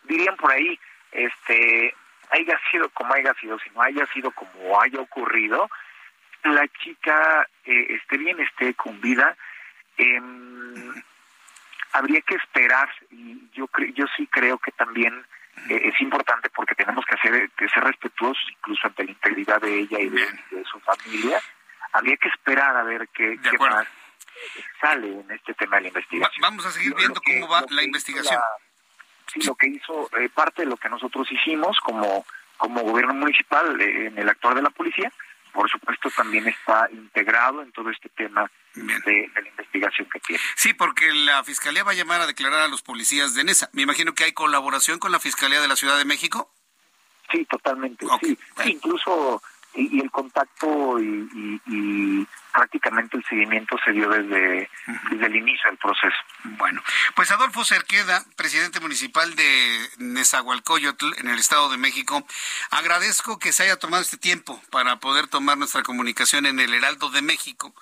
dirían 0.04 0.36
por 0.36 0.52
ahí, 0.52 0.80
este, 1.12 1.96
haya 2.30 2.60
sido 2.70 2.90
como 2.90 3.14
haya 3.14 3.34
sido, 3.36 3.58
si 3.60 3.70
no 3.72 3.82
haya 3.82 4.06
sido 4.08 4.32
como 4.32 4.80
haya 4.80 5.00
ocurrido, 5.00 5.70
la 6.44 6.68
chica 6.84 7.48
esté 7.66 8.18
bien, 8.18 8.40
esté 8.40 8.74
con 8.74 9.00
vida. 9.00 9.36
Habría 11.94 12.22
que 12.22 12.36
esperar 12.36 12.90
y 13.12 13.50
yo 13.54 13.68
yo 13.94 14.06
sí 14.16 14.28
creo 14.28 14.58
que 14.58 14.72
también 14.72 15.14
eh, 15.70 15.82
es 15.94 16.02
importante 16.02 16.50
porque 16.50 16.76
tenemos 16.76 17.06
que 17.06 17.16
hacer 17.16 17.50
que 17.52 17.68
ser 17.70 17.84
respetuosos 17.84 18.44
incluso 18.52 18.88
ante 18.88 19.04
la 19.04 19.12
integridad 19.12 19.62
de 19.62 19.80
ella 19.80 20.00
y 20.00 20.10
de, 20.10 20.28
su 20.72 20.80
familia. 20.80 21.40
Habría 21.94 22.18
que 22.18 22.30
esperar 22.30 22.78
a 22.78 22.84
ver 22.84 23.08
qué, 23.10 23.38
más 23.60 23.88
sale 24.80 25.08
en 25.08 25.32
este 25.32 25.54
tema 25.54 25.76
de 25.76 25.84
la 25.84 25.88
investigación. 25.90 26.42
vamos 26.42 26.66
a 26.66 26.72
seguir 26.72 26.96
viendo 26.96 27.22
cómo 27.22 27.48
va 27.50 27.66
la 27.70 27.84
investigación. 27.84 28.40
sí 29.28 29.42
lo 29.44 29.56
que 29.56 29.68
hizo 29.68 30.10
eh, 30.18 30.30
parte 30.30 30.64
de 30.64 30.70
lo 30.70 30.78
que 30.78 30.90
nosotros 30.90 31.30
hicimos 31.32 31.78
como 31.82 32.26
como 32.58 32.82
gobierno 32.82 33.14
municipal 33.14 33.80
eh, 33.82 34.08
en 34.08 34.18
el 34.18 34.30
actuar 34.30 34.56
de 34.56 34.62
la 34.62 34.70
policía 34.70 35.12
por 35.54 35.70
supuesto 35.70 36.10
también 36.12 36.48
está 36.48 36.88
integrado 36.92 37.62
en 37.62 37.72
todo 37.72 37.90
este 37.90 38.10
tema 38.10 38.50
de, 38.74 39.30
la 39.34 39.50
investigación 39.50 40.08
que 40.12 40.20
tiene. 40.20 40.42
Sí, 40.56 40.74
porque 40.74 41.12
la 41.14 41.44
Fiscalía 41.44 41.84
va 41.84 41.92
a 41.92 41.96
llamar 41.96 42.22
a 42.22 42.28
declarar 42.28 42.62
a 42.62 42.68
los 42.68 42.82
policías 42.82 43.34
de 43.34 43.44
NESA. 43.44 43.70
Me 43.74 43.82
imagino 43.82 44.14
que 44.14 44.24
hay 44.24 44.34
colaboración 44.34 45.00
con 45.00 45.12
la 45.12 45.20
Fiscalía 45.20 45.62
de 45.62 45.68
la 45.68 45.76
Ciudad 45.76 45.98
de 45.98 46.06
México. 46.06 46.52
Sí, 47.32 47.46
totalmente. 47.46 48.06
Sí. 48.22 48.38
incluso 48.66 49.42
y, 49.74 50.00
el 50.00 50.12
contacto 50.12 51.00
y, 51.00 52.28
prácticamente 52.54 53.16
el 53.16 53.24
seguimiento 53.24 53.78
se 53.86 53.94
dio 53.94 54.10
desde, 54.10 54.70
desde 55.10 55.26
el 55.26 55.36
inicio 55.38 55.70
del 55.70 55.78
proceso. 55.78 56.18
Bueno, 56.44 56.84
pues 57.16 57.32
Adolfo 57.32 57.64
Cerqueda, 57.64 58.26
presidente 58.36 58.82
municipal 58.82 59.34
de 59.36 59.90
Nezahualcóyotl 60.00 61.14
en 61.20 61.30
el 61.30 61.40
Estado 61.40 61.70
de 61.70 61.78
México, 61.78 62.28
agradezco 62.70 63.40
que 63.40 63.54
se 63.54 63.64
haya 63.64 63.78
tomado 63.78 64.04
este 64.04 64.18
tiempo 64.18 64.62
para 64.70 64.98
poder 64.98 65.28
tomar 65.28 65.58
nuestra 65.58 65.82
comunicación 65.82 66.46
en 66.46 66.60
el 66.60 66.74
Heraldo 66.74 67.10
de 67.10 67.22
México. 67.22 67.74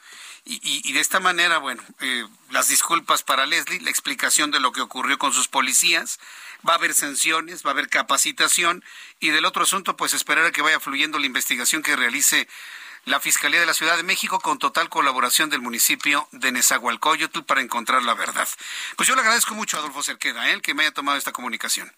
Y, 0.45 0.93
de 0.93 0.99
esta 0.99 1.19
manera, 1.19 1.57
bueno, 1.59 1.83
eh, 1.99 2.25
las 2.49 2.69
disculpas 2.69 3.23
para 3.23 3.45
Leslie, 3.45 3.81
la 3.81 3.89
explicación 3.89 4.49
de 4.51 4.59
lo 4.59 4.71
que 4.71 4.81
ocurrió 4.81 5.19
con 5.19 5.31
sus 5.31 5.47
policías, 5.47 6.19
va 6.67 6.73
a 6.73 6.75
haber 6.77 6.93
sanciones, 6.93 7.65
va 7.65 7.71
a 7.71 7.73
haber 7.73 7.89
capacitación 7.89 8.83
y 9.19 9.29
del 9.29 9.45
otro 9.45 9.63
asunto, 9.63 9.95
pues 9.95 10.13
esperar 10.13 10.45
a 10.45 10.51
que 10.51 10.61
vaya 10.61 10.79
fluyendo 10.79 11.19
la 11.19 11.25
investigación 11.25 11.81
que 11.81 11.95
realice 11.95 12.47
la 13.05 13.19
Fiscalía 13.19 13.59
de 13.59 13.65
la 13.65 13.73
Ciudad 13.73 13.97
de 13.97 14.03
México 14.03 14.39
con 14.39 14.59
total 14.59 14.89
colaboración 14.89 15.49
del 15.49 15.61
municipio 15.61 16.27
de 16.31 16.51
Nezahualcóyotl 16.51 17.41
para 17.43 17.61
encontrar 17.61 18.03
la 18.03 18.13
verdad. 18.13 18.47
Pues 18.97 19.07
yo 19.07 19.15
le 19.15 19.21
agradezco 19.21 19.55
mucho 19.55 19.77
a 19.77 19.79
Adolfo 19.79 20.03
Cerqueda, 20.03 20.51
¿eh? 20.51 20.61
que 20.61 20.73
me 20.73 20.83
haya 20.83 20.91
tomado 20.91 21.17
esta 21.17 21.31
comunicación. 21.31 21.91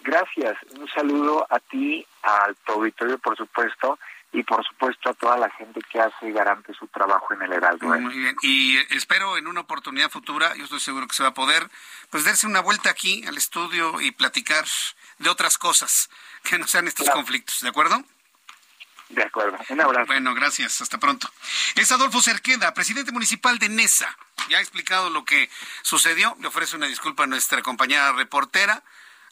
Gracias. 0.00 0.56
Un 0.78 0.88
saludo 0.88 1.46
a 1.48 1.58
ti, 1.60 2.04
al 2.22 2.56
tu 2.56 3.18
por 3.18 3.36
supuesto, 3.36 3.98
y 4.32 4.42
por 4.42 4.64
supuesto 4.66 5.10
a 5.10 5.14
toda 5.14 5.36
la 5.36 5.50
gente 5.50 5.80
que 5.90 6.00
hace 6.00 6.32
garante 6.32 6.72
su 6.74 6.86
trabajo 6.88 7.34
en 7.34 7.42
el 7.42 7.52
Heraldo. 7.52 7.86
Muy 7.86 8.16
bien, 8.16 8.34
y 8.42 8.78
espero 8.94 9.36
en 9.36 9.46
una 9.46 9.60
oportunidad 9.60 10.10
futura, 10.10 10.54
yo 10.56 10.64
estoy 10.64 10.80
seguro 10.80 11.06
que 11.06 11.14
se 11.14 11.22
va 11.22 11.30
a 11.30 11.34
poder, 11.34 11.68
pues 12.10 12.24
darse 12.24 12.46
una 12.46 12.60
vuelta 12.60 12.90
aquí 12.90 13.24
al 13.26 13.36
estudio 13.36 14.00
y 14.00 14.10
platicar 14.10 14.64
de 15.18 15.28
otras 15.28 15.58
cosas 15.58 16.08
que 16.42 16.58
no 16.58 16.66
sean 16.66 16.88
estos 16.88 17.10
conflictos, 17.10 17.60
¿de 17.60 17.68
acuerdo? 17.68 18.02
De 19.10 19.22
acuerdo. 19.22 19.58
Un 19.68 19.80
abrazo. 19.80 20.06
Bueno, 20.06 20.34
gracias. 20.34 20.80
Hasta 20.80 20.98
pronto. 20.98 21.30
Es 21.74 21.92
Adolfo 21.92 22.22
Cerqueda, 22.22 22.72
presidente 22.72 23.12
municipal 23.12 23.58
de 23.58 23.68
Nesa. 23.68 24.16
Ya 24.48 24.56
ha 24.56 24.60
explicado 24.60 25.10
lo 25.10 25.26
que 25.26 25.50
sucedió. 25.82 26.34
Le 26.40 26.48
ofrece 26.48 26.76
una 26.76 26.86
disculpa 26.86 27.24
a 27.24 27.26
nuestra 27.26 27.60
compañera 27.60 28.12
reportera. 28.12 28.82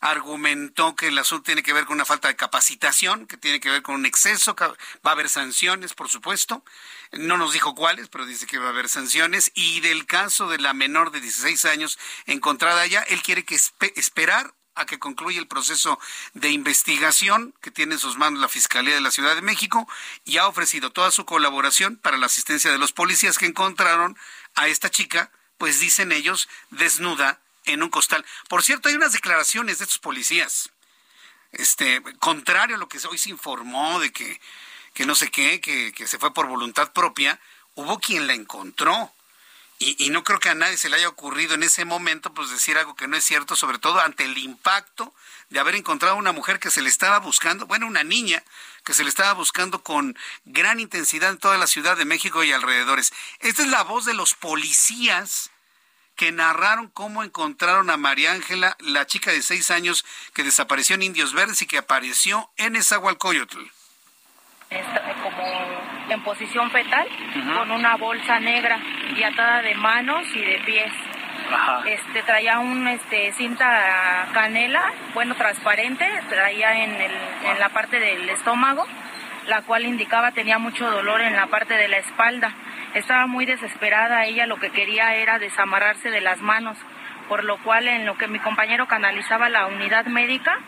Argumentó 0.01 0.97
que 0.97 1.09
el 1.09 1.19
asunto 1.19 1.45
tiene 1.45 1.63
que 1.63 1.73
ver 1.73 1.85
con 1.85 1.95
una 1.95 2.05
falta 2.05 2.29
de 2.29 2.37
capacitación, 2.37 3.27
que 3.27 3.37
tiene 3.37 3.61
que 3.61 3.71
ver 3.71 3.83
con 3.83 3.95
un 3.97 4.07
exceso. 4.07 4.57
Va 4.59 5.11
a 5.11 5.11
haber 5.11 5.29
sanciones, 5.29 5.95
por 5.95 6.09
supuesto. 6.09 6.65
No 7.13 7.37
nos 7.37 7.53
dijo 7.53 7.75
cuáles, 7.75 8.09
pero 8.09 8.27
dice 8.27 8.47
que 8.47 8.59
va 8.59 8.67
a 8.67 8.71
haber 8.71 8.89
sanciones. 8.89 9.53
Y 9.55 9.81
del 9.81 10.07
caso 10.07 10.49
de 10.49 10.59
la 10.59 10.73
menor 10.73 11.11
de 11.11 11.21
16 11.21 11.65
años 11.67 11.99
encontrada 12.27 12.81
allá, 12.81 13.03
él 13.03 13.23
quiere 13.23 13.45
que 13.45 13.59
esperar 13.97 14.55
a 14.75 14.87
que 14.87 14.99
concluya 14.99 15.39
el 15.39 15.47
proceso 15.47 15.99
de 16.33 16.51
investigación 16.51 17.55
que 17.61 17.71
tiene 17.71 17.95
en 17.95 18.01
sus 18.01 18.17
manos 18.17 18.41
la 18.41 18.49
Fiscalía 18.49 18.95
de 18.95 19.01
la 19.01 19.11
Ciudad 19.11 19.35
de 19.35 19.43
México 19.43 19.89
y 20.25 20.39
ha 20.39 20.47
ofrecido 20.47 20.91
toda 20.91 21.11
su 21.11 21.25
colaboración 21.25 21.97
para 21.97 22.17
la 22.17 22.27
asistencia 22.27 22.71
de 22.73 22.79
los 22.79 22.93
policías 22.93 23.39
que 23.39 23.47
encontraron 23.47 24.17
a 24.55 24.69
esta 24.69 24.91
chica, 24.91 25.31
pues 25.59 25.81
dicen 25.81 26.13
ellos, 26.13 26.49
desnuda 26.71 27.41
en 27.73 27.83
un 27.83 27.91
costal. 27.91 28.25
Por 28.49 28.62
cierto, 28.62 28.89
hay 28.89 28.95
unas 28.95 29.12
declaraciones 29.12 29.79
de 29.79 29.85
estos 29.85 29.99
policías. 29.99 30.71
Este, 31.53 32.03
contrario 32.18 32.77
a 32.77 32.79
lo 32.79 32.89
que 32.89 32.99
hoy 33.09 33.18
se 33.18 33.31
informó 33.31 33.99
de 34.01 34.12
que, 34.12 34.41
que 34.95 35.07
no 35.07 35.14
sé 35.14 35.31
qué, 35.31 35.61
que, 35.61 35.93
que 35.93 36.07
se 36.07 36.18
fue 36.18 36.33
por 36.33 36.47
voluntad 36.47 36.93
propia, 36.93 37.41
hubo 37.75 37.99
quien 37.99 38.27
la 38.27 38.35
encontró 38.35 39.12
y, 39.83 40.11
no 40.11 40.23
creo 40.25 40.39
que 40.39 40.51
a 40.51 40.55
nadie 40.55 40.77
se 40.77 40.91
le 40.91 40.97
haya 40.97 41.09
ocurrido 41.09 41.55
en 41.55 41.62
ese 41.62 41.87
momento 41.87 42.35
pues 42.35 42.51
decir 42.51 42.77
algo 42.77 42.95
que 42.95 43.09
no 43.09 43.16
es 43.16 43.25
cierto, 43.25 43.57
sobre 43.57 43.79
todo 43.79 43.99
ante 43.99 44.27
el 44.27 44.37
impacto 44.37 45.14
de 45.49 45.59
haber 45.59 45.75
encontrado 45.75 46.16
una 46.16 46.33
mujer 46.33 46.61
que 46.61 46.71
se 46.71 46.83
le 46.83 46.91
estaba 46.91 47.18
buscando, 47.18 47.64
bueno, 47.64 47.87
una 47.87 48.05
niña 48.05 48.45
que 48.85 48.93
se 48.93 49.05
le 49.05 49.09
estaba 49.09 49.33
buscando 49.33 49.83
con 49.83 50.18
gran 50.45 50.81
intensidad 50.81 51.31
en 51.31 51.39
toda 51.39 51.57
la 51.57 51.66
Ciudad 51.66 51.97
de 51.97 52.05
México 52.05 52.45
y 52.45 52.53
alrededores. 52.53 53.14
Esta 53.39 53.62
es 53.62 53.68
la 53.68 53.83
voz 53.83 54.05
de 54.05 54.12
los 54.12 54.35
policías 54.35 55.51
que 56.21 56.33
narraron 56.33 56.89
cómo 56.89 57.25
encontraron 57.25 57.89
a 57.89 57.97
María 57.97 58.33
Ángela, 58.33 58.77
la 58.81 59.07
chica 59.07 59.31
de 59.33 59.41
seis 59.41 59.71
años 59.71 60.05
que 60.35 60.43
desapareció 60.43 60.95
en 60.97 61.03
Indios 61.03 61.33
Verdes 61.33 61.62
y 61.62 61.66
que 61.66 61.79
apareció 61.79 62.51
en 62.59 62.77
Esahualcoyotl 62.77 63.59
como 65.23 65.43
en 66.11 66.23
posición 66.23 66.71
fetal, 66.71 67.09
con 67.57 67.71
una 67.71 67.97
bolsa 67.97 68.39
negra 68.39 68.79
y 69.16 69.23
atada 69.23 69.62
de 69.62 69.75
manos 69.77 70.27
y 70.35 70.41
de 70.43 70.59
pies. 70.66 70.93
Este 71.87 72.23
traía 72.23 72.59
un 72.59 72.87
este 72.87 73.33
cinta 73.33 74.29
canela, 74.35 74.93
bueno 75.14 75.35
transparente, 75.37 76.07
traía 76.29 76.85
en, 76.85 77.01
el, 77.01 77.12
en 77.45 77.59
la 77.59 77.71
parte 77.71 77.99
del 77.99 78.29
estómago, 78.29 78.87
la 79.47 79.62
cual 79.62 79.87
indicaba 79.87 80.33
tenía 80.33 80.59
mucho 80.59 80.89
dolor 80.91 81.23
en 81.23 81.35
la 81.35 81.47
parte 81.47 81.75
de 81.75 81.89
la 81.89 81.97
espalda. 81.97 82.55
Estaba 82.95 83.26
muy 83.26 83.47
desesperada, 83.47 84.24
ella 84.24 84.47
lo 84.47 84.59
que 84.59 84.70
quería 84.70 85.14
era 85.14 85.38
desamarrarse 85.38 86.11
de 86.11 86.20
las 86.20 86.41
manos, 86.41 86.76
por 87.28 87.45
lo 87.45 87.62
cual 87.62 87.86
en 87.86 88.07
lo 88.07 88.18
que 88.18 88.26
mi 88.26 88.41
compañero 88.41 88.88
canalizaba 88.88 89.49
la 89.49 89.66
unidad 89.66 90.07
médica, 90.07 90.59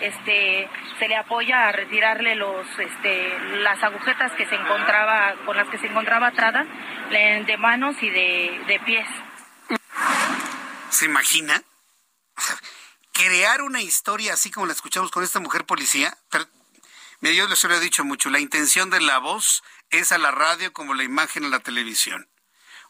este 0.00 0.68
se 0.98 1.08
le 1.08 1.16
apoya 1.16 1.68
a 1.68 1.72
retirarle 1.72 2.34
los 2.34 2.66
este 2.78 3.38
las 3.60 3.82
agujetas 3.82 4.32
que 4.32 4.46
se 4.46 4.54
encontraba 4.54 5.34
con 5.44 5.56
las 5.56 5.68
que 5.68 5.78
se 5.78 5.86
encontraba 5.86 6.28
atada 6.28 6.66
de 7.10 7.56
manos 7.58 7.96
y 8.00 8.08
de, 8.08 8.80
pies. 8.84 9.08
¿Se 10.90 11.04
imagina? 11.04 11.62
crear 13.12 13.62
una 13.62 13.82
historia 13.82 14.32
así 14.32 14.50
como 14.50 14.66
la 14.66 14.72
escuchamos 14.72 15.10
con 15.10 15.22
esta 15.22 15.38
mujer 15.38 15.64
policía, 15.64 16.16
pero 16.30 16.46
me 17.20 17.36
yo 17.36 17.46
les 17.46 17.62
he 17.62 17.80
dicho 17.80 18.04
mucho, 18.04 18.30
la 18.30 18.40
intención 18.40 18.90
de 18.90 19.00
la 19.00 19.18
voz 19.18 19.62
es 19.92 20.12
a 20.12 20.18
la 20.18 20.32
radio 20.32 20.72
como 20.72 20.94
la 20.94 21.04
imagen 21.04 21.44
a 21.44 21.48
la 21.48 21.60
televisión 21.60 22.28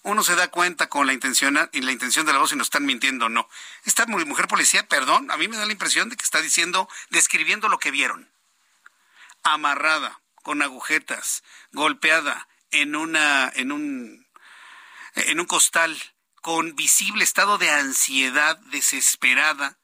uno 0.03 0.25
se 0.25 0.35
da 0.35 0.49
cuenta 0.49 0.89
con 0.89 1.07
la 1.07 1.13
intención 1.13 1.59
y 1.73 1.81
la 1.81 1.93
intención 1.93 2.27
de 2.27 2.33
la 2.33 2.41
voz 2.41 2.51
si 2.51 2.57
nos 2.57 2.67
están 2.67 2.85
mintiendo 2.85 3.27
o 3.27 3.29
no. 3.29 3.49
Esta 3.85 4.05
mujer 4.07 4.49
policía, 4.49 4.87
perdón, 4.89 5.31
a 5.31 5.37
mí 5.37 5.49
me 5.49 5.57
da 5.57 5.65
la 5.65 5.73
impresión 5.73 6.09
de 6.09 6.17
que 6.17 6.25
está 6.25 6.41
diciendo, 6.41 6.89
describiendo 7.11 7.69
lo 7.69 7.79
que 7.79 7.93
vieron. 7.93 8.33
Amarrada, 9.45 10.21
con 10.35 10.63
agujetas, 10.63 11.45
golpeada 11.71 12.49
en 12.71 12.97
una, 12.97 13.51
en 13.55 13.71
un, 13.71 14.27
en 15.15 15.41
un 15.41 15.47
costal, 15.47 15.97
con 16.41 16.75
visible 16.75 17.23
estado 17.23 17.59
de 17.59 17.71
ansiedad, 17.71 18.59
desesperada. 18.71 19.79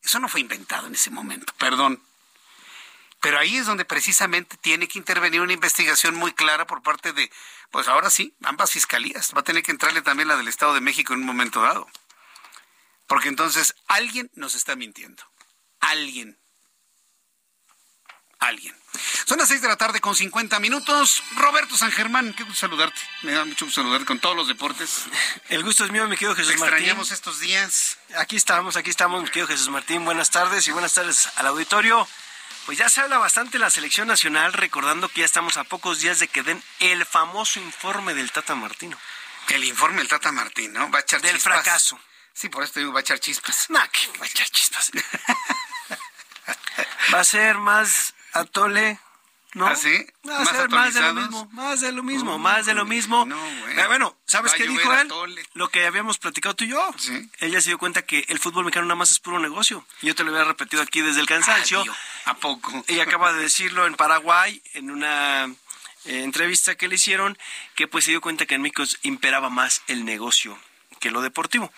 Eso 0.00 0.20
no 0.20 0.28
fue 0.28 0.40
inventado 0.40 0.86
en 0.86 0.94
ese 0.94 1.10
momento, 1.10 1.52
perdón. 1.58 2.02
Pero 3.20 3.38
ahí 3.38 3.56
es 3.56 3.66
donde 3.66 3.84
precisamente 3.84 4.56
tiene 4.58 4.88
que 4.88 4.98
intervenir 4.98 5.40
una 5.40 5.52
investigación 5.52 6.14
muy 6.14 6.32
clara 6.32 6.66
por 6.66 6.82
parte 6.82 7.12
de 7.12 7.30
pues 7.70 7.88
ahora 7.88 8.10
sí, 8.10 8.34
ambas 8.42 8.70
fiscalías. 8.70 9.32
Va 9.34 9.40
a 9.40 9.44
tener 9.44 9.62
que 9.62 9.72
entrarle 9.72 10.02
también 10.02 10.28
la 10.28 10.36
del 10.36 10.48
Estado 10.48 10.74
de 10.74 10.80
México 10.80 11.12
en 11.12 11.20
un 11.20 11.26
momento 11.26 11.60
dado. 11.62 11.88
Porque 13.06 13.28
entonces 13.28 13.74
alguien 13.86 14.30
nos 14.34 14.54
está 14.54 14.76
mintiendo. 14.76 15.22
Alguien. 15.80 16.38
Alguien. 18.38 18.76
Son 19.24 19.38
las 19.38 19.48
seis 19.48 19.62
de 19.62 19.68
la 19.68 19.76
tarde 19.76 20.00
con 20.00 20.14
50 20.14 20.60
minutos. 20.60 21.22
Roberto 21.36 21.76
San 21.76 21.90
Germán, 21.90 22.34
qué 22.34 22.44
gusto 22.44 22.60
saludarte. 22.60 23.00
Me 23.22 23.32
da 23.32 23.44
mucho 23.44 23.64
gusto 23.64 23.80
saludarte 23.80 24.06
con 24.06 24.20
todos 24.20 24.36
los 24.36 24.48
deportes. 24.48 25.04
El 25.48 25.62
gusto 25.62 25.84
es 25.84 25.90
mío, 25.90 26.06
mi 26.08 26.16
querido 26.16 26.34
Jesús 26.34 26.52
Te 26.52 26.58
Martín. 26.58 26.76
extrañamos 26.76 27.10
estos 27.12 27.40
días. 27.40 27.98
Aquí 28.16 28.36
estamos, 28.36 28.76
aquí 28.76 28.90
estamos, 28.90 29.22
mi 29.22 29.28
querido 29.28 29.46
Jesús 29.48 29.68
Martín. 29.68 30.04
Buenas 30.04 30.30
tardes 30.30 30.66
y 30.68 30.72
buenas 30.72 30.94
tardes 30.94 31.28
al 31.36 31.46
auditorio. 31.46 32.06
Pues 32.66 32.78
ya 32.78 32.88
se 32.88 33.00
habla 33.00 33.18
bastante 33.18 33.60
la 33.60 33.70
selección 33.70 34.08
nacional, 34.08 34.52
recordando 34.52 35.08
que 35.08 35.20
ya 35.20 35.24
estamos 35.24 35.56
a 35.56 35.62
pocos 35.62 36.00
días 36.00 36.18
de 36.18 36.26
que 36.26 36.42
den 36.42 36.60
el 36.80 37.06
famoso 37.06 37.60
informe 37.60 38.12
del 38.12 38.32
Tata 38.32 38.56
Martino. 38.56 38.98
El 39.48 39.62
informe 39.62 39.98
del 39.98 40.08
Tata 40.08 40.32
Martino 40.32 40.90
va 40.90 40.98
a 40.98 41.02
echar 41.02 41.22
Del 41.22 41.38
fracaso. 41.38 41.96
Sí, 42.32 42.48
por 42.48 42.64
eso 42.64 42.72
te 42.72 42.80
digo, 42.80 42.92
va 42.92 42.98
a 42.98 43.02
echar 43.02 43.20
chispas. 43.20 43.70
No, 43.70 43.78
que 43.92 44.18
va 44.18 44.24
a 44.24 44.28
echar 44.28 44.50
chispas. 44.50 44.90
va 47.14 47.20
a 47.20 47.24
ser 47.24 47.58
más 47.58 48.14
atole 48.32 48.98
¿no? 49.54 49.66
¿Ah, 49.66 49.76
sí? 49.76 50.06
Va 50.28 50.36
a 50.36 50.44
¿Más 50.44 50.56
ser 50.56 50.68
más 50.68 50.94
de 50.94 51.00
lo 51.00 51.14
mismo, 51.14 51.48
más 51.52 51.80
de 51.80 51.92
lo 51.92 52.02
mismo, 52.02 52.38
más 52.38 52.66
de 52.66 52.74
lo 52.74 52.84
mismo. 52.84 53.24
No, 53.24 53.36
bueno. 53.36 53.86
bueno, 53.88 54.16
¿sabes 54.26 54.52
qué 54.52 54.66
dijo 54.66 54.92
él? 54.92 55.08
Lo 55.54 55.68
que 55.68 55.86
habíamos 55.86 56.18
platicado 56.18 56.54
tú 56.54 56.64
y 56.64 56.68
yo. 56.68 56.94
¿Sí? 56.98 57.30
Ella 57.38 57.60
se 57.60 57.70
dio 57.70 57.78
cuenta 57.78 58.02
que 58.02 58.24
el 58.28 58.38
fútbol 58.38 58.64
mexicano 58.64 58.86
nada 58.86 58.96
más 58.96 59.10
es 59.10 59.18
puro 59.18 59.38
negocio. 59.38 59.86
Yo 60.02 60.14
te 60.14 60.24
lo 60.24 60.30
había 60.30 60.44
repetido 60.44 60.82
aquí 60.82 61.00
desde 61.00 61.20
el 61.20 61.26
cansancio. 61.26 61.84
¿A 62.26 62.34
poco? 62.34 62.84
Ella 62.88 63.04
acaba 63.04 63.32
de 63.32 63.40
decirlo 63.40 63.86
en 63.86 63.94
Paraguay, 63.94 64.60
en 64.74 64.90
una 64.90 65.46
eh, 66.04 66.22
entrevista 66.22 66.74
que 66.74 66.88
le 66.88 66.96
hicieron, 66.96 67.38
que 67.74 67.88
pues 67.88 68.04
se 68.04 68.10
dio 68.10 68.20
cuenta 68.20 68.46
que 68.46 68.56
en 68.56 68.62
México 68.62 68.84
imperaba 69.02 69.48
más 69.48 69.82
el 69.86 70.04
negocio 70.04 70.58
que 71.00 71.10
lo 71.10 71.22
deportivo. 71.22 71.72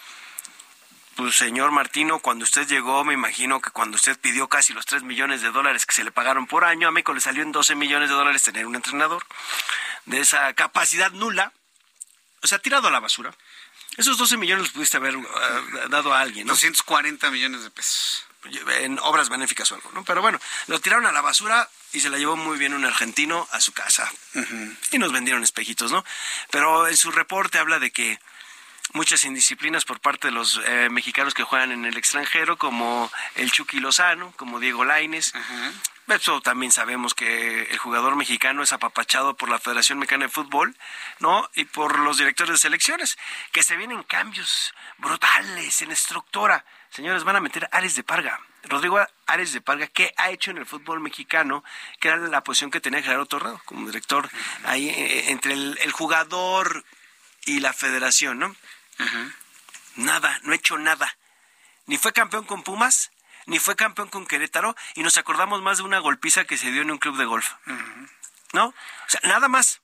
Pues 1.19 1.35
señor 1.35 1.73
Martino, 1.73 2.21
cuando 2.21 2.45
usted 2.45 2.69
llegó, 2.69 3.03
me 3.03 3.13
imagino 3.13 3.61
que 3.61 3.73
cuando 3.73 3.97
usted 3.97 4.17
pidió 4.21 4.49
casi 4.49 4.73
los 4.73 4.87
3 4.87 5.03
millones 5.03 5.43
de 5.43 5.51
dólares 5.51 5.85
que 5.85 5.93
se 5.93 6.05
le 6.05 6.13
pagaron 6.13 6.47
por 6.47 6.65
año, 6.65 6.87
a 6.87 6.93
México 6.93 7.13
le 7.13 7.21
salió 7.21 7.43
en 7.43 7.51
12 7.51 7.75
millones 7.75 8.09
de 8.09 8.15
dólares 8.15 8.45
tener 8.45 8.69
un 8.69 8.77
entrenador 8.77 9.27
de 10.05 10.21
esa 10.21 10.53
capacidad 10.53 11.11
nula, 11.11 11.53
o 12.41 12.47
sea, 12.47 12.61
tirado 12.61 12.87
a 12.87 12.93
la 12.93 13.01
basura. 13.01 13.35
Esos 13.97 14.17
12 14.17 14.37
millones 14.37 14.63
los 14.63 14.73
pudiste 14.73 14.99
haber 14.99 15.17
uh, 15.17 15.27
dado 15.89 16.15
a 16.15 16.21
alguien, 16.21 16.47
¿no? 16.47 16.53
240 16.53 17.33
millones 17.33 17.65
de 17.65 17.71
pesos. 17.73 18.25
En 18.81 19.01
obras 19.01 19.29
benéficas 19.29 19.73
o 19.73 19.75
algo, 19.75 19.91
¿no? 19.95 20.05
Pero 20.05 20.23
bueno, 20.23 20.39
lo 20.69 20.81
tiraron 20.81 21.05
a 21.07 21.11
la 21.11 21.21
basura 21.21 21.69
y 21.93 21.99
se 21.99 22.11
la 22.11 22.19
llevó 22.19 22.37
muy 22.37 22.59
bien 22.59 22.75
un 22.75 22.85
argentino 22.85 23.49
a 23.51 23.61
su 23.61 23.73
casa. 23.73 24.09
Y 24.93 24.99
nos 24.99 25.11
vendieron 25.11 25.43
espejitos, 25.43 25.91
¿no? 25.91 26.05
Pero 26.53 26.87
en 26.87 26.97
su 26.97 27.11
reporte 27.11 27.59
habla 27.59 27.81
de 27.81 27.91
que 27.91 28.21
muchas 28.93 29.25
indisciplinas 29.25 29.85
por 29.85 30.01
parte 30.01 30.29
de 30.29 30.33
los 30.33 30.61
eh, 30.67 30.89
mexicanos 30.91 31.35
que 31.35 31.43
juegan 31.43 31.73
en 31.73 31.85
el 31.85 31.97
extranjero, 31.97 32.57
como 32.57 33.11
el 33.35 33.51
Chucky 33.51 33.81
Lozano, 33.81 34.33
como 34.37 34.61
Diego 34.61 34.85
Laines. 34.85 35.33
Eso 36.09 36.41
también 36.41 36.73
sabemos 36.73 37.15
que 37.15 37.65
el 37.65 37.79
jugador 37.79 38.17
mexicano 38.17 38.63
es 38.63 38.73
apapachado 38.73 39.37
por 39.37 39.51
la 39.51 39.59
Federación 39.59 39.99
Mexicana 39.99 40.25
de 40.25 40.31
Fútbol, 40.31 40.75
¿no? 41.19 41.51
Y 41.55 41.67
por 41.67 41.99
los 41.99 42.17
directores 42.17 42.53
de 42.53 42.59
selecciones, 42.59 43.19
que 43.53 43.63
se 43.63 43.77
vienen 43.77 44.03
cambios 44.05 44.73
brutales 44.97 45.83
en 45.83 45.91
estructura. 45.91 46.65
Señores, 46.89 47.25
van 47.25 47.37
a 47.37 47.41
meter 47.41 47.65
a 47.65 47.77
Ares 47.77 47.95
de 47.95 48.05
Parga. 48.05 48.41
Rodrigo 48.65 48.99
Ares 49.27 49.53
de 49.53 49.61
Parga, 49.61 49.87
¿qué 49.87 50.15
ha 50.17 50.31
hecho 50.31 50.51
en 50.51 50.59
el 50.59 50.67
fútbol 50.67 51.01
mexicano? 51.01 51.63
Que 52.01 52.09
era 52.09 52.17
la 52.17 52.43
posición 52.43 52.71
que 52.71 52.81
tenía 52.81 53.03
Gerardo 53.03 53.27
Torrado 53.27 53.61
como 53.67 53.87
director 53.87 54.31
ahí 54.65 54.89
eh, 54.89 55.31
entre 55.31 55.53
el 55.53 55.93
jugador 55.93 56.85
y 57.45 57.61
la 57.61 57.73
federación, 57.73 58.39
¿no? 58.39 58.57
Nada, 59.97 60.39
no 60.43 60.53
ha 60.53 60.57
hecho 60.57 60.79
nada. 60.79 61.17
Ni 61.87 61.99
fue 61.99 62.13
campeón 62.13 62.45
con 62.45 62.63
Pumas, 62.63 63.11
ni 63.47 63.59
fue 63.59 63.77
campeón 63.77 64.09
con 64.09 64.27
Querétaro, 64.27 64.77
y 64.95 65.03
nos 65.03 65.17
acordamos 65.17 65.63
más 65.63 65.79
de 65.79 65.85
una 65.85 65.99
golpiza 65.99 66.45
que 66.45 66.57
se 66.57 66.71
dio 66.71 66.83
en 66.83 66.91
un 66.91 66.99
club 66.99 67.17
de 67.17 67.25
golf. 67.25 67.53
¿No? 68.53 68.67
O 68.67 68.75
sea, 69.09 69.21
nada 69.25 69.49
más. 69.49 69.81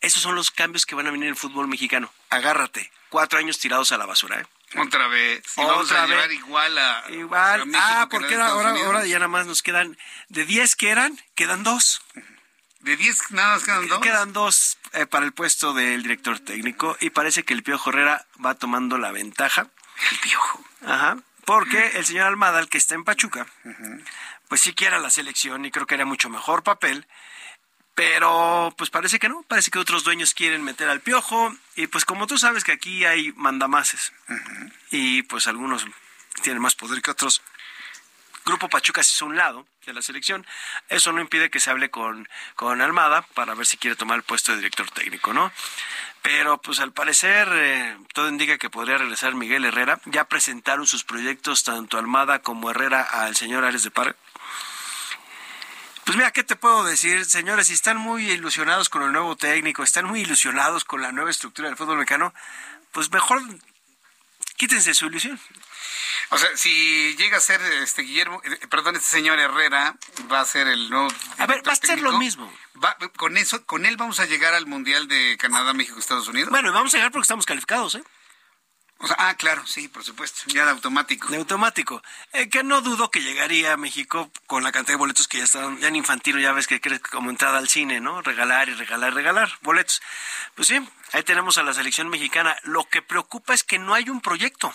Esos 0.00 0.22
son 0.22 0.34
los 0.34 0.50
cambios 0.50 0.86
que 0.86 0.94
van 0.94 1.06
a 1.06 1.10
venir 1.10 1.26
en 1.26 1.30
el 1.30 1.36
fútbol 1.36 1.68
mexicano. 1.68 2.10
Agárrate. 2.30 2.90
Cuatro 3.10 3.38
años 3.38 3.58
tirados 3.58 3.92
a 3.92 3.98
la 3.98 4.06
basura, 4.06 4.40
¿eh? 4.40 4.46
Otra 4.78 5.08
vez. 5.08 5.42
Otra 5.56 6.06
vez. 6.06 6.32
igual 6.32 6.78
a. 6.78 7.04
Igual. 7.10 7.70
ah, 7.74 8.08
porque 8.10 8.36
ahora, 8.36 8.70
ahora 8.70 9.04
ya 9.04 9.18
nada 9.18 9.28
más 9.28 9.46
nos 9.46 9.62
quedan. 9.62 9.98
De 10.28 10.44
10 10.44 10.76
que 10.76 10.90
eran, 10.90 11.18
quedan 11.34 11.64
dos. 11.64 12.02
De 12.80 12.96
10 12.96 13.30
nada 13.30 13.54
más 13.54 13.64
quedan 13.64 13.88
dos. 13.88 14.00
Quedan 14.00 14.32
dos 14.32 14.78
eh, 14.92 15.06
para 15.06 15.26
el 15.26 15.32
puesto 15.32 15.74
del 15.74 16.02
director 16.02 16.38
técnico 16.40 16.96
y 17.00 17.10
parece 17.10 17.42
que 17.44 17.54
el 17.54 17.62
Piojo 17.62 17.90
Herrera 17.90 18.26
va 18.44 18.54
tomando 18.54 18.98
la 18.98 19.12
ventaja. 19.12 19.68
El 20.10 20.18
Piojo. 20.18 20.64
Ajá. 20.86 21.18
Porque 21.44 21.98
el 21.98 22.06
señor 22.06 22.26
Almada, 22.26 22.60
el 22.60 22.68
que 22.68 22.78
está 22.78 22.94
en 22.94 23.04
Pachuca, 23.04 23.46
pues 24.48 24.60
sí 24.60 24.72
quiere 24.72 24.98
la 25.00 25.10
selección 25.10 25.64
y 25.64 25.70
creo 25.70 25.86
que 25.86 25.94
era 25.94 26.04
mucho 26.04 26.30
mejor 26.30 26.62
papel. 26.62 27.06
Pero 27.94 28.72
pues 28.78 28.88
parece 28.88 29.18
que 29.18 29.28
no, 29.28 29.42
parece 29.42 29.70
que 29.70 29.78
otros 29.78 30.04
dueños 30.04 30.32
quieren 30.32 30.62
meter 30.62 30.88
al 30.88 31.00
piojo 31.00 31.54
y 31.76 31.86
pues 31.88 32.04
como 32.04 32.26
tú 32.26 32.38
sabes 32.38 32.64
que 32.64 32.72
aquí 32.72 33.04
hay 33.04 33.32
mandamases 33.32 34.12
y 34.90 35.22
pues 35.24 35.48
algunos 35.48 35.86
tienen 36.42 36.62
más 36.62 36.76
poder 36.76 37.02
que 37.02 37.10
otros. 37.10 37.42
Grupo 38.44 38.68
Pachuca 38.68 39.00
es 39.00 39.22
un 39.22 39.36
lado 39.36 39.66
de 39.86 39.92
la 39.92 40.02
selección. 40.02 40.46
Eso 40.88 41.12
no 41.12 41.20
impide 41.20 41.50
que 41.50 41.60
se 41.60 41.70
hable 41.70 41.90
con, 41.90 42.28
con 42.56 42.80
Almada 42.80 43.22
para 43.34 43.54
ver 43.54 43.66
si 43.66 43.76
quiere 43.76 43.96
tomar 43.96 44.16
el 44.16 44.22
puesto 44.22 44.52
de 44.52 44.58
director 44.58 44.90
técnico, 44.90 45.32
¿no? 45.32 45.52
Pero 46.22 46.60
pues 46.60 46.80
al 46.80 46.92
parecer 46.92 47.48
eh, 47.52 47.96
todo 48.12 48.28
indica 48.28 48.58
que 48.58 48.70
podría 48.70 48.98
regresar 48.98 49.34
Miguel 49.34 49.64
Herrera. 49.64 50.00
Ya 50.06 50.24
presentaron 50.24 50.86
sus 50.86 51.04
proyectos 51.04 51.64
tanto 51.64 51.98
Almada 51.98 52.40
como 52.40 52.70
Herrera 52.70 53.02
al 53.02 53.36
señor 53.36 53.64
Ares 53.64 53.82
de 53.82 53.90
Parga. 53.90 54.16
Pues 56.04 56.16
mira, 56.16 56.32
¿qué 56.32 56.42
te 56.42 56.56
puedo 56.56 56.82
decir, 56.84 57.24
señores? 57.24 57.68
Si 57.68 57.74
están 57.74 57.96
muy 57.96 58.30
ilusionados 58.30 58.88
con 58.88 59.02
el 59.02 59.12
nuevo 59.12 59.36
técnico, 59.36 59.84
están 59.84 60.06
muy 60.06 60.22
ilusionados 60.22 60.84
con 60.84 61.02
la 61.02 61.12
nueva 61.12 61.30
estructura 61.30 61.68
del 61.68 61.76
fútbol 61.76 61.98
mexicano, 61.98 62.34
pues 62.90 63.12
mejor 63.12 63.40
quítense 64.56 64.92
su 64.92 65.06
ilusión. 65.06 65.38
O 66.30 66.38
sea, 66.38 66.56
si 66.56 67.16
llega 67.16 67.38
a 67.38 67.40
ser 67.40 67.60
este 67.82 68.02
Guillermo, 68.02 68.40
eh, 68.44 68.66
perdón, 68.68 68.96
este 68.96 69.08
señor 69.08 69.38
Herrera 69.38 69.96
va 70.30 70.40
a 70.40 70.44
ser 70.44 70.68
el 70.68 70.90
nuevo. 70.90 71.08
A 71.38 71.46
ver, 71.46 71.66
va 71.66 71.72
a 71.72 71.76
ser 71.76 72.00
lo 72.00 72.18
mismo. 72.18 72.52
con 73.16 73.36
eso, 73.36 73.64
con 73.66 73.86
él 73.86 73.96
vamos 73.96 74.20
a 74.20 74.26
llegar 74.26 74.54
al 74.54 74.66
mundial 74.66 75.08
de 75.08 75.36
Canadá, 75.38 75.72
México, 75.72 75.98
Estados 75.98 76.28
Unidos. 76.28 76.50
Bueno, 76.50 76.72
vamos 76.72 76.94
a 76.94 76.98
llegar 76.98 77.12
porque 77.12 77.24
estamos 77.24 77.46
calificados, 77.46 77.96
¿eh? 77.96 78.02
O 79.02 79.06
sea, 79.06 79.16
ah, 79.18 79.34
claro, 79.34 79.66
sí, 79.66 79.88
por 79.88 80.04
supuesto, 80.04 80.42
ya 80.48 80.66
de 80.66 80.72
automático. 80.72 81.28
De 81.28 81.38
automático. 81.38 82.02
Eh, 82.34 82.50
que 82.50 82.62
no 82.62 82.82
dudo 82.82 83.10
que 83.10 83.22
llegaría 83.22 83.72
a 83.72 83.78
México 83.78 84.30
con 84.46 84.62
la 84.62 84.72
cantidad 84.72 84.96
de 84.96 84.98
boletos 84.98 85.26
que 85.26 85.38
ya 85.38 85.44
están, 85.44 85.78
ya 85.78 85.88
en 85.88 85.96
infantino, 85.96 86.38
ya 86.38 86.52
ves 86.52 86.66
que 86.66 86.82
crees 86.82 87.00
como 87.00 87.30
entrada 87.30 87.56
al 87.56 87.68
cine, 87.70 88.00
¿no? 88.00 88.20
Regalar 88.20 88.68
y 88.68 88.74
regalar, 88.74 89.14
regalar 89.14 89.50
boletos. 89.62 90.02
Pues 90.54 90.68
sí, 90.68 90.86
ahí 91.12 91.22
tenemos 91.22 91.56
a 91.56 91.62
la 91.62 91.72
selección 91.72 92.10
mexicana. 92.10 92.58
Lo 92.64 92.84
que 92.90 93.00
preocupa 93.00 93.54
es 93.54 93.64
que 93.64 93.78
no 93.78 93.94
hay 93.94 94.10
un 94.10 94.20
proyecto. 94.20 94.70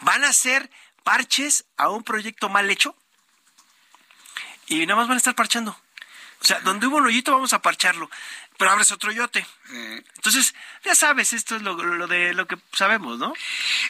Van 0.00 0.24
a 0.24 0.32
ser 0.32 0.70
parches 1.02 1.64
a 1.76 1.88
un 1.88 2.02
proyecto 2.02 2.48
mal 2.48 2.70
hecho. 2.70 2.96
Y 4.66 4.86
nada 4.86 4.96
más 4.96 5.08
van 5.08 5.16
a 5.16 5.18
estar 5.18 5.34
parchando. 5.34 5.78
O 6.40 6.44
sea, 6.44 6.60
donde 6.60 6.86
hubo 6.86 6.96
un 6.96 7.06
hoyito 7.06 7.32
vamos 7.32 7.52
a 7.52 7.60
parcharlo 7.60 8.10
pero 8.60 8.72
abres 8.72 8.92
otro 8.92 9.10
yote. 9.10 9.46
Entonces, 9.70 10.54
ya 10.84 10.94
sabes, 10.94 11.32
esto 11.32 11.56
es 11.56 11.62
lo, 11.62 11.76
de 12.06 12.34
lo 12.34 12.46
que 12.46 12.58
sabemos, 12.74 13.18
¿no? 13.18 13.32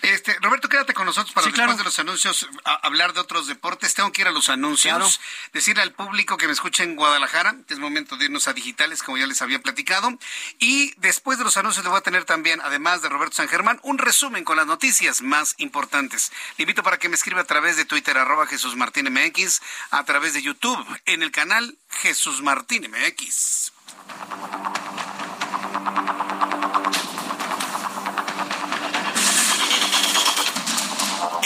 Este, 0.01 0.37
Roberto, 0.41 0.69
quédate 0.69 0.95
con 0.95 1.07
nosotros 1.07 1.35
para 1.35 1.49
después 1.49 1.77
de 1.77 1.83
los 1.83 1.99
anuncios 1.99 2.49
hablar 2.65 3.13
de 3.13 3.19
otros 3.19 3.49
deportes. 3.49 3.95
Tengo 3.95 4.13
que 4.13 4.21
ir 4.23 4.29
a 4.29 4.31
los 4.31 4.49
anuncios. 4.49 5.21
Decirle 5.53 5.83
al 5.83 5.91
público 5.91 6.37
que 6.37 6.47
me 6.47 6.53
escucha 6.53 6.85
en 6.85 6.95
Guadalajara 6.95 7.57
que 7.67 7.75
es 7.75 7.81
momento 7.81 8.17
de 8.17 8.27
irnos 8.27 8.47
a 8.47 8.53
digitales, 8.53 9.03
como 9.03 9.19
ya 9.19 9.27
les 9.27 9.43
había 9.43 9.61
platicado. 9.61 10.17
Y 10.61 10.95
después 10.99 11.37
de 11.39 11.43
los 11.43 11.57
anuncios 11.57 11.85
le 11.85 11.91
voy 11.91 11.99
a 11.99 12.03
tener 12.03 12.25
también, 12.25 12.61
además 12.61 13.03
de 13.03 13.09
Roberto 13.09 13.35
San 13.35 13.49
Germán, 13.49 13.81
un 13.83 13.99
resumen 13.99 14.45
con 14.45 14.57
las 14.57 14.69
noticias 14.69 15.21
más 15.21 15.57
importantes. 15.59 16.31
Le 16.59 16.63
invito 16.63 16.85
para 16.85 17.01
que 17.01 17.09
me 17.09 17.17
escriba 17.17 17.41
a 17.41 17.45
través 17.45 17.77
de 17.77 17.87
Twitter, 17.87 18.17
arroba 18.17 18.47
Jesús 18.47 18.77
Martín 18.77 19.13
MX, 19.13 19.63
a 19.91 20.05
través 20.05 20.33
de 20.33 20.43
YouTube, 20.43 20.87
en 21.07 21.25
el 21.25 21.33
canal 21.33 21.77
Jesús 21.89 22.41
Martín 22.41 22.89
MX. 22.89 23.73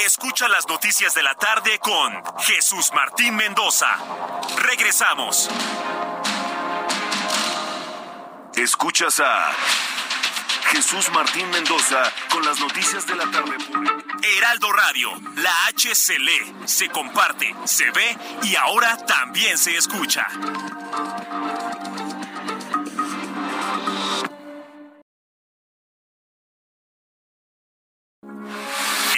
Escucha 0.05 0.49
las 0.49 0.69
noticias 0.69 1.15
de 1.15 1.23
la 1.23 1.35
tarde 1.35 1.79
con 1.79 2.23
Jesús 2.41 2.91
Martín 2.95 3.37
Mendoza. 3.37 3.89
Regresamos. 4.59 5.49
Escuchas 8.57 9.21
a 9.21 9.53
Jesús 10.73 11.11
Martín 11.11 11.49
Mendoza 11.51 12.03
con 12.31 12.45
las 12.45 12.59
noticias 12.59 13.07
de 13.07 13.15
la 13.15 13.31
tarde. 13.31 13.57
Heraldo 14.37 14.73
Radio, 14.73 15.11
la 15.37 15.67
H 15.67 15.95
se 15.95 16.19
lee, 16.19 16.55
se 16.65 16.89
comparte, 16.89 17.55
se 17.65 17.91
ve 17.91 18.17
y 18.43 18.57
ahora 18.57 18.97
también 19.07 19.57
se 19.57 19.77
escucha. 19.77 20.27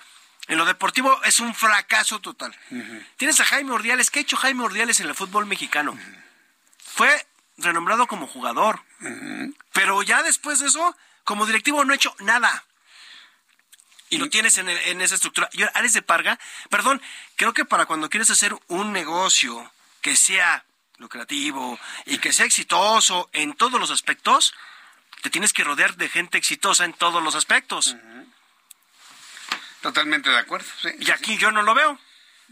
En 0.47 0.57
lo 0.57 0.65
deportivo 0.65 1.21
es 1.23 1.39
un 1.39 1.53
fracaso 1.53 2.19
total. 2.19 2.57
Tienes 3.17 3.39
a 3.39 3.45
Jaime 3.45 3.73
Ordiales. 3.73 4.09
¿Qué 4.09 4.19
ha 4.19 4.21
hecho 4.23 4.37
Jaime 4.37 4.63
Ordiales 4.63 4.99
en 4.99 5.07
el 5.07 5.13
fútbol 5.13 5.45
mexicano? 5.45 5.95
Fue 6.83 7.27
renombrado 7.57 8.07
como 8.07 8.25
jugador. 8.25 8.81
Pero 9.73 10.01
ya 10.01 10.23
después 10.23 10.59
de 10.59 10.67
eso, 10.67 10.95
como 11.23 11.45
directivo 11.45 11.85
no 11.85 11.93
ha 11.93 11.95
hecho 11.95 12.15
nada. 12.19 12.63
Y 14.09 14.17
lo 14.17 14.29
tienes 14.29 14.57
en, 14.57 14.67
en 14.67 15.01
esa 15.01 15.15
estructura. 15.15 15.49
Y 15.53 15.63
Ares 15.73 15.93
de 15.93 16.01
Parga, 16.01 16.39
perdón, 16.69 17.01
creo 17.35 17.53
que 17.53 17.65
para 17.65 17.85
cuando 17.85 18.09
quieres 18.09 18.29
hacer 18.29 18.57
un 18.67 18.91
negocio 18.91 19.71
que 20.01 20.15
sea 20.15 20.65
lucrativo 21.01 21.77
y 22.05 22.19
que 22.19 22.31
sea 22.31 22.45
exitoso 22.45 23.29
en 23.33 23.53
todos 23.53 23.79
los 23.79 23.91
aspectos, 23.91 24.53
te 25.21 25.29
tienes 25.29 25.51
que 25.51 25.63
rodear 25.63 25.95
de 25.97 26.07
gente 26.07 26.37
exitosa 26.37 26.85
en 26.85 26.93
todos 26.93 27.21
los 27.21 27.35
aspectos. 27.35 27.95
Totalmente 29.81 30.29
de 30.29 30.37
acuerdo. 30.37 30.67
y 30.99 31.11
aquí 31.11 31.37
yo 31.37 31.51
no 31.51 31.63
lo 31.63 31.73
veo. 31.73 31.99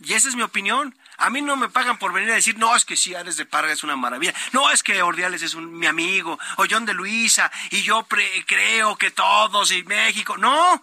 Y 0.02 0.14
esa 0.14 0.30
es 0.30 0.36
mi 0.36 0.42
opinión. 0.42 0.98
A 1.18 1.30
mí 1.30 1.42
no 1.42 1.58
me 1.58 1.70
pagan 1.70 2.00
por 2.00 2.14
venir 2.14 2.32
a 2.32 2.36
decir, 2.36 2.58
no, 2.58 2.76
es 2.76 2.86
que 2.86 2.96
si 2.96 3.14
Ares 3.14 3.36
de 3.36 3.46
Parga 3.46 3.74
es 3.74 3.84
una 3.84 3.98
maravilla. 3.98 4.34
No, 4.54 4.72
es 4.72 4.82
que 4.82 5.02
Ordiales 5.02 5.44
es 5.44 5.54
un, 5.54 5.78
mi 5.78 5.86
amigo. 5.86 6.40
O 6.58 6.66
John 6.70 6.86
de 6.86 6.94
Luisa. 6.94 7.52
Y 7.72 7.82
yo 7.82 8.08
creo 8.08 8.96
que 8.96 9.12
todos 9.12 9.72
y 9.72 9.84
México. 9.84 10.38
No, 10.38 10.82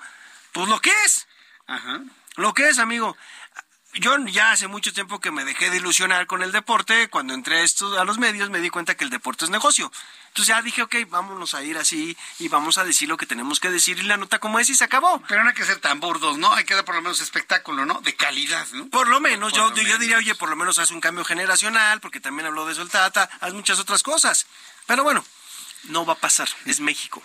pues 0.53 0.69
lo 0.69 0.81
que 0.81 0.93
es. 1.05 1.27
Lo 2.37 2.53
que 2.53 2.69
es, 2.69 2.79
amigo 2.79 3.17
yo 4.01 4.17
ya 4.27 4.53
hace 4.53 4.69
mucho 4.69 4.93
tiempo 4.93 5.21
que 5.21 5.31
me 5.31 5.45
dejé 5.45 5.71
de 5.71 5.79
ilusionar 5.79 6.27
con 6.27 6.43
el 6.43 6.53
deporte. 6.53 7.09
Cuando 7.09 7.35
entré 7.35 7.61
a, 7.61 8.05
los 8.05 8.19
medios 8.19 8.51
me 8.51 8.61
di 8.61 8.71
cuenta 8.71 8.95
que 8.95 9.05
el 9.05 9.11
deporte 9.11 9.45
es 9.45 9.51
negocio. 9.51 9.91
Entonces 10.29 10.55
ya 10.55 10.63
dije, 10.63 10.83
ok, 10.83 10.95
vámonos 11.09 11.55
a 11.55 11.63
ir 11.63 11.79
así 11.79 12.17
y 12.39 12.49
vamos 12.49 12.79
a 12.79 12.85
decir 12.85 13.09
lo 13.09 13.17
que 13.17 13.27
tenemos 13.27 13.59
que 13.59 13.71
decir 13.71 13.99
y 13.99 14.03
la 14.03 14.17
nota 14.17 14.39
como 14.39 14.59
es 14.59 14.69
y 14.69 14.75
se 14.75 14.85
acabó. 14.85 15.23
Pero 15.29 15.43
no 15.43 15.49
hay 15.49 15.55
que 15.55 15.65
ser 15.65 15.79
tan 15.79 15.99
burdos, 15.99 16.37
¿no? 16.37 16.53
Hay 16.53 16.65
que 16.65 16.75
dar 16.75 16.85
por 16.85 16.95
lo 16.95 17.03
menos 17.03 17.21
espectáculo, 17.21 17.87
¿no? 17.87 18.01
De 18.03 18.15
calidad, 18.15 18.67
¿no? 18.73 18.89
Por 18.89 19.09
lo 19.09 19.19
menos, 19.21 19.53
yo, 19.53 19.75
yo 19.75 19.99
diría, 19.99 20.19
oye, 20.19 20.35
por 20.35 20.51
lo 20.51 20.57
menos 20.57 20.79
haz 20.79 20.91
un 20.91 21.01
cambio 21.01 21.25
generacional, 21.25 22.01
porque 22.01 22.21
también 22.21 22.47
habló 22.47 22.67
de 22.67 22.73
eso 22.73 22.83
el 22.83 22.91
Tata, 22.91 23.31
haz 23.41 23.55
muchas 23.55 23.79
otras 23.79 24.03
cosas. 24.03 24.47
Pero 24.87 25.05
bueno, 25.05 25.25
no 25.85 26.05
va 26.05 26.15
a 26.15 26.19
pasar, 26.19 26.49
es 26.67 26.81
México. 26.81 27.23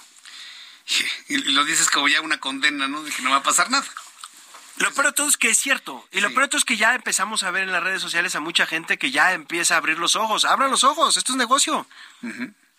Y 1.27 1.37
lo 1.37 1.63
dices 1.63 1.89
como 1.89 2.07
ya 2.07 2.21
una 2.21 2.39
condena, 2.39 2.87
¿no? 2.87 3.03
De 3.03 3.11
que 3.11 3.21
no 3.21 3.29
va 3.29 3.37
a 3.37 3.43
pasar 3.43 3.69
nada. 3.69 3.85
Lo 4.77 4.91
peor 4.93 5.07
de 5.07 5.13
todo 5.13 5.27
es 5.27 5.37
que 5.37 5.49
es 5.49 5.57
cierto. 5.57 6.07
Y 6.11 6.21
lo 6.21 6.29
peor 6.29 6.43
de 6.43 6.47
todo 6.49 6.57
es 6.57 6.65
que 6.65 6.77
ya 6.77 6.95
empezamos 6.95 7.43
a 7.43 7.51
ver 7.51 7.63
en 7.63 7.71
las 7.71 7.83
redes 7.83 8.01
sociales 8.01 8.35
a 8.35 8.39
mucha 8.39 8.65
gente 8.65 8.97
que 8.97 9.11
ya 9.11 9.33
empieza 9.33 9.75
a 9.75 9.77
abrir 9.77 9.99
los 9.99 10.15
ojos. 10.15 10.45
Abran 10.45 10.71
los 10.71 10.83
ojos, 10.83 11.17
esto 11.17 11.33
es 11.33 11.37
negocio. 11.37 11.87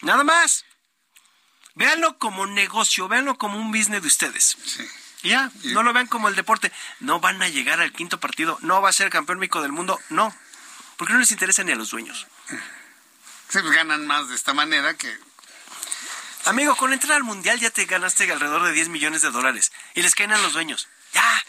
Nada 0.00 0.24
más. 0.24 0.64
Véanlo 1.74 2.18
como 2.18 2.46
negocio, 2.46 3.08
véanlo 3.08 3.38
como 3.38 3.58
un 3.58 3.70
business 3.72 4.02
de 4.02 4.08
ustedes. 4.08 4.56
Ya, 5.22 5.50
no 5.64 5.82
lo 5.82 5.92
vean 5.92 6.06
como 6.06 6.28
el 6.28 6.34
deporte. 6.34 6.72
No 7.00 7.20
van 7.20 7.40
a 7.42 7.48
llegar 7.48 7.80
al 7.80 7.92
quinto 7.92 8.20
partido, 8.20 8.58
no 8.62 8.82
va 8.82 8.88
a 8.88 8.92
ser 8.92 9.08
campeón 9.08 9.38
médico 9.38 9.62
del 9.62 9.72
mundo, 9.72 10.00
no. 10.10 10.34
Porque 10.96 11.12
no 11.12 11.20
les 11.20 11.30
interesa 11.30 11.62
ni 11.64 11.72
a 11.72 11.76
los 11.76 11.90
dueños. 11.90 12.26
Se 13.48 13.60
pues 13.60 13.74
ganan 13.74 14.06
más 14.06 14.28
de 14.28 14.34
esta 14.34 14.54
manera 14.54 14.94
que 14.94 15.16
Amigo, 16.44 16.74
con 16.74 16.92
entrar 16.92 17.16
al 17.16 17.22
mundial 17.22 17.60
ya 17.60 17.70
te 17.70 17.84
ganaste 17.84 18.30
alrededor 18.30 18.64
de 18.64 18.72
10 18.72 18.88
millones 18.88 19.22
de 19.22 19.30
dólares 19.30 19.70
y 19.94 20.02
les 20.02 20.14
caen 20.14 20.32
a 20.32 20.38
los 20.38 20.54
dueños. 20.54 20.88
Ya, 21.12 21.44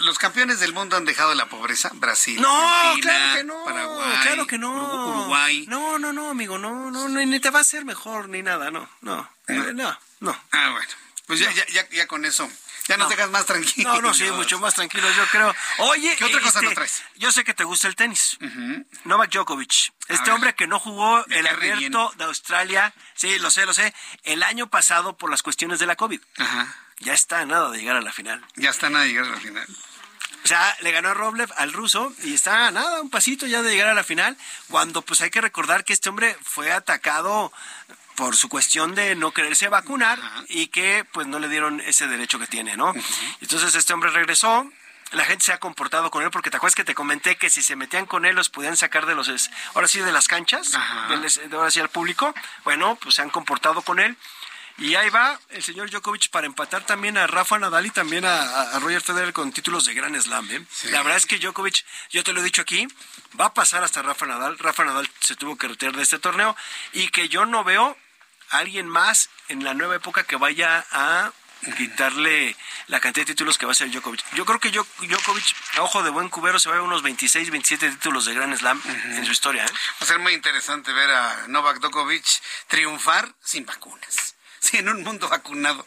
los 0.00 0.18
campeones 0.18 0.60
del 0.60 0.72
mundo 0.72 0.96
han 0.96 1.04
dejado 1.04 1.34
la 1.34 1.46
pobreza. 1.46 1.90
Brasil, 1.94 2.40
no, 2.40 2.94
claro 3.00 3.36
que 3.36 3.44
no, 3.44 3.64
Paraguay, 3.64 4.18
claro 4.22 4.46
que 4.46 4.58
no. 4.58 5.08
Uruguay. 5.08 5.66
No, 5.68 5.98
no, 5.98 6.12
no, 6.12 6.30
amigo, 6.30 6.58
no, 6.58 6.90
no, 6.90 7.08
ni 7.08 7.40
te 7.40 7.50
va 7.50 7.60
a 7.60 7.62
hacer 7.62 7.84
mejor 7.84 8.28
ni 8.28 8.42
nada, 8.42 8.70
no, 8.70 8.88
no, 9.00 9.28
no, 9.48 9.98
no. 10.20 10.42
Ah, 10.52 10.70
bueno, 10.70 10.88
pues 11.26 11.40
ya, 11.40 11.52
ya, 11.52 11.88
ya, 11.90 12.06
con 12.06 12.24
eso. 12.24 12.50
Ya 12.88 12.96
nos 12.96 13.08
dejas 13.08 13.30
más 13.30 13.46
tranquilo. 13.46 13.94
No, 13.94 14.00
no, 14.00 14.14
sí, 14.14 14.24
mucho 14.32 14.58
más 14.58 14.74
tranquilo, 14.74 15.06
yo 15.16 15.24
creo. 15.26 15.54
Oye, 15.78 16.16
¿qué 16.16 16.24
otra 16.24 16.40
cosa 16.40 16.58
este, 16.60 16.74
traes? 16.74 17.02
Yo 17.14 17.30
sé 17.30 17.44
que 17.44 17.54
te 17.54 17.62
gusta 17.62 17.86
el 17.86 17.94
tenis. 17.94 18.38
Novak 19.04 19.30
Djokovic, 19.30 19.92
este 20.08 20.32
hombre 20.32 20.54
que 20.54 20.66
no 20.66 20.80
jugó 20.80 21.24
el 21.26 21.46
abierto 21.46 22.12
de 22.16 22.24
Australia, 22.24 22.92
sí, 23.14 23.38
lo 23.38 23.50
sé, 23.50 23.66
lo 23.66 23.72
sé, 23.72 23.94
el 24.24 24.42
año 24.42 24.68
pasado 24.68 25.16
por 25.16 25.30
las 25.30 25.42
cuestiones 25.42 25.78
de 25.78 25.86
la 25.86 25.94
COVID. 25.94 26.20
Ajá 26.38 26.76
ya 27.02 27.12
está 27.12 27.44
nada 27.44 27.70
de 27.70 27.78
llegar 27.78 27.96
a 27.96 28.00
la 28.00 28.12
final. 28.12 28.44
Ya 28.56 28.70
está 28.70 28.88
nada 28.88 29.04
de 29.04 29.10
llegar 29.10 29.26
a 29.26 29.30
la 29.30 29.40
final. 29.40 29.66
O 30.44 30.46
sea, 30.46 30.76
le 30.80 30.90
ganó 30.90 31.10
a 31.10 31.14
Roblev 31.14 31.52
al 31.56 31.72
ruso 31.72 32.12
y 32.24 32.34
está 32.34 32.66
a 32.66 32.70
nada, 32.70 33.00
un 33.00 33.10
pasito 33.10 33.46
ya 33.46 33.62
de 33.62 33.70
llegar 33.70 33.88
a 33.88 33.94
la 33.94 34.02
final, 34.02 34.36
cuando 34.68 35.02
pues 35.02 35.20
hay 35.20 35.30
que 35.30 35.40
recordar 35.40 35.84
que 35.84 35.92
este 35.92 36.08
hombre 36.08 36.36
fue 36.42 36.72
atacado 36.72 37.52
por 38.16 38.36
su 38.36 38.48
cuestión 38.48 38.94
de 38.94 39.14
no 39.14 39.32
quererse 39.32 39.68
vacunar 39.68 40.18
y 40.48 40.66
que 40.66 41.04
pues 41.12 41.26
no 41.26 41.38
le 41.38 41.48
dieron 41.48 41.80
ese 41.80 42.08
derecho 42.08 42.38
que 42.38 42.46
tiene, 42.46 42.76
¿no? 42.76 42.92
Entonces 43.40 43.74
este 43.74 43.92
hombre 43.92 44.10
regresó, 44.10 44.68
la 45.12 45.24
gente 45.24 45.44
se 45.44 45.52
ha 45.52 45.58
comportado 45.58 46.10
con 46.10 46.24
él 46.24 46.30
porque 46.30 46.50
te 46.50 46.56
acuerdas 46.56 46.74
que 46.74 46.84
te 46.84 46.94
comenté 46.94 47.36
que 47.36 47.48
si 47.48 47.62
se 47.62 47.76
metían 47.76 48.06
con 48.06 48.24
él 48.24 48.34
los 48.34 48.48
podían 48.48 48.76
sacar 48.76 49.06
de 49.06 49.14
los 49.14 49.30
ahora 49.74 49.86
sí 49.86 50.00
de 50.00 50.12
las 50.12 50.26
canchas, 50.26 50.72
de, 50.72 51.56
ahora 51.56 51.70
sí 51.70 51.80
al 51.80 51.88
público. 51.88 52.34
Bueno, 52.64 52.96
pues 52.96 53.14
se 53.14 53.22
han 53.22 53.30
comportado 53.30 53.82
con 53.82 54.00
él 54.00 54.16
y 54.82 54.96
ahí 54.96 55.10
va 55.10 55.38
el 55.50 55.62
señor 55.62 55.90
Djokovic 55.90 56.28
para 56.30 56.44
empatar 56.44 56.84
también 56.84 57.16
a 57.16 57.28
Rafa 57.28 57.56
Nadal 57.56 57.86
y 57.86 57.90
también 57.90 58.24
a, 58.24 58.78
Roger 58.80 59.00
Federer 59.00 59.32
con 59.32 59.52
títulos 59.52 59.84
de 59.84 59.94
Gran 59.94 60.20
Slam. 60.20 60.50
¿eh? 60.50 60.64
La 60.90 61.02
verdad 61.02 61.18
es 61.18 61.26
que 61.26 61.38
Djokovic, 61.38 61.84
yo 62.10 62.24
te 62.24 62.32
lo 62.32 62.40
he 62.40 62.44
dicho 62.44 62.62
aquí, 62.62 62.88
va 63.40 63.46
a 63.46 63.54
pasar 63.54 63.84
hasta 63.84 64.02
Rafa 64.02 64.26
Nadal. 64.26 64.58
Rafa 64.58 64.84
Nadal 64.84 65.08
se 65.20 65.36
tuvo 65.36 65.56
que 65.56 65.68
retirar 65.68 65.94
de 65.94 66.02
este 66.02 66.18
torneo 66.18 66.56
y 66.92 67.08
que 67.08 67.28
yo 67.28 67.46
no 67.46 67.62
veo 67.62 67.96
a 68.50 68.58
alguien 68.58 68.88
más 68.88 69.30
en 69.48 69.62
la 69.62 69.72
nueva 69.74 69.94
época 69.94 70.24
que 70.24 70.34
vaya 70.34 70.84
a 70.90 71.32
quitarle 71.76 72.56
la 72.88 72.98
cantidad 72.98 73.24
de 73.24 73.34
títulos 73.34 73.58
que 73.58 73.66
va 73.66 73.72
a 73.72 73.76
ser 73.76 73.88
Djokovic. 73.88 74.24
Yo 74.34 74.44
creo 74.44 74.58
que 74.58 74.72
Djokovic, 74.72 75.54
a 75.76 75.82
ojo 75.82 76.02
de 76.02 76.10
buen 76.10 76.28
cubero, 76.28 76.58
se 76.58 76.68
va 76.68 76.78
a 76.78 76.82
unos 76.82 77.04
26, 77.04 77.50
27 77.50 77.88
títulos 77.88 78.24
de 78.24 78.34
Gran 78.34 78.56
Slam 78.58 78.82
en 78.84 79.24
su 79.24 79.30
historia. 79.30 79.64
¿eh? 79.64 79.70
Va 79.70 80.00
a 80.00 80.06
ser 80.06 80.18
muy 80.18 80.32
interesante 80.32 80.92
ver 80.92 81.08
a 81.08 81.46
Novak 81.46 81.78
Djokovic 81.78 82.24
triunfar 82.66 83.32
sin 83.44 83.64
vacunas. 83.64 84.34
Sí, 84.70 84.76
en 84.78 84.88
un 84.88 85.02
mundo 85.02 85.28
vacunado. 85.28 85.84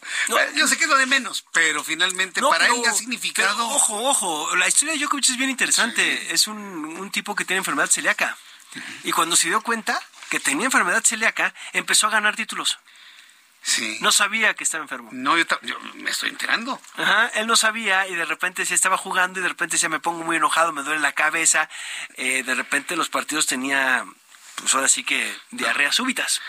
Yo 0.55 0.67
sé 0.67 0.77
que 0.77 0.83
es 0.83 0.89
lo 0.89 0.97
de 0.97 1.05
menos, 1.05 1.45
pero 1.53 1.81
finalmente 1.81 2.41
para 2.41 2.67
él 2.67 2.83
ha 2.85 2.93
significado. 2.93 3.69
ojo, 3.69 4.03
ojo, 4.03 4.53
la 4.57 4.67
historia 4.67 4.93
de 4.93 4.99
Djokovic 4.99 5.29
es 5.29 5.37
bien 5.37 5.49
interesante. 5.49 6.33
Es 6.33 6.47
un, 6.47 6.57
un, 6.57 7.09
tipo 7.09 7.35
que 7.35 7.45
tiene 7.45 7.59
enfermedad 7.59 7.89
celíaca. 7.89 8.37
Y 9.05 9.13
cuando 9.13 9.37
se 9.37 9.47
dio 9.47 9.61
cuenta 9.61 9.97
que 10.29 10.41
tenía 10.41 10.65
enfermedad 10.65 11.01
celíaca, 11.05 11.53
empezó 11.71 12.07
a 12.07 12.09
ganar 12.09 12.35
títulos. 12.35 12.77
Sí. 13.61 13.97
No 14.01 14.11
sabía 14.11 14.53
que 14.53 14.65
estaba 14.65 14.83
enfermo. 14.83 15.09
No, 15.13 15.37
yo, 15.37 15.45
me 15.93 16.11
estoy 16.11 16.29
enterando. 16.29 16.79
Ajá, 16.97 17.31
él 17.35 17.47
no 17.47 17.55
sabía 17.55 18.07
y 18.07 18.15
de 18.15 18.25
repente 18.25 18.65
se 18.65 18.75
estaba 18.75 18.97
jugando 18.97 19.39
y 19.39 19.43
de 19.43 19.49
repente 19.49 19.77
se 19.77 19.89
me 19.89 20.01
pongo 20.01 20.23
muy 20.23 20.35
enojado, 20.35 20.73
me 20.73 20.83
duele 20.83 20.99
la 20.99 21.13
cabeza. 21.13 21.69
Eh, 22.15 22.43
de 22.43 22.55
repente 22.55 22.95
los 22.97 23.09
partidos 23.09 23.47
tenía, 23.47 24.05
pues 24.57 24.75
ahora 24.75 24.89
sí 24.89 25.03
que 25.05 25.33
diarreas 25.51 25.95
súbitas. 25.95 26.41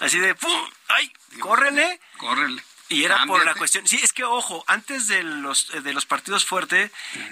Así 0.00 0.18
de, 0.18 0.34
¡pum! 0.34 0.70
¡Ay! 0.88 1.12
¡Córrele! 1.40 2.00
¡Córrele! 2.18 2.62
Y 2.88 3.04
era 3.04 3.24
por 3.26 3.44
la 3.44 3.54
cuestión. 3.54 3.86
Sí, 3.86 3.98
es 4.02 4.12
que 4.12 4.24
ojo, 4.24 4.64
antes 4.66 5.08
de 5.08 5.22
los, 5.22 5.68
de 5.82 5.94
los 5.94 6.04
partidos 6.04 6.44
fuertes, 6.44 6.90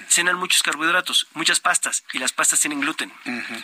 cenan 0.09 0.37
muchos 0.37 0.63
carbohidratos, 0.63 1.27
muchas 1.35 1.61
pastas, 1.61 2.05
y 2.13 2.19
las 2.19 2.33
pastas 2.33 2.61
tienen 2.61 2.81
gluten. 2.81 3.13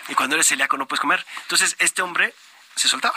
Y 0.09 0.15
cuando 0.15 0.37
eres 0.37 0.47
celíaco 0.47 0.77
no 0.77 0.87
puedes 0.87 1.01
comer. 1.01 1.25
Entonces, 1.43 1.75
este 1.79 2.03
hombre 2.03 2.35
se 2.77 2.89
soltaba. 2.89 3.17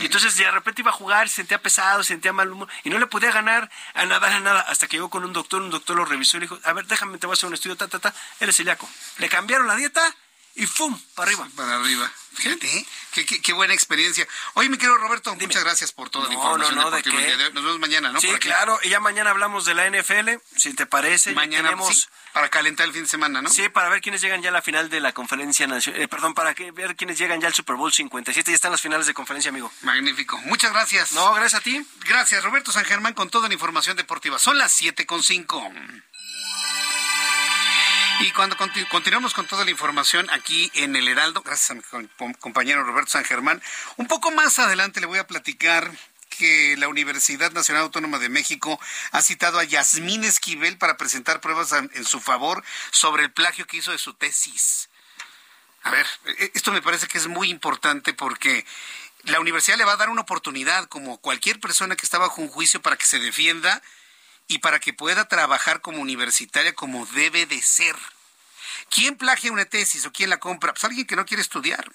Y 0.00 0.06
entonces 0.06 0.36
de 0.36 0.48
repente 0.50 0.82
iba 0.82 0.90
a 0.90 0.94
jugar, 0.94 1.28
se 1.28 1.36
sentía 1.36 1.60
pesado, 1.60 2.04
se 2.04 2.14
sentía 2.14 2.32
mal 2.32 2.52
humor, 2.52 2.68
y 2.84 2.90
no 2.90 2.98
le 2.98 3.06
podía 3.08 3.32
ganar 3.32 3.68
a 3.94 4.06
nada, 4.06 4.34
a 4.34 4.40
nada, 4.40 4.60
hasta 4.60 4.86
que 4.86 4.96
llegó 4.96 5.10
con 5.10 5.24
un 5.24 5.32
doctor, 5.32 5.60
un 5.60 5.70
doctor 5.70 5.96
lo 5.96 6.04
revisó 6.04 6.36
y 6.36 6.40
le 6.40 6.44
dijo, 6.44 6.60
a 6.62 6.72
ver, 6.72 6.86
déjame, 6.86 7.18
te 7.18 7.26
voy 7.26 7.32
a 7.32 7.34
hacer 7.34 7.48
un 7.48 7.54
estudio, 7.54 7.76
ta, 7.76 7.88
ta, 7.88 7.98
ta, 7.98 8.14
eres 8.38 8.56
celíaco. 8.56 8.88
Le 9.18 9.28
cambiaron 9.28 9.66
la 9.66 9.74
dieta 9.74 10.14
y 10.60 10.66
¡fum! 10.66 10.94
Para 11.14 11.30
arriba. 11.30 11.48
Para 11.56 11.76
arriba. 11.76 12.12
Fíjate, 12.34 12.78
¿eh? 12.78 12.86
qué, 13.42 13.52
buena 13.54 13.72
experiencia. 13.72 14.28
Oye, 14.54 14.68
mi 14.68 14.76
querido 14.76 14.98
Roberto, 14.98 15.34
muchas 15.34 15.64
gracias 15.64 15.90
por 15.90 16.10
toda 16.10 16.28
la 16.28 16.34
información 16.34 16.76
no, 16.76 16.90
no, 16.90 16.90
¿de 16.90 17.50
Nos 17.52 17.64
vemos 17.64 17.78
mañana, 17.78 18.12
¿no? 18.12 18.20
Sí, 18.20 18.28
claro. 18.34 18.78
Y 18.82 18.90
ya 18.90 19.00
mañana 19.00 19.30
hablamos 19.30 19.64
de 19.64 19.72
la 19.74 19.88
NFL, 19.88 20.32
si 20.54 20.74
te 20.74 20.84
parece. 20.84 21.32
Mañana 21.32 21.70
tenemos... 21.70 22.10
para 22.34 22.50
calentar 22.50 22.86
el 22.86 22.92
fin 22.92 23.04
de 23.04 23.08
semana, 23.08 23.40
¿no? 23.40 23.48
Sí, 23.48 23.70
para 23.70 23.88
ver 23.88 24.02
quiénes 24.02 24.20
llegan 24.20 24.42
ya 24.42 24.50
a 24.50 24.52
la 24.52 24.60
final 24.60 24.90
de 24.90 25.00
la 25.00 25.12
conferencia 25.12 25.66
nacional. 25.66 26.02
Eh, 26.02 26.08
perdón, 26.08 26.34
para 26.34 26.54
que, 26.54 26.70
ver 26.72 26.94
quiénes 26.94 27.18
llegan 27.18 27.40
ya 27.40 27.48
al 27.48 27.54
Super 27.54 27.76
Bowl 27.76 27.90
57. 27.90 28.50
Ya 28.50 28.54
están 28.54 28.70
las 28.70 28.82
finales 28.82 29.06
de 29.06 29.14
conferencia, 29.14 29.48
amigo. 29.48 29.72
Magnífico. 29.80 30.36
Muchas 30.44 30.72
gracias. 30.72 31.12
No, 31.12 31.32
gracias 31.32 31.62
a 31.62 31.64
ti. 31.64 31.82
Gracias, 32.04 32.44
Roberto 32.44 32.70
San 32.70 32.84
Germán, 32.84 33.14
con 33.14 33.30
toda 33.30 33.48
la 33.48 33.54
información 33.54 33.96
deportiva. 33.96 34.38
Son 34.38 34.58
las 34.58 34.72
7 34.72 35.06
con 35.06 35.22
5. 35.22 35.72
Y 38.20 38.32
cuando 38.32 38.54
continuamos 38.90 39.32
con 39.32 39.46
toda 39.46 39.64
la 39.64 39.70
información 39.70 40.28
aquí 40.28 40.70
en 40.74 40.94
el 40.94 41.08
Heraldo, 41.08 41.40
gracias 41.42 41.70
a 41.70 41.74
mi 41.74 42.08
compañero 42.38 42.84
Roberto 42.84 43.12
San 43.12 43.24
Germán, 43.24 43.62
un 43.96 44.06
poco 44.08 44.30
más 44.30 44.58
adelante 44.58 45.00
le 45.00 45.06
voy 45.06 45.18
a 45.18 45.26
platicar 45.26 45.90
que 46.28 46.76
la 46.76 46.88
Universidad 46.88 47.50
Nacional 47.52 47.84
Autónoma 47.84 48.18
de 48.18 48.28
México 48.28 48.78
ha 49.12 49.22
citado 49.22 49.58
a 49.58 49.64
Yasmín 49.64 50.22
Esquivel 50.22 50.76
para 50.76 50.98
presentar 50.98 51.40
pruebas 51.40 51.72
en 51.72 52.04
su 52.04 52.20
favor 52.20 52.62
sobre 52.90 53.24
el 53.24 53.32
plagio 53.32 53.66
que 53.66 53.78
hizo 53.78 53.90
de 53.90 53.98
su 53.98 54.12
tesis. 54.12 54.90
A 55.82 55.90
ver, 55.90 56.06
e, 56.26 56.52
esto 56.54 56.72
me 56.72 56.82
parece 56.82 57.06
que 57.06 57.16
es 57.16 57.26
muy 57.26 57.48
importante 57.48 58.12
porque 58.12 58.66
la 59.24 59.40
universidad 59.40 59.78
le 59.78 59.84
va 59.84 59.92
a 59.92 59.96
dar 59.96 60.10
una 60.10 60.22
oportunidad, 60.22 60.88
como 60.88 61.18
cualquier 61.18 61.58
persona 61.58 61.96
que 61.96 62.04
está 62.04 62.18
bajo 62.18 62.42
un 62.42 62.48
juicio, 62.48 62.82
para 62.82 62.96
que 62.96 63.06
se 63.06 63.18
defienda 63.18 63.82
y 64.50 64.58
para 64.58 64.80
que 64.80 64.92
pueda 64.92 65.28
trabajar 65.28 65.80
como 65.80 66.00
universitaria 66.00 66.74
como 66.74 67.06
debe 67.06 67.46
de 67.46 67.62
ser. 67.62 67.94
¿Quién 68.90 69.16
plagia 69.16 69.52
una 69.52 69.64
tesis 69.64 70.04
o 70.06 70.12
quién 70.12 70.28
la 70.28 70.40
compra? 70.40 70.72
Pues 70.72 70.82
alguien 70.82 71.06
que 71.06 71.14
no 71.14 71.24
quiere 71.24 71.40
estudiar. 71.40 71.88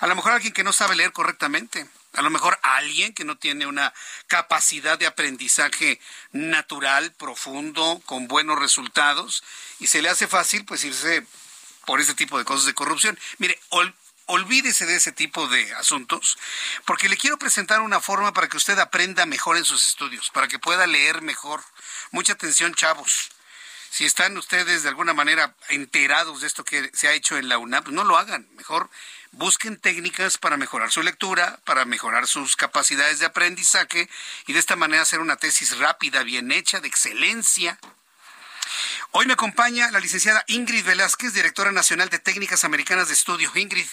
A 0.00 0.08
lo 0.08 0.16
mejor 0.16 0.32
alguien 0.32 0.52
que 0.52 0.64
no 0.64 0.72
sabe 0.72 0.96
leer 0.96 1.12
correctamente. 1.12 1.86
A 2.14 2.22
lo 2.22 2.30
mejor 2.30 2.58
alguien 2.64 3.14
que 3.14 3.24
no 3.24 3.38
tiene 3.38 3.66
una 3.66 3.94
capacidad 4.26 4.98
de 4.98 5.06
aprendizaje 5.06 6.00
natural, 6.32 7.12
profundo, 7.12 8.02
con 8.04 8.26
buenos 8.26 8.58
resultados, 8.58 9.44
y 9.78 9.86
se 9.86 10.02
le 10.02 10.08
hace 10.08 10.26
fácil 10.26 10.64
pues 10.64 10.82
irse 10.82 11.24
por 11.86 12.00
ese 12.00 12.14
tipo 12.14 12.36
de 12.36 12.44
cosas 12.44 12.66
de 12.66 12.74
corrupción. 12.74 13.16
Mire, 13.38 13.60
olvídese 14.26 14.86
de 14.86 14.96
ese 14.96 15.12
tipo 15.12 15.48
de 15.48 15.72
asuntos, 15.74 16.38
porque 16.84 17.08
le 17.08 17.16
quiero 17.16 17.38
presentar 17.38 17.80
una 17.80 18.00
forma 18.00 18.32
para 18.32 18.48
que 18.48 18.56
usted 18.56 18.78
aprenda 18.78 19.26
mejor 19.26 19.56
en 19.56 19.64
sus 19.64 19.86
estudios, 19.86 20.30
para 20.30 20.48
que 20.48 20.58
pueda 20.58 20.86
leer 20.86 21.22
mejor. 21.22 21.62
Mucha 22.10 22.34
atención, 22.34 22.74
chavos. 22.74 23.30
Si 23.90 24.06
están 24.06 24.38
ustedes 24.38 24.82
de 24.82 24.88
alguna 24.88 25.12
manera 25.12 25.54
enterados 25.68 26.40
de 26.40 26.46
esto 26.46 26.64
que 26.64 26.90
se 26.94 27.08
ha 27.08 27.12
hecho 27.12 27.36
en 27.36 27.50
la 27.50 27.58
UNAP, 27.58 27.88
no 27.88 28.04
lo 28.04 28.16
hagan. 28.16 28.48
Mejor 28.56 28.88
busquen 29.32 29.78
técnicas 29.78 30.38
para 30.38 30.56
mejorar 30.56 30.90
su 30.90 31.02
lectura, 31.02 31.60
para 31.64 31.84
mejorar 31.84 32.26
sus 32.26 32.56
capacidades 32.56 33.18
de 33.18 33.26
aprendizaje 33.26 34.08
y 34.46 34.54
de 34.54 34.58
esta 34.58 34.76
manera 34.76 35.02
hacer 35.02 35.20
una 35.20 35.36
tesis 35.36 35.76
rápida, 35.76 36.22
bien 36.22 36.52
hecha, 36.52 36.80
de 36.80 36.88
excelencia. 36.88 37.78
Hoy 39.10 39.26
me 39.26 39.34
acompaña 39.34 39.90
la 39.90 40.00
licenciada 40.00 40.42
Ingrid 40.46 40.86
Velázquez, 40.86 41.34
directora 41.34 41.70
nacional 41.70 42.08
de 42.08 42.18
Técnicas 42.18 42.64
Americanas 42.64 43.08
de 43.08 43.14
Estudio. 43.14 43.50
Ingrid, 43.54 43.86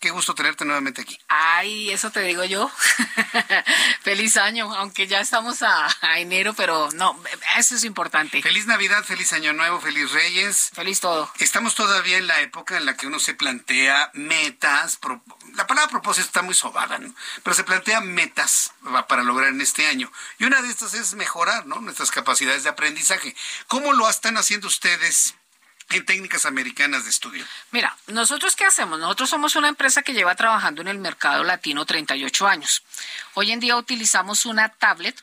Qué 0.00 0.08
gusto 0.08 0.34
tenerte 0.34 0.64
nuevamente 0.64 1.02
aquí. 1.02 1.20
Ay, 1.28 1.90
eso 1.90 2.10
te 2.10 2.22
digo 2.22 2.42
yo. 2.44 2.70
feliz 4.02 4.38
año, 4.38 4.74
aunque 4.74 5.06
ya 5.06 5.20
estamos 5.20 5.62
a, 5.62 5.88
enero, 6.16 6.54
pero 6.54 6.88
no, 6.94 7.22
eso 7.58 7.74
es 7.74 7.84
importante. 7.84 8.40
Feliz 8.40 8.66
Navidad, 8.66 9.04
feliz 9.04 9.34
Año 9.34 9.52
Nuevo, 9.52 9.78
feliz 9.78 10.10
Reyes. 10.12 10.70
Feliz 10.72 11.00
todo. 11.00 11.30
Estamos 11.38 11.74
todavía 11.74 12.16
en 12.16 12.28
la 12.28 12.40
época 12.40 12.78
en 12.78 12.86
la 12.86 12.96
que 12.96 13.06
uno 13.06 13.18
se 13.18 13.34
plantea 13.34 14.10
metas. 14.14 14.98
La 15.54 15.66
palabra 15.66 15.90
propósito 15.90 16.26
está 16.26 16.40
muy 16.40 16.54
sobada, 16.54 16.98
¿no? 16.98 17.14
Pero 17.42 17.54
se 17.54 17.64
plantea 17.64 18.00
metas 18.00 18.72
para 19.06 19.22
lograr 19.22 19.50
en 19.50 19.60
este 19.60 19.86
año. 19.86 20.10
Y 20.38 20.44
una 20.44 20.62
de 20.62 20.70
estas 20.70 20.94
es 20.94 21.12
mejorar, 21.12 21.66
¿no? 21.66 21.78
Nuestras 21.78 22.10
capacidades 22.10 22.62
de 22.62 22.70
aprendizaje. 22.70 23.36
¿Cómo 23.66 23.92
lo 23.92 24.08
están 24.08 24.38
haciendo 24.38 24.66
ustedes? 24.66 25.34
En 25.90 26.04
técnicas 26.04 26.46
americanas 26.46 27.04
de 27.04 27.10
estudio? 27.10 27.44
Mira, 27.70 27.96
nosotros 28.06 28.56
qué 28.56 28.64
hacemos? 28.64 28.98
Nosotros 28.98 29.30
somos 29.30 29.56
una 29.56 29.68
empresa 29.68 30.02
que 30.02 30.12
lleva 30.12 30.34
trabajando 30.34 30.82
en 30.82 30.88
el 30.88 30.98
mercado 30.98 31.44
latino 31.44 31.84
38 31.84 32.46
años. 32.46 32.82
Hoy 33.34 33.52
en 33.52 33.60
día 33.60 33.76
utilizamos 33.76 34.46
una 34.46 34.68
tablet 34.68 35.20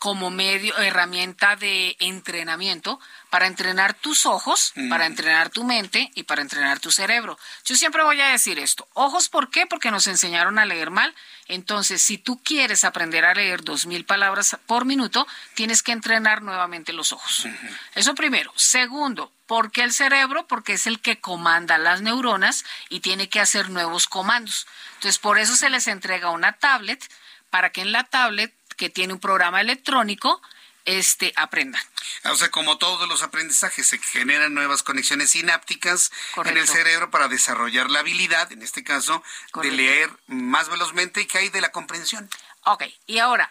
como 0.00 0.30
medio, 0.30 0.76
herramienta 0.78 1.56
de 1.56 1.94
entrenamiento 2.00 2.98
para 3.28 3.46
entrenar 3.46 3.92
tus 3.92 4.24
ojos, 4.24 4.72
mm. 4.74 4.88
para 4.88 5.04
entrenar 5.04 5.50
tu 5.50 5.62
mente 5.62 6.10
y 6.14 6.22
para 6.22 6.40
entrenar 6.40 6.80
tu 6.80 6.90
cerebro. 6.90 7.38
Yo 7.66 7.76
siempre 7.76 8.02
voy 8.02 8.18
a 8.18 8.28
decir 8.28 8.58
esto. 8.58 8.88
Ojos, 8.94 9.28
¿por 9.28 9.50
qué? 9.50 9.66
Porque 9.66 9.90
nos 9.90 10.06
enseñaron 10.06 10.58
a 10.58 10.64
leer 10.64 10.90
mal. 10.90 11.14
Entonces, 11.48 12.00
si 12.00 12.16
tú 12.16 12.42
quieres 12.42 12.84
aprender 12.84 13.26
a 13.26 13.34
leer 13.34 13.62
dos 13.62 13.84
mil 13.84 14.06
palabras 14.06 14.56
por 14.64 14.86
minuto, 14.86 15.26
tienes 15.52 15.82
que 15.82 15.92
entrenar 15.92 16.40
nuevamente 16.40 16.94
los 16.94 17.12
ojos. 17.12 17.46
Eso 17.94 18.14
primero. 18.14 18.50
Segundo, 18.56 19.30
¿por 19.50 19.72
qué 19.72 19.82
el 19.82 19.92
cerebro? 19.92 20.46
Porque 20.46 20.74
es 20.74 20.86
el 20.86 21.00
que 21.00 21.18
comanda 21.18 21.76
las 21.76 22.02
neuronas 22.02 22.64
y 22.88 23.00
tiene 23.00 23.28
que 23.28 23.40
hacer 23.40 23.68
nuevos 23.68 24.06
comandos. 24.06 24.68
Entonces, 24.94 25.18
por 25.18 25.40
eso 25.40 25.56
se 25.56 25.68
les 25.70 25.88
entrega 25.88 26.30
una 26.30 26.52
tablet 26.52 27.04
para 27.50 27.70
que 27.70 27.80
en 27.80 27.90
la 27.90 28.04
tablet 28.04 28.54
que 28.76 28.90
tiene 28.90 29.12
un 29.12 29.18
programa 29.18 29.60
electrónico, 29.60 30.40
este, 30.84 31.32
aprendan. 31.34 31.82
O 32.26 32.36
sea, 32.36 32.52
como 32.52 32.78
todos 32.78 33.08
los 33.08 33.24
aprendizajes, 33.24 33.88
se 33.88 33.98
generan 33.98 34.54
nuevas 34.54 34.84
conexiones 34.84 35.32
sinápticas 35.32 36.12
en 36.44 36.56
el 36.56 36.68
cerebro 36.68 37.10
para 37.10 37.26
desarrollar 37.26 37.90
la 37.90 37.98
habilidad, 37.98 38.52
en 38.52 38.62
este 38.62 38.84
caso, 38.84 39.20
de 39.60 39.72
leer 39.72 40.10
más 40.28 40.68
velozmente 40.68 41.22
y 41.22 41.26
que 41.26 41.38
hay 41.38 41.48
de 41.48 41.60
la 41.60 41.72
comprensión. 41.72 42.30
Ok, 42.66 42.84
y 43.08 43.18
ahora, 43.18 43.50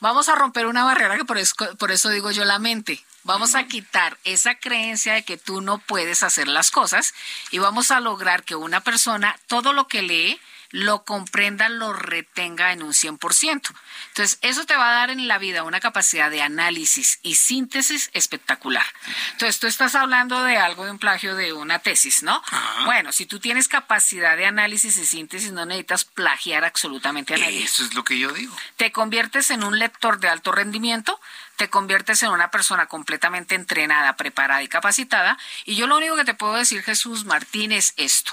vamos 0.00 0.28
a 0.28 0.34
romper 0.34 0.66
una 0.66 0.84
barrera 0.84 1.16
que 1.16 1.24
por 1.24 1.38
eso, 1.38 1.54
por 1.78 1.90
eso 1.90 2.08
digo 2.10 2.30
yo 2.30 2.44
la 2.44 2.58
mente. 2.58 3.04
Vamos 3.24 3.54
a 3.56 3.66
quitar 3.66 4.18
esa 4.24 4.54
creencia 4.54 5.14
de 5.14 5.24
que 5.24 5.36
tú 5.36 5.60
no 5.60 5.78
puedes 5.78 6.22
hacer 6.22 6.46
las 6.46 6.70
cosas 6.70 7.12
y 7.50 7.58
vamos 7.58 7.90
a 7.90 8.00
lograr 8.00 8.44
que 8.44 8.54
una 8.54 8.80
persona 8.82 9.36
todo 9.48 9.72
lo 9.72 9.88
que 9.88 10.02
lee 10.02 10.40
lo 10.70 11.04
comprenda, 11.04 11.68
lo 11.68 11.92
retenga 11.92 12.72
en 12.72 12.82
un 12.82 12.92
100%. 12.92 13.74
Entonces, 14.08 14.38
eso 14.42 14.66
te 14.66 14.76
va 14.76 14.90
a 14.90 14.94
dar 14.94 15.10
en 15.10 15.28
la 15.28 15.38
vida 15.38 15.62
una 15.62 15.80
capacidad 15.80 16.30
de 16.30 16.42
análisis 16.42 17.18
y 17.22 17.36
síntesis 17.36 18.10
espectacular. 18.12 18.84
Entonces, 19.32 19.58
tú 19.58 19.66
estás 19.66 19.94
hablando 19.94 20.42
de 20.42 20.56
algo 20.56 20.84
de 20.84 20.90
un 20.90 20.98
plagio 20.98 21.34
de 21.34 21.52
una 21.52 21.78
tesis, 21.78 22.22
¿no? 22.22 22.42
Bueno, 22.84 23.12
si 23.12 23.26
tú 23.26 23.40
tienes 23.40 23.68
capacidad 23.68 24.36
de 24.36 24.46
análisis 24.46 24.96
y 24.96 25.06
síntesis, 25.06 25.52
no 25.52 25.66
necesitas 25.66 26.04
plagiar 26.04 26.64
absolutamente 26.64 27.34
a 27.34 27.38
nadie. 27.38 27.62
Eso 27.62 27.84
es 27.84 27.94
lo 27.94 28.04
que 28.04 28.18
yo 28.18 28.32
digo. 28.32 28.56
Te 28.76 28.92
conviertes 28.92 29.50
en 29.50 29.64
un 29.64 29.78
lector 29.78 30.18
de 30.18 30.28
alto 30.28 30.52
rendimiento, 30.52 31.20
te 31.56 31.70
conviertes 31.70 32.22
en 32.22 32.30
una 32.30 32.50
persona 32.50 32.86
completamente 32.86 33.54
entrenada, 33.54 34.16
preparada 34.16 34.62
y 34.62 34.68
capacitada. 34.68 35.38
Y 35.64 35.76
yo 35.76 35.86
lo 35.86 35.96
único 35.96 36.16
que 36.16 36.24
te 36.24 36.34
puedo 36.34 36.54
decir, 36.54 36.82
Jesús 36.82 37.24
Martín, 37.24 37.72
es 37.72 37.94
esto. 37.96 38.32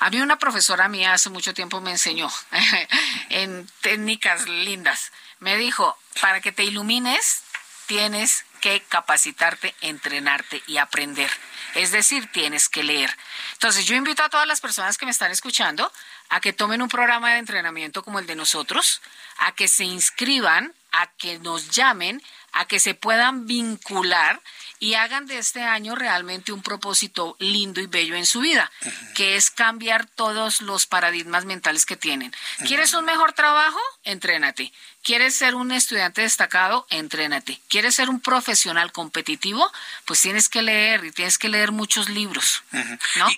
A 0.00 0.10
mí 0.10 0.20
una 0.20 0.38
profesora 0.38 0.88
mía 0.88 1.12
hace 1.12 1.30
mucho 1.30 1.54
tiempo 1.54 1.80
me 1.80 1.90
enseñó 1.90 2.30
en 3.30 3.68
técnicas 3.80 4.48
lindas. 4.48 5.12
Me 5.40 5.56
dijo, 5.56 5.96
para 6.20 6.40
que 6.40 6.52
te 6.52 6.64
ilumines, 6.64 7.42
tienes 7.86 8.44
que 8.60 8.82
capacitarte, 8.82 9.74
entrenarte 9.80 10.62
y 10.66 10.78
aprender. 10.78 11.30
Es 11.74 11.90
decir, 11.90 12.30
tienes 12.32 12.68
que 12.68 12.82
leer. 12.82 13.16
Entonces, 13.52 13.86
yo 13.86 13.94
invito 13.94 14.22
a 14.22 14.28
todas 14.28 14.46
las 14.46 14.60
personas 14.60 14.98
que 14.98 15.04
me 15.04 15.10
están 15.10 15.30
escuchando 15.30 15.90
a 16.28 16.40
que 16.40 16.52
tomen 16.52 16.82
un 16.82 16.88
programa 16.88 17.32
de 17.32 17.38
entrenamiento 17.38 18.02
como 18.02 18.18
el 18.18 18.26
de 18.26 18.36
nosotros, 18.36 19.00
a 19.38 19.52
que 19.52 19.68
se 19.68 19.84
inscriban, 19.84 20.74
a 20.92 21.06
que 21.06 21.38
nos 21.38 21.70
llamen, 21.70 22.22
a 22.52 22.66
que 22.66 22.80
se 22.80 22.94
puedan 22.94 23.46
vincular 23.46 24.40
y 24.80 24.94
hagan 24.94 25.26
de 25.26 25.38
este 25.38 25.62
año 25.62 25.94
realmente 25.94 26.52
un 26.52 26.62
propósito 26.62 27.36
lindo 27.38 27.80
y 27.80 27.86
bello 27.86 28.14
en 28.14 28.26
su 28.26 28.40
vida, 28.40 28.70
que 29.14 29.36
es 29.36 29.50
cambiar 29.50 30.06
todos 30.06 30.60
los 30.60 30.86
paradigmas 30.86 31.44
mentales 31.44 31.86
que 31.86 31.96
tienen. 31.96 32.34
¿Quieres 32.66 32.94
un 32.94 33.04
mejor 33.04 33.32
trabajo? 33.32 33.80
Entrénate. 34.04 34.72
¿Quieres 35.02 35.34
ser 35.34 35.54
un 35.54 35.72
estudiante 35.72 36.22
destacado? 36.22 36.86
Entrénate. 36.90 37.60
¿Quieres 37.68 37.94
ser 37.94 38.10
un 38.10 38.20
profesional 38.20 38.92
competitivo? 38.92 39.70
Pues 40.04 40.20
tienes 40.20 40.48
que 40.48 40.60
leer 40.60 41.04
y 41.04 41.12
tienes 41.12 41.38
que 41.38 41.48
leer 41.48 41.72
muchos 41.72 42.08
libros. 42.08 42.62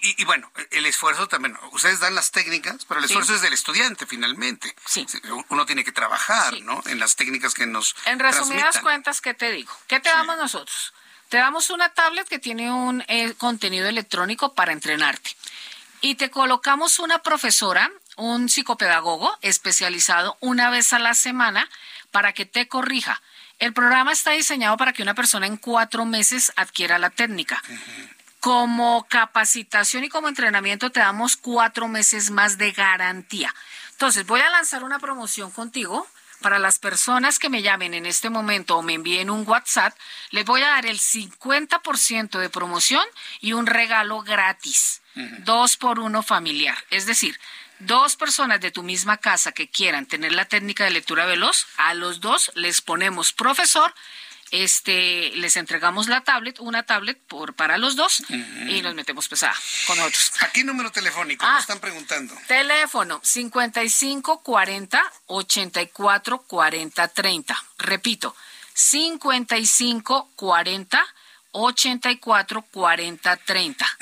y, 0.02 0.24
bueno, 0.24 0.50
el 0.70 0.86
esfuerzo 0.86 1.28
también, 1.28 1.56
ustedes 1.72 2.00
dan 2.00 2.14
las 2.14 2.30
técnicas, 2.32 2.84
pero 2.86 2.98
el 2.98 3.04
esfuerzo 3.04 3.34
es 3.34 3.42
del 3.42 3.52
estudiante 3.52 4.06
finalmente. 4.06 4.74
Sí. 4.84 5.06
Uno 5.48 5.66
tiene 5.66 5.84
que 5.84 5.92
trabajar, 5.92 6.60
¿no? 6.62 6.82
En 6.86 6.98
las 6.98 7.16
técnicas 7.16 7.54
que 7.54 7.66
nos... 7.66 7.94
En 8.06 8.18
resumidas 8.18 8.78
cuentas, 8.78 9.20
¿qué 9.20 9.34
te 9.34 9.52
digo? 9.52 9.72
¿Qué 9.86 10.00
te 10.00 10.08
damos 10.08 10.36
nosotros? 10.38 10.92
Te 11.30 11.36
damos 11.36 11.70
una 11.70 11.88
tablet 11.90 12.28
que 12.28 12.40
tiene 12.40 12.72
un 12.72 13.04
eh, 13.06 13.34
contenido 13.34 13.88
electrónico 13.88 14.52
para 14.52 14.72
entrenarte. 14.72 15.30
Y 16.00 16.16
te 16.16 16.28
colocamos 16.28 16.98
una 16.98 17.22
profesora, 17.22 17.88
un 18.16 18.48
psicopedagogo 18.48 19.38
especializado 19.40 20.36
una 20.40 20.70
vez 20.70 20.92
a 20.92 20.98
la 20.98 21.14
semana 21.14 21.68
para 22.10 22.32
que 22.32 22.46
te 22.46 22.66
corrija. 22.66 23.22
El 23.60 23.72
programa 23.72 24.10
está 24.10 24.32
diseñado 24.32 24.76
para 24.76 24.92
que 24.92 25.04
una 25.04 25.14
persona 25.14 25.46
en 25.46 25.56
cuatro 25.56 26.04
meses 26.04 26.52
adquiera 26.56 26.98
la 26.98 27.10
técnica. 27.10 27.62
Como 28.40 29.06
capacitación 29.08 30.02
y 30.02 30.08
como 30.08 30.26
entrenamiento 30.26 30.90
te 30.90 30.98
damos 30.98 31.36
cuatro 31.36 31.86
meses 31.86 32.32
más 32.32 32.58
de 32.58 32.72
garantía. 32.72 33.54
Entonces, 33.92 34.26
voy 34.26 34.40
a 34.40 34.50
lanzar 34.50 34.82
una 34.82 34.98
promoción 34.98 35.52
contigo 35.52 36.08
para 36.40 36.58
las 36.58 36.78
personas 36.78 37.38
que 37.38 37.48
me 37.48 37.62
llamen 37.62 37.94
en 37.94 38.06
este 38.06 38.30
momento 38.30 38.76
o 38.76 38.82
me 38.82 38.94
envíen 38.94 39.30
un 39.30 39.46
WhatsApp, 39.46 39.96
les 40.30 40.44
voy 40.44 40.62
a 40.62 40.68
dar 40.68 40.86
el 40.86 40.98
50% 40.98 42.38
de 42.38 42.50
promoción 42.50 43.04
y 43.40 43.52
un 43.52 43.66
regalo 43.66 44.22
gratis, 44.22 45.02
dos 45.44 45.76
por 45.76 46.00
uno 46.00 46.22
familiar. 46.22 46.76
Es 46.90 47.06
decir, 47.06 47.38
dos 47.78 48.16
personas 48.16 48.60
de 48.60 48.70
tu 48.70 48.82
misma 48.82 49.16
casa 49.16 49.52
que 49.52 49.68
quieran 49.68 50.06
tener 50.06 50.32
la 50.32 50.46
técnica 50.46 50.84
de 50.84 50.90
lectura 50.90 51.26
veloz, 51.26 51.66
a 51.76 51.94
los 51.94 52.20
dos 52.20 52.50
les 52.54 52.80
ponemos 52.80 53.32
profesor 53.32 53.94
este, 54.50 55.30
les 55.36 55.56
entregamos 55.56 56.08
la 56.08 56.22
tablet, 56.22 56.58
una 56.60 56.82
tablet 56.82 57.18
por 57.28 57.54
para 57.54 57.78
los 57.78 57.96
dos 57.96 58.22
y 58.68 58.82
nos 58.82 58.94
metemos 58.94 59.28
pesada 59.28 59.54
con 59.86 59.98
otros. 60.00 60.32
¿A 60.40 60.50
qué 60.50 60.64
número 60.64 60.90
telefónico? 60.90 61.44
ah, 61.46 61.58
están 61.60 61.78
preguntando. 61.78 62.36
Teléfono 62.46 63.20
55 63.22 64.42
40 64.42 65.12
84 65.26 66.38
40 66.42 67.08
30. 67.08 67.64
Repito, 67.78 68.36
55 68.74 70.30
40 70.36 71.06
84 71.52 72.62
40 72.62 73.36
30. 73.36 73.98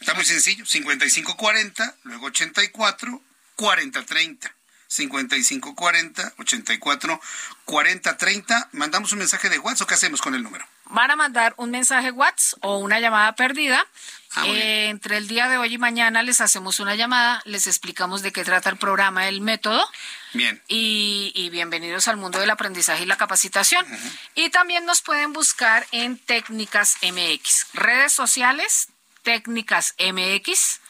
Está 0.00 0.14
muy 0.14 0.24
sencillo, 0.24 0.66
55 0.66 1.36
40, 1.36 1.96
luego 2.04 2.26
84 2.26 3.22
40 3.56 4.02
30. 4.04 4.54
5540 4.90 6.34
84 6.38 7.20
40 7.64 8.16
30. 8.16 8.68
Mandamos 8.72 9.12
un 9.12 9.20
mensaje 9.20 9.48
de 9.48 9.58
WhatsApp 9.60 9.82
o 9.82 9.86
qué 9.86 9.94
hacemos 9.94 10.20
con 10.20 10.34
el 10.34 10.42
número? 10.42 10.66
Van 10.86 11.10
a 11.12 11.16
mandar 11.16 11.54
un 11.56 11.70
mensaje 11.70 12.10
WhatsApp 12.10 12.58
o 12.62 12.78
una 12.78 12.98
llamada 12.98 13.36
perdida. 13.36 13.86
Ah, 14.34 14.46
eh, 14.48 14.88
entre 14.88 15.16
el 15.16 15.28
día 15.28 15.48
de 15.48 15.58
hoy 15.58 15.74
y 15.74 15.78
mañana 15.78 16.24
les 16.24 16.40
hacemos 16.40 16.80
una 16.80 16.96
llamada, 16.96 17.40
les 17.44 17.68
explicamos 17.68 18.22
de 18.22 18.32
qué 18.32 18.44
trata 18.44 18.68
el 18.68 18.76
programa, 18.76 19.28
el 19.28 19.40
método. 19.40 19.88
Bien. 20.34 20.60
Y, 20.66 21.48
bienvenidos 21.50 22.08
al 22.08 22.16
mundo 22.16 22.40
del 22.40 22.50
aprendizaje 22.50 23.04
y 23.04 23.06
la 23.06 23.16
capacitación. 23.16 23.86
Y 24.34 24.50
también 24.50 24.84
nos 24.84 25.02
pueden 25.02 25.32
buscar 25.32 25.86
en 25.92 26.18
Técnicas 26.18 26.96
MX, 27.02 27.66
redes 27.74 28.12
sociales, 28.12 28.88
Técnicas 29.22 29.94
MX 29.98 30.80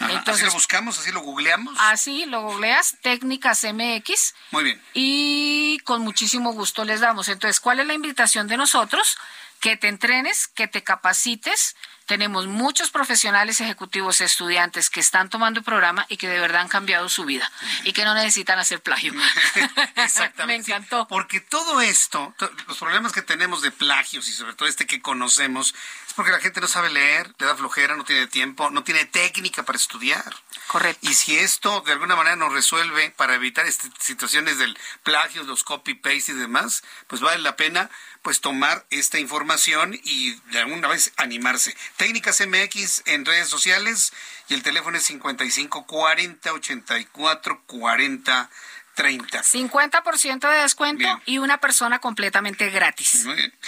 entonces, 0.00 0.34
así 0.34 0.44
lo 0.44 0.52
buscamos, 0.52 0.98
así 0.98 1.12
lo 1.12 1.20
googleamos. 1.20 1.74
Así 1.78 2.26
lo 2.26 2.42
googleas, 2.42 2.96
técnicas 3.00 3.64
MX. 3.64 4.34
Muy 4.50 4.64
bien. 4.64 4.82
Y 4.92 5.78
con 5.84 6.02
muchísimo 6.02 6.52
gusto 6.52 6.84
les 6.84 7.00
damos. 7.00 7.28
Entonces, 7.28 7.60
¿cuál 7.60 7.80
es 7.80 7.86
la 7.86 7.94
invitación 7.94 8.48
de 8.48 8.56
nosotros? 8.56 9.16
Que 9.60 9.76
te 9.76 9.88
entrenes, 9.88 10.48
que 10.48 10.68
te 10.68 10.82
capacites, 10.82 11.76
tenemos 12.06 12.46
muchos 12.46 12.90
profesionales 12.90 13.60
ejecutivos, 13.60 14.20
estudiantes 14.20 14.90
que 14.90 15.00
están 15.00 15.30
tomando 15.30 15.60
el 15.60 15.64
programa 15.64 16.06
y 16.08 16.16
que 16.16 16.28
de 16.28 16.38
verdad 16.38 16.62
han 16.62 16.68
cambiado 16.68 17.08
su 17.08 17.24
vida 17.24 17.50
y 17.84 17.92
que 17.92 18.04
no 18.04 18.14
necesitan 18.14 18.58
hacer 18.58 18.80
plagio. 18.80 19.12
Exactamente. 19.96 20.44
Me 20.46 20.56
encantó. 20.56 21.08
porque 21.08 21.40
todo 21.40 21.80
esto, 21.80 22.34
los 22.68 22.78
problemas 22.78 23.12
que 23.12 23.22
tenemos 23.22 23.62
de 23.62 23.70
plagios 23.70 24.28
y 24.28 24.32
sobre 24.32 24.54
todo 24.54 24.68
este 24.68 24.86
que 24.86 25.00
conocemos, 25.00 25.74
es 26.06 26.12
porque 26.14 26.32
la 26.32 26.40
gente 26.40 26.60
no 26.60 26.68
sabe 26.68 26.90
leer, 26.90 27.34
le 27.38 27.46
da 27.46 27.56
flojera, 27.56 27.96
no 27.96 28.04
tiene 28.04 28.26
tiempo, 28.26 28.70
no 28.70 28.84
tiene 28.84 29.04
técnica 29.06 29.62
para 29.62 29.76
estudiar. 29.76 30.34
Correcto. 30.66 31.08
Y 31.08 31.14
si 31.14 31.36
esto 31.36 31.80
de 31.82 31.92
alguna 31.92 32.16
manera 32.16 32.36
nos 32.36 32.52
resuelve 32.52 33.10
para 33.16 33.34
evitar 33.34 33.66
estas 33.66 33.90
situaciones 33.98 34.58
del 34.58 34.78
plagio, 35.02 35.42
los 35.44 35.64
copy-paste 35.64 36.32
y 36.32 36.34
demás, 36.34 36.82
pues 37.06 37.20
vale 37.20 37.42
la 37.42 37.56
pena 37.56 37.90
pues 38.24 38.40
tomar 38.40 38.86
esta 38.88 39.18
información 39.18 40.00
y 40.02 40.34
de 40.50 40.60
alguna 40.60 40.88
vez 40.88 41.12
animarse. 41.18 41.76
Técnicas 41.98 42.40
MX 42.40 43.02
en 43.04 43.26
redes 43.26 43.48
sociales 43.48 44.14
y 44.48 44.54
el 44.54 44.62
teléfono 44.62 44.96
es 44.96 45.04
55 45.04 45.86
40 45.86 46.52
84 46.54 47.62
40 47.66 48.50
30. 48.94 49.42
50% 49.42 50.50
de 50.50 50.58
descuento 50.58 51.22
y 51.26 51.38
una 51.38 51.58
persona 51.58 51.98
completamente 51.98 52.70
gratis. 52.70 53.26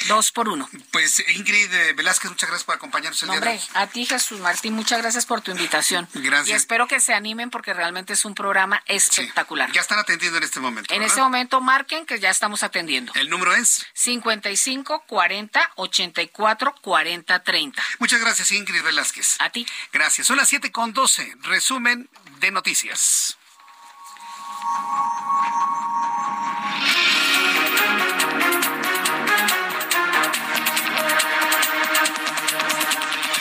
Dos 0.09 0.31
por 0.31 0.49
uno. 0.49 0.69
Pues 0.93 1.23
Ingrid 1.29 1.73
eh, 1.73 1.93
Velázquez, 1.95 2.31
muchas 2.31 2.49
gracias 2.49 2.65
por 2.65 2.77
acompañarnos 2.77 3.23
el 3.23 3.31
día 3.31 3.41
de 3.41 3.49
hoy. 3.49 3.61
A 3.75 3.87
ti 3.87 4.07
Jesús 4.07 4.41
Martín, 4.41 4.75
muchas 4.75 5.01
gracias 5.01 5.27
por 5.27 5.41
tu 5.41 5.51
invitación. 5.51 6.09
Gracias. 6.15 6.49
Y 6.49 6.53
espero 6.53 6.87
que 6.87 7.01
se 7.01 7.15
animen 7.15 7.51
porque 7.51 7.75
realmente 7.75 8.13
es 8.13 8.25
un 8.25 8.35
programa 8.35 8.83
espectacular. 8.87 9.71
Ya 9.73 9.81
están 9.81 9.99
atendiendo 9.99 10.39
en 10.39 10.45
este 10.45 10.61
momento. 10.61 10.93
En 10.95 11.03
este 11.03 11.21
momento 11.21 11.61
marquen 11.61 12.07
que 12.07 12.19
ya 12.19 12.31
estamos 12.31 12.63
atendiendo. 12.63 13.13
¿El 13.15 13.29
número 13.29 13.55
es? 13.55 13.87
55 13.95 15.05
40 15.07 15.73
84 15.77 16.75
40 16.81 17.43
30. 17.43 17.83
Muchas 17.99 18.21
gracias 18.21 18.53
Ingrid 18.53 18.83
Velázquez. 18.83 19.37
A 19.41 19.51
ti. 19.51 19.67
Gracias. 19.93 20.27
Son 20.27 20.37
las 20.37 20.49
7 20.49 20.71
con 20.73 20.93
12. 20.93 21.37
Resumen 21.43 22.09
de 22.41 22.51
noticias. 22.51 23.39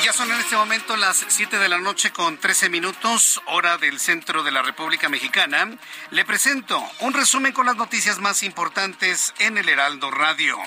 Ya 0.04 0.14
son 0.14 0.32
en 0.32 0.40
este 0.40 0.56
momento 0.56 0.96
las 0.98 1.26
7 1.28 1.58
de 1.58 1.68
la 1.68 1.80
noche 1.80 2.12
con 2.12 2.38
13 2.38 2.70
minutos, 2.70 3.42
hora 3.48 3.78
del 3.78 4.00
centro 4.00 4.44
de 4.44 4.52
la 4.52 4.62
República 4.62 5.10
Mexicana. 5.10 5.78
Le 6.12 6.26
presento 6.26 6.84
un 7.00 7.14
resumen 7.14 7.54
con 7.54 7.66
las 7.66 7.76
noticias 7.76 8.20
más 8.20 8.44
importantes 8.44 9.34
en 9.40 9.58
el 9.58 9.68
Heraldo 9.68 10.12
Radio. 10.12 10.58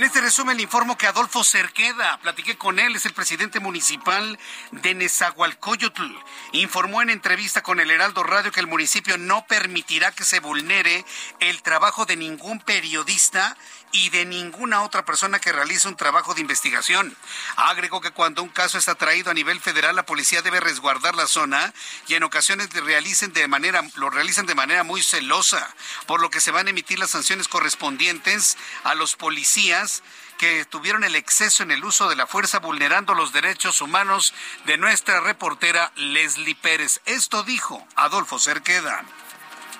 En 0.00 0.06
este 0.06 0.22
resumen 0.22 0.56
le 0.56 0.62
informo 0.62 0.96
que 0.96 1.06
Adolfo 1.06 1.44
Cerqueda, 1.44 2.18
platiqué 2.22 2.56
con 2.56 2.78
él, 2.78 2.96
es 2.96 3.04
el 3.04 3.12
presidente 3.12 3.60
municipal 3.60 4.38
de 4.70 4.94
Nezahualcóyotl, 4.94 6.16
informó 6.52 7.02
en 7.02 7.10
entrevista 7.10 7.62
con 7.62 7.80
el 7.80 7.90
Heraldo 7.90 8.22
Radio 8.22 8.50
que 8.50 8.60
el 8.60 8.66
municipio 8.66 9.18
no 9.18 9.44
permitirá 9.44 10.10
que 10.10 10.24
se 10.24 10.40
vulnere 10.40 11.04
el 11.40 11.60
trabajo 11.60 12.06
de 12.06 12.16
ningún 12.16 12.60
periodista 12.60 13.58
y 13.92 14.10
de 14.10 14.24
ninguna 14.24 14.82
otra 14.82 15.04
persona 15.04 15.40
que 15.40 15.52
realice 15.52 15.88
un 15.88 15.96
trabajo 15.96 16.34
de 16.34 16.40
investigación. 16.40 17.16
Agregó 17.56 18.00
que 18.00 18.10
cuando 18.10 18.42
un 18.42 18.48
caso 18.48 18.78
está 18.78 18.94
traído 18.94 19.30
a 19.30 19.34
nivel 19.34 19.60
federal, 19.60 19.96
la 19.96 20.06
policía 20.06 20.42
debe 20.42 20.60
resguardar 20.60 21.14
la 21.14 21.26
zona 21.26 21.72
y 22.06 22.14
en 22.14 22.22
ocasiones 22.22 22.70
realicen 22.72 23.32
de 23.32 23.48
manera, 23.48 23.82
lo 23.96 24.10
realizan 24.10 24.46
de 24.46 24.54
manera 24.54 24.84
muy 24.84 25.02
celosa, 25.02 25.74
por 26.06 26.20
lo 26.20 26.30
que 26.30 26.40
se 26.40 26.50
van 26.50 26.66
a 26.66 26.70
emitir 26.70 26.98
las 26.98 27.10
sanciones 27.10 27.48
correspondientes 27.48 28.56
a 28.84 28.94
los 28.94 29.16
policías 29.16 30.02
que 30.38 30.64
tuvieron 30.64 31.04
el 31.04 31.16
exceso 31.16 31.62
en 31.62 31.70
el 31.70 31.84
uso 31.84 32.08
de 32.08 32.16
la 32.16 32.26
fuerza 32.26 32.60
vulnerando 32.60 33.14
los 33.14 33.32
derechos 33.32 33.82
humanos 33.82 34.32
de 34.64 34.78
nuestra 34.78 35.20
reportera 35.20 35.92
Leslie 35.96 36.54
Pérez. 36.54 37.02
Esto 37.04 37.42
dijo 37.42 37.86
Adolfo 37.94 38.38
Cerqueda 38.38 39.04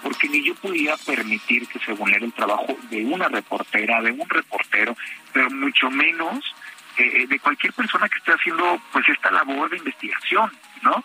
porque 0.03 0.28
ni 0.28 0.42
yo 0.44 0.55
podía 0.55 0.96
permitir 0.98 1.66
que 1.68 1.78
se 1.80 1.92
vulnere 1.92 2.26
el 2.26 2.32
trabajo 2.32 2.76
de 2.90 3.05
una 3.05 3.28
reportera, 3.28 4.03
de 4.03 4.12
un 4.12 4.28
reportero, 4.28 4.96
pero 5.32 5.51
mucho 5.51 5.90
menos 5.90 6.44
eh, 6.96 7.26
de 7.26 7.38
cualquier 7.38 7.72
persona 7.72 8.09
que 8.09 8.18
esté 8.18 8.32
haciendo 8.32 8.80
pues 8.92 9.09
esta 9.09 9.30
labor 9.30 9.70
de 9.70 9.78
investigación, 9.78 10.51
¿no? 10.82 11.03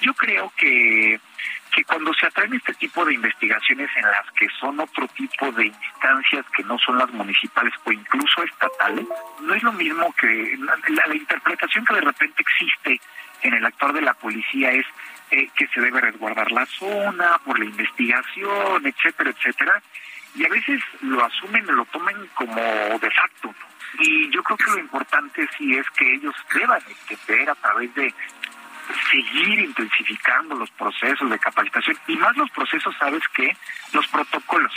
Yo 0.00 0.12
creo 0.14 0.52
que 0.56 1.20
que 1.74 1.84
cuando 1.84 2.14
se 2.14 2.26
atraen 2.26 2.54
este 2.54 2.72
tipo 2.74 3.04
de 3.04 3.14
investigaciones 3.14 3.90
en 3.96 4.02
las 4.02 4.30
que 4.38 4.46
son 4.60 4.78
otro 4.78 5.08
tipo 5.08 5.50
de 5.50 5.66
instancias 5.66 6.46
que 6.56 6.62
no 6.62 6.78
son 6.78 6.98
las 6.98 7.10
municipales 7.12 7.74
o 7.84 7.90
incluso 7.90 8.44
estatales, 8.44 9.06
no 9.40 9.54
es 9.54 9.62
lo 9.62 9.72
mismo 9.72 10.12
que 10.12 10.56
la 10.58 11.14
interpretación 11.14 11.84
que 11.84 11.94
de 11.94 12.00
repente 12.02 12.42
existe 12.42 13.00
en 13.42 13.54
el 13.54 13.64
actor 13.64 13.92
de 13.92 14.02
la 14.02 14.14
policía 14.14 14.70
es 14.70 14.86
que 15.56 15.66
se 15.68 15.80
debe 15.80 16.00
resguardar 16.00 16.50
la 16.52 16.66
zona 16.66 17.38
por 17.44 17.58
la 17.58 17.64
investigación, 17.64 18.86
etcétera, 18.86 19.30
etcétera. 19.30 19.82
Y 20.34 20.44
a 20.44 20.48
veces 20.48 20.80
lo 21.00 21.24
asumen, 21.24 21.66
lo 21.66 21.84
tomen 21.86 22.16
como 22.34 22.60
de 23.00 23.10
facto. 23.10 23.54
Y 23.98 24.30
yo 24.30 24.42
creo 24.42 24.56
que 24.56 24.70
lo 24.72 24.78
importante 24.78 25.48
sí 25.56 25.76
es 25.76 25.88
que 25.90 26.14
ellos 26.14 26.34
deban 26.52 26.80
entender 26.88 27.50
a 27.50 27.54
través 27.54 27.94
de 27.94 28.12
seguir 29.10 29.60
intensificando 29.60 30.56
los 30.56 30.70
procesos 30.72 31.30
de 31.30 31.38
capacitación 31.38 31.96
y 32.08 32.16
más 32.16 32.36
los 32.36 32.50
procesos, 32.50 32.94
¿sabes 32.98 33.22
qué? 33.34 33.56
Los 33.92 34.06
protocolos. 34.08 34.72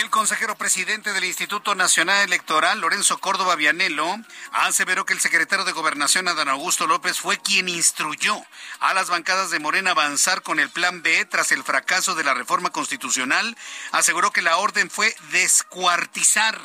El 0.00 0.08
consejero 0.08 0.56
presidente 0.56 1.12
del 1.12 1.24
Instituto 1.24 1.74
Nacional 1.74 2.24
Electoral, 2.24 2.80
Lorenzo 2.80 3.18
Córdoba 3.18 3.56
Vianelo, 3.56 4.16
aseveró 4.52 5.04
que 5.04 5.12
el 5.12 5.20
secretario 5.20 5.66
de 5.66 5.72
Gobernación, 5.72 6.28
Adán 6.28 6.48
Augusto 6.48 6.86
López, 6.86 7.20
fue 7.20 7.36
quien 7.36 7.68
instruyó 7.68 8.42
a 8.80 8.94
las 8.94 9.10
bancadas 9.10 9.50
de 9.50 9.58
Morena 9.58 9.90
avanzar 9.90 10.40
con 10.40 10.60
el 10.60 10.70
plan 10.70 11.02
B 11.02 11.26
tras 11.26 11.52
el 11.52 11.62
fracaso 11.62 12.14
de 12.14 12.24
la 12.24 12.32
reforma 12.32 12.70
constitucional. 12.70 13.54
Aseguró 13.90 14.30
que 14.30 14.40
la 14.40 14.56
orden 14.56 14.88
fue 14.90 15.14
descuartizar 15.30 16.58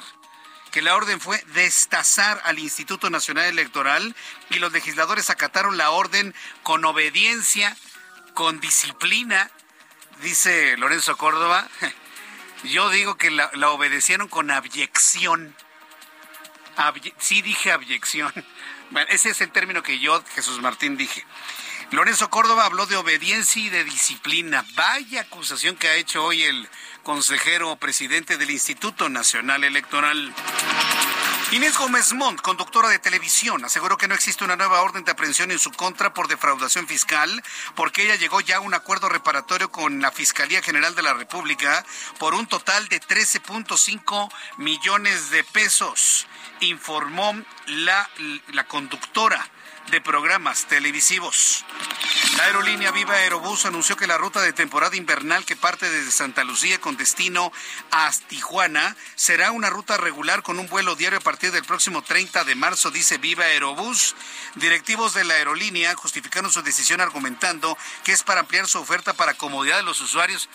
que 0.71 0.81
la 0.81 0.95
orden 0.95 1.19
fue 1.19 1.43
destazar 1.53 2.41
al 2.45 2.59
Instituto 2.59 3.09
Nacional 3.09 3.45
Electoral 3.45 4.15
y 4.49 4.59
los 4.59 4.71
legisladores 4.71 5.29
acataron 5.29 5.75
la 5.75 5.89
orden 5.89 6.35
con 6.63 6.85
obediencia, 6.85 7.75
con 8.33 8.59
disciplina, 8.59 9.49
dice 10.21 10.77
Lorenzo 10.77 11.17
Córdoba. 11.17 11.67
Yo 12.63 12.89
digo 12.89 13.15
que 13.15 13.31
la, 13.31 13.49
obedecieron 13.69 14.27
con 14.27 14.51
abyección. 14.51 15.55
sí 17.19 17.41
dije 17.41 17.71
abyección. 17.71 18.33
Bueno, 18.89 19.05
ese 19.11 19.31
es 19.31 19.41
el 19.41 19.51
término 19.51 19.83
que 19.83 19.99
yo, 19.99 20.23
Jesús 20.33 20.61
Martín, 20.61 20.95
dije. 20.95 21.25
Lorenzo 21.91 22.29
Córdoba 22.29 22.65
habló 22.65 22.85
de 22.85 22.95
obediencia 22.95 23.61
y 23.61 23.67
de 23.67 23.83
disciplina. 23.83 24.65
Vaya 24.75 25.21
acusación 25.21 25.75
que 25.75 25.89
ha 25.89 25.95
hecho 25.95 26.23
hoy 26.23 26.43
el 26.43 26.69
consejero 27.03 27.75
presidente 27.75 28.37
del 28.37 28.49
Instituto 28.49 29.09
Nacional 29.09 29.65
Electoral. 29.65 30.33
Inés 31.51 31.77
Gómez 31.77 32.11
Montt, 32.11 32.41
conductora 32.41 32.89
de 32.89 32.99
televisión, 32.99 33.63
aseguró 33.63 33.97
que 33.97 34.09
no 34.09 34.15
existe 34.15 34.43
una 34.43 34.57
nueva 34.57 34.81
orden 34.81 35.05
de 35.05 35.11
aprehensión 35.11 35.49
en 35.49 35.59
su 35.59 35.71
contra 35.71 36.13
por 36.13 36.27
defraudación 36.27 36.87
fiscal, 36.87 37.41
porque 37.73 38.03
ella 38.03 38.15
llegó 38.15 38.41
ya 38.41 38.57
a 38.57 38.59
un 38.59 38.73
acuerdo 38.73 39.07
reparatorio 39.07 39.71
con 39.71 40.01
la 40.01 40.11
Fiscalía 40.11 40.61
General 40.61 40.93
de 40.93 41.03
la 41.03 41.13
República 41.13 41.85
por 42.19 42.33
un 42.33 42.47
total 42.47 42.89
de 42.89 42.99
13.5 42.99 44.29
millones 44.57 45.29
de 45.29 45.45
pesos, 45.45 46.27
informó 46.59 47.33
la, 47.65 48.09
la 48.51 48.65
conductora 48.65 49.49
de 49.91 50.01
programas 50.01 50.65
televisivos. 50.65 51.65
La 52.37 52.43
aerolínea 52.43 52.91
Viva 52.91 53.15
Aerobús 53.15 53.65
anunció 53.65 53.95
que 53.95 54.07
la 54.07 54.17
ruta 54.17 54.41
de 54.41 54.53
temporada 54.53 54.95
invernal 54.95 55.45
que 55.45 55.55
parte 55.55 55.89
desde 55.89 56.11
Santa 56.11 56.43
Lucía 56.43 56.79
con 56.79 56.97
destino 56.97 57.51
a 57.91 58.11
Tijuana 58.27 58.95
será 59.15 59.51
una 59.51 59.69
ruta 59.69 59.97
regular 59.97 60.43
con 60.43 60.59
un 60.59 60.67
vuelo 60.67 60.95
diario 60.95 61.19
a 61.19 61.21
partir 61.21 61.51
del 61.51 61.63
próximo 61.63 62.01
30 62.01 62.43
de 62.43 62.55
marzo, 62.55 62.91
dice 62.91 63.17
Viva 63.17 63.45
Aerobús. 63.45 64.15
Directivos 64.55 65.13
de 65.13 65.23
la 65.23 65.35
aerolínea 65.35 65.95
justificaron 65.95 66.51
su 66.51 66.61
decisión 66.61 67.01
argumentando 67.01 67.77
que 68.03 68.11
es 68.11 68.23
para 68.23 68.41
ampliar 68.41 68.67
su 68.67 68.79
oferta 68.79 69.13
para 69.13 69.35
comodidad 69.35 69.77
de 69.77 69.83
los 69.83 70.01
usuarios 70.01 70.49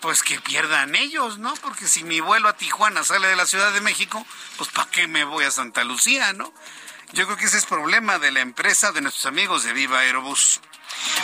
pues 0.00 0.22
que 0.22 0.40
pierdan 0.40 0.94
ellos, 0.96 1.38
¿no? 1.38 1.54
Porque 1.56 1.86
si 1.86 2.04
mi 2.04 2.20
vuelo 2.20 2.48
a 2.48 2.56
Tijuana 2.56 3.04
sale 3.04 3.28
de 3.28 3.36
la 3.36 3.44
Ciudad 3.44 3.70
de 3.72 3.82
México, 3.82 4.26
pues 4.56 4.70
¿para 4.70 4.90
qué 4.90 5.06
me 5.06 5.24
voy 5.24 5.44
a 5.44 5.50
Santa 5.50 5.84
Lucía, 5.84 6.32
no? 6.32 6.52
Yo 7.12 7.26
creo 7.26 7.36
que 7.36 7.46
ese 7.46 7.58
es 7.58 7.66
problema 7.66 8.18
de 8.18 8.30
la 8.30 8.40
empresa 8.40 8.92
de 8.92 9.00
nuestros 9.00 9.26
amigos 9.26 9.64
de 9.64 9.72
Viva 9.72 9.98
Aerobús. 9.98 10.60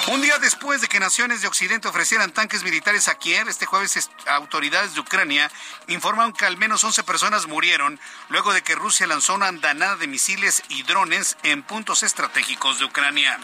Un 0.09 0.23
día 0.23 0.39
después 0.39 0.81
de 0.81 0.89
que 0.89 1.01
naciones 1.01 1.43
de 1.43 1.49
Occidente 1.49 1.89
ofrecieran 1.89 2.33
tanques 2.33 2.63
militares 2.63 3.09
a 3.09 3.17
Kiev, 3.17 3.49
este 3.49 3.67
jueves 3.67 4.09
autoridades 4.27 4.95
de 4.95 5.01
Ucrania 5.01 5.51
informaron 5.89 6.33
que 6.33 6.45
al 6.45 6.57
menos 6.57 6.85
11 6.85 7.03
personas 7.03 7.47
murieron 7.47 7.99
luego 8.29 8.53
de 8.53 8.63
que 8.63 8.75
Rusia 8.75 9.07
lanzó 9.07 9.35
una 9.35 9.49
andanada 9.49 9.97
de 9.97 10.07
misiles 10.07 10.63
y 10.69 10.85
drones 10.85 11.37
en 11.43 11.63
puntos 11.63 12.03
estratégicos 12.03 12.79
de 12.79 12.85
Ucrania. 12.85 13.39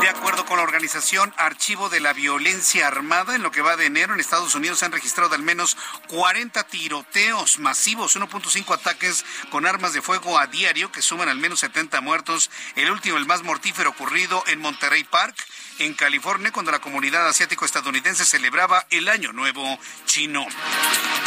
De 0.00 0.08
acuerdo 0.08 0.46
con 0.46 0.58
la 0.58 0.62
organización 0.62 1.34
Archivo 1.36 1.88
de 1.88 2.00
la 2.00 2.12
Violencia 2.12 2.86
Armada, 2.86 3.34
en 3.34 3.42
lo 3.42 3.50
que 3.50 3.62
va 3.62 3.76
de 3.76 3.86
enero 3.86 4.14
en 4.14 4.20
Estados 4.20 4.54
Unidos 4.54 4.78
se 4.78 4.84
han 4.84 4.92
registrado 4.92 5.34
al 5.34 5.42
menos 5.42 5.76
40 6.08 6.62
tiroteos 6.64 7.58
masivos, 7.58 8.16
1.5 8.16 8.74
ataques 8.74 9.24
con 9.50 9.66
armas 9.66 9.92
de 9.92 10.02
fuego 10.02 10.38
a 10.38 10.46
diario 10.46 10.92
que 10.92 11.02
suman 11.02 11.28
al 11.28 11.38
menos 11.38 11.60
70 11.60 12.00
muertos. 12.00 12.50
El 12.76 12.90
último, 12.90 13.16
el 13.16 13.26
más 13.26 13.42
mortífero, 13.42 13.90
ocurrido 13.90 14.44
en 14.46 14.57
Monterrey 14.58 15.04
Park 15.10 15.34
en 15.78 15.94
California 15.94 16.50
cuando 16.50 16.72
la 16.72 16.80
comunidad 16.80 17.28
asiático-estadounidense 17.28 18.24
celebraba 18.24 18.84
el 18.90 19.08
Año 19.08 19.32
Nuevo 19.32 19.78
chino. 20.06 20.44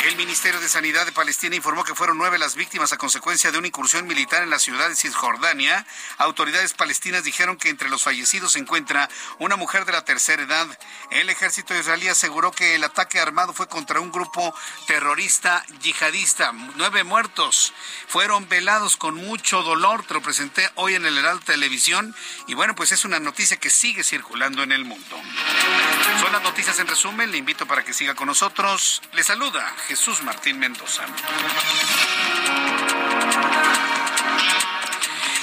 El 0.05 0.15
Ministerio 0.15 0.59
de 0.59 0.67
Sanidad 0.67 1.05
de 1.05 1.11
Palestina 1.11 1.55
informó 1.55 1.83
que 1.83 1.95
fueron 1.95 2.17
nueve 2.17 2.39
las 2.39 2.55
víctimas 2.55 2.91
a 2.91 2.97
consecuencia 2.97 3.51
de 3.51 3.59
una 3.59 3.67
incursión 3.67 4.07
militar 4.07 4.43
en 4.43 4.49
la 4.49 4.59
ciudad 4.59 4.89
de 4.89 4.95
Cisjordania. 4.95 5.85
Autoridades 6.17 6.73
palestinas 6.73 7.23
dijeron 7.23 7.55
que 7.55 7.69
entre 7.69 7.89
los 7.89 8.03
fallecidos 8.03 8.53
se 8.53 8.59
encuentra 8.59 9.07
una 9.39 9.55
mujer 9.55 9.85
de 9.85 9.91
la 9.91 10.03
tercera 10.03 10.43
edad. 10.43 10.67
El 11.11 11.29
ejército 11.29 11.77
israelí 11.77 12.07
aseguró 12.07 12.51
que 12.51 12.75
el 12.75 12.83
ataque 12.83 13.19
armado 13.19 13.53
fue 13.53 13.67
contra 13.67 13.99
un 13.99 14.11
grupo 14.11 14.53
terrorista 14.87 15.63
yihadista. 15.81 16.51
Nueve 16.75 17.03
muertos 17.03 17.73
fueron 18.07 18.49
velados 18.49 18.97
con 18.97 19.15
mucho 19.15 19.61
dolor. 19.61 20.03
Te 20.05 20.15
lo 20.15 20.21
presenté 20.21 20.69
hoy 20.75 20.95
en 20.95 21.05
el 21.05 21.17
Heraldo 21.17 21.45
Televisión. 21.45 22.15
Y 22.47 22.55
bueno, 22.55 22.75
pues 22.75 22.91
es 22.91 23.05
una 23.05 23.19
noticia 23.19 23.57
que 23.57 23.69
sigue 23.69 24.03
circulando 24.03 24.40
en 24.45 24.71
el 24.71 24.85
mundo. 24.85 25.21
Son 26.19 26.31
las 26.31 26.41
noticias 26.41 26.79
en 26.79 26.87
resumen. 26.87 27.29
Le 27.31 27.37
invito 27.37 27.67
para 27.67 27.83
que 27.83 27.93
siga 27.93 28.15
con 28.15 28.25
nosotros. 28.25 29.01
Le 29.13 29.21
saluda 29.21 29.71
Jesús 29.87 30.23
Martín 30.23 30.57
Mendoza. 30.57 31.05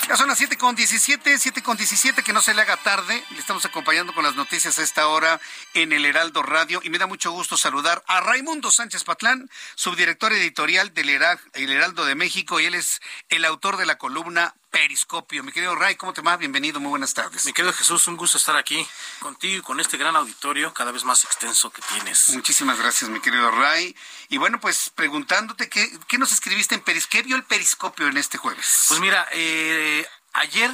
Ya 0.09 0.17
son 0.17 0.29
las 0.29 0.39
7 0.39 0.57
con 0.57 0.75
17, 0.75 1.39
7 1.39 1.63
con 1.63 1.77
17, 1.77 2.23
que 2.25 2.33
no 2.33 2.41
se 2.41 2.55
le 2.55 2.63
haga 2.63 2.77
tarde. 2.79 3.23
Le 3.31 3.39
estamos 3.39 3.65
acompañando 3.67 4.15
con 4.15 4.25
las 4.25 4.35
noticias 4.35 4.79
a 4.79 4.83
esta 4.83 5.07
hora 5.07 5.39
en 5.75 5.93
el 5.93 6.05
Heraldo 6.05 6.43
Radio 6.43 6.81
y 6.83 6.91
me 6.91 6.99
da 6.99 7.07
mucho 7.07 7.31
gusto 7.31 7.57
saludar 7.57 8.03
a 8.09 8.21
Raimundo 8.21 8.73
Sánchez 8.73 9.05
Patlán, 9.05 9.49
subdirector 9.77 10.33
editorial 10.33 10.93
del 10.93 11.11
Heraldo 11.11 12.05
de 12.05 12.15
México 12.17 12.59
y 12.59 12.65
él 12.65 12.75
es 12.75 13.01
el 13.29 13.45
autor 13.45 13.77
de 13.77 13.87
la 13.87 13.99
columna 13.99 14.55
Periscopio. 14.79 15.43
Mi 15.43 15.51
querido 15.51 15.75
Ray, 15.75 15.97
¿cómo 15.97 16.13
te 16.13 16.21
va? 16.21 16.37
Bienvenido, 16.37 16.79
muy 16.79 16.91
buenas 16.91 17.13
tardes. 17.13 17.45
Mi 17.47 17.53
querido 17.53 17.73
Jesús, 17.73 18.07
un 18.07 18.17
gusto 18.17 18.39
estar 18.39 18.57
aquí 18.57 18.87
contigo 19.19 19.59
y 19.59 19.61
con 19.61 19.81
este 19.81 19.97
gran 19.97 20.15
auditorio 20.15 20.73
cada 20.73 20.93
vez 20.93 21.03
más 21.03 21.25
extenso 21.25 21.71
que 21.71 21.83
tienes. 21.83 22.29
Muchísimas 22.29 22.79
gracias, 22.79 23.11
mi 23.11 23.19
querido 23.19 23.51
Ray. 23.51 23.97
Y 24.29 24.39
bueno, 24.39 24.61
pues 24.61 24.91
preguntándote, 24.91 25.69
¿qué, 25.69 25.91
qué 26.07 26.17
nos 26.17 26.33
escribiste 26.33 26.77
en 26.77 26.83
Periscopio? 26.83 27.11
¿Qué 27.11 27.27
vio 27.27 27.35
el 27.35 27.43
Periscopio 27.43 28.07
en 28.07 28.19
este 28.19 28.39
jueves? 28.39 28.85
Pues 28.87 29.01
mira, 29.01 29.27
eh, 29.33 30.07
ayer 30.35 30.71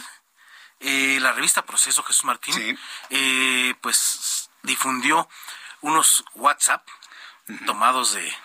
eh, 0.81 1.19
la 1.23 1.33
revista 1.33 1.65
Proceso 1.65 2.03
Jesús 2.03 2.27
Martín, 2.27 2.79
eh, 3.09 3.75
pues 3.81 4.51
difundió 4.65 5.31
unos 5.81 6.27
WhatsApp 6.35 6.87
tomados 7.65 8.13
de, 8.13 8.37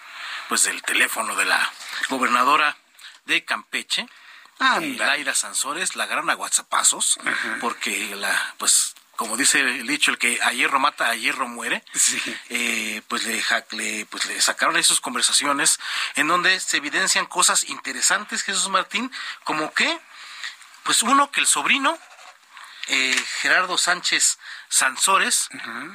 pues 0.48 0.64
del 0.64 0.82
teléfono 0.84 1.36
de 1.36 1.44
la 1.44 1.70
gobernadora 2.08 2.78
de 3.26 3.44
Campeche, 3.44 4.08
ah, 4.60 4.80
Laira 4.80 5.34
Sansores, 5.34 5.96
la 5.96 6.06
gran 6.06 6.30
aguazapazos, 6.30 7.20
porque 7.60 8.16
la, 8.16 8.56
pues 8.58 8.96
como 9.20 9.36
dice 9.36 9.60
el 9.60 9.86
dicho, 9.86 10.12
el 10.12 10.18
que 10.18 10.42
a 10.42 10.54
hierro 10.54 10.80
mata, 10.80 11.10
a 11.10 11.16
hierro 11.16 11.46
muere, 11.46 11.84
eh, 12.50 13.02
pues, 13.10 13.26
le, 13.26 13.44
le, 13.72 14.06
pues 14.06 14.26
le 14.28 14.40
sacaron 14.40 14.78
esas 14.78 15.02
conversaciones 15.02 15.78
en 16.16 16.30
donde 16.30 16.58
se 16.62 16.78
evidencian 16.78 17.26
cosas 17.26 17.66
interesantes, 17.66 18.44
Jesús 18.44 18.70
Martín, 18.70 19.12
como 19.44 19.74
que, 19.74 20.00
pues 20.84 21.04
uno, 21.04 21.32
que 21.32 21.42
el 21.42 21.48
sobrino, 21.48 22.00
eh, 22.88 23.26
Gerardo 23.42 23.78
Sánchez 23.78 24.40
Sansores, 24.70 25.50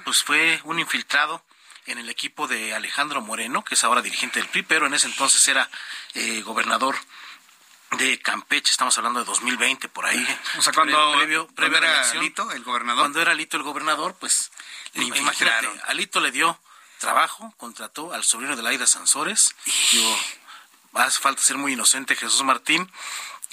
pues 0.04 0.22
fue 0.22 0.60
un 0.64 0.78
infiltrado 0.78 1.42
en 1.86 1.96
el 1.96 2.10
equipo 2.10 2.46
de 2.46 2.74
Alejandro 2.74 3.22
Moreno, 3.22 3.64
que 3.64 3.74
es 3.74 3.84
ahora 3.84 4.02
dirigente 4.02 4.38
del 4.38 4.50
PRI, 4.50 4.64
pero 4.64 4.86
en 4.86 4.92
ese 4.92 5.06
entonces 5.06 5.48
era 5.48 5.70
eh, 6.12 6.42
gobernador 6.42 6.94
de 7.96 8.18
Campeche, 8.20 8.70
estamos 8.70 8.96
hablando 8.98 9.20
de 9.20 9.26
2020 9.26 9.88
por 9.88 10.06
ahí. 10.06 10.38
O 10.58 10.62
sea, 10.62 10.72
cuando, 10.72 11.12
previo, 11.18 11.48
era 11.76 12.10
Alito 12.10 12.50
el 12.52 12.64
gobernador. 12.64 13.02
Cuando 13.02 13.20
era 13.20 13.32
Alito 13.32 13.56
el 13.56 13.62
gobernador, 13.62 14.16
pues 14.18 14.50
imagínate, 14.94 15.68
Alito 15.86 16.20
le 16.20 16.30
dio 16.30 16.58
trabajo, 16.98 17.54
contrató 17.56 18.12
al 18.12 18.24
sobrino 18.24 18.56
de 18.56 18.62
Laida 18.62 18.86
Sansores. 18.86 19.54
Digo, 19.92 20.18
hace 20.94 21.20
falta 21.20 21.42
ser 21.42 21.56
muy 21.56 21.72
inocente 21.72 22.16
Jesús 22.16 22.42
Martín. 22.42 22.90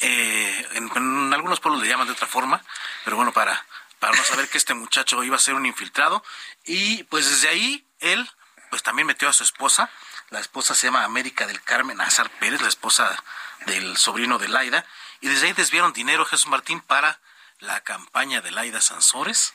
Eh, 0.01 0.67
en, 0.73 1.33
algunos 1.33 1.59
pueblos 1.59 1.81
le 1.81 1.87
llaman 1.87 2.07
de 2.07 2.13
otra 2.13 2.27
forma, 2.27 2.63
pero 3.03 3.17
bueno, 3.17 3.31
para, 3.33 3.65
para 3.99 4.15
no 4.15 4.23
saber 4.23 4.49
que 4.49 4.57
este 4.57 4.73
muchacho 4.73 5.23
iba 5.23 5.35
a 5.35 5.39
ser 5.39 5.53
un 5.53 5.65
infiltrado. 5.65 6.23
Y 6.65 7.03
pues 7.03 7.29
desde 7.29 7.49
ahí 7.49 7.85
él 7.99 8.29
pues 8.69 8.83
también 8.83 9.05
metió 9.05 9.29
a 9.29 9.33
su 9.33 9.43
esposa. 9.43 9.89
La 10.29 10.39
esposa 10.39 10.73
se 10.73 10.87
llama 10.87 11.03
América 11.03 11.45
del 11.45 11.61
Carmen 11.61 11.99
Azar 11.99 12.29
Pérez, 12.39 12.61
la 12.61 12.69
esposa 12.69 13.21
del 13.65 13.97
sobrino 13.97 14.37
de 14.37 14.47
Laida, 14.47 14.85
y 15.21 15.27
desde 15.27 15.47
ahí 15.47 15.53
desviaron 15.53 15.93
dinero 15.93 16.25
Jesús 16.25 16.47
Martín 16.47 16.81
para 16.81 17.19
la 17.59 17.81
campaña 17.81 18.41
de 18.41 18.51
Laida 18.51 18.81
Sansores. 18.81 19.53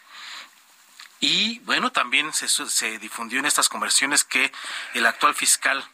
Y 1.20 1.58
bueno, 1.60 1.92
también 1.92 2.32
se, 2.32 2.48
se 2.48 2.98
difundió 2.98 3.38
en 3.38 3.46
estas 3.46 3.68
conversiones 3.68 4.24
que 4.24 4.52
el 4.94 5.06
actual 5.06 5.34
fiscal 5.34 5.84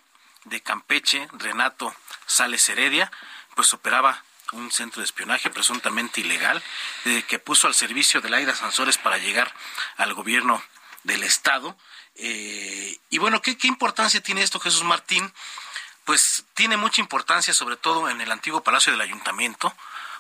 de 0.44 0.60
Campeche, 0.60 1.28
Renato 1.32 1.94
Sales 2.26 2.68
Heredia, 2.68 3.10
pues 3.54 3.72
operaba 3.72 4.22
un 4.52 4.70
centro 4.70 5.00
de 5.00 5.06
espionaje 5.06 5.50
presuntamente 5.50 6.20
ilegal 6.20 6.62
eh, 7.06 7.24
que 7.26 7.38
puso 7.38 7.66
al 7.66 7.74
servicio 7.74 8.20
de 8.20 8.28
Laida 8.28 8.54
Sansores 8.54 8.98
para 8.98 9.18
llegar 9.18 9.52
al 9.96 10.12
gobierno 10.14 10.62
del 11.04 11.22
Estado. 11.22 11.76
Eh, 12.16 12.98
y 13.08 13.18
bueno, 13.18 13.40
¿qué, 13.40 13.56
¿qué 13.56 13.68
importancia 13.68 14.22
tiene 14.22 14.42
esto, 14.42 14.60
Jesús 14.60 14.84
Martín? 14.84 15.32
Pues 16.04 16.44
tiene 16.54 16.76
mucha 16.76 17.00
importancia, 17.00 17.54
sobre 17.54 17.76
todo 17.76 18.08
en 18.08 18.20
el 18.20 18.32
antiguo 18.32 18.62
Palacio 18.62 18.92
del 18.92 19.00
Ayuntamiento, 19.00 19.74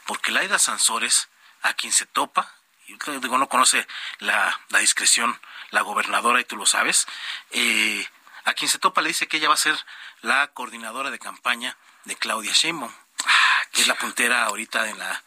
porque 0.06 0.32
Laida 0.32 0.58
Sansores, 0.58 1.28
a 1.62 1.74
quien 1.74 1.92
se 1.92 2.06
topa, 2.06 2.52
y 2.86 2.96
digo, 3.20 3.38
no 3.38 3.48
conoce 3.48 3.86
la, 4.18 4.60
discreción 4.80 5.38
la 5.70 5.82
gobernadora, 5.82 6.40
y 6.40 6.44
tú 6.44 6.56
lo 6.56 6.66
sabes, 6.66 7.06
eh, 7.50 8.06
a 8.44 8.54
quien 8.54 8.68
se 8.68 8.78
topa 8.78 9.02
le 9.02 9.08
dice 9.08 9.28
que 9.28 9.36
ella 9.36 9.48
va 9.48 9.54
a 9.54 9.58
ser 9.58 9.78
la 10.20 10.48
coordinadora 10.48 11.10
de 11.10 11.18
campaña 11.18 11.76
de 12.04 12.16
Claudia 12.16 12.52
Sheinbaum, 12.52 12.92
que 13.72 13.82
es 13.82 13.88
la 13.88 13.94
puntera 13.94 14.44
ahorita 14.44 14.88
en 14.88 14.98
la, 14.98 15.22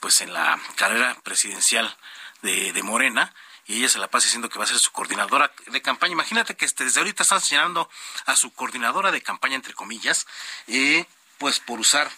pues 0.00 0.20
en 0.20 0.32
la 0.32 0.58
carrera 0.76 1.16
presidencial 1.22 1.96
de, 2.42 2.72
de 2.72 2.82
Morena, 2.82 3.34
y 3.68 3.76
ella 3.78 3.88
se 3.90 3.98
la 3.98 4.08
pasa 4.08 4.24
diciendo 4.24 4.48
que 4.48 4.58
va 4.58 4.64
a 4.64 4.68
ser 4.68 4.78
su 4.78 4.90
coordinadora 4.92 5.52
de 5.66 5.82
campaña. 5.82 6.14
Imagínate 6.14 6.56
que 6.56 6.64
este, 6.64 6.84
desde 6.84 7.00
ahorita 7.00 7.22
están 7.22 7.40
señalando 7.40 7.88
a 8.24 8.34
su 8.34 8.50
coordinadora 8.52 9.12
de 9.12 9.22
campaña, 9.22 9.56
entre 9.56 9.74
comillas, 9.74 10.26
eh, 10.66 11.04
pues 11.36 11.60
por 11.60 11.78
usar 11.78 12.10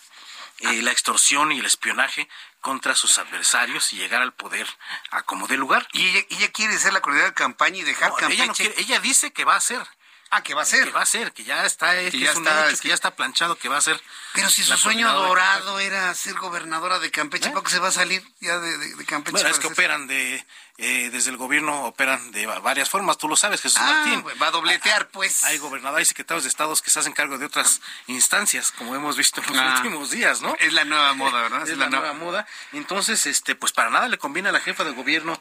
eh, 0.61 0.81
la 0.81 0.93
extorsión 0.93 1.51
y 1.51 1.59
el 1.59 1.67
espionaje 1.67 2.29
contra 2.61 2.95
sus 2.95 3.19
adversarios 3.19 3.93
y 3.93 3.97
llegar 3.97 4.23
al 4.23 4.33
poder 4.33 4.69
a 5.11 5.23
como 5.23 5.49
de 5.49 5.57
lugar. 5.57 5.89
¿Y 5.93 6.07
ella, 6.31 6.53
quiere 6.53 6.79
ser 6.79 6.93
la 6.93 7.01
coordinadora 7.01 7.31
de 7.31 7.35
campaña 7.35 7.79
y 7.79 7.83
dejar 7.83 8.13
Ella, 8.31 8.47
no 8.47 8.55
quiere, 8.55 8.75
ella 8.79 9.01
dice 9.01 9.33
que 9.33 9.45
va 9.45 9.57
a 9.57 9.61
ser. 9.61 9.85
Ah, 10.33 10.45
que 10.45 10.55
va 10.55 10.63
a 10.63 10.65
ser. 10.65 10.85
Que 10.85 10.93
va 10.93 11.03
a 11.03 11.07
ser, 11.07 11.33
que 11.33 11.43
ya 11.43 11.67
está, 11.67 11.93
que, 11.93 12.17
ya, 12.17 12.31
está, 12.31 12.69
que 12.81 12.89
ya 12.89 12.95
está 12.95 13.17
planchado 13.17 13.57
que 13.57 13.69
va 13.69 13.79
a 13.79 13.81
ser. 13.81 14.01
Pero 14.33 14.49
si 14.49 14.63
su 14.63 14.77
sueño 14.77 15.13
dorado 15.13 15.81
era 15.81 16.15
ser 16.15 16.35
gobernadora 16.35 17.01
de 17.01 17.11
Campeche, 17.11 17.49
¿Eh? 17.49 17.53
¿por 17.53 17.65
qué 17.65 17.71
se 17.71 17.81
va 17.81 17.89
a 17.89 17.93
salir 17.93 18.23
ya 18.41 18.61
de, 18.61 19.05
Campeche? 19.07 19.33
Bueno, 19.33 19.49
es 19.49 19.59
que 19.59 19.67
operan 19.67 20.07
de, 20.07 20.47
eh, 20.83 21.11
desde 21.11 21.31
el 21.31 21.37
gobierno 21.37 21.85
operan 21.85 22.33
de 22.33 22.47
varias 22.47 22.89
formas, 22.89 23.19
tú 23.19 23.29
lo 23.29 23.37
sabes, 23.37 23.61
Jesús 23.61 23.79
ah, 23.83 23.93
Martín. 23.93 24.25
Va 24.41 24.47
a 24.47 24.51
dobletear, 24.51 25.09
pues. 25.09 25.45
Hay 25.45 25.59
gobernadores 25.59 26.09
y 26.09 26.09
secretarios 26.09 26.45
de 26.45 26.49
estados 26.49 26.81
que 26.81 26.91
se 26.91 26.99
hacen 26.99 27.13
cargo 27.13 27.37
de 27.37 27.45
otras 27.45 27.83
instancias, 28.07 28.73
como 28.73 28.95
hemos 28.95 29.19
visto 29.19 29.43
en 29.43 29.49
los 29.49 29.59
ah, 29.59 29.75
últimos 29.77 30.11
días, 30.11 30.41
¿no? 30.41 30.57
Es 30.59 30.73
la 30.73 30.85
nueva 30.87 31.13
moda, 31.13 31.43
¿verdad? 31.43 31.69
Es, 31.69 31.77
la, 31.77 31.91
nueva 31.91 32.15
moda. 32.15 32.47
Entonces, 32.73 33.27
este, 33.27 33.55
pues 33.55 33.73
para 33.73 33.91
nada 33.91 34.09
le 34.09 34.17
conviene 34.17 34.49
a 34.49 34.53
la 34.53 34.61
jefa 34.61 34.85
de 34.85 34.93
gobierno 34.93 35.39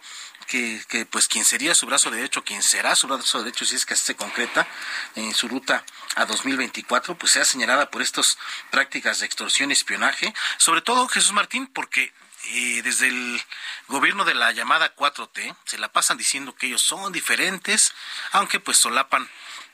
que, 0.47 0.83
que 0.89 1.05
pues 1.05 1.29
quien 1.29 1.45
sería 1.45 1.73
su 1.73 1.85
brazo 1.85 2.11
derecho, 2.11 2.43
quien 2.43 2.61
será 2.61 2.93
su 2.97 3.07
brazo 3.07 3.39
derecho 3.39 3.63
si 3.63 3.77
es 3.77 3.85
que 3.85 3.95
se 3.95 4.15
concreta 4.15 4.67
en 5.15 5.33
su 5.33 5.47
ruta 5.47 5.85
a 6.15 6.25
2024, 6.25 7.17
pues 7.17 7.31
sea 7.31 7.45
señalada 7.45 7.89
por 7.89 8.01
estas 8.01 8.37
prácticas 8.71 9.19
de 9.19 9.25
extorsión 9.25 9.69
y 9.69 9.73
espionaje, 9.73 10.33
sobre 10.57 10.81
todo 10.81 11.07
Jesús 11.07 11.31
Martín, 11.31 11.67
porque 11.67 12.11
eh, 12.45 12.81
desde 12.83 13.07
el 13.07 13.41
gobierno 13.87 14.25
de 14.25 14.33
la 14.33 14.51
llamada 14.51 14.95
4T 14.95 15.55
se 15.65 15.77
la 15.77 15.91
pasan 15.91 16.17
diciendo 16.17 16.55
que 16.55 16.67
ellos 16.67 16.81
son 16.81 17.11
diferentes, 17.11 17.93
aunque 18.31 18.59
pues 18.59 18.77
solapan 18.77 19.29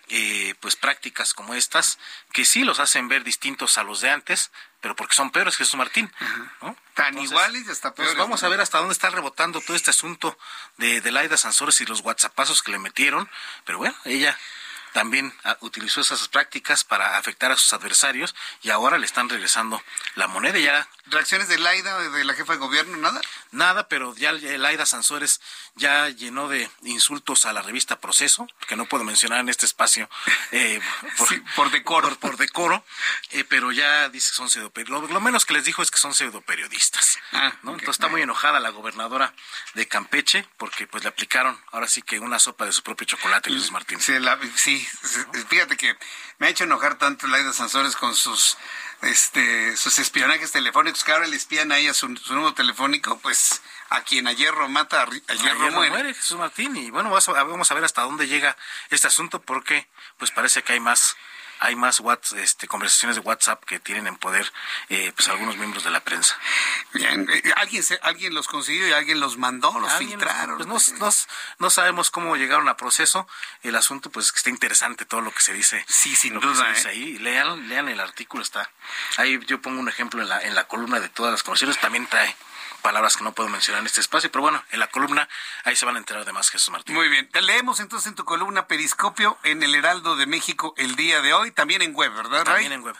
eh, 0.09 0.53
pues 0.59 0.75
prácticas 0.75 1.33
como 1.33 1.55
estas 1.55 1.97
que 2.31 2.45
sí 2.45 2.63
los 2.63 2.79
hacen 2.79 3.07
ver 3.07 3.23
distintos 3.23 3.77
a 3.77 3.83
los 3.83 4.01
de 4.01 4.11
antes, 4.11 4.51
pero 4.81 4.95
porque 4.95 5.15
son 5.15 5.31
peores, 5.31 5.57
Jesús 5.57 5.75
Martín. 5.75 6.11
Tan 6.93 7.17
iguales 7.17 7.63
y 7.67 7.71
hasta 7.71 7.93
pues 7.93 8.07
peores. 8.07 8.17
vamos 8.17 8.43
a 8.43 8.49
ver 8.49 8.61
hasta 8.61 8.77
dónde 8.77 8.93
está 8.93 9.09
rebotando 9.09 9.61
todo 9.61 9.75
este 9.75 9.89
asunto 9.89 10.37
de, 10.77 11.01
de 11.01 11.11
Laida 11.11 11.37
Sansores 11.37 11.81
y 11.81 11.85
los 11.85 12.01
whatsappazos 12.01 12.61
que 12.61 12.71
le 12.71 12.79
metieron, 12.79 13.29
pero 13.63 13.79
bueno, 13.79 13.95
ella 14.05 14.37
también 14.95 15.33
ah, 15.43 15.57
utilizó 15.59 15.99
esas 15.99 16.29
prácticas 16.29 16.85
para 16.85 17.17
afectar 17.17 17.51
a 17.51 17.57
sus 17.57 17.73
adversarios 17.73 18.33
y 18.63 18.69
ahora 18.69 18.97
le 18.97 19.05
están 19.05 19.27
regresando 19.27 19.83
la 20.15 20.27
moneda 20.27 20.57
ya. 20.57 20.87
¿Reacciones 21.07 21.49
de 21.49 21.59
Laida, 21.59 21.99
de 21.99 22.23
la 22.23 22.33
jefa 22.33 22.53
de 22.53 22.59
gobierno, 22.59 22.95
nada? 22.95 23.19
Nada, 23.51 23.89
pero 23.89 24.15
ya 24.15 24.31
Laida 24.31 24.85
Sansores 24.85 25.41
ya 25.75 26.07
llenó 26.07 26.47
de 26.47 26.69
insultos 26.83 27.45
a 27.45 27.51
la 27.51 27.61
revista 27.61 27.99
Proceso, 27.99 28.47
que 28.67 28.77
no 28.77 28.85
puedo 28.85 29.03
mencionar 29.03 29.41
en 29.41 29.49
este 29.49 29.65
espacio 29.65 30.09
eh, 30.51 30.79
por, 31.57 31.71
decoro. 31.71 32.15
Por, 32.17 32.37
decoro, 32.37 32.83
eh, 33.31 33.43
pero 33.43 33.73
ya 33.73 34.07
dice 34.07 34.29
que 34.29 34.35
son 34.35 34.49
pseudo 34.49 34.71
lo, 34.87 35.01
lo, 35.07 35.19
menos 35.19 35.45
que 35.45 35.53
les 35.53 35.65
dijo 35.65 35.81
es 35.81 35.91
que 35.91 35.97
son 35.97 36.13
pseudo 36.13 36.39
periodistas. 36.41 37.19
Ah, 37.33 37.53
Entonces 37.63 37.89
está 37.89 38.07
muy 38.07 38.21
enojada 38.21 38.61
la 38.61 38.69
gobernadora 38.69 39.33
de 39.73 39.87
Campeche 39.89 40.47
porque 40.57 40.87
pues 40.87 41.03
le 41.03 41.09
aplicaron 41.09 41.59
ahora 41.71 41.89
sí 41.89 42.01
que 42.01 42.19
una 42.19 42.39
sopa 42.39 42.65
de 42.65 42.71
su 42.71 42.81
propio 42.81 43.05
chocolate, 43.05 43.49
Luis 43.49 43.71
Martín. 43.71 43.99
Sí, 43.99 44.13
sí, 44.55 44.84
fíjate 45.49 45.77
que 45.77 45.95
me 46.37 46.47
ha 46.47 46.49
hecho 46.49 46.63
enojar 46.63 46.97
tanto 46.97 47.27
Laida 47.27 47.53
Sansores 47.53 47.95
con 47.95 48.15
sus 48.15 48.57
este 49.01 49.77
sus 49.77 49.99
espionajes 49.99 50.51
telefónicos 50.51 51.03
que 51.03 51.11
ahora 51.11 51.27
le 51.27 51.35
espían 51.35 51.71
ahí 51.71 51.87
a 51.87 51.93
su, 51.93 52.07
nuevo 52.07 52.53
telefónico, 52.53 53.19
pues 53.19 53.61
a 53.89 54.01
quien 54.01 54.27
a 54.27 54.33
hierro 54.33 54.67
mata, 54.69 55.03
a 55.03 55.33
hierro, 55.33 55.71
muere. 55.71 56.13
Jesús 56.13 56.37
Martín. 56.37 56.75
Y 56.75 56.89
bueno, 56.91 57.09
vamos 57.09 57.71
a 57.71 57.73
ver 57.73 57.83
hasta 57.83 58.01
dónde 58.01 58.27
llega 58.27 58.57
este 58.89 59.07
asunto 59.07 59.41
porque 59.41 59.87
pues 60.17 60.31
parece 60.31 60.63
que 60.63 60.73
hay 60.73 60.79
más 60.79 61.15
hay 61.59 61.75
más 61.75 62.01
este, 62.35 62.67
conversaciones 62.67 63.15
de 63.15 63.21
WhatsApp 63.21 63.63
que 63.65 63.79
tienen 63.79 64.07
en 64.07 64.17
poder 64.17 64.51
eh, 64.89 65.11
pues 65.15 65.27
algunos 65.29 65.57
miembros 65.57 65.83
de 65.83 65.91
la 65.91 66.01
prensa. 66.01 66.37
Bien, 66.93 67.27
eh, 67.31 67.53
alguien 67.55 67.83
alguien 68.01 68.33
los 68.33 68.47
consiguió 68.47 68.87
y 68.87 68.93
alguien 68.93 69.19
los 69.19 69.37
mandó, 69.37 69.79
los 69.79 69.91
filtraron. 69.93 70.57
Pues 70.57 70.93
no, 70.93 71.09
no, 71.59 71.69
sabemos 71.69 72.11
cómo 72.11 72.35
llegaron 72.35 72.67
a 72.69 72.77
proceso. 72.77 73.27
El 73.63 73.75
asunto 73.75 74.09
pues 74.09 74.27
es 74.27 74.31
que 74.31 74.37
está 74.37 74.49
interesante 74.49 75.05
todo 75.05 75.21
lo 75.21 75.31
que 75.31 75.41
se 75.41 75.53
dice. 75.53 75.83
Sí, 75.87 76.15
sin 76.15 76.39
duda. 76.39 76.71
¿eh? 76.71 76.87
ahí. 76.87 77.17
Lean, 77.17 77.67
lean 77.67 77.89
el 77.89 77.99
artículo, 77.99 78.43
está. 78.43 78.69
Ahí 79.17 79.39
yo 79.45 79.61
pongo 79.61 79.79
un 79.79 79.89
ejemplo 79.89 80.21
en 80.21 80.29
la, 80.29 80.41
en 80.41 80.55
la 80.55 80.67
columna 80.67 80.99
de 80.99 81.09
todas 81.09 81.31
las 81.31 81.43
conversaciones, 81.43 81.79
también 81.79 82.07
trae 82.07 82.35
palabras 82.81 83.17
que 83.17 83.23
no 83.23 83.33
puedo 83.33 83.49
mencionar 83.49 83.81
en 83.81 83.87
este 83.87 84.01
espacio, 84.01 84.31
pero 84.31 84.43
bueno, 84.43 84.63
en 84.71 84.79
la 84.79 84.87
columna 84.87 85.27
ahí 85.63 85.75
se 85.75 85.85
van 85.85 85.95
a 85.95 85.99
enterar 85.99 86.25
de 86.25 86.33
más 86.33 86.49
Jesús 86.49 86.69
Martín. 86.69 86.95
Muy 86.95 87.09
bien, 87.09 87.29
te 87.29 87.41
leemos 87.41 87.79
entonces 87.79 88.07
en 88.07 88.15
tu 88.15 88.25
columna 88.25 88.67
Periscopio 88.67 89.37
en 89.43 89.63
el 89.63 89.75
Heraldo 89.75 90.15
de 90.15 90.25
México 90.25 90.73
el 90.77 90.95
día 90.95 91.21
de 91.21 91.33
hoy, 91.33 91.51
también 91.51 91.81
en 91.81 91.93
web, 91.95 92.13
¿verdad? 92.13 92.43
También 92.43 92.71
en 92.71 92.81
web. 92.81 92.95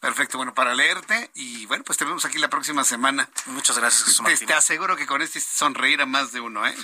Perfecto, 0.00 0.38
bueno, 0.38 0.54
para 0.54 0.74
leerte 0.74 1.30
y 1.34 1.66
bueno, 1.66 1.84
pues 1.84 1.98
te 1.98 2.06
vemos 2.06 2.24
aquí 2.24 2.38
la 2.38 2.48
próxima 2.48 2.84
semana. 2.84 3.28
Muchas 3.46 3.76
gracias, 3.76 4.04
Jesús 4.04 4.22
Martín. 4.22 4.46
Te, 4.46 4.54
aseguro 4.54 4.96
que 4.96 5.06
con 5.06 5.20
este 5.20 5.40
sonreír 5.40 6.00
a 6.00 6.06
más 6.06 6.32
de 6.32 6.40
uno, 6.40 6.66
¿eh? 6.66 6.74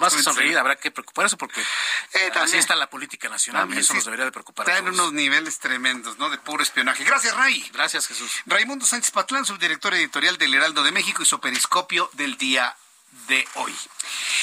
más 0.00 0.14
que 0.16 0.22
sonreír, 0.22 0.56
habrá 0.56 0.76
que 0.76 0.90
preocuparse 0.90 1.36
porque 1.36 1.60
eh, 1.60 2.32
así 2.40 2.56
está 2.56 2.74
la 2.74 2.88
política 2.88 3.28
nacional 3.28 3.68
y 3.74 3.78
eso 3.78 3.92
nos 3.92 4.06
debería 4.06 4.24
de 4.24 4.32
preocupar. 4.32 4.66
Está 4.66 4.78
en 4.78 4.88
unos 4.88 5.12
niveles 5.12 5.58
tremendos, 5.58 6.16
¿no? 6.18 6.30
De 6.30 6.38
puro 6.38 6.62
espionaje. 6.62 7.04
Gracias, 7.04 7.36
Ray. 7.36 7.68
Gracias, 7.74 8.06
Jesús. 8.06 8.32
Raimundo 8.46 8.86
Sánchez 8.86 9.10
Patlán, 9.10 9.44
subdirector 9.44 9.92
editorial 9.92 10.38
del 10.38 10.54
Heraldo 10.54 10.82
de 10.84 10.92
México 10.92 11.22
y 11.22 11.26
su 11.26 11.38
periscopio 11.38 12.08
del 12.14 12.38
día 12.38 12.74
de 13.26 13.46
hoy. 13.54 13.74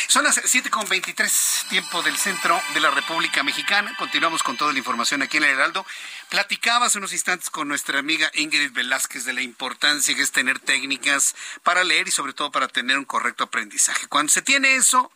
Son 0.08 0.24
las 0.24 0.38
7.23, 0.38 1.70
tiempo 1.70 2.02
del 2.04 2.18
centro 2.18 2.62
de 2.74 2.80
la 2.80 2.92
República 2.92 3.44
Mexicana. 3.44 3.96
Continuamos 3.98 4.44
con 4.44 4.58
toda 4.58 4.74
la 4.74 4.80
información 4.80 5.22
aquí 5.22 5.38
en 5.38 5.44
el 5.44 5.52
Heraldo. 5.52 5.86
Platicaba 6.30 6.88
hace 6.88 6.98
unos 6.98 7.14
instantes 7.14 7.50
con 7.50 7.68
nuestra 7.68 8.00
amiga 8.00 8.30
Ingrid 8.34 8.72
Velázquez 8.72 9.26
de 9.26 9.34
la 9.34 9.42
importancia 9.42 10.16
que 10.16 10.22
es 10.22 10.32
tener 10.32 10.60
técnicas 10.60 11.36
para 11.64 11.84
leer 11.84 12.08
y 12.08 12.12
sobre 12.12 12.34
todo 12.34 12.52
para 12.52 12.68
tener 12.68 12.98
un 12.98 13.06
correcto 13.06 13.44
aprendizaje. 13.44 14.08
Cuando 14.08 14.32
se 14.32 14.42
tiene 14.42 14.76
eso, 14.76 15.12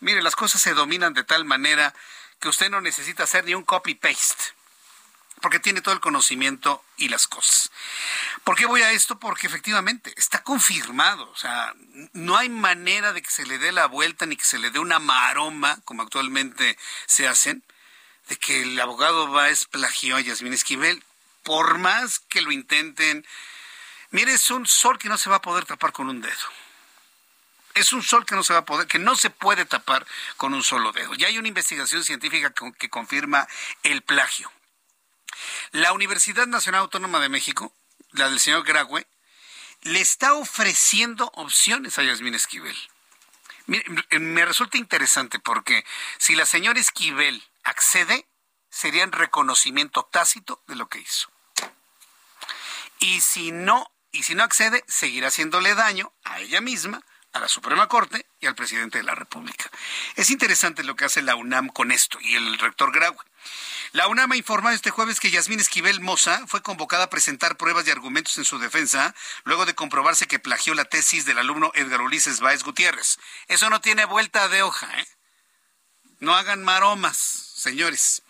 mire, 0.00 0.22
las 0.22 0.36
cosas 0.36 0.60
se 0.60 0.74
dominan 0.74 1.14
de 1.14 1.24
tal 1.24 1.44
manera 1.44 1.94
que 2.40 2.48
usted 2.48 2.70
no 2.70 2.80
necesita 2.80 3.24
hacer 3.24 3.44
ni 3.44 3.54
un 3.54 3.64
copy-paste 3.64 4.55
porque 5.40 5.60
tiene 5.60 5.80
todo 5.80 5.94
el 5.94 6.00
conocimiento 6.00 6.82
y 6.96 7.08
las 7.08 7.26
cosas. 7.26 7.70
¿Por 8.44 8.56
qué 8.56 8.66
voy 8.66 8.82
a 8.82 8.92
esto? 8.92 9.18
Porque 9.18 9.46
efectivamente 9.46 10.12
está 10.16 10.42
confirmado, 10.42 11.28
o 11.30 11.36
sea, 11.36 11.74
no 12.12 12.36
hay 12.36 12.48
manera 12.48 13.12
de 13.12 13.22
que 13.22 13.30
se 13.30 13.46
le 13.46 13.58
dé 13.58 13.72
la 13.72 13.86
vuelta 13.86 14.26
ni 14.26 14.36
que 14.36 14.44
se 14.44 14.58
le 14.58 14.70
dé 14.70 14.78
una 14.78 14.98
maroma, 14.98 15.78
como 15.84 16.02
actualmente 16.02 16.78
se 17.06 17.28
hacen, 17.28 17.62
de 18.28 18.36
que 18.36 18.62
el 18.62 18.80
abogado 18.80 19.28
Báez 19.28 19.66
plagió 19.66 20.16
a 20.16 20.20
Yasmín 20.20 20.52
Esquivel, 20.52 21.02
por 21.42 21.78
más 21.78 22.18
que 22.18 22.40
lo 22.40 22.50
intenten. 22.50 23.26
Mire, 24.10 24.32
es 24.32 24.50
un 24.50 24.66
sol 24.66 24.98
que 24.98 25.08
no 25.08 25.18
se 25.18 25.30
va 25.30 25.36
a 25.36 25.42
poder 25.42 25.64
tapar 25.64 25.92
con 25.92 26.08
un 26.08 26.20
dedo. 26.20 26.34
Es 27.74 27.92
un 27.92 28.02
sol 28.02 28.24
que 28.24 28.34
no 28.34 28.42
se 28.42 28.54
va 28.54 28.60
a 28.60 28.64
poder, 28.64 28.86
que 28.86 28.98
no 28.98 29.16
se 29.16 29.30
puede 29.30 29.64
tapar 29.66 30.06
con 30.38 30.54
un 30.54 30.64
solo 30.64 30.92
dedo. 30.92 31.14
Ya 31.14 31.28
hay 31.28 31.38
una 31.38 31.48
investigación 31.48 32.02
científica 32.02 32.52
que 32.78 32.88
confirma 32.88 33.46
el 33.82 34.02
plagio. 34.02 34.50
La 35.72 35.92
Universidad 35.92 36.46
Nacional 36.46 36.82
Autónoma 36.82 37.20
de 37.20 37.28
México, 37.28 37.74
la 38.12 38.28
del 38.28 38.40
señor 38.40 38.64
Graue, 38.64 39.06
le 39.82 40.00
está 40.00 40.34
ofreciendo 40.34 41.30
opciones 41.34 41.98
a 41.98 42.02
Yasmín 42.02 42.34
Esquivel. 42.34 42.76
me 43.66 44.44
resulta 44.44 44.78
interesante 44.78 45.38
porque 45.38 45.84
si 46.18 46.34
la 46.34 46.46
señora 46.46 46.80
Esquivel 46.80 47.42
accede, 47.64 48.26
sería 48.70 49.04
en 49.04 49.12
reconocimiento 49.12 50.04
tácito 50.04 50.62
de 50.66 50.76
lo 50.76 50.88
que 50.88 50.98
hizo. 50.98 51.30
Y 52.98 53.20
si 53.20 53.52
no, 53.52 53.90
y 54.12 54.22
si 54.22 54.34
no 54.34 54.42
accede, 54.42 54.84
seguirá 54.86 55.28
haciéndole 55.28 55.74
daño 55.74 56.12
a 56.24 56.40
ella 56.40 56.60
misma, 56.60 57.02
a 57.36 57.40
la 57.40 57.48
Suprema 57.48 57.86
Corte 57.86 58.26
y 58.40 58.46
al 58.46 58.54
presidente 58.54 58.98
de 58.98 59.04
la 59.04 59.14
República. 59.14 59.70
Es 60.14 60.30
interesante 60.30 60.82
lo 60.84 60.96
que 60.96 61.04
hace 61.04 61.22
la 61.22 61.36
UNAM 61.36 61.68
con 61.68 61.92
esto 61.92 62.18
y 62.20 62.34
el 62.34 62.58
rector 62.58 62.92
Graue. 62.92 63.16
La 63.92 64.08
UNAM 64.08 64.32
ha 64.32 64.36
informado 64.36 64.74
este 64.74 64.90
jueves 64.90 65.20
que 65.20 65.30
Yasmín 65.30 65.60
Esquivel 65.60 66.00
Moza 66.00 66.46
fue 66.46 66.62
convocada 66.62 67.04
a 67.04 67.10
presentar 67.10 67.56
pruebas 67.56 67.86
y 67.86 67.90
argumentos 67.90 68.38
en 68.38 68.44
su 68.44 68.58
defensa 68.58 69.14
luego 69.44 69.66
de 69.66 69.74
comprobarse 69.74 70.26
que 70.26 70.38
plagió 70.38 70.74
la 70.74 70.86
tesis 70.86 71.24
del 71.24 71.38
alumno 71.38 71.70
Edgar 71.74 72.00
Ulises 72.00 72.40
Báez 72.40 72.62
Gutiérrez. 72.62 73.18
Eso 73.48 73.70
no 73.70 73.80
tiene 73.80 74.04
vuelta 74.06 74.48
de 74.48 74.62
hoja, 74.62 74.88
¿eh? 74.98 75.06
No 76.18 76.34
hagan 76.34 76.64
maromas, 76.64 77.16
señores. 77.18 78.22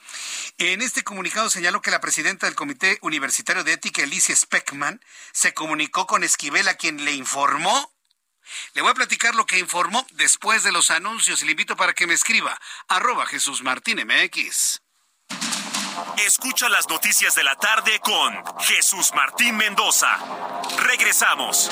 En 0.58 0.82
este 0.82 1.04
comunicado 1.04 1.48
señaló 1.50 1.80
que 1.80 1.92
la 1.92 2.00
presidenta 2.00 2.46
del 2.46 2.56
Comité 2.56 2.98
Universitario 3.00 3.62
de 3.62 3.74
Ética, 3.74 4.02
Alicia 4.02 4.34
Speckman, 4.34 5.00
se 5.32 5.54
comunicó 5.54 6.08
con 6.08 6.24
Esquivel 6.24 6.66
a 6.66 6.74
quien 6.74 7.04
le 7.04 7.12
informó. 7.12 7.95
Le 8.74 8.82
voy 8.82 8.90
a 8.90 8.94
platicar 8.94 9.34
lo 9.34 9.46
que 9.46 9.58
informó 9.58 10.06
después 10.12 10.62
de 10.62 10.72
los 10.72 10.90
anuncios 10.90 11.42
y 11.42 11.44
le 11.44 11.52
invito 11.52 11.76
para 11.76 11.94
que 11.94 12.06
me 12.06 12.14
escriba 12.14 12.58
arroba 12.88 13.26
Jesús 13.26 13.62
Martín 13.62 13.98
MX. 14.06 14.80
Escucha 16.18 16.68
las 16.68 16.88
noticias 16.88 17.34
de 17.34 17.44
la 17.44 17.56
tarde 17.56 18.00
con 18.00 18.42
Jesús 18.60 19.12
Martín 19.14 19.56
Mendoza. 19.56 20.08
Regresamos. 20.78 21.70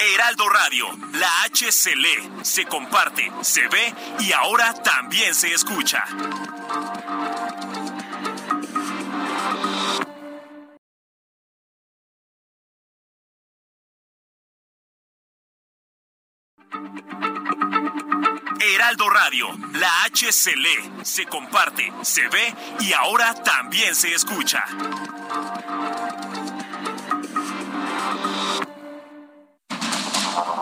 Heraldo 0.00 0.48
Radio, 0.48 0.88
la 1.12 1.42
H 1.42 1.70
se 1.70 1.94
lee, 1.94 2.30
se 2.42 2.64
comparte, 2.66 3.30
se 3.42 3.68
ve 3.68 3.94
y 4.20 4.32
ahora 4.32 4.74
también 4.74 5.34
se 5.34 5.52
escucha. 5.52 6.04
Heraldo 18.60 19.10
Radio, 19.10 19.48
la 19.72 20.04
H 20.04 20.32
se 20.32 20.56
lee, 20.56 20.92
se 21.02 21.26
comparte, 21.26 21.92
se 22.02 22.28
ve 22.28 22.54
y 22.80 22.92
ahora 22.92 23.34
también 23.34 23.94
se 23.94 24.14
escucha. 24.14 24.64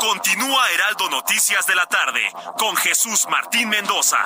Continúa 0.01 0.71
Heraldo 0.71 1.11
Noticias 1.11 1.67
de 1.67 1.75
la 1.75 1.87
tarde 1.87 2.21
con 2.57 2.77
Jesús 2.77 3.27
Martín 3.29 3.69
Mendoza. 3.69 4.19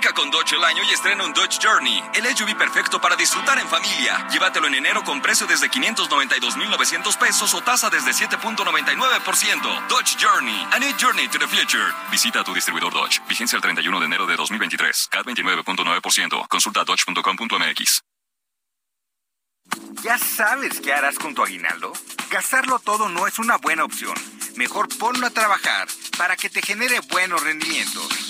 Con 0.00 0.30
Dodge 0.30 0.54
el 0.56 0.64
año 0.64 0.82
y 0.82 0.90
estrena 0.92 1.24
un 1.24 1.32
Dodge 1.34 1.58
Journey, 1.62 2.02
el 2.14 2.24
SUV 2.34 2.56
perfecto 2.56 3.00
para 3.00 3.16
disfrutar 3.16 3.58
en 3.58 3.68
familia. 3.68 4.26
Llévatelo 4.28 4.66
en 4.66 4.74
enero 4.74 5.04
con 5.04 5.20
precio 5.20 5.46
desde 5.46 5.68
592,900 5.68 7.16
pesos 7.16 7.54
o 7.54 7.60
tasa 7.60 7.90
desde 7.90 8.10
7.99%. 8.10 9.86
Dodge 9.88 10.16
Journey, 10.18 10.66
a 10.72 10.78
new 10.78 10.92
journey 10.98 11.28
to 11.28 11.38
the 11.38 11.46
future. 11.46 11.92
Visita 12.10 12.42
tu 12.42 12.54
distribuidor 12.54 12.92
Dodge. 12.92 13.20
Vigencia 13.28 13.56
el 13.56 13.62
31 13.62 14.00
de 14.00 14.06
enero 14.06 14.26
de 14.26 14.36
2023. 14.36 15.08
CAT 15.10 15.26
29.9%. 15.26 16.48
Consulta 16.48 16.84
dodge.com.mx. 16.84 18.02
¿Ya 20.02 20.18
sabes 20.18 20.80
qué 20.80 20.92
harás 20.94 21.18
con 21.18 21.34
tu 21.34 21.42
aguinaldo? 21.42 21.92
Gastarlo 22.30 22.78
todo 22.78 23.08
no 23.08 23.26
es 23.26 23.38
una 23.38 23.58
buena 23.58 23.84
opción. 23.84 24.14
Mejor 24.56 24.88
ponlo 24.88 25.26
a 25.26 25.30
trabajar 25.30 25.88
para 26.16 26.36
que 26.36 26.48
te 26.50 26.62
genere 26.62 27.00
buenos 27.10 27.42
rendimientos. 27.42 28.29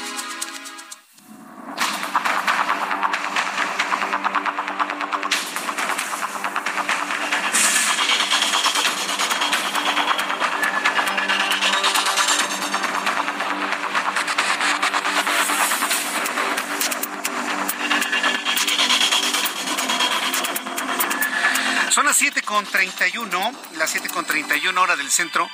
con 22.61 22.71
31, 22.71 23.59
las 23.77 23.89
7 23.89 24.09
con 24.09 24.23
31 24.23 24.79
hora 24.79 24.95
del 24.95 25.09
centro. 25.09 25.49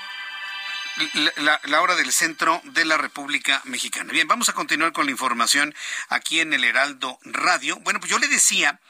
La, 1.37 1.81
hora 1.81 1.95
del 1.95 2.11
centro 2.11 2.59
de 2.65 2.83
la 2.83 2.97
República 2.97 3.61
Mexicana. 3.63 4.11
Bien, 4.11 4.27
vamos 4.27 4.49
a 4.49 4.53
continuar 4.53 4.91
con 4.91 5.05
la 5.05 5.11
información 5.11 5.73
aquí 6.09 6.41
en 6.41 6.51
el 6.51 6.65
Heraldo 6.65 7.17
Radio. 7.23 7.77
Bueno, 7.77 8.01
pues 8.01 8.11
yo 8.11 8.19
le 8.19 8.27
decía 8.27 8.81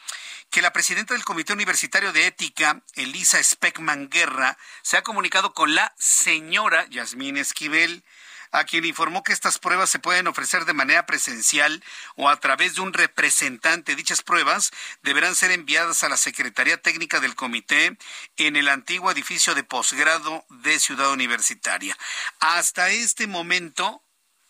que 0.50 0.64
la 0.64 0.74
presidenta 0.74 1.14
del 1.14 1.26
Comité 1.26 1.54
Universitario 1.54 2.12
de 2.12 2.26
Ética, 2.26 2.82
Elisa 2.96 3.44
Speckman 3.44 4.10
Guerra, 4.10 4.58
se 4.82 4.98
ha 4.98 5.04
comunicado 5.04 5.54
con 5.54 5.76
la 5.76 5.94
señora 6.00 6.88
Yasmín 6.90 7.38
Esquivel 7.38 8.04
a 8.52 8.64
quien 8.64 8.86
informó 8.86 9.24
que 9.24 9.34
estas 9.34 9.60
pruebas 9.60 9.90
se 9.90 10.00
pueden 10.00 10.28
ofrecer 10.28 10.66
de 10.66 10.74
manera 10.74 11.06
presencial 11.06 11.84
o 12.16 12.30
a 12.30 12.40
través 12.40 12.76
de 12.76 12.82
un 12.82 12.94
representante. 12.94 13.96
Dichas 13.96 14.22
pruebas 14.22 14.72
deberán 15.02 15.36
ser 15.36 15.52
enviadas 15.52 16.04
a 16.04 16.10
la 16.10 16.18
Secretaría 16.18 16.82
Técnica 16.82 17.20
del 17.20 17.36
Comité 17.36 17.98
en 18.38 18.56
el 18.56 18.70
antiguo 18.70 19.12
edificio 19.12 19.56
de 19.56 19.64
posgrado 19.64 20.46
de 20.50 20.80
Ciudad 20.80 21.12
Universitaria. 21.12 21.98
Hasta 22.40 22.90
este 22.90 23.28
momento 23.28 24.04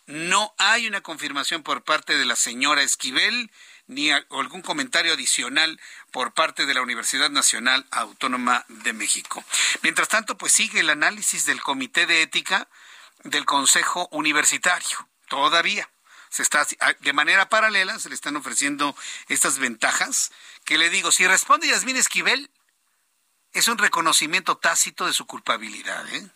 no 0.05 0.53
hay 0.57 0.87
una 0.87 1.01
confirmación 1.01 1.63
por 1.63 1.83
parte 1.83 2.17
de 2.17 2.25
la 2.25 2.37
señora 2.37 2.81
Esquivel 2.81 3.51
ni 3.87 4.11
algún 4.11 4.61
comentario 4.61 5.13
adicional 5.13 5.79
por 6.11 6.33
parte 6.33 6.65
de 6.65 6.73
la 6.73 6.81
Universidad 6.81 7.29
Nacional 7.29 7.85
Autónoma 7.91 8.65
de 8.67 8.93
México. 8.93 9.43
Mientras 9.81 10.09
tanto, 10.09 10.37
pues 10.37 10.51
sigue 10.53 10.81
el 10.81 10.89
análisis 10.89 11.45
del 11.45 11.61
Comité 11.61 12.05
de 12.05 12.21
Ética 12.21 12.67
del 13.23 13.45
Consejo 13.45 14.07
Universitario. 14.11 15.07
Todavía 15.27 15.89
se 16.29 16.43
está 16.43 16.67
de 16.99 17.13
manera 17.13 17.49
paralela 17.49 17.99
se 17.99 18.09
le 18.09 18.15
están 18.15 18.35
ofreciendo 18.35 18.95
estas 19.27 19.59
ventajas 19.59 20.31
que 20.65 20.77
le 20.77 20.89
digo, 20.89 21.11
si 21.11 21.25
responde 21.25 21.67
Yasmín 21.67 21.95
Esquivel, 21.95 22.51
es 23.53 23.67
un 23.67 23.77
reconocimiento 23.77 24.57
tácito 24.57 25.05
de 25.05 25.13
su 25.13 25.25
culpabilidad. 25.25 26.05
¿eh? 26.13 26.29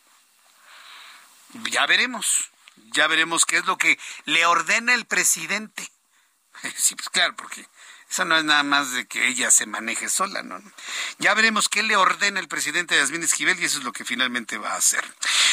Ya 1.69 1.85
veremos, 1.85 2.49
ya 2.93 3.07
veremos 3.07 3.45
qué 3.45 3.57
es 3.57 3.65
lo 3.65 3.77
que 3.77 3.99
le 4.25 4.45
ordena 4.45 4.93
el 4.93 5.05
presidente. 5.05 5.87
Sí, 6.75 6.95
pues 6.95 7.09
claro, 7.09 7.35
porque 7.35 7.65
eso 8.11 8.25
no 8.25 8.37
es 8.37 8.43
nada 8.43 8.63
más 8.63 8.91
de 8.91 9.05
que 9.05 9.29
ella 9.29 9.49
se 9.51 9.65
maneje 9.65 10.09
sola, 10.09 10.43
¿no? 10.43 10.61
Ya 11.19 11.33
veremos 11.33 11.69
qué 11.69 11.81
le 11.81 11.95
ordena 11.95 12.41
el 12.41 12.49
presidente 12.49 12.97
Yasmín 12.97 13.23
Esquivel 13.23 13.57
y 13.57 13.63
eso 13.63 13.77
es 13.77 13.85
lo 13.85 13.93
que 13.93 14.03
finalmente 14.03 14.57
va 14.57 14.73
a 14.73 14.75
hacer. 14.75 15.01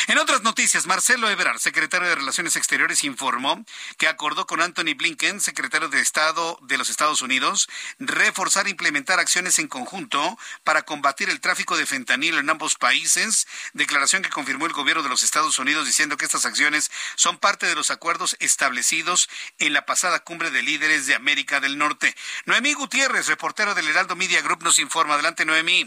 En 0.09 0.19
otras 0.19 0.43
noticias, 0.43 0.87
Marcelo 0.87 1.31
Ebrard, 1.31 1.59
secretario 1.59 2.09
de 2.09 2.17
Relaciones 2.17 2.57
Exteriores, 2.57 3.05
informó 3.05 3.65
que 3.97 4.09
acordó 4.09 4.47
con 4.49 4.61
Anthony 4.61 4.95
Blinken, 4.97 5.41
secretario 5.41 5.89
de 5.89 6.01
Estado 6.01 6.59
de 6.63 6.79
los 6.79 6.91
Estados 6.91 7.23
Unidos, 7.23 7.69
reforzar 8.01 8.67
e 8.67 8.71
implementar 8.71 9.21
acciones 9.21 9.61
en 9.61 9.69
conjunto 9.69 10.37
para 10.65 10.83
combatir 10.83 11.31
el 11.31 11.41
tráfico 11.41 11.77
de 11.77 11.87
fentanilo 11.87 12.41
en 12.41 12.51
ambos 12.51 12.75
países, 12.75 13.47
declaración 13.73 14.23
que 14.23 14.31
confirmó 14.31 14.67
el 14.67 14.73
gobierno 14.73 15.05
de 15.05 15.11
los 15.11 15.23
Estados 15.23 15.61
Unidos 15.61 15.87
diciendo 15.87 16.17
que 16.17 16.25
estas 16.25 16.45
acciones 16.45 16.91
son 17.15 17.39
parte 17.39 17.67
de 17.67 17.77
los 17.77 17.93
acuerdos 17.93 18.37
establecidos 18.41 19.29
en 19.59 19.75
la 19.75 19.87
pasada 19.87 20.21
cumbre 20.21 20.51
de 20.51 20.63
líderes 20.63 21.07
de 21.07 21.15
América 21.15 21.61
del 21.61 21.79
Norte. 21.79 22.17
Noemí 22.49 22.73
Gutiérrez, 22.73 23.29
reportero 23.29 23.75
del 23.75 23.89
Heraldo 23.89 24.16
Media 24.16 24.41
Group, 24.41 24.62
nos 24.62 24.79
informa. 24.79 25.12
Adelante, 25.12 25.45
Noemí. 25.45 25.87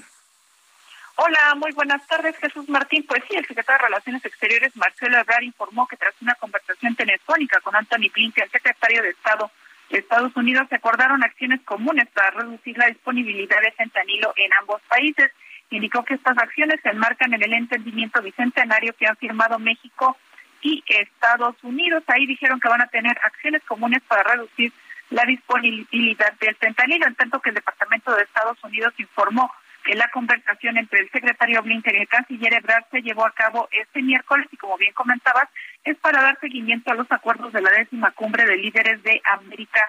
Hola, 1.15 1.55
muy 1.55 1.71
buenas 1.71 2.05
tardes, 2.05 2.37
Jesús 2.37 2.69
Martín. 2.69 3.03
Pues 3.07 3.23
sí, 3.27 3.35
el 3.35 3.47
secretario 3.47 3.79
de 3.79 3.87
Relaciones 3.87 4.23
Exteriores, 4.23 4.75
Marcelo 4.75 5.17
Ebrard, 5.17 5.41
informó 5.41 5.87
que 5.87 5.97
tras 5.97 6.13
una 6.21 6.35
conversación 6.35 6.95
telefónica 6.95 7.59
con 7.61 7.75
Anthony 7.75 8.11
Blinken, 8.13 8.47
secretario 8.51 9.01
de 9.01 9.09
Estado 9.09 9.49
de 9.89 9.97
Estados 9.97 10.35
Unidos, 10.35 10.67
se 10.69 10.75
acordaron 10.75 11.23
acciones 11.23 11.61
comunes 11.65 12.07
para 12.13 12.29
reducir 12.29 12.77
la 12.77 12.85
disponibilidad 12.85 13.59
de 13.59 13.71
fentanilo 13.71 14.31
en 14.35 14.53
ambos 14.59 14.83
países. 14.87 15.31
Indicó 15.71 16.05
que 16.05 16.13
estas 16.13 16.37
acciones 16.37 16.79
se 16.83 16.89
enmarcan 16.89 17.33
en 17.33 17.41
el 17.41 17.53
entendimiento 17.53 18.21
bicentenario 18.21 18.95
que 18.95 19.07
han 19.07 19.17
firmado 19.17 19.57
México 19.57 20.15
y 20.61 20.83
Estados 20.85 21.55
Unidos. 21.63 22.03
Ahí 22.05 22.27
dijeron 22.27 22.59
que 22.59 22.69
van 22.69 22.83
a 22.83 22.87
tener 22.87 23.17
acciones 23.23 23.63
comunes 23.63 24.03
para 24.07 24.21
reducir 24.21 24.71
la 25.11 25.23
disponibilidad 25.25 26.33
del 26.39 26.55
fentanilo, 26.55 27.05
en 27.05 27.15
tanto 27.15 27.39
que 27.39 27.49
el 27.49 27.55
Departamento 27.55 28.15
de 28.15 28.23
Estados 28.23 28.57
Unidos 28.63 28.93
informó 28.97 29.51
que 29.83 29.95
la 29.95 30.09
conversación 30.09 30.77
entre 30.77 31.01
el 31.01 31.11
secretario 31.11 31.61
Blinken 31.61 31.95
y 31.95 31.99
el 31.99 32.07
canciller 32.07 32.53
Ebrard 32.53 32.85
se 32.91 33.01
llevó 33.01 33.25
a 33.25 33.31
cabo 33.31 33.67
este 33.71 34.01
miércoles 34.01 34.47
y 34.51 34.57
como 34.57 34.77
bien 34.77 34.93
comentabas, 34.93 35.49
es 35.83 35.97
para 35.97 36.21
dar 36.21 36.39
seguimiento 36.39 36.91
a 36.91 36.95
los 36.95 37.11
acuerdos 37.11 37.51
de 37.51 37.61
la 37.61 37.71
décima 37.71 38.11
cumbre 38.11 38.45
de 38.45 38.57
líderes 38.57 39.01
de 39.03 39.21
América 39.25 39.81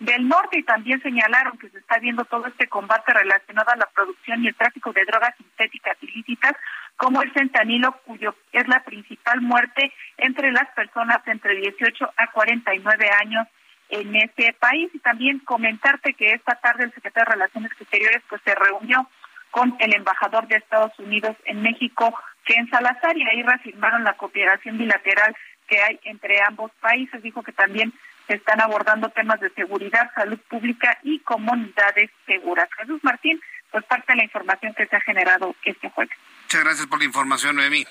del 0.00 0.28
Norte. 0.28 0.58
Y 0.58 0.64
también 0.64 1.00
señalaron 1.00 1.58
que 1.58 1.70
se 1.70 1.78
está 1.78 1.98
viendo 1.98 2.24
todo 2.24 2.46
este 2.46 2.66
combate 2.66 3.14
relacionado 3.14 3.70
a 3.70 3.76
la 3.76 3.86
producción 3.94 4.42
y 4.42 4.48
el 4.48 4.54
tráfico 4.56 4.92
de 4.92 5.04
drogas 5.04 5.34
sintéticas 5.36 5.96
ilícitas 6.02 6.52
como 6.96 7.22
el 7.22 7.30
fentanilo, 7.30 7.92
cuyo 8.04 8.34
es 8.52 8.66
la 8.68 8.82
principal 8.82 9.40
muerte 9.40 9.92
entre 10.16 10.50
las 10.50 10.68
personas 10.70 11.18
entre 11.26 11.54
18 11.54 12.12
a 12.16 12.30
49 12.32 13.10
años 13.20 13.46
en 13.88 14.16
ese 14.16 14.54
país 14.58 14.90
y 14.94 14.98
también 14.98 15.38
comentarte 15.40 16.14
que 16.14 16.32
esta 16.32 16.56
tarde 16.56 16.84
el 16.84 16.94
secretario 16.94 17.26
de 17.26 17.34
Relaciones 17.34 17.72
Exteriores 17.72 18.22
pues 18.28 18.42
se 18.44 18.54
reunió 18.54 19.08
con 19.50 19.76
el 19.78 19.94
embajador 19.94 20.46
de 20.48 20.56
Estados 20.56 20.92
Unidos 20.98 21.36
en 21.44 21.62
México, 21.62 22.14
Ken 22.44 22.68
Salazar, 22.68 23.16
y 23.16 23.26
ahí 23.28 23.42
reafirmaron 23.42 24.04
la 24.04 24.14
cooperación 24.14 24.76
bilateral 24.76 25.34
que 25.66 25.80
hay 25.80 25.98
entre 26.04 26.42
ambos 26.42 26.70
países. 26.80 27.22
Dijo 27.22 27.42
que 27.42 27.52
también 27.52 27.92
se 28.26 28.34
están 28.34 28.60
abordando 28.60 29.08
temas 29.10 29.40
de 29.40 29.50
seguridad, 29.50 30.10
salud 30.14 30.38
pública 30.48 30.98
y 31.02 31.20
comunidades 31.20 32.10
seguras. 32.26 32.68
Jesús 32.76 33.02
Martín, 33.02 33.40
pues 33.70 33.84
parte 33.84 34.12
de 34.12 34.16
la 34.16 34.24
información 34.24 34.74
que 34.74 34.86
se 34.86 34.96
ha 34.96 35.00
generado 35.00 35.54
este 35.64 35.88
jueves. 35.90 36.16
Muchas 36.44 36.64
gracias 36.64 36.86
por 36.86 36.98
la 36.98 37.04
información, 37.04 37.56
Noemí. 37.56 37.84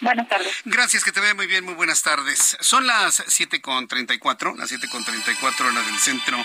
Buenas 0.00 0.28
tardes. 0.28 0.54
Gracias, 0.64 1.04
que 1.04 1.12
te 1.12 1.20
vea 1.20 1.34
muy 1.34 1.46
bien, 1.46 1.64
muy 1.64 1.74
buenas 1.74 2.02
tardes. 2.02 2.56
Son 2.60 2.86
las 2.86 3.20
7.34, 3.20 4.56
las 4.56 4.72
7.34 4.72 5.60
horas 5.60 5.86
del 5.86 5.98
centro 5.98 6.38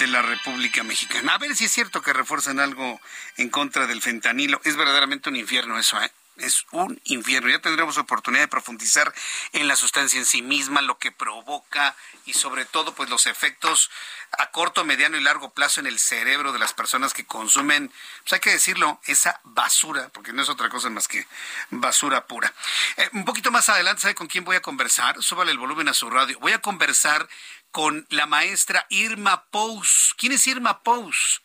de 0.00 0.06
la 0.08 0.22
República 0.22 0.82
Mexicana. 0.82 1.34
A 1.34 1.38
ver 1.38 1.54
si 1.54 1.66
es 1.66 1.72
cierto 1.72 2.02
que 2.02 2.12
refuerzan 2.12 2.58
algo 2.58 3.00
en 3.36 3.50
contra 3.50 3.86
del 3.86 4.02
fentanilo. 4.02 4.60
Es 4.64 4.76
verdaderamente 4.76 5.28
un 5.28 5.36
infierno 5.36 5.78
eso, 5.78 6.02
¿eh? 6.02 6.10
Es 6.38 6.66
un 6.72 7.00
infierno. 7.04 7.48
Ya 7.48 7.60
tendremos 7.60 7.98
oportunidad 7.98 8.42
de 8.42 8.48
profundizar 8.48 9.12
en 9.52 9.68
la 9.68 9.76
sustancia 9.76 10.18
en 10.18 10.24
sí 10.24 10.42
misma, 10.42 10.82
lo 10.82 10.98
que 10.98 11.12
provoca 11.12 11.96
y 12.24 12.32
sobre 12.32 12.64
todo 12.64 12.94
pues 12.94 13.10
los 13.10 13.26
efectos 13.26 13.90
a 14.36 14.50
corto, 14.50 14.84
mediano 14.84 15.16
y 15.16 15.22
largo 15.22 15.50
plazo 15.50 15.80
en 15.80 15.86
el 15.86 15.98
cerebro 15.98 16.52
de 16.52 16.58
las 16.58 16.74
personas 16.74 17.14
que 17.14 17.24
consumen, 17.24 17.90
pues 18.20 18.34
hay 18.34 18.40
que 18.40 18.50
decirlo, 18.50 19.00
esa 19.06 19.40
basura, 19.44 20.10
porque 20.10 20.32
no 20.32 20.42
es 20.42 20.48
otra 20.48 20.68
cosa 20.68 20.90
más 20.90 21.08
que 21.08 21.26
basura 21.70 22.26
pura. 22.26 22.52
Eh, 22.96 23.08
un 23.14 23.24
poquito 23.24 23.50
más 23.50 23.68
adelante, 23.68 24.02
¿sabe 24.02 24.14
con 24.14 24.26
quién 24.26 24.44
voy 24.44 24.56
a 24.56 24.62
conversar? 24.62 25.22
Súbale 25.22 25.52
el 25.52 25.58
volumen 25.58 25.88
a 25.88 25.94
su 25.94 26.10
radio. 26.10 26.38
Voy 26.40 26.52
a 26.52 26.60
conversar 26.60 27.28
con 27.70 28.06
la 28.10 28.26
maestra 28.26 28.86
Irma 28.90 29.44
Pous. 29.44 30.14
¿Quién 30.18 30.32
es 30.32 30.46
Irma 30.46 30.82
Pous? 30.82 31.42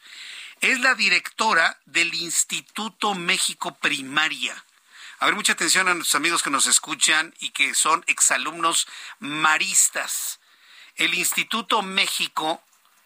Es 0.61 0.79
la 0.79 0.95
directora 0.95 1.77
del 1.85 2.13
Instituto 2.13 3.15
México 3.15 3.75
Primaria. 3.75 4.55
A 5.23 5.25
ver, 5.25 5.35
mucha 5.35 5.53
atención 5.53 5.87
a 5.87 5.93
nuestros 5.93 6.15
amigos 6.15 6.43
que 6.43 6.49
nos 6.49 6.67
escuchan 6.67 7.33
y 7.39 7.51
que 7.51 7.73
son 7.75 8.03
exalumnos 8.07 8.89
maristas. 9.19 10.41
El 10.97 11.13
Instituto 11.13 11.81
México 11.81 12.61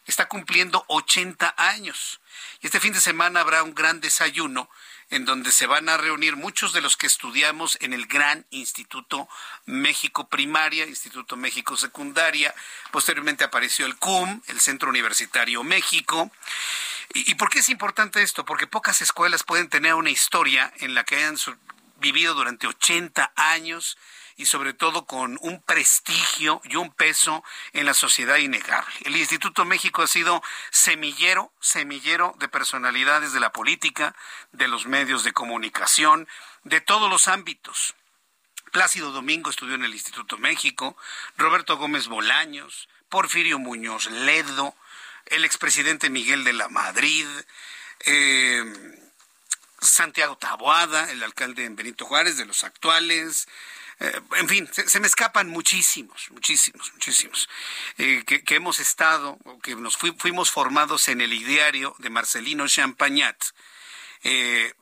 está 0.08 0.28
cumpliendo 0.28 0.84
80 0.88 1.54
años 1.58 2.20
Y 2.60 2.66
este 2.66 2.80
fin 2.80 2.94
de 2.94 3.02
semana 3.02 3.42
habrá 3.42 3.62
un 3.62 3.76
gran 3.76 4.02
desayuno 4.02 4.68
en 5.12 5.26
donde 5.26 5.52
se 5.52 5.68
van 5.68 5.90
a 5.90 5.98
reunir 5.98 6.38
muchos 6.38 6.74
de 6.74 6.82
los 6.82 6.98
que 6.98 7.06
estudiamos 7.06 7.78
en 7.82 7.94
el 7.94 8.08
gran 8.08 8.48
Instituto 8.50 9.30
México 9.68 10.28
Primaria, 10.28 10.88
Instituto 10.88 11.38
México 11.38 11.78
Secundaria, 11.78 12.56
posteriormente 12.90 13.44
apareció 13.44 13.86
el 13.86 13.96
CUM, 13.96 14.42
el 14.48 14.60
Centro 14.60 14.90
Universitario 14.90 15.64
México. 15.64 16.32
¿Y, 17.14 17.36
por 17.36 17.52
qué 17.52 17.60
es 17.60 17.70
importante 17.70 18.24
esto? 18.24 18.44
Porque 18.44 18.66
pocas 18.66 19.04
escuelas 19.04 19.44
pueden 19.44 19.70
tener 19.70 19.94
una 19.94 20.10
historia 20.10 20.74
en 20.80 20.96
la 20.96 21.04
que 21.04 21.18
hayan 21.18 21.38
vivido 22.08 22.34
durante 22.34 22.68
80 22.68 23.34
años 23.36 23.98
y 24.38 24.46
sobre 24.46 24.74
todo 24.74 25.06
con 25.06 25.38
un 25.42 25.62
prestigio 25.62 26.62
y 26.64 26.78
un 26.78 26.92
peso 26.92 27.44
en 27.74 27.86
la 27.86 27.94
sociedad 27.94 28.38
innegable. 28.38 28.94
El 29.04 29.18
Instituto 29.18 29.66
México 29.66 30.04
ha 30.04 30.08
sido 30.08 30.42
semillero, 30.70 31.52
semillero 31.60 32.34
de 32.40 32.48
personalidades 32.48 33.34
de 33.34 33.42
la 33.42 33.52
política, 33.52 34.16
de 34.54 34.70
los 34.70 34.86
medios 34.86 35.26
de 35.26 35.34
comunicación, 35.34 36.30
de 36.64 36.80
todos 36.80 37.10
los 37.10 37.28
ámbitos. 37.28 37.96
Plácido 38.72 39.12
Domingo 39.12 39.50
estudió 39.50 39.76
en 39.76 39.84
el 39.84 39.94
Instituto 39.94 40.38
México, 40.38 40.96
Roberto 41.36 41.76
Gómez 41.78 42.08
Bolaños, 42.08 42.88
Porfirio 43.10 43.60
Muñoz 43.60 44.10
Ledo, 44.10 44.76
el 45.26 45.44
expresidente 45.44 46.10
Miguel 46.10 46.46
de 46.46 46.54
la 46.54 46.70
Madrid, 46.70 47.28
eh, 48.06 48.64
Santiago 49.80 50.38
Taboada, 50.38 51.12
el 51.12 51.24
alcalde 51.24 51.66
en 51.66 51.76
Benito 51.76 52.06
Juárez, 52.06 52.38
de 52.38 52.46
los 52.46 52.64
actuales, 52.64 53.48
eh, 54.00 54.22
en 54.36 54.48
fin, 54.48 54.70
se, 54.72 55.00
me 55.00 55.08
escapan 55.08 55.50
muchísimos, 55.50 56.30
muchísimos, 56.32 56.92
muchísimos, 56.94 57.50
eh, 57.98 58.24
que, 58.26 58.56
hemos 58.56 58.80
estado, 58.80 59.40
que 59.64 59.76
nos 59.76 59.98
fuimos 59.98 60.52
formados 60.52 61.08
en 61.08 61.20
el 61.20 61.34
ideario 61.34 61.96
de 61.98 62.12
Marcelino 62.12 62.68
Champagnat, 62.68 63.44
eh, 64.24 64.74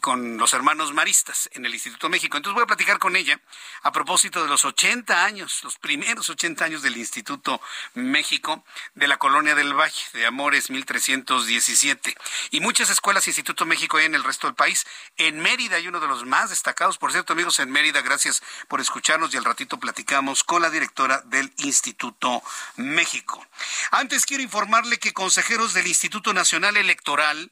con 0.00 0.36
los 0.38 0.52
hermanos 0.52 0.92
maristas 0.92 1.48
en 1.52 1.66
el 1.66 1.74
Instituto 1.74 2.08
México. 2.08 2.36
Entonces 2.36 2.54
voy 2.54 2.64
a 2.64 2.66
platicar 2.66 2.98
con 2.98 3.16
ella 3.16 3.40
a 3.82 3.92
propósito 3.92 4.42
de 4.42 4.48
los 4.48 4.64
80 4.64 5.24
años, 5.24 5.60
los 5.62 5.78
primeros 5.78 6.28
80 6.30 6.64
años 6.64 6.82
del 6.82 6.96
Instituto 6.96 7.60
México 7.94 8.64
de 8.94 9.08
la 9.08 9.18
Colonia 9.18 9.54
del 9.54 9.74
Valle, 9.74 10.02
de 10.12 10.26
Amores 10.26 10.70
1317. 10.70 12.16
Y 12.50 12.60
muchas 12.60 12.90
escuelas 12.90 13.28
Instituto 13.28 13.66
México 13.66 13.96
hay 13.96 14.06
en 14.06 14.14
el 14.14 14.24
resto 14.24 14.46
del 14.46 14.56
país. 14.56 14.86
En 15.16 15.40
Mérida 15.40 15.76
hay 15.76 15.88
uno 15.88 16.00
de 16.00 16.08
los 16.08 16.24
más 16.24 16.50
destacados. 16.50 16.98
Por 16.98 17.12
cierto, 17.12 17.32
amigos, 17.32 17.58
en 17.58 17.70
Mérida, 17.70 18.02
gracias 18.02 18.42
por 18.68 18.80
escucharnos 18.80 19.32
y 19.32 19.36
al 19.36 19.44
ratito 19.44 19.78
platicamos 19.78 20.44
con 20.44 20.62
la 20.62 20.70
directora 20.70 21.22
del 21.26 21.52
Instituto 21.58 22.42
México. 22.76 23.46
Antes 23.90 24.26
quiero 24.26 24.42
informarle 24.42 24.98
que 24.98 25.12
consejeros 25.12 25.74
del 25.74 25.86
Instituto 25.86 26.32
Nacional 26.32 26.76
Electoral 26.76 27.50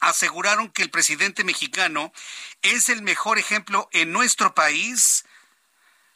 aseguraron 0.00 0.70
que 0.70 0.82
el 0.82 0.90
presidente 0.90 1.44
mexicano 1.44 2.12
es 2.62 2.88
el 2.88 3.02
mejor 3.02 3.38
ejemplo 3.38 3.88
en 3.92 4.12
nuestro 4.12 4.54
país 4.54 5.24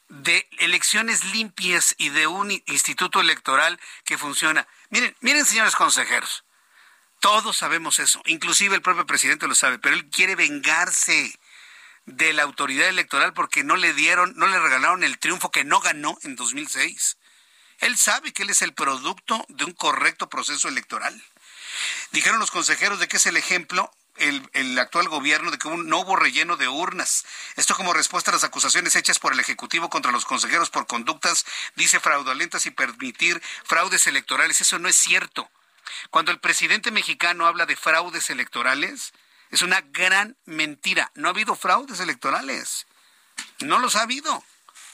de 0.08 0.48
elecciones 0.58 1.24
limpias 1.24 1.94
y 1.98 2.10
de 2.10 2.26
un 2.26 2.50
instituto 2.50 3.20
electoral 3.20 3.80
que 4.04 4.18
funciona. 4.18 4.66
Miren, 4.90 5.14
miren, 5.20 5.46
señores 5.46 5.76
consejeros, 5.76 6.44
todos 7.20 7.56
sabemos 7.56 7.98
eso, 7.98 8.22
inclusive 8.26 8.74
el 8.74 8.82
propio 8.82 9.06
presidente 9.06 9.48
lo 9.48 9.54
sabe, 9.54 9.78
pero 9.78 9.94
él 9.94 10.08
quiere 10.10 10.36
vengarse 10.36 11.38
de 12.06 12.32
la 12.34 12.42
autoridad 12.42 12.88
electoral 12.88 13.32
porque 13.32 13.64
no 13.64 13.76
le 13.76 13.94
dieron, 13.94 14.34
no 14.36 14.46
le 14.46 14.58
regalaron 14.58 15.04
el 15.04 15.18
triunfo 15.18 15.50
que 15.50 15.64
no 15.64 15.80
ganó 15.80 16.18
en 16.22 16.36
2006. 16.36 17.16
Él 17.78 17.96
sabe 17.96 18.32
que 18.32 18.42
él 18.42 18.50
es 18.50 18.62
el 18.62 18.74
producto 18.74 19.44
de 19.48 19.64
un 19.64 19.72
correcto 19.72 20.28
proceso 20.28 20.68
electoral. 20.68 21.20
Dijeron 22.12 22.38
los 22.38 22.50
consejeros 22.50 23.00
de 23.00 23.08
que 23.08 23.16
es 23.16 23.26
el 23.26 23.36
ejemplo 23.36 23.90
el, 24.16 24.78
actual 24.78 25.08
gobierno 25.08 25.50
de 25.50 25.58
que 25.58 25.68
no 25.68 25.98
hubo 26.00 26.16
relleno 26.16 26.56
de 26.56 26.68
urnas. 26.68 27.24
Esto 27.56 27.74
como 27.74 27.92
respuesta 27.92 28.30
a 28.30 28.34
las 28.34 28.44
acusaciones 28.44 28.96
hechas 28.96 29.18
por 29.18 29.32
el 29.32 29.40
Ejecutivo 29.40 29.90
contra 29.90 30.12
los 30.12 30.24
consejeros 30.24 30.70
por 30.70 30.86
conductas, 30.86 31.44
dice, 31.74 32.00
fraudulentas 32.00 32.66
y 32.66 32.70
permitir 32.70 33.42
fraudes 33.64 34.06
electorales. 34.06 34.60
Eso 34.60 34.78
no 34.78 34.88
es 34.88 34.96
cierto. 34.96 35.50
Cuando 36.10 36.30
el 36.30 36.40
presidente 36.40 36.90
mexicano 36.90 37.46
habla 37.46 37.66
de 37.66 37.76
fraudes 37.76 38.30
electorales, 38.30 39.12
es 39.50 39.62
una 39.62 39.80
gran 39.80 40.36
mentira. 40.44 41.10
No 41.14 41.28
ha 41.28 41.32
habido 41.32 41.56
fraudes 41.56 42.00
electorales. 42.00 42.86
No 43.60 43.78
los 43.78 43.96
ha 43.96 44.02
habido. 44.02 44.44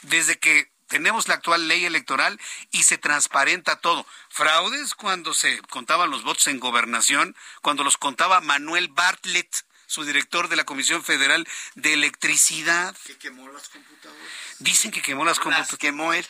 Desde 0.02 0.38
que 0.38 0.70
tenemos 0.90 1.28
la 1.28 1.34
actual 1.34 1.68
ley 1.68 1.86
electoral 1.86 2.38
y 2.72 2.82
se 2.82 2.98
transparenta 2.98 3.76
todo. 3.76 4.04
Fraudes 4.28 4.94
cuando 4.94 5.32
se 5.32 5.62
contaban 5.62 6.10
los 6.10 6.24
votos 6.24 6.48
en 6.48 6.58
gobernación, 6.58 7.36
cuando 7.62 7.84
los 7.84 7.96
contaba 7.96 8.40
Manuel 8.40 8.88
Bartlett, 8.88 9.64
su 9.86 10.04
director 10.04 10.48
de 10.48 10.56
la 10.56 10.64
Comisión 10.64 11.02
Federal 11.02 11.48
de 11.76 11.94
Electricidad. 11.94 12.94
Que 13.06 13.16
quemó 13.16 13.48
las 13.48 13.68
computadoras. 13.68 14.28
Dicen 14.58 14.90
que 14.90 15.00
quemó 15.00 15.24
las 15.24 15.38
computadoras. 15.38 15.78
quemó 15.78 16.12
él. 16.12 16.26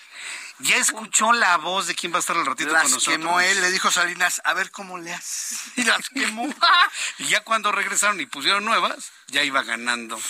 Ya 0.61 0.77
escuchó 0.77 1.33
la 1.33 1.57
voz 1.57 1.87
de 1.87 1.95
quién 1.95 2.13
va 2.13 2.19
a 2.19 2.21
estar 2.21 2.37
al 2.37 2.45
ratito 2.45 2.71
con 2.71 2.83
nosotros. 2.83 3.05
quemó 3.05 3.41
él, 3.41 3.61
le 3.63 3.71
dijo 3.71 3.91
Salinas, 3.91 4.43
a 4.45 4.53
ver 4.53 4.71
cómo 4.71 4.99
le 4.99 5.13
hace. 5.15 5.57
Y 5.77 5.85
las 5.85 6.09
quemó. 6.11 6.55
y 7.19 7.25
ya 7.29 7.43
cuando 7.45 7.73
regresaron 7.73 8.21
y 8.21 8.27
pusieron 8.27 8.65
nuevas, 8.65 9.11
ya 9.29 9.43
iba 9.43 9.63
ganando. 9.63 10.21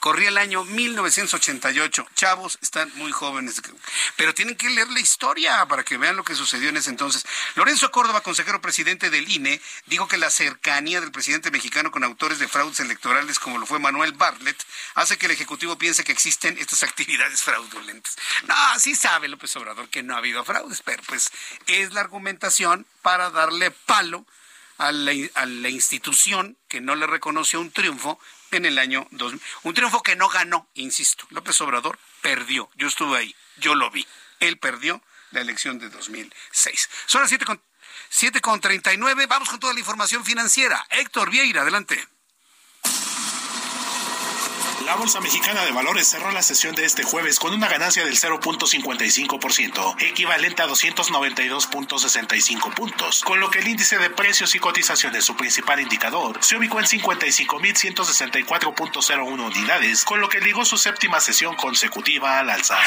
Corría 0.00 0.28
el 0.28 0.38
año 0.38 0.64
1988. 0.64 2.06
Chavos, 2.14 2.58
están 2.62 2.90
muy 2.96 3.12
jóvenes, 3.12 3.60
pero 4.16 4.34
tienen 4.34 4.56
que 4.56 4.70
leer 4.70 4.88
la 4.88 5.00
historia 5.00 5.66
para 5.66 5.84
que 5.84 5.96
vean 5.96 6.16
lo 6.16 6.24
que 6.24 6.34
sucedió 6.34 6.68
en 6.68 6.76
ese 6.76 6.90
entonces. 6.90 7.24
Lorenzo 7.54 7.90
Córdoba, 7.90 8.20
consejero 8.20 8.60
presidente 8.60 9.10
del 9.10 9.30
INE, 9.30 9.60
dijo 9.86 10.06
que 10.06 10.16
la 10.16 10.30
cercanía 10.30 11.00
del 11.00 11.12
presidente 11.12 11.50
mexicano 11.50 11.90
con 11.90 12.04
autores 12.04 12.38
de 12.38 12.48
fraudes 12.48 12.80
electorales 12.80 13.38
como 13.38 13.58
lo 13.58 13.66
fue 13.66 13.78
Manuel 13.78 14.12
Bartlett 14.12 14.62
hace 14.94 15.18
que 15.18 15.26
el 15.26 15.32
Ejecutivo 15.32 15.76
piense 15.78 16.04
que 16.04 16.12
existen 16.12 16.56
estas 16.58 16.82
actividades 16.82 17.42
fraudulentas. 17.42 18.16
No, 18.46 18.54
sí 18.78 18.94
sabe 18.94 19.28
López 19.28 19.54
Obrador 19.56 19.88
que 19.88 20.02
no 20.02 20.14
ha 20.14 20.18
habido 20.18 20.44
fraudes, 20.44 20.82
pero 20.82 21.02
pues 21.04 21.30
es 21.66 21.92
la 21.92 22.00
argumentación 22.00 22.86
para 23.02 23.30
darle 23.30 23.70
palo 23.70 24.24
a 24.78 24.92
la, 24.92 25.12
a 25.34 25.46
la 25.46 25.68
institución 25.68 26.56
que 26.68 26.80
no 26.80 26.94
le 26.94 27.06
reconoció 27.06 27.60
un 27.60 27.70
triunfo 27.70 28.18
en 28.50 28.64
el 28.64 28.78
año 28.78 29.06
2000. 29.10 29.40
Un 29.64 29.74
triunfo 29.74 30.02
que 30.02 30.16
no 30.16 30.28
ganó, 30.28 30.68
insisto. 30.74 31.26
López 31.30 31.60
Obrador 31.60 31.98
perdió. 32.22 32.70
Yo 32.76 32.88
estuve 32.88 33.18
ahí, 33.18 33.34
yo 33.58 33.74
lo 33.74 33.90
vi. 33.90 34.06
Él 34.40 34.58
perdió 34.58 35.02
la 35.30 35.40
elección 35.40 35.78
de 35.78 35.88
2006. 35.88 36.90
Son 37.06 37.20
las 37.20 37.30
7 37.30 37.44
con, 37.44 37.60
7 38.08 38.40
con 38.40 38.60
39. 38.60 39.26
Vamos 39.26 39.48
con 39.48 39.60
toda 39.60 39.72
la 39.72 39.80
información 39.80 40.24
financiera. 40.24 40.86
Héctor 40.90 41.30
Vieira, 41.30 41.62
adelante. 41.62 42.06
La 44.86 44.94
Bolsa 44.94 45.20
Mexicana 45.20 45.64
de 45.64 45.72
Valores 45.72 46.06
cerró 46.06 46.30
la 46.30 46.42
sesión 46.42 46.76
de 46.76 46.84
este 46.84 47.02
jueves 47.02 47.40
con 47.40 47.52
una 47.52 47.66
ganancia 47.66 48.04
del 48.04 48.16
0.55%, 48.16 49.96
equivalente 49.98 50.62
a 50.62 50.68
292.65 50.68 52.72
puntos, 52.72 53.22
con 53.22 53.40
lo 53.40 53.50
que 53.50 53.58
el 53.58 53.66
índice 53.66 53.98
de 53.98 54.10
precios 54.10 54.54
y 54.54 54.60
cotizaciones, 54.60 55.24
su 55.24 55.34
principal 55.34 55.80
indicador, 55.80 56.38
se 56.40 56.56
ubicó 56.56 56.78
en 56.78 56.86
55.164.01 56.86 59.44
unidades, 59.44 60.04
con 60.04 60.20
lo 60.20 60.28
que 60.28 60.40
ligó 60.40 60.64
su 60.64 60.78
séptima 60.78 61.18
sesión 61.18 61.56
consecutiva 61.56 62.38
al 62.38 62.50
alza. 62.50 62.78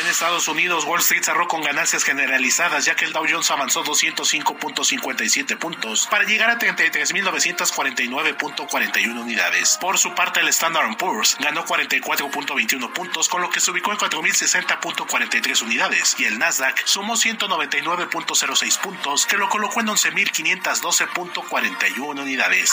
En 0.00 0.06
Estados 0.06 0.46
Unidos, 0.46 0.84
Wall 0.84 1.00
Street 1.00 1.24
cerró 1.24 1.48
con 1.48 1.62
ganancias 1.62 2.04
generalizadas, 2.04 2.84
ya 2.84 2.94
que 2.94 3.04
el 3.04 3.12
Dow 3.12 3.26
Jones 3.28 3.50
avanzó 3.50 3.82
205.57 3.84 5.58
puntos 5.58 6.06
para 6.08 6.22
llegar 6.24 6.50
a 6.50 6.58
33.949.41 6.58 9.20
unidades. 9.20 9.76
Por 9.80 9.98
su 9.98 10.14
parte, 10.14 10.38
el 10.40 10.46
Standard 10.48 10.96
Poor's 10.96 11.15
ganó 11.40 11.64
44.21 11.64 12.92
puntos, 12.92 13.28
con 13.28 13.42
lo 13.42 13.50
que 13.50 13.60
se 13.60 13.70
ubicó 13.70 13.92
en 13.92 13.98
4.060.43 13.98 15.62
unidades, 15.62 16.16
y 16.18 16.24
el 16.24 16.36
Nasdaq 16.38 16.84
sumó 16.86 17.14
199.06 17.14 18.80
puntos, 18.80 19.26
que 19.26 19.36
lo 19.36 19.48
colocó 19.48 19.80
en 19.80 19.86
11.512.41 19.88 22.20
unidades. 22.20 22.72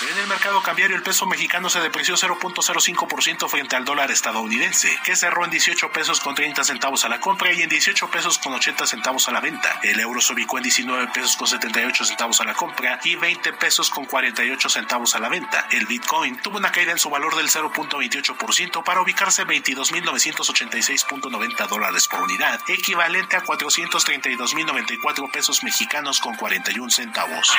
En 0.00 0.16
el 0.16 0.28
mercado 0.28 0.62
cambiario, 0.62 0.94
el 0.94 1.02
peso 1.02 1.26
mexicano 1.26 1.68
se 1.68 1.80
depreció 1.80 2.14
0.05% 2.14 3.48
frente 3.48 3.74
al 3.74 3.84
dólar 3.84 4.12
estadounidense, 4.12 4.96
que 5.04 5.16
cerró 5.16 5.44
en 5.44 5.50
18 5.50 5.90
pesos 5.90 6.20
con 6.20 6.36
30 6.36 6.62
centavos 6.62 7.04
a 7.04 7.08
la 7.08 7.18
compra 7.18 7.52
y 7.52 7.62
en 7.62 7.68
18 7.68 8.08
pesos 8.08 8.38
con 8.38 8.54
80 8.54 8.86
centavos 8.86 9.26
a 9.26 9.32
la 9.32 9.40
venta. 9.40 9.80
El 9.82 9.98
euro 9.98 10.20
se 10.20 10.34
ubicó 10.34 10.58
en 10.58 10.62
19 10.62 11.08
pesos 11.08 11.36
con 11.36 11.48
78 11.48 12.04
centavos 12.04 12.40
a 12.40 12.44
la 12.44 12.54
compra 12.54 13.00
y 13.02 13.16
20 13.16 13.54
pesos 13.54 13.90
con 13.90 14.04
48 14.04 14.68
centavos 14.68 15.16
a 15.16 15.18
la 15.18 15.28
venta. 15.28 15.66
El 15.72 15.86
Bitcoin 15.86 16.40
tuvo 16.40 16.58
una 16.58 16.70
caída 16.70 16.92
en 16.92 16.98
su 16.98 17.10
valor 17.10 17.34
del 17.34 17.50
0.28% 17.58 18.84
para 18.84 19.00
ubicarse 19.00 19.42
en 19.42 19.48
22.986.90 19.48 21.68
dólares 21.68 22.06
por 22.08 22.22
unidad, 22.22 22.60
equivalente 22.68 23.36
a 23.36 23.44
432.094 23.44 25.30
pesos 25.30 25.62
mexicanos 25.64 26.20
con 26.20 26.36
41 26.36 26.90
centavos. 26.90 27.52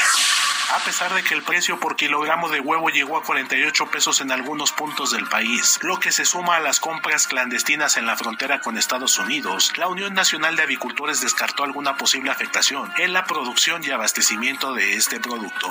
A 0.72 0.78
pesar 0.78 1.12
de 1.14 1.22
que 1.22 1.34
el 1.34 1.42
precio 1.42 1.78
por 1.80 1.96
kilogramo 1.96 2.48
de 2.48 2.60
huevo 2.60 2.88
llegó 2.88 3.18
a 3.18 3.24
48 3.24 3.90
pesos 3.90 4.22
en 4.22 4.32
algunos 4.32 4.72
puntos 4.72 5.10
del 5.10 5.28
país, 5.28 5.78
lo 5.82 5.99
que 6.00 6.12
se 6.12 6.24
suma 6.24 6.56
a 6.56 6.60
las 6.60 6.80
compras 6.80 7.26
clandestinas 7.26 7.96
en 7.96 8.06
la 8.06 8.16
frontera 8.16 8.60
con 8.60 8.78
Estados 8.78 9.18
Unidos, 9.18 9.72
la 9.76 9.86
Unión 9.86 10.14
Nacional 10.14 10.56
de 10.56 10.62
Avicultores 10.62 11.20
descartó 11.20 11.62
alguna 11.62 11.96
posible 11.96 12.30
afectación 12.30 12.90
en 12.96 13.12
la 13.12 13.24
producción 13.24 13.84
y 13.84 13.90
abastecimiento 13.90 14.72
de 14.74 14.94
este 14.94 15.20
producto. 15.20 15.70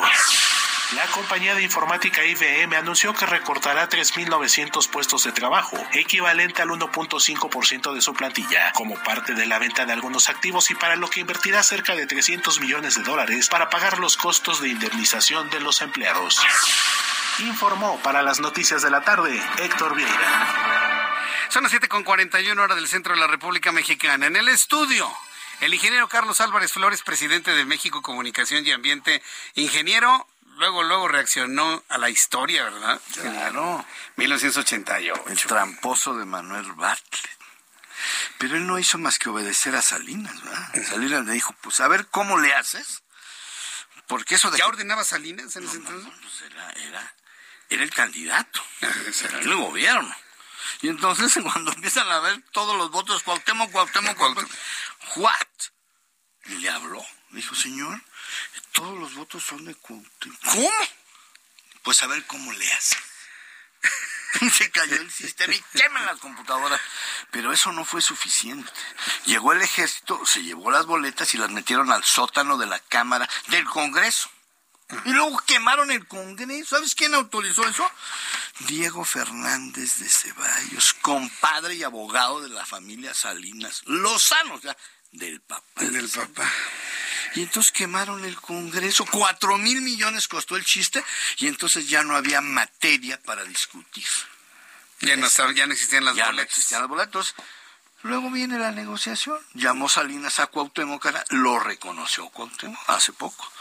La 0.95 1.05
compañía 1.07 1.53
de 1.53 1.61
informática 1.61 2.25
IBM 2.25 2.75
anunció 2.75 3.13
que 3.13 3.27
recortará 3.27 3.87
3.900 3.87 4.89
puestos 4.89 5.23
de 5.23 5.31
trabajo, 5.31 5.77
equivalente 5.93 6.63
al 6.63 6.69
1.5% 6.69 7.93
de 7.93 8.01
su 8.01 8.15
plantilla, 8.15 8.71
como 8.73 8.95
parte 9.03 9.35
de 9.35 9.45
la 9.45 9.59
venta 9.59 9.85
de 9.85 9.93
algunos 9.93 10.29
activos 10.29 10.71
y 10.71 10.75
para 10.75 10.95
lo 10.95 11.07
que 11.07 11.19
invertirá 11.19 11.61
cerca 11.61 11.95
de 11.95 12.07
300 12.07 12.59
millones 12.59 12.95
de 12.95 13.03
dólares 13.03 13.49
para 13.49 13.69
pagar 13.69 13.99
los 13.99 14.17
costos 14.17 14.61
de 14.61 14.69
indemnización 14.69 15.51
de 15.51 15.59
los 15.59 15.81
empleados. 15.81 16.41
Informó 17.37 17.99
para 17.99 18.23
las 18.23 18.39
noticias 18.39 18.81
de 18.81 18.89
la 18.89 19.01
tarde 19.01 19.39
Héctor 19.59 19.95
Vieira. 19.95 21.15
Son 21.49 21.61
las 21.61 21.71
7.41 21.71 22.59
horas 22.59 22.77
del 22.77 22.87
centro 22.87 23.13
de 23.13 23.19
la 23.19 23.27
República 23.27 23.71
Mexicana. 23.71 24.25
En 24.25 24.35
el 24.35 24.47
estudio. 24.47 25.07
El 25.61 25.73
ingeniero 25.73 26.07
Carlos 26.07 26.41
Álvarez 26.41 26.71
Flores, 26.71 27.03
presidente 27.03 27.51
de 27.51 27.65
México 27.65 28.01
Comunicación 28.01 28.65
y 28.65 28.71
Ambiente. 28.71 29.21
Ingeniero, 29.55 30.25
luego, 30.59 30.83
luego 30.83 31.07
reaccionó 31.07 31.83
a 31.89 31.97
la 31.97 32.09
historia, 32.09 32.65
¿verdad? 32.65 33.01
Claro. 33.13 33.85
1988. 34.17 35.23
El 35.27 35.39
tramposo 35.39 36.15
de 36.15 36.25
Manuel 36.25 36.71
Bartlett. 36.73 37.39
Pero 38.37 38.55
él 38.55 38.67
no 38.67 38.77
hizo 38.77 38.97
más 38.97 39.19
que 39.19 39.29
obedecer 39.29 39.75
a 39.75 39.81
Salinas, 39.81 40.41
¿verdad? 40.43 40.85
Salinas 40.87 41.25
le 41.25 41.33
dijo, 41.33 41.55
pues 41.61 41.79
a 41.79 41.87
ver 41.87 42.07
cómo 42.07 42.37
le 42.37 42.53
haces. 42.53 43.03
Porque 44.07 44.35
eso 44.35 44.51
de... 44.51 44.57
¿Ya 44.57 44.67
ordenaba 44.67 45.03
Salinas 45.03 45.55
en 45.55 45.63
ese 45.63 45.77
entonces? 45.77 46.11
pues 46.21 46.51
era, 46.51 46.71
era, 46.71 47.15
era 47.69 47.83
el 47.83 47.91
candidato. 47.91 48.61
era 48.81 49.39
el 49.39 49.55
gobierno. 49.55 50.15
Y 50.81 50.89
entonces 50.89 51.37
cuando 51.43 51.71
empiezan 51.71 52.07
a 52.09 52.19
ver 52.19 52.41
todos 52.51 52.75
los 52.77 52.91
votos, 52.91 53.23
Cuauhtémoc, 53.23 53.71
Cuauhtémoc, 53.71 54.17
Cuauhtémoc, 54.17 54.51
¿what? 55.17 55.47
Y 56.45 56.55
le 56.55 56.69
habló. 56.69 57.05
Dijo, 57.31 57.53
señor, 57.55 58.01
todos 58.79 58.97
los 58.97 59.13
votos 59.15 59.43
son 59.43 59.65
de. 59.65 59.75
¿Cómo? 59.75 60.01
Pues 61.83 62.01
a 62.01 62.07
ver 62.07 62.25
cómo 62.27 62.53
le 62.53 62.71
hace. 62.71 62.95
se 64.53 64.71
cayó 64.71 64.95
el 64.95 65.11
sistema 65.11 65.53
y 65.53 65.61
queman 65.77 66.05
las 66.05 66.19
computadoras. 66.19 66.79
Pero 67.29 67.51
eso 67.51 67.73
no 67.73 67.83
fue 67.83 68.01
suficiente. 68.01 68.71
Llegó 69.25 69.51
el 69.51 69.61
ejército, 69.61 70.25
se 70.25 70.43
llevó 70.43 70.71
las 70.71 70.85
boletas 70.85 71.33
y 71.33 71.37
las 71.37 71.51
metieron 71.51 71.91
al 71.91 72.05
sótano 72.05 72.57
de 72.57 72.67
la 72.67 72.79
Cámara 72.79 73.29
del 73.47 73.65
Congreso. 73.65 74.29
Y 75.03 75.09
luego 75.09 75.37
quemaron 75.45 75.91
el 75.91 76.07
Congreso. 76.07 76.77
¿Sabes 76.77 76.95
quién 76.95 77.13
autorizó 77.13 77.67
eso? 77.67 77.89
Diego 78.59 79.03
Fernández 79.03 79.99
de 79.99 80.07
Ceballos, 80.07 80.93
compadre 80.93 81.75
y 81.75 81.83
abogado 81.83 82.41
de 82.41 82.49
la 82.49 82.65
familia 82.65 83.13
Salinas. 83.13 83.83
Lozano, 83.85 84.55
o 84.55 84.61
sea, 84.61 84.75
del 85.11 85.41
papá. 85.41 85.83
Del 85.83 86.09
papá. 86.09 86.49
Y 87.35 87.43
entonces 87.43 87.71
quemaron 87.71 88.25
el 88.25 88.35
Congreso. 88.35 89.05
Cuatro 89.05 89.57
mil 89.57 89.81
millones 89.81 90.27
costó 90.27 90.55
el 90.55 90.65
chiste 90.65 91.03
y 91.37 91.47
entonces 91.47 91.87
ya 91.87 92.03
no 92.03 92.15
había 92.15 92.41
materia 92.41 93.19
para 93.21 93.43
discutir. 93.43 94.07
Ya 95.01 95.15
no, 95.15 95.27
ya 95.51 95.65
no 95.65 95.73
existían 95.73 96.05
las 96.05 96.15
ya 96.15 96.25
boletas. 96.25 96.35
no 96.35 96.41
existían 96.41 96.81
las 96.81 96.89
boletas. 96.89 97.35
Luego 98.01 98.31
viene 98.31 98.57
la 98.57 98.71
negociación. 98.71 99.37
Llamó 99.53 99.89
Salinas 99.89 100.39
a 100.39 100.47
Cuauhtémoc, 100.47 101.05
lo 101.29 101.59
reconoció 101.59 102.29
Cuauhtémoc 102.29 102.79
hace 102.89 103.11
poco. 103.13 103.51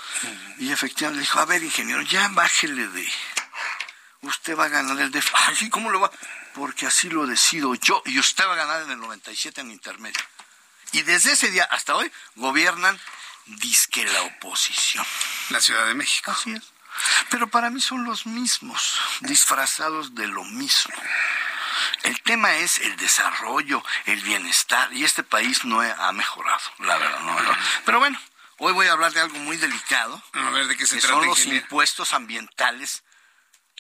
Y 0.59 0.71
efectivamente 0.71 1.19
le 1.19 1.23
dijo, 1.23 1.41
a 1.41 1.45
ver, 1.45 1.63
ingeniero, 1.63 2.03
ya 2.03 2.29
bájele 2.29 2.89
de... 2.89 3.09
Usted 4.23 4.57
va 4.57 4.65
a 4.65 4.69
ganar 4.69 4.99
el 4.99 5.11
de... 5.11 5.23
Ay, 5.35 5.69
¿cómo 5.71 5.91
lo 5.91 6.01
va? 6.01 6.11
Porque 6.55 6.87
así 6.87 7.11
lo 7.11 7.27
decido 7.27 7.75
yo 7.75 8.03
y 8.07 8.19
usted 8.19 8.47
va 8.47 8.53
a 8.53 8.57
ganar 8.57 8.83
en 8.83 8.93
el 8.93 8.99
97 8.99 9.61
en 9.61 9.71
intermedio. 9.71 10.21
Y 10.93 11.03
desde 11.03 11.33
ese 11.33 11.51
día 11.51 11.65
hasta 11.71 11.95
hoy 11.95 12.11
gobiernan 12.37 12.99
disque 13.47 14.05
la 14.05 14.23
oposición. 14.23 15.05
La 15.51 15.61
Ciudad 15.61 15.87
de 15.87 15.95
México. 15.95 16.31
Así 16.31 16.53
es. 16.53 16.63
Pero 17.31 17.49
para 17.49 17.71
mí 17.71 17.81
son 17.81 18.05
los 18.05 18.27
mismos, 18.27 18.99
disfrazados 19.21 20.15
de 20.15 20.27
lo 20.27 20.45
mismo. 20.45 20.95
El 22.03 22.21
tema 22.23 22.57
es 22.57 22.79
el 22.79 22.97
desarrollo, 22.97 23.85
el 24.07 24.21
bienestar, 24.23 24.93
y 24.93 25.05
este 25.05 25.23
país 25.23 25.65
no 25.65 25.81
ha 25.81 26.13
mejorado, 26.13 26.61
la 26.79 26.97
verdad, 26.99 27.21
no. 27.21 27.41
no. 27.41 27.57
Pero 27.85 28.01
bueno, 28.01 28.21
hoy 28.59 28.73
voy 28.73 28.89
a 28.89 28.93
hablar 28.93 29.13
de 29.13 29.21
algo 29.21 29.39
muy 29.39 29.57
delicado. 29.57 30.21
A 30.33 30.51
ver, 30.51 30.67
¿de 30.67 30.77
qué 30.77 30.87
se 30.87 30.97
que 30.97 31.03
trata, 31.03 31.15
Son 31.15 31.27
los 31.27 31.39
ingeniero? 31.39 31.65
impuestos 31.65 32.13
ambientales 32.13 33.05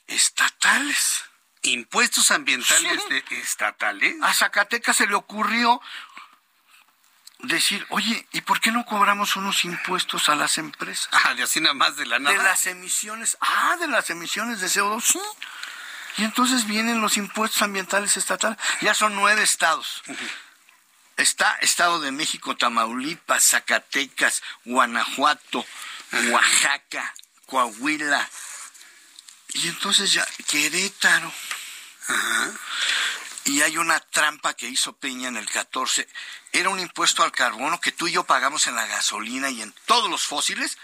estatales. 0.06 1.24
¿Impuestos 1.62 2.30
ambientales 2.30 3.09
de 3.09 3.24
estatales? 3.30 4.14
A 4.22 4.32
Zacatecas 4.32 4.97
se 4.97 5.06
le 5.06 5.14
ocurrió 5.14 5.80
decir, 7.39 7.86
oye, 7.90 8.27
¿y 8.32 8.40
por 8.40 8.60
qué 8.60 8.73
no 8.73 8.85
cobramos 8.85 9.36
unos 9.36 9.65
impuestos 9.65 10.28
a 10.28 10.35
las 10.35 10.59
empresas? 10.59 11.09
Ah, 11.12 11.35
de 11.35 11.44
así 11.44 11.60
nada 11.60 11.74
más 11.74 11.97
de 11.97 12.06
la 12.06 12.19
nada. 12.19 12.36
De 12.36 12.43
las 12.43 12.66
emisiones, 12.66 13.36
ah, 13.40 13.77
de 13.81 13.89
las 13.89 14.10
emisiones 14.10 14.60
de 14.60 14.66
CO2, 14.66 15.02
sí. 15.02 15.20
Y 16.19 16.24
entonces 16.24 16.66
vienen 16.66 17.01
los 17.01 17.16
impuestos 17.16 17.62
ambientales 17.62 18.16
estatales. 18.16 18.59
Ya 18.81 18.94
son 18.94 19.15
nueve 19.15 19.43
estados. 19.43 20.02
Está 21.16 21.56
Estado 21.60 22.01
de 22.01 22.10
México, 22.10 22.56
Tamaulipas, 22.56 23.44
Zacatecas, 23.44 24.43
Guanajuato, 24.65 25.65
Oaxaca, 26.31 27.15
Coahuila. 27.47 28.28
Y 29.55 29.69
entonces 29.69 30.12
ya, 30.12 30.27
Querétaro. 30.48 31.32
Y 33.44 33.62
hay 33.62 33.78
una 33.78 34.01
trampa 34.01 34.55
que 34.55 34.69
hizo 34.69 34.97
Peña 34.97 35.28
en 35.28 35.36
el 35.36 35.48
14. 35.48 36.09
Era 36.52 36.69
un 36.69 36.81
impuesto 36.81 37.23
al 37.23 37.32
carbono 37.32 37.81
que 37.81 37.93
tú 37.93 38.06
y 38.06 38.12
yo 38.12 38.24
pagamos 38.24 38.66
en 38.66 38.74
la 38.74 38.86
gasolina 38.86 39.51
y 39.51 39.62
en 39.62 39.73
todos 39.86 40.10
los 40.10 40.27
fósiles. 40.27 40.77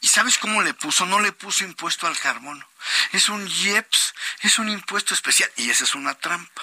¿Y 0.00 0.08
sabes 0.08 0.38
cómo 0.38 0.62
le 0.62 0.74
puso? 0.74 1.06
No 1.06 1.20
le 1.20 1.32
puso 1.32 1.64
impuesto 1.64 2.06
al 2.06 2.18
carbono. 2.18 2.66
Es 3.12 3.28
un 3.28 3.46
IEPS, 3.48 4.14
es 4.40 4.58
un 4.58 4.68
impuesto 4.68 5.14
especial. 5.14 5.50
Y 5.56 5.70
esa 5.70 5.84
es 5.84 5.94
una 5.94 6.14
trampa. 6.14 6.62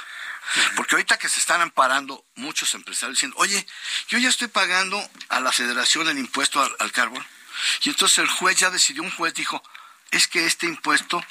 Porque 0.76 0.96
ahorita 0.96 1.18
que 1.18 1.30
se 1.30 1.40
están 1.40 1.62
amparando 1.62 2.24
muchos 2.36 2.74
empresarios 2.74 3.18
diciendo, 3.18 3.38
oye, 3.40 3.66
yo 4.08 4.18
ya 4.18 4.30
estoy 4.30 4.48
pagando 4.48 5.10
a 5.30 5.40
la 5.40 5.52
federación 5.52 6.08
el 6.08 6.20
impuesto 6.20 6.62
al, 6.62 6.76
al 6.80 6.92
carbono. 6.92 7.26
Y 7.82 7.90
entonces 7.90 8.20
el 8.20 8.30
juez 8.30 8.58
ya 8.58 8.70
decidió, 8.70 9.04
un 9.04 9.12
juez 9.12 9.34
dijo, 9.34 9.64
es 10.16 10.28
que 10.28 10.46
este 10.46 10.66
impuesto 10.66 11.22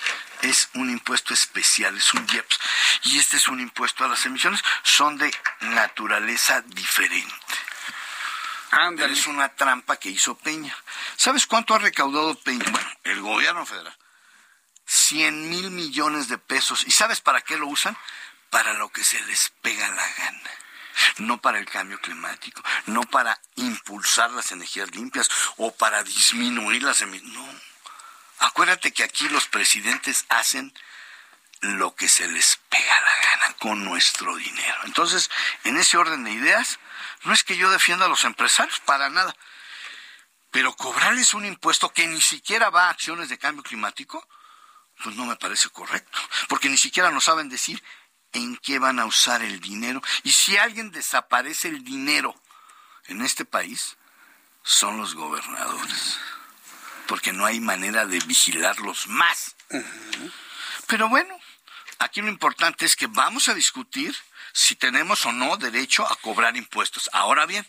es 0.42 0.68
un 0.74 0.90
impuesto 0.90 1.32
especial, 1.32 1.96
es 1.96 2.12
un 2.12 2.26
IEPS. 2.30 2.58
Y 3.04 3.18
este 3.18 3.38
es 3.38 3.48
un 3.48 3.60
impuesto 3.60 4.04
a 4.04 4.08
las 4.08 4.26
emisiones, 4.26 4.62
son 4.82 5.16
de 5.16 5.34
naturaleza 5.60 6.60
diferente. 6.60 7.34
Pero 8.70 9.12
es 9.12 9.26
una 9.26 9.48
trampa 9.48 9.96
que 9.96 10.10
hizo 10.10 10.36
Peña. 10.36 10.76
¿Sabes 11.16 11.46
cuánto 11.46 11.74
ha 11.74 11.78
recaudado 11.78 12.34
Peña? 12.40 12.64
Bueno, 12.70 12.90
el 13.04 13.20
gobierno 13.20 13.64
federal. 13.64 13.96
100 14.84 15.48
mil 15.48 15.70
millones 15.70 16.28
de 16.28 16.36
pesos. 16.36 16.84
¿Y 16.86 16.90
sabes 16.90 17.20
para 17.20 17.40
qué 17.40 17.56
lo 17.56 17.68
usan? 17.68 17.96
Para 18.50 18.74
lo 18.74 18.90
que 18.90 19.02
se 19.02 19.20
les 19.22 19.50
pega 19.62 19.88
la 19.88 20.08
gana. 20.18 20.50
No 21.18 21.40
para 21.40 21.58
el 21.58 21.66
cambio 21.66 22.00
climático, 22.00 22.62
no 22.86 23.02
para 23.02 23.40
impulsar 23.56 24.30
las 24.30 24.52
energías 24.52 24.94
limpias 24.94 25.28
o 25.56 25.74
para 25.74 26.04
disminuir 26.04 26.82
las 26.82 27.00
emisiones. 27.00 27.34
No. 27.34 27.73
Acuérdate 28.44 28.92
que 28.92 29.04
aquí 29.04 29.26
los 29.30 29.46
presidentes 29.46 30.26
hacen 30.28 30.74
lo 31.62 31.94
que 31.94 32.10
se 32.10 32.28
les 32.28 32.58
pega 32.68 33.00
la 33.00 33.30
gana 33.30 33.56
con 33.56 33.84
nuestro 33.86 34.36
dinero. 34.36 34.80
Entonces, 34.84 35.30
en 35.64 35.78
ese 35.78 35.96
orden 35.96 36.24
de 36.24 36.32
ideas, 36.32 36.78
no 37.22 37.32
es 37.32 37.42
que 37.42 37.56
yo 37.56 37.70
defienda 37.70 38.04
a 38.04 38.08
los 38.08 38.24
empresarios, 38.24 38.80
para 38.80 39.08
nada. 39.08 39.34
Pero 40.50 40.76
cobrarles 40.76 41.32
un 41.32 41.46
impuesto 41.46 41.90
que 41.94 42.06
ni 42.06 42.20
siquiera 42.20 42.68
va 42.68 42.88
a 42.88 42.90
acciones 42.90 43.30
de 43.30 43.38
cambio 43.38 43.62
climático, 43.62 44.28
pues 45.02 45.16
no 45.16 45.24
me 45.24 45.36
parece 45.36 45.70
correcto. 45.70 46.18
Porque 46.48 46.68
ni 46.68 46.76
siquiera 46.76 47.10
nos 47.10 47.24
saben 47.24 47.48
decir 47.48 47.82
en 48.32 48.58
qué 48.58 48.78
van 48.78 48.98
a 48.98 49.06
usar 49.06 49.40
el 49.40 49.58
dinero. 49.58 50.02
Y 50.22 50.32
si 50.32 50.58
alguien 50.58 50.90
desaparece 50.90 51.68
el 51.68 51.82
dinero 51.82 52.38
en 53.06 53.22
este 53.22 53.46
país, 53.46 53.96
son 54.62 54.98
los 54.98 55.14
gobernadores. 55.14 56.18
Porque 57.06 57.32
no 57.32 57.46
hay 57.46 57.60
manera 57.60 58.06
de 58.06 58.18
vigilarlos 58.20 59.06
más. 59.08 59.56
Pero 60.86 61.08
bueno, 61.08 61.38
aquí 61.98 62.20
lo 62.20 62.28
importante 62.28 62.84
es 62.86 62.96
que 62.96 63.06
vamos 63.06 63.48
a 63.48 63.54
discutir 63.54 64.16
si 64.52 64.76
tenemos 64.76 65.26
o 65.26 65.32
no 65.32 65.56
derecho 65.56 66.10
a 66.10 66.16
cobrar 66.16 66.56
impuestos. 66.56 67.10
Ahora 67.12 67.44
bien, 67.46 67.66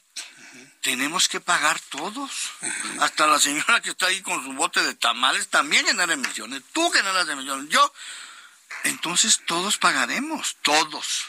tenemos 0.81 1.27
que 1.27 1.39
pagar 1.39 1.79
todos. 1.79 2.51
Hasta 2.99 3.25
la 3.25 3.39
señora 3.39 3.81
que 3.81 3.89
está 3.89 4.05
ahí 4.05 4.21
con 4.21 4.43
su 4.43 4.53
bote 4.53 4.83
de 4.83 4.93
tamales 4.93 5.47
también 5.49 5.85
genera 5.85 6.13
emisiones. 6.13 6.61
Tú 6.73 6.89
generas 6.91 7.27
emisiones, 7.27 7.69
yo. 7.69 7.93
Entonces 8.83 9.41
todos 9.47 9.77
pagaremos, 9.77 10.57
todos. 10.61 11.25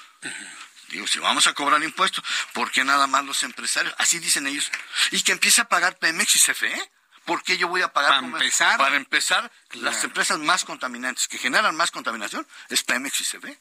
Digo, 0.89 1.07
si 1.07 1.19
vamos 1.19 1.47
a 1.47 1.55
cobrar 1.55 1.83
impuestos, 1.83 2.23
¿por 2.53 2.71
qué 2.71 2.85
nada 2.85 3.07
más 3.07 3.25
los 3.25 3.43
empresarios? 3.43 3.95
Así 3.99 4.19
dicen 4.19 4.47
ellos. 4.47 4.71
Y 5.11 5.23
que 5.23 5.33
empiece 5.33 5.63
a 5.63 5.69
pagar 5.69 5.97
Pemex 5.99 6.37
y 6.37 6.39
CFE. 6.39 6.91
¿Por 7.27 7.43
qué 7.43 7.59
yo 7.59 7.69
voy 7.69 7.83
a 7.83 7.93
pagar? 7.93 8.13
Para 8.13 8.27
empezar. 8.27 8.79
Para 8.79 8.97
empezar, 8.97 9.53
las 9.73 10.03
empresas 10.05 10.39
más 10.39 10.65
contaminantes 10.65 11.29
que 11.29 11.39
generan 11.39 11.77
más 11.77 11.91
contaminación 11.91 12.47
es 12.69 12.83
Pemex 12.83 13.21
y 13.21 13.25
CFE. 13.25 13.59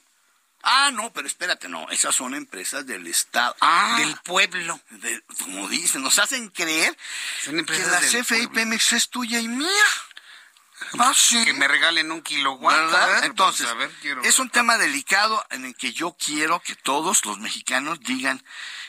Ah, 0.68 0.90
no, 0.92 1.12
pero 1.14 1.28
espérate, 1.28 1.68
no, 1.68 1.88
esas 1.90 2.16
son 2.16 2.34
empresas 2.34 2.86
del 2.88 3.06
Estado. 3.06 3.56
Ah, 3.62 3.98
del 4.00 4.16
pueblo. 4.24 4.80
como 5.44 5.68
dicen, 5.68 6.02
nos 6.02 6.18
hacen 6.18 6.50
creer 6.50 6.98
que 7.44 7.52
la 7.52 8.00
CFE 8.00 8.44
y 8.44 8.48
Pemex 8.48 8.94
es 8.94 9.10
tuya 9.10 9.40
y 9.40 9.48
mía. 9.48 9.86
Ah, 11.00 11.14
que 11.44 11.54
me 11.54 11.68
regalen 11.68 12.12
un 12.12 12.22
kilo 12.22 12.60
¿verdad? 12.60 13.24
Entonces, 13.24 13.68
es 14.24 14.40
un 14.40 14.50
tema 14.50 14.78
delicado 14.78 15.44
en 15.52 15.66
el 15.66 15.76
que 15.76 15.94
yo 15.94 16.16
quiero 16.20 16.60
que 16.60 16.76
todos 16.76 17.26
los 17.26 17.40
mexicanos 17.40 18.00
digan 18.02 18.44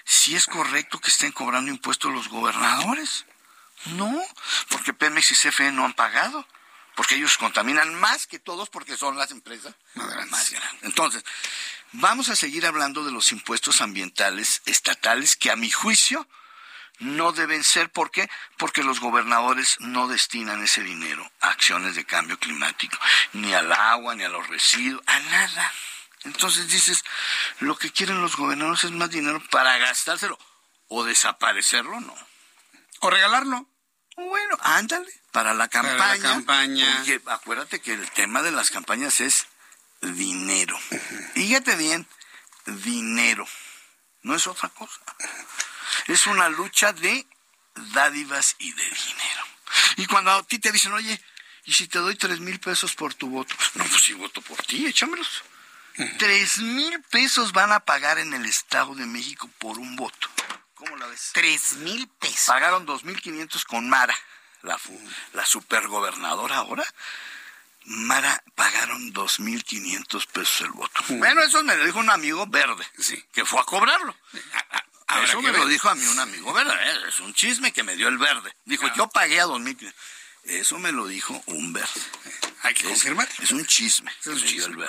si 0.04 0.34
es 0.34 0.46
correcto 0.46 0.98
que 0.98 1.08
estén 1.08 1.32
cobrando 1.32 1.70
impuestos 1.70 2.12
los 2.12 2.28
gobernadores. 2.28 3.24
No, 3.94 4.22
porque 4.68 4.92
Pemex 4.92 5.30
y 5.32 5.34
CFE 5.34 5.72
no 5.72 5.84
han 5.84 5.94
pagado, 5.94 6.46
porque 6.94 7.14
ellos 7.14 7.38
contaminan 7.38 7.94
más 7.94 8.26
que 8.26 8.38
todos 8.38 8.68
porque 8.68 8.96
son 8.96 9.16
las 9.16 9.30
empresas 9.30 9.74
más 9.94 10.50
grandes. 10.50 10.82
Entonces, 10.82 11.24
vamos 11.92 12.28
a 12.28 12.36
seguir 12.36 12.66
hablando 12.66 13.04
de 13.04 13.12
los 13.12 13.32
impuestos 13.32 13.80
ambientales 13.80 14.62
estatales 14.64 15.36
que 15.36 15.50
a 15.50 15.56
mi 15.56 15.70
juicio 15.70 16.26
no 16.98 17.32
deben 17.32 17.62
ser. 17.64 17.90
¿Por 17.90 18.10
qué? 18.10 18.28
Porque 18.56 18.82
los 18.82 19.00
gobernadores 19.00 19.76
no 19.80 20.08
destinan 20.08 20.62
ese 20.62 20.82
dinero 20.82 21.30
a 21.40 21.50
acciones 21.50 21.94
de 21.94 22.04
cambio 22.04 22.38
climático, 22.38 22.98
ni 23.34 23.52
al 23.54 23.70
agua, 23.72 24.14
ni 24.14 24.24
a 24.24 24.28
los 24.28 24.46
residuos, 24.48 25.02
a 25.06 25.18
nada. 25.20 25.72
Entonces 26.24 26.68
dices, 26.68 27.04
lo 27.60 27.76
que 27.76 27.92
quieren 27.92 28.20
los 28.20 28.36
gobernadores 28.36 28.84
es 28.84 28.90
más 28.90 29.10
dinero 29.10 29.42
para 29.50 29.78
gastárselo 29.78 30.38
o 30.88 31.04
desaparecerlo, 31.04 32.00
no. 32.00 32.14
O 33.00 33.10
regalarlo. 33.10 33.68
Bueno, 34.16 34.56
ándale, 34.62 35.12
para 35.30 35.54
la 35.54 35.68
campaña. 35.68 35.98
Para 35.98 36.16
la 36.16 36.22
campaña. 36.22 36.96
Porque 36.96 37.20
acuérdate 37.26 37.80
que 37.80 37.92
el 37.92 38.10
tema 38.12 38.42
de 38.42 38.50
las 38.50 38.70
campañas 38.70 39.20
es 39.20 39.46
dinero. 40.00 40.78
Fíjate 41.34 41.76
bien, 41.76 42.06
dinero. 42.66 43.46
No 44.22 44.34
es 44.34 44.46
otra 44.46 44.68
cosa. 44.70 45.00
Es 46.06 46.26
una 46.26 46.48
lucha 46.48 46.92
de 46.92 47.26
dádivas 47.92 48.56
y 48.58 48.72
de 48.72 48.84
dinero. 48.84 49.44
Y 49.96 50.06
cuando 50.06 50.32
a 50.32 50.42
ti 50.42 50.58
te 50.58 50.72
dicen, 50.72 50.92
oye, 50.92 51.20
¿y 51.64 51.72
si 51.72 51.86
te 51.86 51.98
doy 51.98 52.16
tres 52.16 52.40
mil 52.40 52.58
pesos 52.58 52.94
por 52.94 53.14
tu 53.14 53.28
voto? 53.28 53.54
No, 53.74 53.84
pues 53.84 54.02
si 54.02 54.14
voto 54.14 54.40
por 54.40 54.62
ti, 54.64 54.86
échamelos. 54.86 55.44
Tres 56.18 56.58
mil 56.58 57.02
pesos 57.04 57.52
van 57.52 57.72
a 57.72 57.80
pagar 57.80 58.18
en 58.18 58.34
el 58.34 58.44
Estado 58.46 58.94
de 58.94 59.06
México 59.06 59.48
por 59.58 59.78
un 59.78 59.96
voto. 59.96 60.28
¿Cómo 60.76 60.96
la 60.96 61.06
ves? 61.06 61.30
Tres 61.32 61.72
mil 61.78 62.06
pesos. 62.20 62.46
Pagaron 62.46 62.86
dos 62.86 63.02
mil 63.02 63.20
quinientos 63.20 63.64
con 63.64 63.88
Mara, 63.88 64.16
la, 64.62 64.78
la 65.32 65.44
supergobernadora 65.44 66.56
ahora. 66.56 66.84
Mara 67.86 68.42
pagaron 68.54 69.12
dos 69.12 69.40
mil 69.40 69.64
quinientos 69.64 70.26
pesos 70.26 70.60
el 70.62 70.72
voto. 70.72 71.00
Bueno, 71.08 71.40
eso 71.42 71.62
me 71.62 71.76
lo 71.76 71.84
dijo 71.84 71.98
un 71.98 72.10
amigo 72.10 72.46
verde, 72.46 72.86
sí, 72.98 73.24
que 73.32 73.44
fue 73.44 73.60
a 73.60 73.64
cobrarlo. 73.64 74.14
Eso 75.22 75.40
me 75.40 75.52
lo 75.52 75.66
dijo 75.66 75.88
a 75.88 75.94
mí 75.94 76.04
un 76.06 76.18
amigo 76.18 76.52
verde, 76.52 76.74
¿eh? 76.74 77.08
es 77.08 77.20
un 77.20 77.32
chisme 77.32 77.72
que 77.72 77.82
me 77.82 77.96
dio 77.96 78.08
el 78.08 78.18
verde. 78.18 78.54
Dijo, 78.64 78.86
yo 78.96 79.08
pagué 79.08 79.40
a 79.40 79.44
dos 79.44 79.60
mil 79.60 79.76
eso 80.48 80.78
me 80.78 80.92
lo 80.92 81.06
dijo 81.06 81.42
un 81.46 81.72
verde. 81.72 82.00
Hay 82.62 82.74
que 82.74 82.84
confirmar. 82.84 83.28
Es 83.40 83.50
un 83.50 83.64
chisme. 83.64 84.10
Es 84.20 84.26
un 84.26 84.42
chisme. 84.42 84.86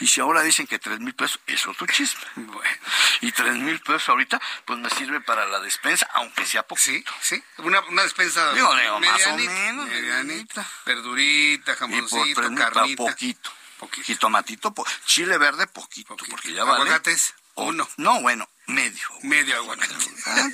Y 0.00 0.06
si 0.06 0.20
ahora 0.20 0.42
dicen 0.42 0.66
que 0.66 0.78
tres 0.78 1.00
mil 1.00 1.14
pesos, 1.14 1.40
es 1.46 1.66
otro 1.66 1.86
chisme. 1.86 2.20
Bueno. 2.36 2.80
Y 3.20 3.32
tres 3.32 3.56
mil 3.56 3.78
pesos 3.80 4.08
ahorita, 4.08 4.40
pues 4.64 4.78
me 4.78 4.88
sirve 4.90 5.20
para 5.20 5.46
la 5.46 5.60
despensa, 5.60 6.08
aunque 6.14 6.46
sea 6.46 6.62
poco. 6.62 6.80
Sí, 6.80 7.04
sí. 7.20 7.42
Una, 7.58 7.80
una 7.80 8.02
despensa. 8.02 8.52
Digo, 8.52 8.74
digo 8.74 9.00
más 9.00 9.26
o 9.26 9.36
menos. 9.36 9.86
Medianita. 9.88 10.66
Verdurita, 10.86 11.76
jamoncito, 11.76 12.26
y 12.26 12.34
por 12.34 12.54
carnita. 12.54 13.04
Poquito. 13.04 13.50
Poquito. 13.78 14.06
Jitomatito, 14.06 14.74
chile 15.06 15.38
verde, 15.38 15.66
poquito. 15.66 16.16
Porque 16.16 16.52
ya 16.52 16.64
vale. 16.64 16.82
Aguacates, 16.82 17.34
uno. 17.54 17.88
No, 17.96 18.20
bueno, 18.20 18.48
medio. 18.66 19.08
Medio 19.22 19.56
aguacate. 19.56 19.94
Ah, 20.26 20.48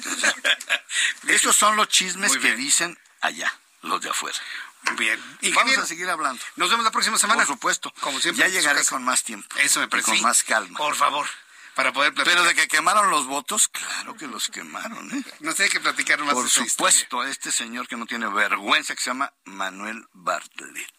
Esos 1.28 1.55
son 1.55 1.77
los 1.77 1.89
chismes 1.89 2.36
que 2.39 2.55
dicen 2.55 2.98
allá 3.20 3.52
los 3.86 4.00
de 4.00 4.10
afuera. 4.10 4.38
Bien. 4.96 5.20
Y 5.40 5.52
Vamos 5.52 5.78
a 5.78 5.86
seguir 5.86 6.08
hablando. 6.08 6.40
Nos 6.56 6.70
vemos 6.70 6.84
la 6.84 6.90
próxima 6.90 7.18
semana. 7.18 7.44
Por 7.44 7.54
supuesto. 7.54 7.92
Como 8.00 8.20
siempre. 8.20 8.46
Ya 8.46 8.48
llegaré 8.48 8.84
con 8.84 9.02
más 9.04 9.24
tiempo. 9.24 9.48
Eso 9.58 9.80
me 9.80 9.88
parece. 9.88 10.12
con 10.12 10.22
más 10.22 10.42
calma. 10.42 10.78
Por 10.78 10.94
favor. 10.94 11.26
Para 11.74 11.92
poder 11.92 12.14
platicar. 12.14 12.38
Pero 12.38 12.48
de 12.48 12.54
que 12.54 12.68
quemaron 12.68 13.10
los 13.10 13.26
votos, 13.26 13.68
claro 13.68 14.16
que 14.16 14.26
los 14.26 14.48
quemaron. 14.48 15.10
¿eh? 15.12 15.22
No 15.40 15.52
sé, 15.52 15.68
que 15.68 15.80
platicar 15.80 16.18
más. 16.20 16.34
Por 16.34 16.48
supuesto, 16.48 17.22
este 17.24 17.52
señor 17.52 17.86
que 17.86 17.96
no 17.96 18.06
tiene 18.06 18.28
vergüenza, 18.28 18.94
que 18.94 19.02
se 19.02 19.10
llama 19.10 19.30
Manuel 19.44 20.06
Bartlett. 20.12 20.90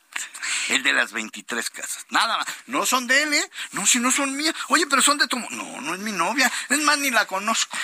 El 0.69 0.83
de 0.83 0.93
las 0.93 1.11
23 1.11 1.69
casas. 1.69 2.05
Nada 2.09 2.37
más. 2.37 2.47
No 2.67 2.85
son 2.85 3.07
de 3.07 3.23
él, 3.23 3.33
¿eh? 3.33 3.51
No, 3.71 3.85
si 3.85 3.99
no 3.99 4.11
son 4.11 4.35
mías. 4.35 4.53
Oye, 4.69 4.85
pero 4.87 5.01
son 5.01 5.17
de 5.17 5.27
tu... 5.27 5.37
No, 5.37 5.81
no 5.81 5.93
es 5.93 5.99
mi 5.99 6.11
novia. 6.11 6.51
Es 6.69 6.79
más, 6.79 6.97
ni 6.97 7.09
la 7.11 7.25
conozco. 7.25 7.77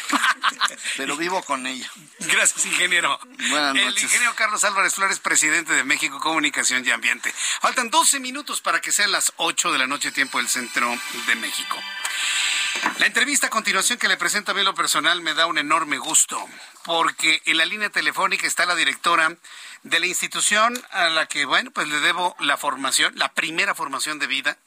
pero 0.98 1.16
vivo 1.16 1.42
con 1.44 1.66
ella. 1.66 1.90
Gracias, 2.20 2.66
ingeniero. 2.66 3.20
Buenas 3.50 3.76
noches. 3.76 3.98
El 3.98 4.04
ingeniero 4.04 4.36
Carlos 4.36 4.64
Álvarez 4.64 4.96
Flores, 4.96 5.20
presidente 5.20 5.74
de 5.74 5.84
México 5.84 6.20
Comunicación 6.20 6.86
y 6.86 6.92
Ambiente. 6.92 7.34
Faltan 7.62 7.90
12 7.90 8.20
minutos 8.20 8.62
para 8.62 8.82
que 8.82 8.92
sean 8.92 9.12
las 9.12 9.34
8 9.38 9.72
de 9.72 9.78
la 9.78 9.88
noche, 9.88 10.12
tiempo 10.12 10.38
del 10.38 10.48
centro 10.48 10.94
de 11.28 11.36
México. 11.36 11.78
La 13.00 13.06
entrevista 13.06 13.48
a 13.48 13.50
continuación 13.50 13.98
que 13.98 14.08
le 14.08 14.18
presento 14.18 14.52
a 14.52 14.56
mí 14.56 14.64
lo 14.64 14.74
personal 14.74 15.22
me 15.22 15.34
da 15.34 15.46
un 15.46 15.58
enorme 15.58 15.98
gusto, 15.98 16.44
porque 16.84 17.42
en 17.46 17.58
la 17.58 17.66
línea 17.66 17.90
telefónica 17.90 18.48
está 18.48 18.66
la 18.66 18.76
directora 18.76 19.36
de 19.84 20.00
la 20.00 20.08
institución 20.08 20.82
a 20.92 21.10
la 21.10 21.28
que, 21.28 21.46
bueno, 21.46 21.72
pues 21.72 21.88
le 21.88 22.00
debo 22.00 22.36
la 22.40 22.58
formación, 22.58 23.14
la 23.18 23.34
primera 23.34 23.76
formación 23.76 24.20
de 24.20 24.28
vida, 24.28 24.58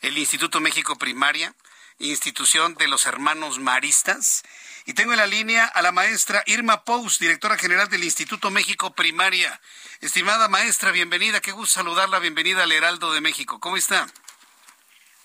el 0.00 0.16
Instituto 0.16 0.60
México 0.60 0.96
Primaria, 0.96 1.54
institución 1.98 2.74
de 2.74 2.88
los 2.88 3.06
hermanos 3.06 3.58
maristas. 3.58 4.42
Y 4.86 4.94
tengo 4.94 5.12
en 5.12 5.18
la 5.18 5.26
línea 5.26 5.66
a 5.66 5.82
la 5.82 5.92
maestra 5.92 6.42
Irma 6.46 6.84
Pous, 6.84 7.18
directora 7.18 7.58
general 7.58 7.88
del 7.88 8.04
Instituto 8.04 8.50
México 8.50 8.94
Primaria. 8.94 9.60
Estimada 10.00 10.48
maestra, 10.48 10.92
bienvenida, 10.92 11.40
qué 11.40 11.52
gusto 11.52 11.74
saludarla, 11.74 12.18
bienvenida 12.18 12.62
al 12.62 12.72
Heraldo 12.72 13.12
de 13.12 13.20
México. 13.20 13.60
¿Cómo 13.60 13.76
está? 13.76 14.06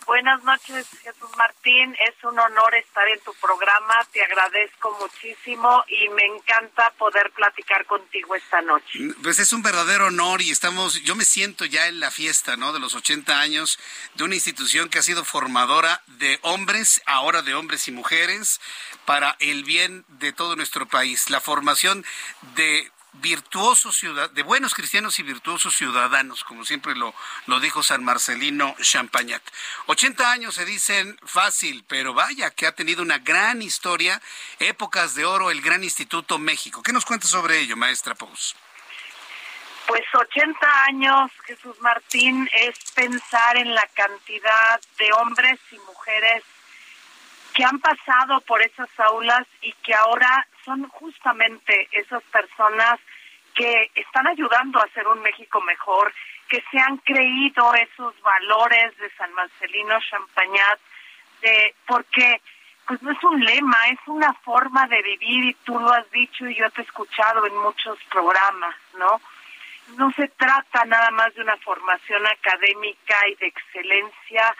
Buenas 0.06 0.44
noches, 0.44 0.86
Jesús 1.02 1.30
Martín. 1.36 1.96
Es 2.08 2.24
un 2.24 2.38
honor 2.38 2.76
estar 2.76 3.08
en 3.08 3.20
tu 3.22 3.34
programa. 3.36 3.96
Te 4.12 4.24
agradezco 4.24 4.96
muchísimo 5.02 5.84
y 5.88 6.10
me 6.10 6.24
encanta 6.26 6.92
poder 6.92 7.32
platicar 7.32 7.86
contigo 7.86 8.36
esta 8.36 8.62
noche. 8.62 9.00
Pues 9.24 9.40
es 9.40 9.52
un 9.52 9.64
verdadero 9.64 10.08
honor 10.08 10.42
y 10.44 10.52
estamos, 10.52 11.02
yo 11.04 11.16
me 11.16 11.26
siento 11.26 11.66
ya 11.66 11.88
en 11.88 12.00
la 12.00 12.12
fiesta, 12.12 12.56
¿no? 12.56 12.72
De 12.72 12.80
los 12.80 12.94
80 12.94 13.40
años 13.40 13.80
de 14.14 14.24
una 14.24 14.36
institución 14.36 14.90
que 14.90 15.00
ha 15.00 15.04
sido 15.04 15.26
formadora 15.26 16.04
de 16.08 16.38
hombres, 16.44 17.02
ahora 17.08 17.42
de 17.42 17.56
hombres 17.56 17.88
y 17.88 17.92
mujeres, 17.92 18.62
para 19.06 19.36
el 19.40 19.64
bien 19.64 20.06
de 20.08 20.34
todo 20.34 20.56
nuestro 20.56 20.86
país. 20.86 21.32
La 21.32 21.42
formación 21.42 22.06
de 22.56 22.92
virtuosos 23.22 24.00
de 24.34 24.44
buenos 24.44 24.74
cristianos 24.74 25.20
y 25.20 25.24
virtuosos 25.24 25.76
ciudadanos, 25.76 26.44
como 26.44 26.66
siempre 26.66 26.96
lo, 26.96 27.14
lo 27.48 27.60
dijo 27.60 27.84
San 27.84 28.04
Marcelino 28.04 28.76
Champagnat. 28.82 29.42
80 29.88 30.32
años 30.32 30.56
se 30.56 30.66
dicen 30.66 31.18
fácil, 31.26 31.84
pero 31.88 32.14
vaya 32.14 32.52
que 32.52 32.68
ha 32.68 32.76
tenido 32.76 33.02
una 33.02 33.20
gran 33.20 33.62
historia, 33.62 34.22
épocas 34.60 35.16
de 35.16 35.26
oro, 35.26 35.52
el 35.52 35.62
Gran 35.62 35.84
Instituto 35.84 36.38
México. 36.38 36.82
¿Qué 36.82 36.94
nos 36.94 37.06
cuenta 37.06 37.28
sobre 37.28 37.60
ello, 37.60 37.76
maestra 37.76 38.16
Pous? 38.16 38.56
Pues 39.88 40.04
80 40.14 40.84
años, 40.86 41.32
Jesús 41.46 41.80
Martín, 41.80 42.50
es 42.54 42.92
pensar 42.92 43.58
en 43.58 43.74
la 43.74 43.88
cantidad 43.94 44.82
de 44.98 45.12
hombres 45.14 45.60
y 45.72 45.78
mujeres 45.80 46.44
que 47.56 47.64
han 47.64 47.80
pasado 47.80 48.42
por 48.42 48.62
esas 48.62 48.90
aulas 49.00 49.48
y 49.62 49.72
que 49.82 49.94
ahora 49.96 50.46
son 50.66 50.88
justamente 50.90 51.88
esas 51.94 52.22
personas 52.24 53.00
que 53.56 53.92
están 53.96 54.28
ayudando 54.28 54.78
a 54.78 54.84
hacer 54.84 55.08
un 55.08 55.22
México 55.22 55.62
mejor, 55.62 56.14
que 56.50 56.62
se 56.70 56.78
han 56.78 56.98
creído 56.98 57.74
esos 57.76 58.22
valores 58.22 58.98
de 58.98 59.10
San 59.12 59.34
Marcelino 59.34 59.98
Champagnat, 60.02 60.80
de, 61.42 61.74
porque 61.88 62.42
pues 62.86 63.02
no 63.02 63.12
es 63.12 63.24
un 63.24 63.40
lema, 63.44 63.78
es 63.90 64.00
una 64.06 64.34
forma 64.34 64.86
de 64.88 65.02
vivir 65.02 65.46
y 65.46 65.54
tú 65.64 65.80
lo 65.80 65.92
has 65.94 66.12
dicho 66.12 66.46
y 66.48 66.56
yo 66.56 66.70
te 66.72 66.82
he 66.82 66.84
escuchado 66.84 67.48
en 67.48 67.56
muchos 67.58 67.98
programas, 68.12 68.76
¿no? 69.00 69.22
No 69.98 70.12
se 70.12 70.28
trata 70.28 70.84
nada 70.84 71.10
más 71.12 71.34
de 71.36 71.42
una 71.42 71.56
formación 71.58 72.28
académica 72.28 73.16
y 73.30 73.36
de 73.36 73.48
excelencia, 73.48 74.56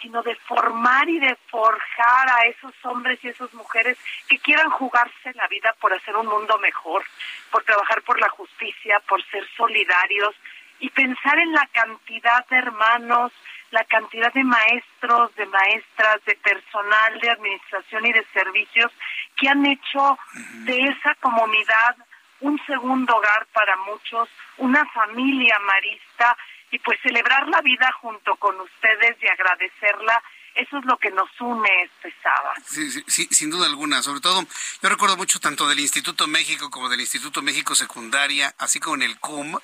sino 0.00 0.22
de 0.22 0.34
formar 0.34 1.08
y 1.08 1.18
de 1.18 1.36
forjar 1.48 2.28
a 2.28 2.46
esos 2.46 2.74
hombres 2.84 3.18
y 3.22 3.28
esas 3.28 3.52
mujeres 3.54 3.98
que 4.28 4.38
quieran 4.38 4.70
jugarse 4.70 5.32
la 5.34 5.46
vida 5.48 5.74
por 5.80 5.92
hacer 5.92 6.16
un 6.16 6.26
mundo 6.26 6.58
mejor, 6.58 7.04
por 7.50 7.64
trabajar 7.64 8.02
por 8.02 8.20
la 8.20 8.28
justicia, 8.30 9.00
por 9.08 9.24
ser 9.26 9.46
solidarios 9.56 10.34
y 10.78 10.90
pensar 10.90 11.38
en 11.38 11.52
la 11.52 11.66
cantidad 11.72 12.46
de 12.48 12.56
hermanos, 12.56 13.32
la 13.70 13.84
cantidad 13.84 14.32
de 14.32 14.44
maestros, 14.44 15.34
de 15.36 15.46
maestras, 15.46 16.24
de 16.24 16.34
personal 16.36 17.18
de 17.20 17.30
administración 17.30 18.06
y 18.06 18.12
de 18.12 18.24
servicios 18.32 18.92
que 19.36 19.48
han 19.48 19.64
hecho 19.66 20.18
de 20.64 20.78
esa 20.78 21.14
comunidad 21.16 21.96
un 22.40 22.60
segundo 22.66 23.16
hogar 23.16 23.46
para 23.52 23.76
muchos, 23.76 24.28
una 24.58 24.84
familia 24.86 25.58
marista 25.60 26.36
y 26.76 26.78
pues 26.80 27.00
celebrar 27.02 27.48
la 27.48 27.62
vida 27.62 27.90
junto 28.02 28.36
con 28.36 28.60
ustedes 28.60 29.16
y 29.22 29.28
agradecerla 29.28 30.22
eso 30.54 30.78
es 30.78 30.86
lo 30.86 30.96
que 30.98 31.10
nos 31.10 31.28
une 31.38 31.68
este 31.82 32.14
sábado. 32.22 32.54
Sí, 32.66 32.90
sí, 33.06 33.28
sin 33.30 33.50
duda 33.50 33.66
alguna. 33.66 34.02
Sobre 34.02 34.20
todo, 34.20 34.46
yo 34.82 34.88
recuerdo 34.88 35.16
mucho 35.18 35.38
tanto 35.38 35.68
del 35.68 35.80
Instituto 35.80 36.26
México 36.26 36.70
como 36.70 36.88
del 36.88 37.00
Instituto 37.00 37.42
México 37.42 37.74
Secundaria, 37.74 38.54
así 38.56 38.80
como 38.80 38.96
en 38.96 39.02
el 39.02 39.18
CUM, 39.18 39.58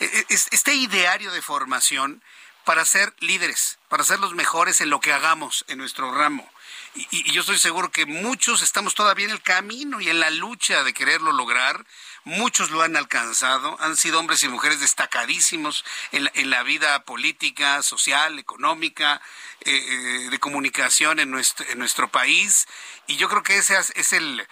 e, 0.00 0.04
e, 0.04 0.26
este 0.30 0.74
ideario 0.74 1.30
de 1.30 1.42
formación 1.42 2.22
para 2.64 2.86
ser 2.86 3.12
líderes, 3.20 3.78
para 3.88 4.02
ser 4.02 4.18
los 4.18 4.34
mejores 4.34 4.80
en 4.80 4.88
lo 4.88 5.00
que 5.00 5.12
hagamos 5.12 5.66
en 5.68 5.76
nuestro 5.76 6.10
ramo. 6.10 6.50
Y, 6.94 7.06
y, 7.10 7.32
yo 7.32 7.42
estoy 7.42 7.58
seguro 7.58 7.90
que 7.90 8.04
muchos 8.04 8.62
estamos 8.62 8.94
todavía 8.94 9.26
en 9.26 9.30
el 9.30 9.42
camino 9.42 10.00
y 10.00 10.08
en 10.08 10.18
la 10.18 10.30
lucha 10.30 10.82
de 10.82 10.92
quererlo 10.92 11.30
lograr 11.32 11.84
muchos 12.24 12.70
lo 12.70 12.82
han 12.82 12.96
alcanzado, 12.96 13.76
han 13.80 13.96
sido 13.96 14.18
hombres 14.18 14.42
y 14.42 14.48
mujeres 14.48 14.80
destacadísimos 14.80 15.84
en 16.12 16.50
la, 16.50 16.62
vida 16.62 17.04
política, 17.04 17.82
social, 17.82 18.38
económica, 18.38 19.20
eh, 19.60 19.72
eh, 19.72 20.30
de 20.30 20.38
comunicación 20.38 21.20
en 21.20 21.30
nuestro, 21.30 21.66
en 21.68 21.78
nuestro 21.78 22.08
país. 22.08 22.68
Y 23.06 23.16
yo 23.16 23.28
creo 23.28 23.42
que 23.42 23.56
ese 23.56 23.78
es 23.94 24.12
el, 24.12 24.46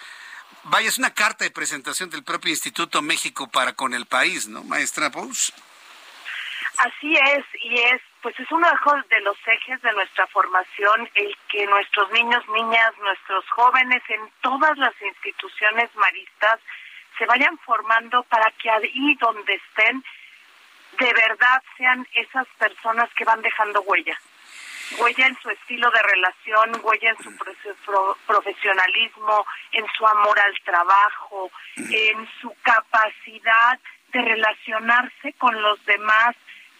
vaya, 0.64 0.88
es 0.88 0.98
una 0.98 1.14
carta 1.14 1.44
de 1.44 1.50
presentación 1.50 2.10
del 2.10 2.24
propio 2.24 2.50
Instituto 2.50 3.02
México 3.02 3.48
para 3.48 3.74
con 3.74 3.94
el 3.94 4.06
país, 4.06 4.48
¿no, 4.48 4.64
maestra 4.64 5.10
Pous? 5.10 5.52
Así 6.78 7.14
es, 7.14 7.44
y 7.60 7.74
es, 7.80 8.00
pues 8.22 8.38
es 8.40 8.50
uno 8.50 8.68
de 9.08 9.20
los 9.20 9.36
ejes 9.46 9.80
de 9.82 9.92
nuestra 9.92 10.26
formación, 10.28 11.08
el 11.14 11.36
que 11.48 11.66
nuestros 11.66 12.10
niños, 12.10 12.42
niñas, 12.48 12.92
nuestros 12.98 13.48
jóvenes 13.50 14.02
en 14.08 14.20
todas 14.40 14.76
las 14.78 14.94
instituciones 15.00 15.94
maristas 15.94 16.58
se 17.16 17.26
vayan 17.26 17.56
formando 17.58 18.22
para 18.24 18.50
que 18.52 18.70
ahí 18.70 19.14
donde 19.20 19.54
estén, 19.54 20.04
de 20.98 21.12
verdad 21.12 21.62
sean 21.76 22.06
esas 22.14 22.46
personas 22.58 23.08
que 23.14 23.24
van 23.24 23.42
dejando 23.42 23.82
huella. 23.82 24.18
Huella 24.98 25.26
en 25.26 25.38
su 25.40 25.50
estilo 25.50 25.90
de 25.90 26.02
relación, 26.02 26.80
huella 26.82 27.10
en 27.10 27.22
su 27.22 27.30
profesionalismo, 28.26 29.46
en 29.72 29.86
su 29.96 30.06
amor 30.06 30.38
al 30.40 30.58
trabajo, 30.64 31.50
en 31.76 32.28
su 32.40 32.54
capacidad 32.62 33.78
de 34.12 34.22
relacionarse 34.22 35.34
con 35.34 35.60
los 35.60 35.84
demás 35.84 36.34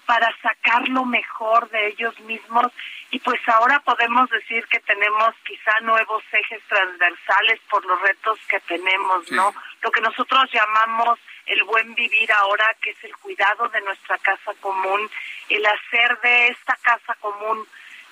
para 0.08 0.34
sacar 0.40 0.88
lo 0.88 1.04
mejor 1.04 1.68
de 1.68 1.88
ellos 1.88 2.18
mismos. 2.20 2.72
Y 3.10 3.18
pues 3.18 3.46
ahora 3.46 3.78
podemos 3.80 4.30
decir 4.30 4.66
que 4.68 4.80
tenemos 4.80 5.34
quizá 5.46 5.78
nuevos 5.82 6.22
ejes 6.32 6.62
transversales 6.66 7.60
por 7.68 7.84
los 7.84 8.00
retos 8.00 8.38
que 8.48 8.58
tenemos, 8.60 9.30
¿no? 9.30 9.52
Lo 9.82 9.90
que 9.90 10.00
nosotros 10.00 10.50
llamamos 10.50 11.18
el 11.44 11.62
buen 11.64 11.94
vivir 11.94 12.32
ahora, 12.32 12.64
que 12.80 12.92
es 12.92 13.04
el 13.04 13.14
cuidado 13.18 13.68
de 13.68 13.82
nuestra 13.82 14.16
casa 14.16 14.54
común, 14.62 15.10
el 15.50 15.66
hacer 15.66 16.18
de 16.22 16.46
esta 16.48 16.74
casa 16.76 17.14
común 17.20 17.66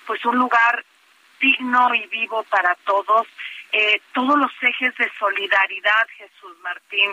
pues 0.05 0.23
un 0.23 0.37
lugar 0.37 0.85
digno 1.39 1.95
y 1.95 2.05
vivo 2.07 2.43
para 2.43 2.75
todos, 2.85 3.25
eh, 3.71 3.99
todos 4.13 4.37
los 4.37 4.51
ejes 4.61 4.95
de 4.97 5.11
solidaridad, 5.17 6.07
Jesús 6.15 6.57
Martín, 6.61 7.11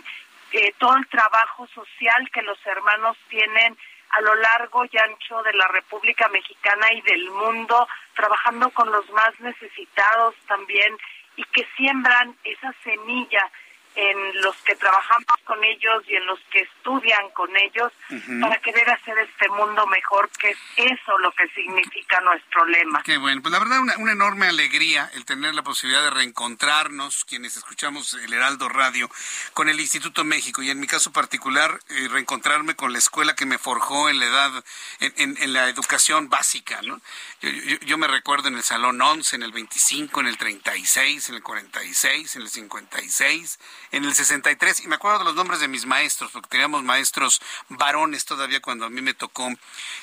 eh, 0.53 0.75
todo 0.77 0.95
el 0.97 1.07
trabajo 1.07 1.67
social 1.69 2.31
que 2.31 2.43
los 2.43 2.59
hermanos 2.67 3.17
tienen 3.29 3.79
a 4.11 4.21
lo 4.21 4.35
largo 4.37 4.85
y 4.85 4.99
ancho 4.99 5.43
de 5.43 5.53
la 5.55 5.69
República 5.69 6.29
Mexicana 6.29 6.93
y 6.93 7.01
del 7.03 7.31
mundo, 7.31 7.89
trabajando 8.15 8.71
con 8.71 8.91
los 8.91 9.09
más 9.11 9.39
necesitados 9.41 10.35
también 10.47 10.97
y 11.37 11.45
que 11.45 11.67
siembran 11.77 12.37
esa 12.45 12.73
semilla 12.85 13.51
en 13.95 14.43
los 14.43 14.57
que 14.59 14.75
trabajamos 14.75 15.27
con 15.45 15.63
ellos 15.63 16.03
y 16.09 16.17
en 16.17 16.27
los 16.27 16.39
que 16.51 16.61
estudian 16.61 17.31
con 17.31 17.49
ellos 17.57 17.93
para 18.41 18.61
querer 18.61 18.91
hacer 18.91 19.17
este 19.19 19.49
mundo 19.49 19.87
mejor, 19.87 20.29
que 20.39 20.51
es 20.51 20.59
eso 20.77 21.19
lo 21.19 21.31
que 21.33 21.49
significa 21.49 22.21
nuestro 22.21 22.65
lema. 22.67 23.03
Qué 23.03 23.19
bueno, 23.19 23.41
pues 23.43 23.53
la 23.53 23.59
verdad 23.59 23.81
una, 23.81 23.97
una 23.99 24.13
enorme 24.13 24.47
alegría 24.47 25.11
el 25.15 25.25
tener 25.25 25.55
la 25.55 25.63
posibilidad 25.63 26.03
de 26.03 26.11
reencontrarnos, 26.11 27.25
quienes 27.25 27.57
escuchamos 27.57 28.15
el 28.15 28.33
Heraldo 28.33 28.69
Radio, 28.69 29.09
con 29.53 29.69
el 29.69 29.81
Instituto 29.81 30.25
México 30.25 30.63
y 30.63 30.71
en 30.71 30.81
mi 30.81 30.87
caso 30.87 31.13
particular 31.13 31.79
eh, 31.89 32.09
reencontrarme 32.11 32.75
con 32.75 32.93
la 32.93 32.99
escuela 32.99 33.35
que 33.35 33.47
me 33.47 33.59
forjó 33.59 34.09
en 34.09 34.19
la 34.19 34.27
edad, 34.27 34.65
en, 35.01 35.37
en, 35.39 35.53
la 35.53 35.69
educación 35.69 36.29
básica, 36.29 36.81
¿no? 36.83 37.01
Yo, 37.41 37.51
yo, 37.51 37.77
yo, 37.81 37.99
me 37.99 38.09
recuerdo 38.09 38.49
en 38.49 38.57
el 38.57 38.63
Salón 38.63 39.01
11, 39.01 39.37
en 39.37 39.43
el 39.43 39.53
25, 39.53 40.21
en 40.21 40.27
el 40.27 40.37
36, 40.37 41.29
en 41.29 41.35
el 41.37 41.43
46, 41.43 42.37
en 42.37 42.43
el 42.43 42.49
56 42.49 43.59
en 43.95 44.05
el 44.05 44.15
63, 44.15 44.85
y 44.85 44.89
me 44.89 44.97
acuerdo 44.97 45.21
de 45.21 45.25
los 45.25 45.37
nombres 45.37 45.61
de 45.61 45.69
mis 45.69 45.87
maestros, 45.87 46.33
porque 46.33 46.49
teníamos 46.49 46.83
maestros 46.83 47.41
varones 47.69 48.25
todavía 48.25 48.61
cuando 48.61 48.87
a 48.87 48.91
mí 48.91 49.01
me 49.01 49.15
tocó 49.15 49.49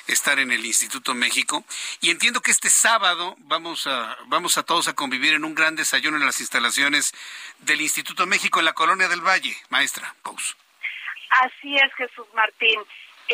estar 0.06 0.38
en 0.38 0.50
el 0.50 0.64
Instituto 0.64 1.14
México, 1.14 1.64
y 2.00 2.10
entiendo 2.10 2.40
que 2.40 2.50
este 2.50 2.70
sábado 2.70 3.36
vamos 3.40 3.86
a, 3.86 4.16
vamos 4.26 4.56
a 4.56 4.62
todos 4.62 4.88
a 4.88 4.94
convivir 4.94 5.34
en 5.34 5.44
un 5.44 5.54
gran 5.54 5.76
desayuno 5.76 6.16
en 6.16 6.24
las 6.24 6.40
instalaciones 6.40 7.12
del 7.58 7.82
Instituto 7.82 8.26
México 8.26 8.60
en 8.60 8.64
la 8.64 8.72
Colonia 8.72 9.08
del 9.08 9.20
Valle. 9.20 9.54
Maestra, 9.68 10.14
Pous. 10.22 10.56
Así 11.42 11.76
es, 11.76 11.92
Jesús 11.94 12.26
Martín 12.34 12.80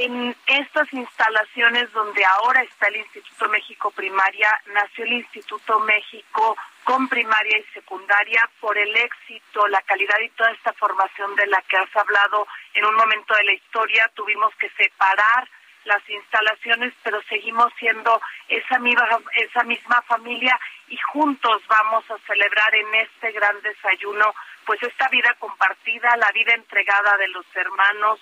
en 0.05 0.37
estas 0.47 0.93
instalaciones 0.93 1.93
donde 1.93 2.25
ahora 2.25 2.63
está 2.63 2.87
el 2.87 2.97
Instituto 2.97 3.49
México 3.49 3.91
Primaria, 3.91 4.49
nació 4.73 5.05
el 5.05 5.15
Instituto 5.15 5.81
México 5.81 6.57
con 6.85 7.09
primaria 7.09 7.59
y 7.59 7.65
secundaria 7.75 8.49
por 8.61 8.79
el 8.79 8.97
éxito, 8.97 9.67
la 9.69 9.83
calidad 9.83 10.19
y 10.21 10.31
toda 10.31 10.53
esta 10.53 10.73
formación 10.75 11.35
de 11.37 11.47
la 11.49 11.61
que 11.63 11.77
has 11.77 11.97
hablado 11.97 12.47
en 12.75 12.85
un 12.85 12.95
momento 12.95 13.35
de 13.35 13.45
la 13.45 13.53
historia. 13.53 14.11
Tuvimos 14.15 14.55
que 14.57 14.71
separar 14.71 15.49
las 15.85 16.09
instalaciones, 16.09 16.93
pero 17.03 17.21
seguimos 17.23 17.73
siendo 17.79 18.21
esa 18.49 18.79
misma, 18.79 19.07
esa 19.35 19.65
misma 19.65 20.01
familia 20.03 20.59
y 20.89 20.97
juntos 21.13 21.63
vamos 21.67 22.09
a 22.11 22.19
celebrar 22.27 22.75
en 22.75 22.95
este 22.95 23.33
gran 23.33 23.61
desayuno 23.63 24.33
pues 24.65 24.83
esta 24.83 25.09
vida 25.09 25.35
compartida, 25.39 26.17
la 26.17 26.31
vida 26.33 26.53
entregada 26.55 27.17
de 27.17 27.29
los 27.29 27.47
hermanos, 27.57 28.21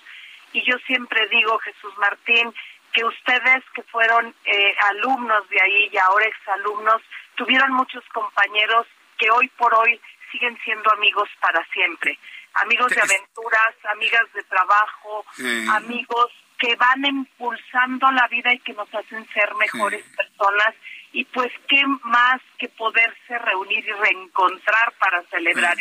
y 0.53 0.63
yo 0.65 0.77
siempre 0.87 1.27
digo, 1.29 1.59
Jesús 1.59 1.93
Martín, 1.99 2.53
que 2.93 3.05
ustedes 3.05 3.63
que 3.75 3.83
fueron 3.85 4.35
eh, 4.45 4.75
alumnos 4.91 5.49
de 5.51 5.61
ahí 5.61 5.91
y 5.93 5.99
ahora 5.99 6.27
exalumnos, 6.27 7.03
tuvieron 7.35 7.73
muchos 7.73 8.03
compañeros 8.13 8.87
que 9.19 9.31
hoy 9.31 9.49
por 9.59 9.75
hoy 9.75 10.01
siguen 10.33 10.59
siendo 10.65 10.91
amigos 10.93 11.29
para 11.41 11.65
siempre. 11.73 12.19
Amigos 12.55 12.91
de 12.91 13.01
aventuras, 13.01 13.75
amigas 13.93 14.33
de 14.33 14.43
trabajo, 14.45 15.27
amigos 15.73 16.33
que 16.59 16.75
van 16.77 17.05
impulsando 17.05 18.11
la 18.13 18.27
vida 18.29 18.53
y 18.55 18.59
que 18.61 18.73
nos 18.73 18.93
hacen 18.95 19.27
ser 19.29 19.55
mejores 19.57 20.05
personas. 20.17 20.75
Y 21.13 21.25
pues, 21.27 21.53
¿qué 21.69 21.83
más 22.05 22.41
que 22.59 22.69
poderse 22.71 23.39
reunir 23.39 23.85
y 23.87 23.93
reencontrar 23.93 24.93
para 24.99 25.23
celebrar? 25.25 25.77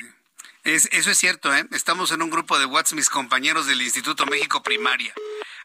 Eso 0.66 1.12
es 1.12 1.18
cierto, 1.18 1.56
¿eh? 1.56 1.68
Estamos 1.72 2.12
en 2.12 2.24
un 2.24 2.32
grupo 2.32 2.58
de 2.58 2.66
WhatsApp, 2.66 2.98
mis 2.98 3.10
compañeros 3.12 3.68
del 3.68 3.84
Instituto 3.84 4.26
México 4.26 4.64
Primaria. 4.64 5.14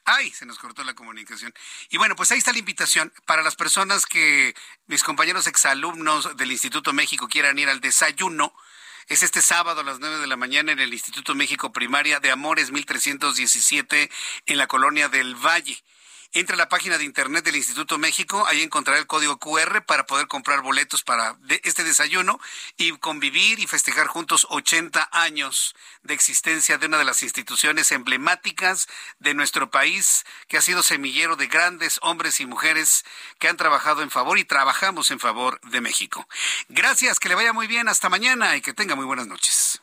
Ay, 0.04 0.30
se 0.30 0.44
nos 0.44 0.58
cortó 0.58 0.84
la 0.84 0.92
comunicación. 0.94 1.54
Y 1.88 1.96
bueno, 1.96 2.16
pues 2.16 2.30
ahí 2.32 2.38
está 2.38 2.52
la 2.52 2.58
invitación 2.58 3.10
para 3.24 3.42
las 3.42 3.56
personas 3.56 4.04
que 4.04 4.54
mis 4.88 5.02
compañeros 5.02 5.46
exalumnos 5.46 6.36
del 6.36 6.52
Instituto 6.52 6.92
México 6.92 7.28
quieran 7.28 7.58
ir 7.58 7.70
al 7.70 7.80
desayuno. 7.80 8.54
Es 9.08 9.22
este 9.22 9.40
sábado 9.40 9.80
a 9.80 9.84
las 9.84 10.00
9 10.00 10.18
de 10.18 10.26
la 10.26 10.36
mañana 10.36 10.72
en 10.72 10.80
el 10.80 10.92
Instituto 10.92 11.34
México 11.34 11.72
Primaria 11.72 12.20
de 12.20 12.30
Amores 12.30 12.70
1317 12.70 14.10
en 14.46 14.58
la 14.58 14.66
colonia 14.66 15.08
del 15.08 15.34
Valle. 15.34 15.82
Entra 16.32 16.54
a 16.54 16.58
la 16.58 16.68
página 16.68 16.96
de 16.96 17.02
internet 17.02 17.44
del 17.44 17.56
Instituto 17.56 17.98
México, 17.98 18.46
ahí 18.46 18.62
encontrará 18.62 19.00
el 19.00 19.08
código 19.08 19.38
QR 19.38 19.82
para 19.84 20.06
poder 20.06 20.28
comprar 20.28 20.62
boletos 20.62 21.02
para 21.02 21.36
este 21.64 21.82
desayuno 21.82 22.38
y 22.76 22.92
convivir 22.98 23.58
y 23.58 23.66
festejar 23.66 24.06
juntos 24.06 24.46
80 24.48 25.08
años 25.10 25.74
de 26.04 26.14
existencia 26.14 26.78
de 26.78 26.86
una 26.86 26.98
de 26.98 27.04
las 27.04 27.24
instituciones 27.24 27.90
emblemáticas 27.90 28.86
de 29.18 29.34
nuestro 29.34 29.72
país, 29.72 30.24
que 30.46 30.56
ha 30.56 30.62
sido 30.62 30.84
semillero 30.84 31.34
de 31.34 31.48
grandes 31.48 31.98
hombres 32.02 32.38
y 32.38 32.46
mujeres 32.46 33.04
que 33.40 33.48
han 33.48 33.56
trabajado 33.56 34.02
en 34.02 34.10
favor 34.12 34.38
y 34.38 34.44
trabajamos 34.44 35.10
en 35.10 35.18
favor 35.18 35.60
de 35.62 35.80
México. 35.80 36.28
Gracias, 36.68 37.18
que 37.18 37.28
le 37.28 37.34
vaya 37.34 37.52
muy 37.52 37.66
bien, 37.66 37.88
hasta 37.88 38.08
mañana 38.08 38.56
y 38.56 38.60
que 38.60 38.72
tenga 38.72 38.94
muy 38.94 39.04
buenas 39.04 39.26
noches. 39.26 39.82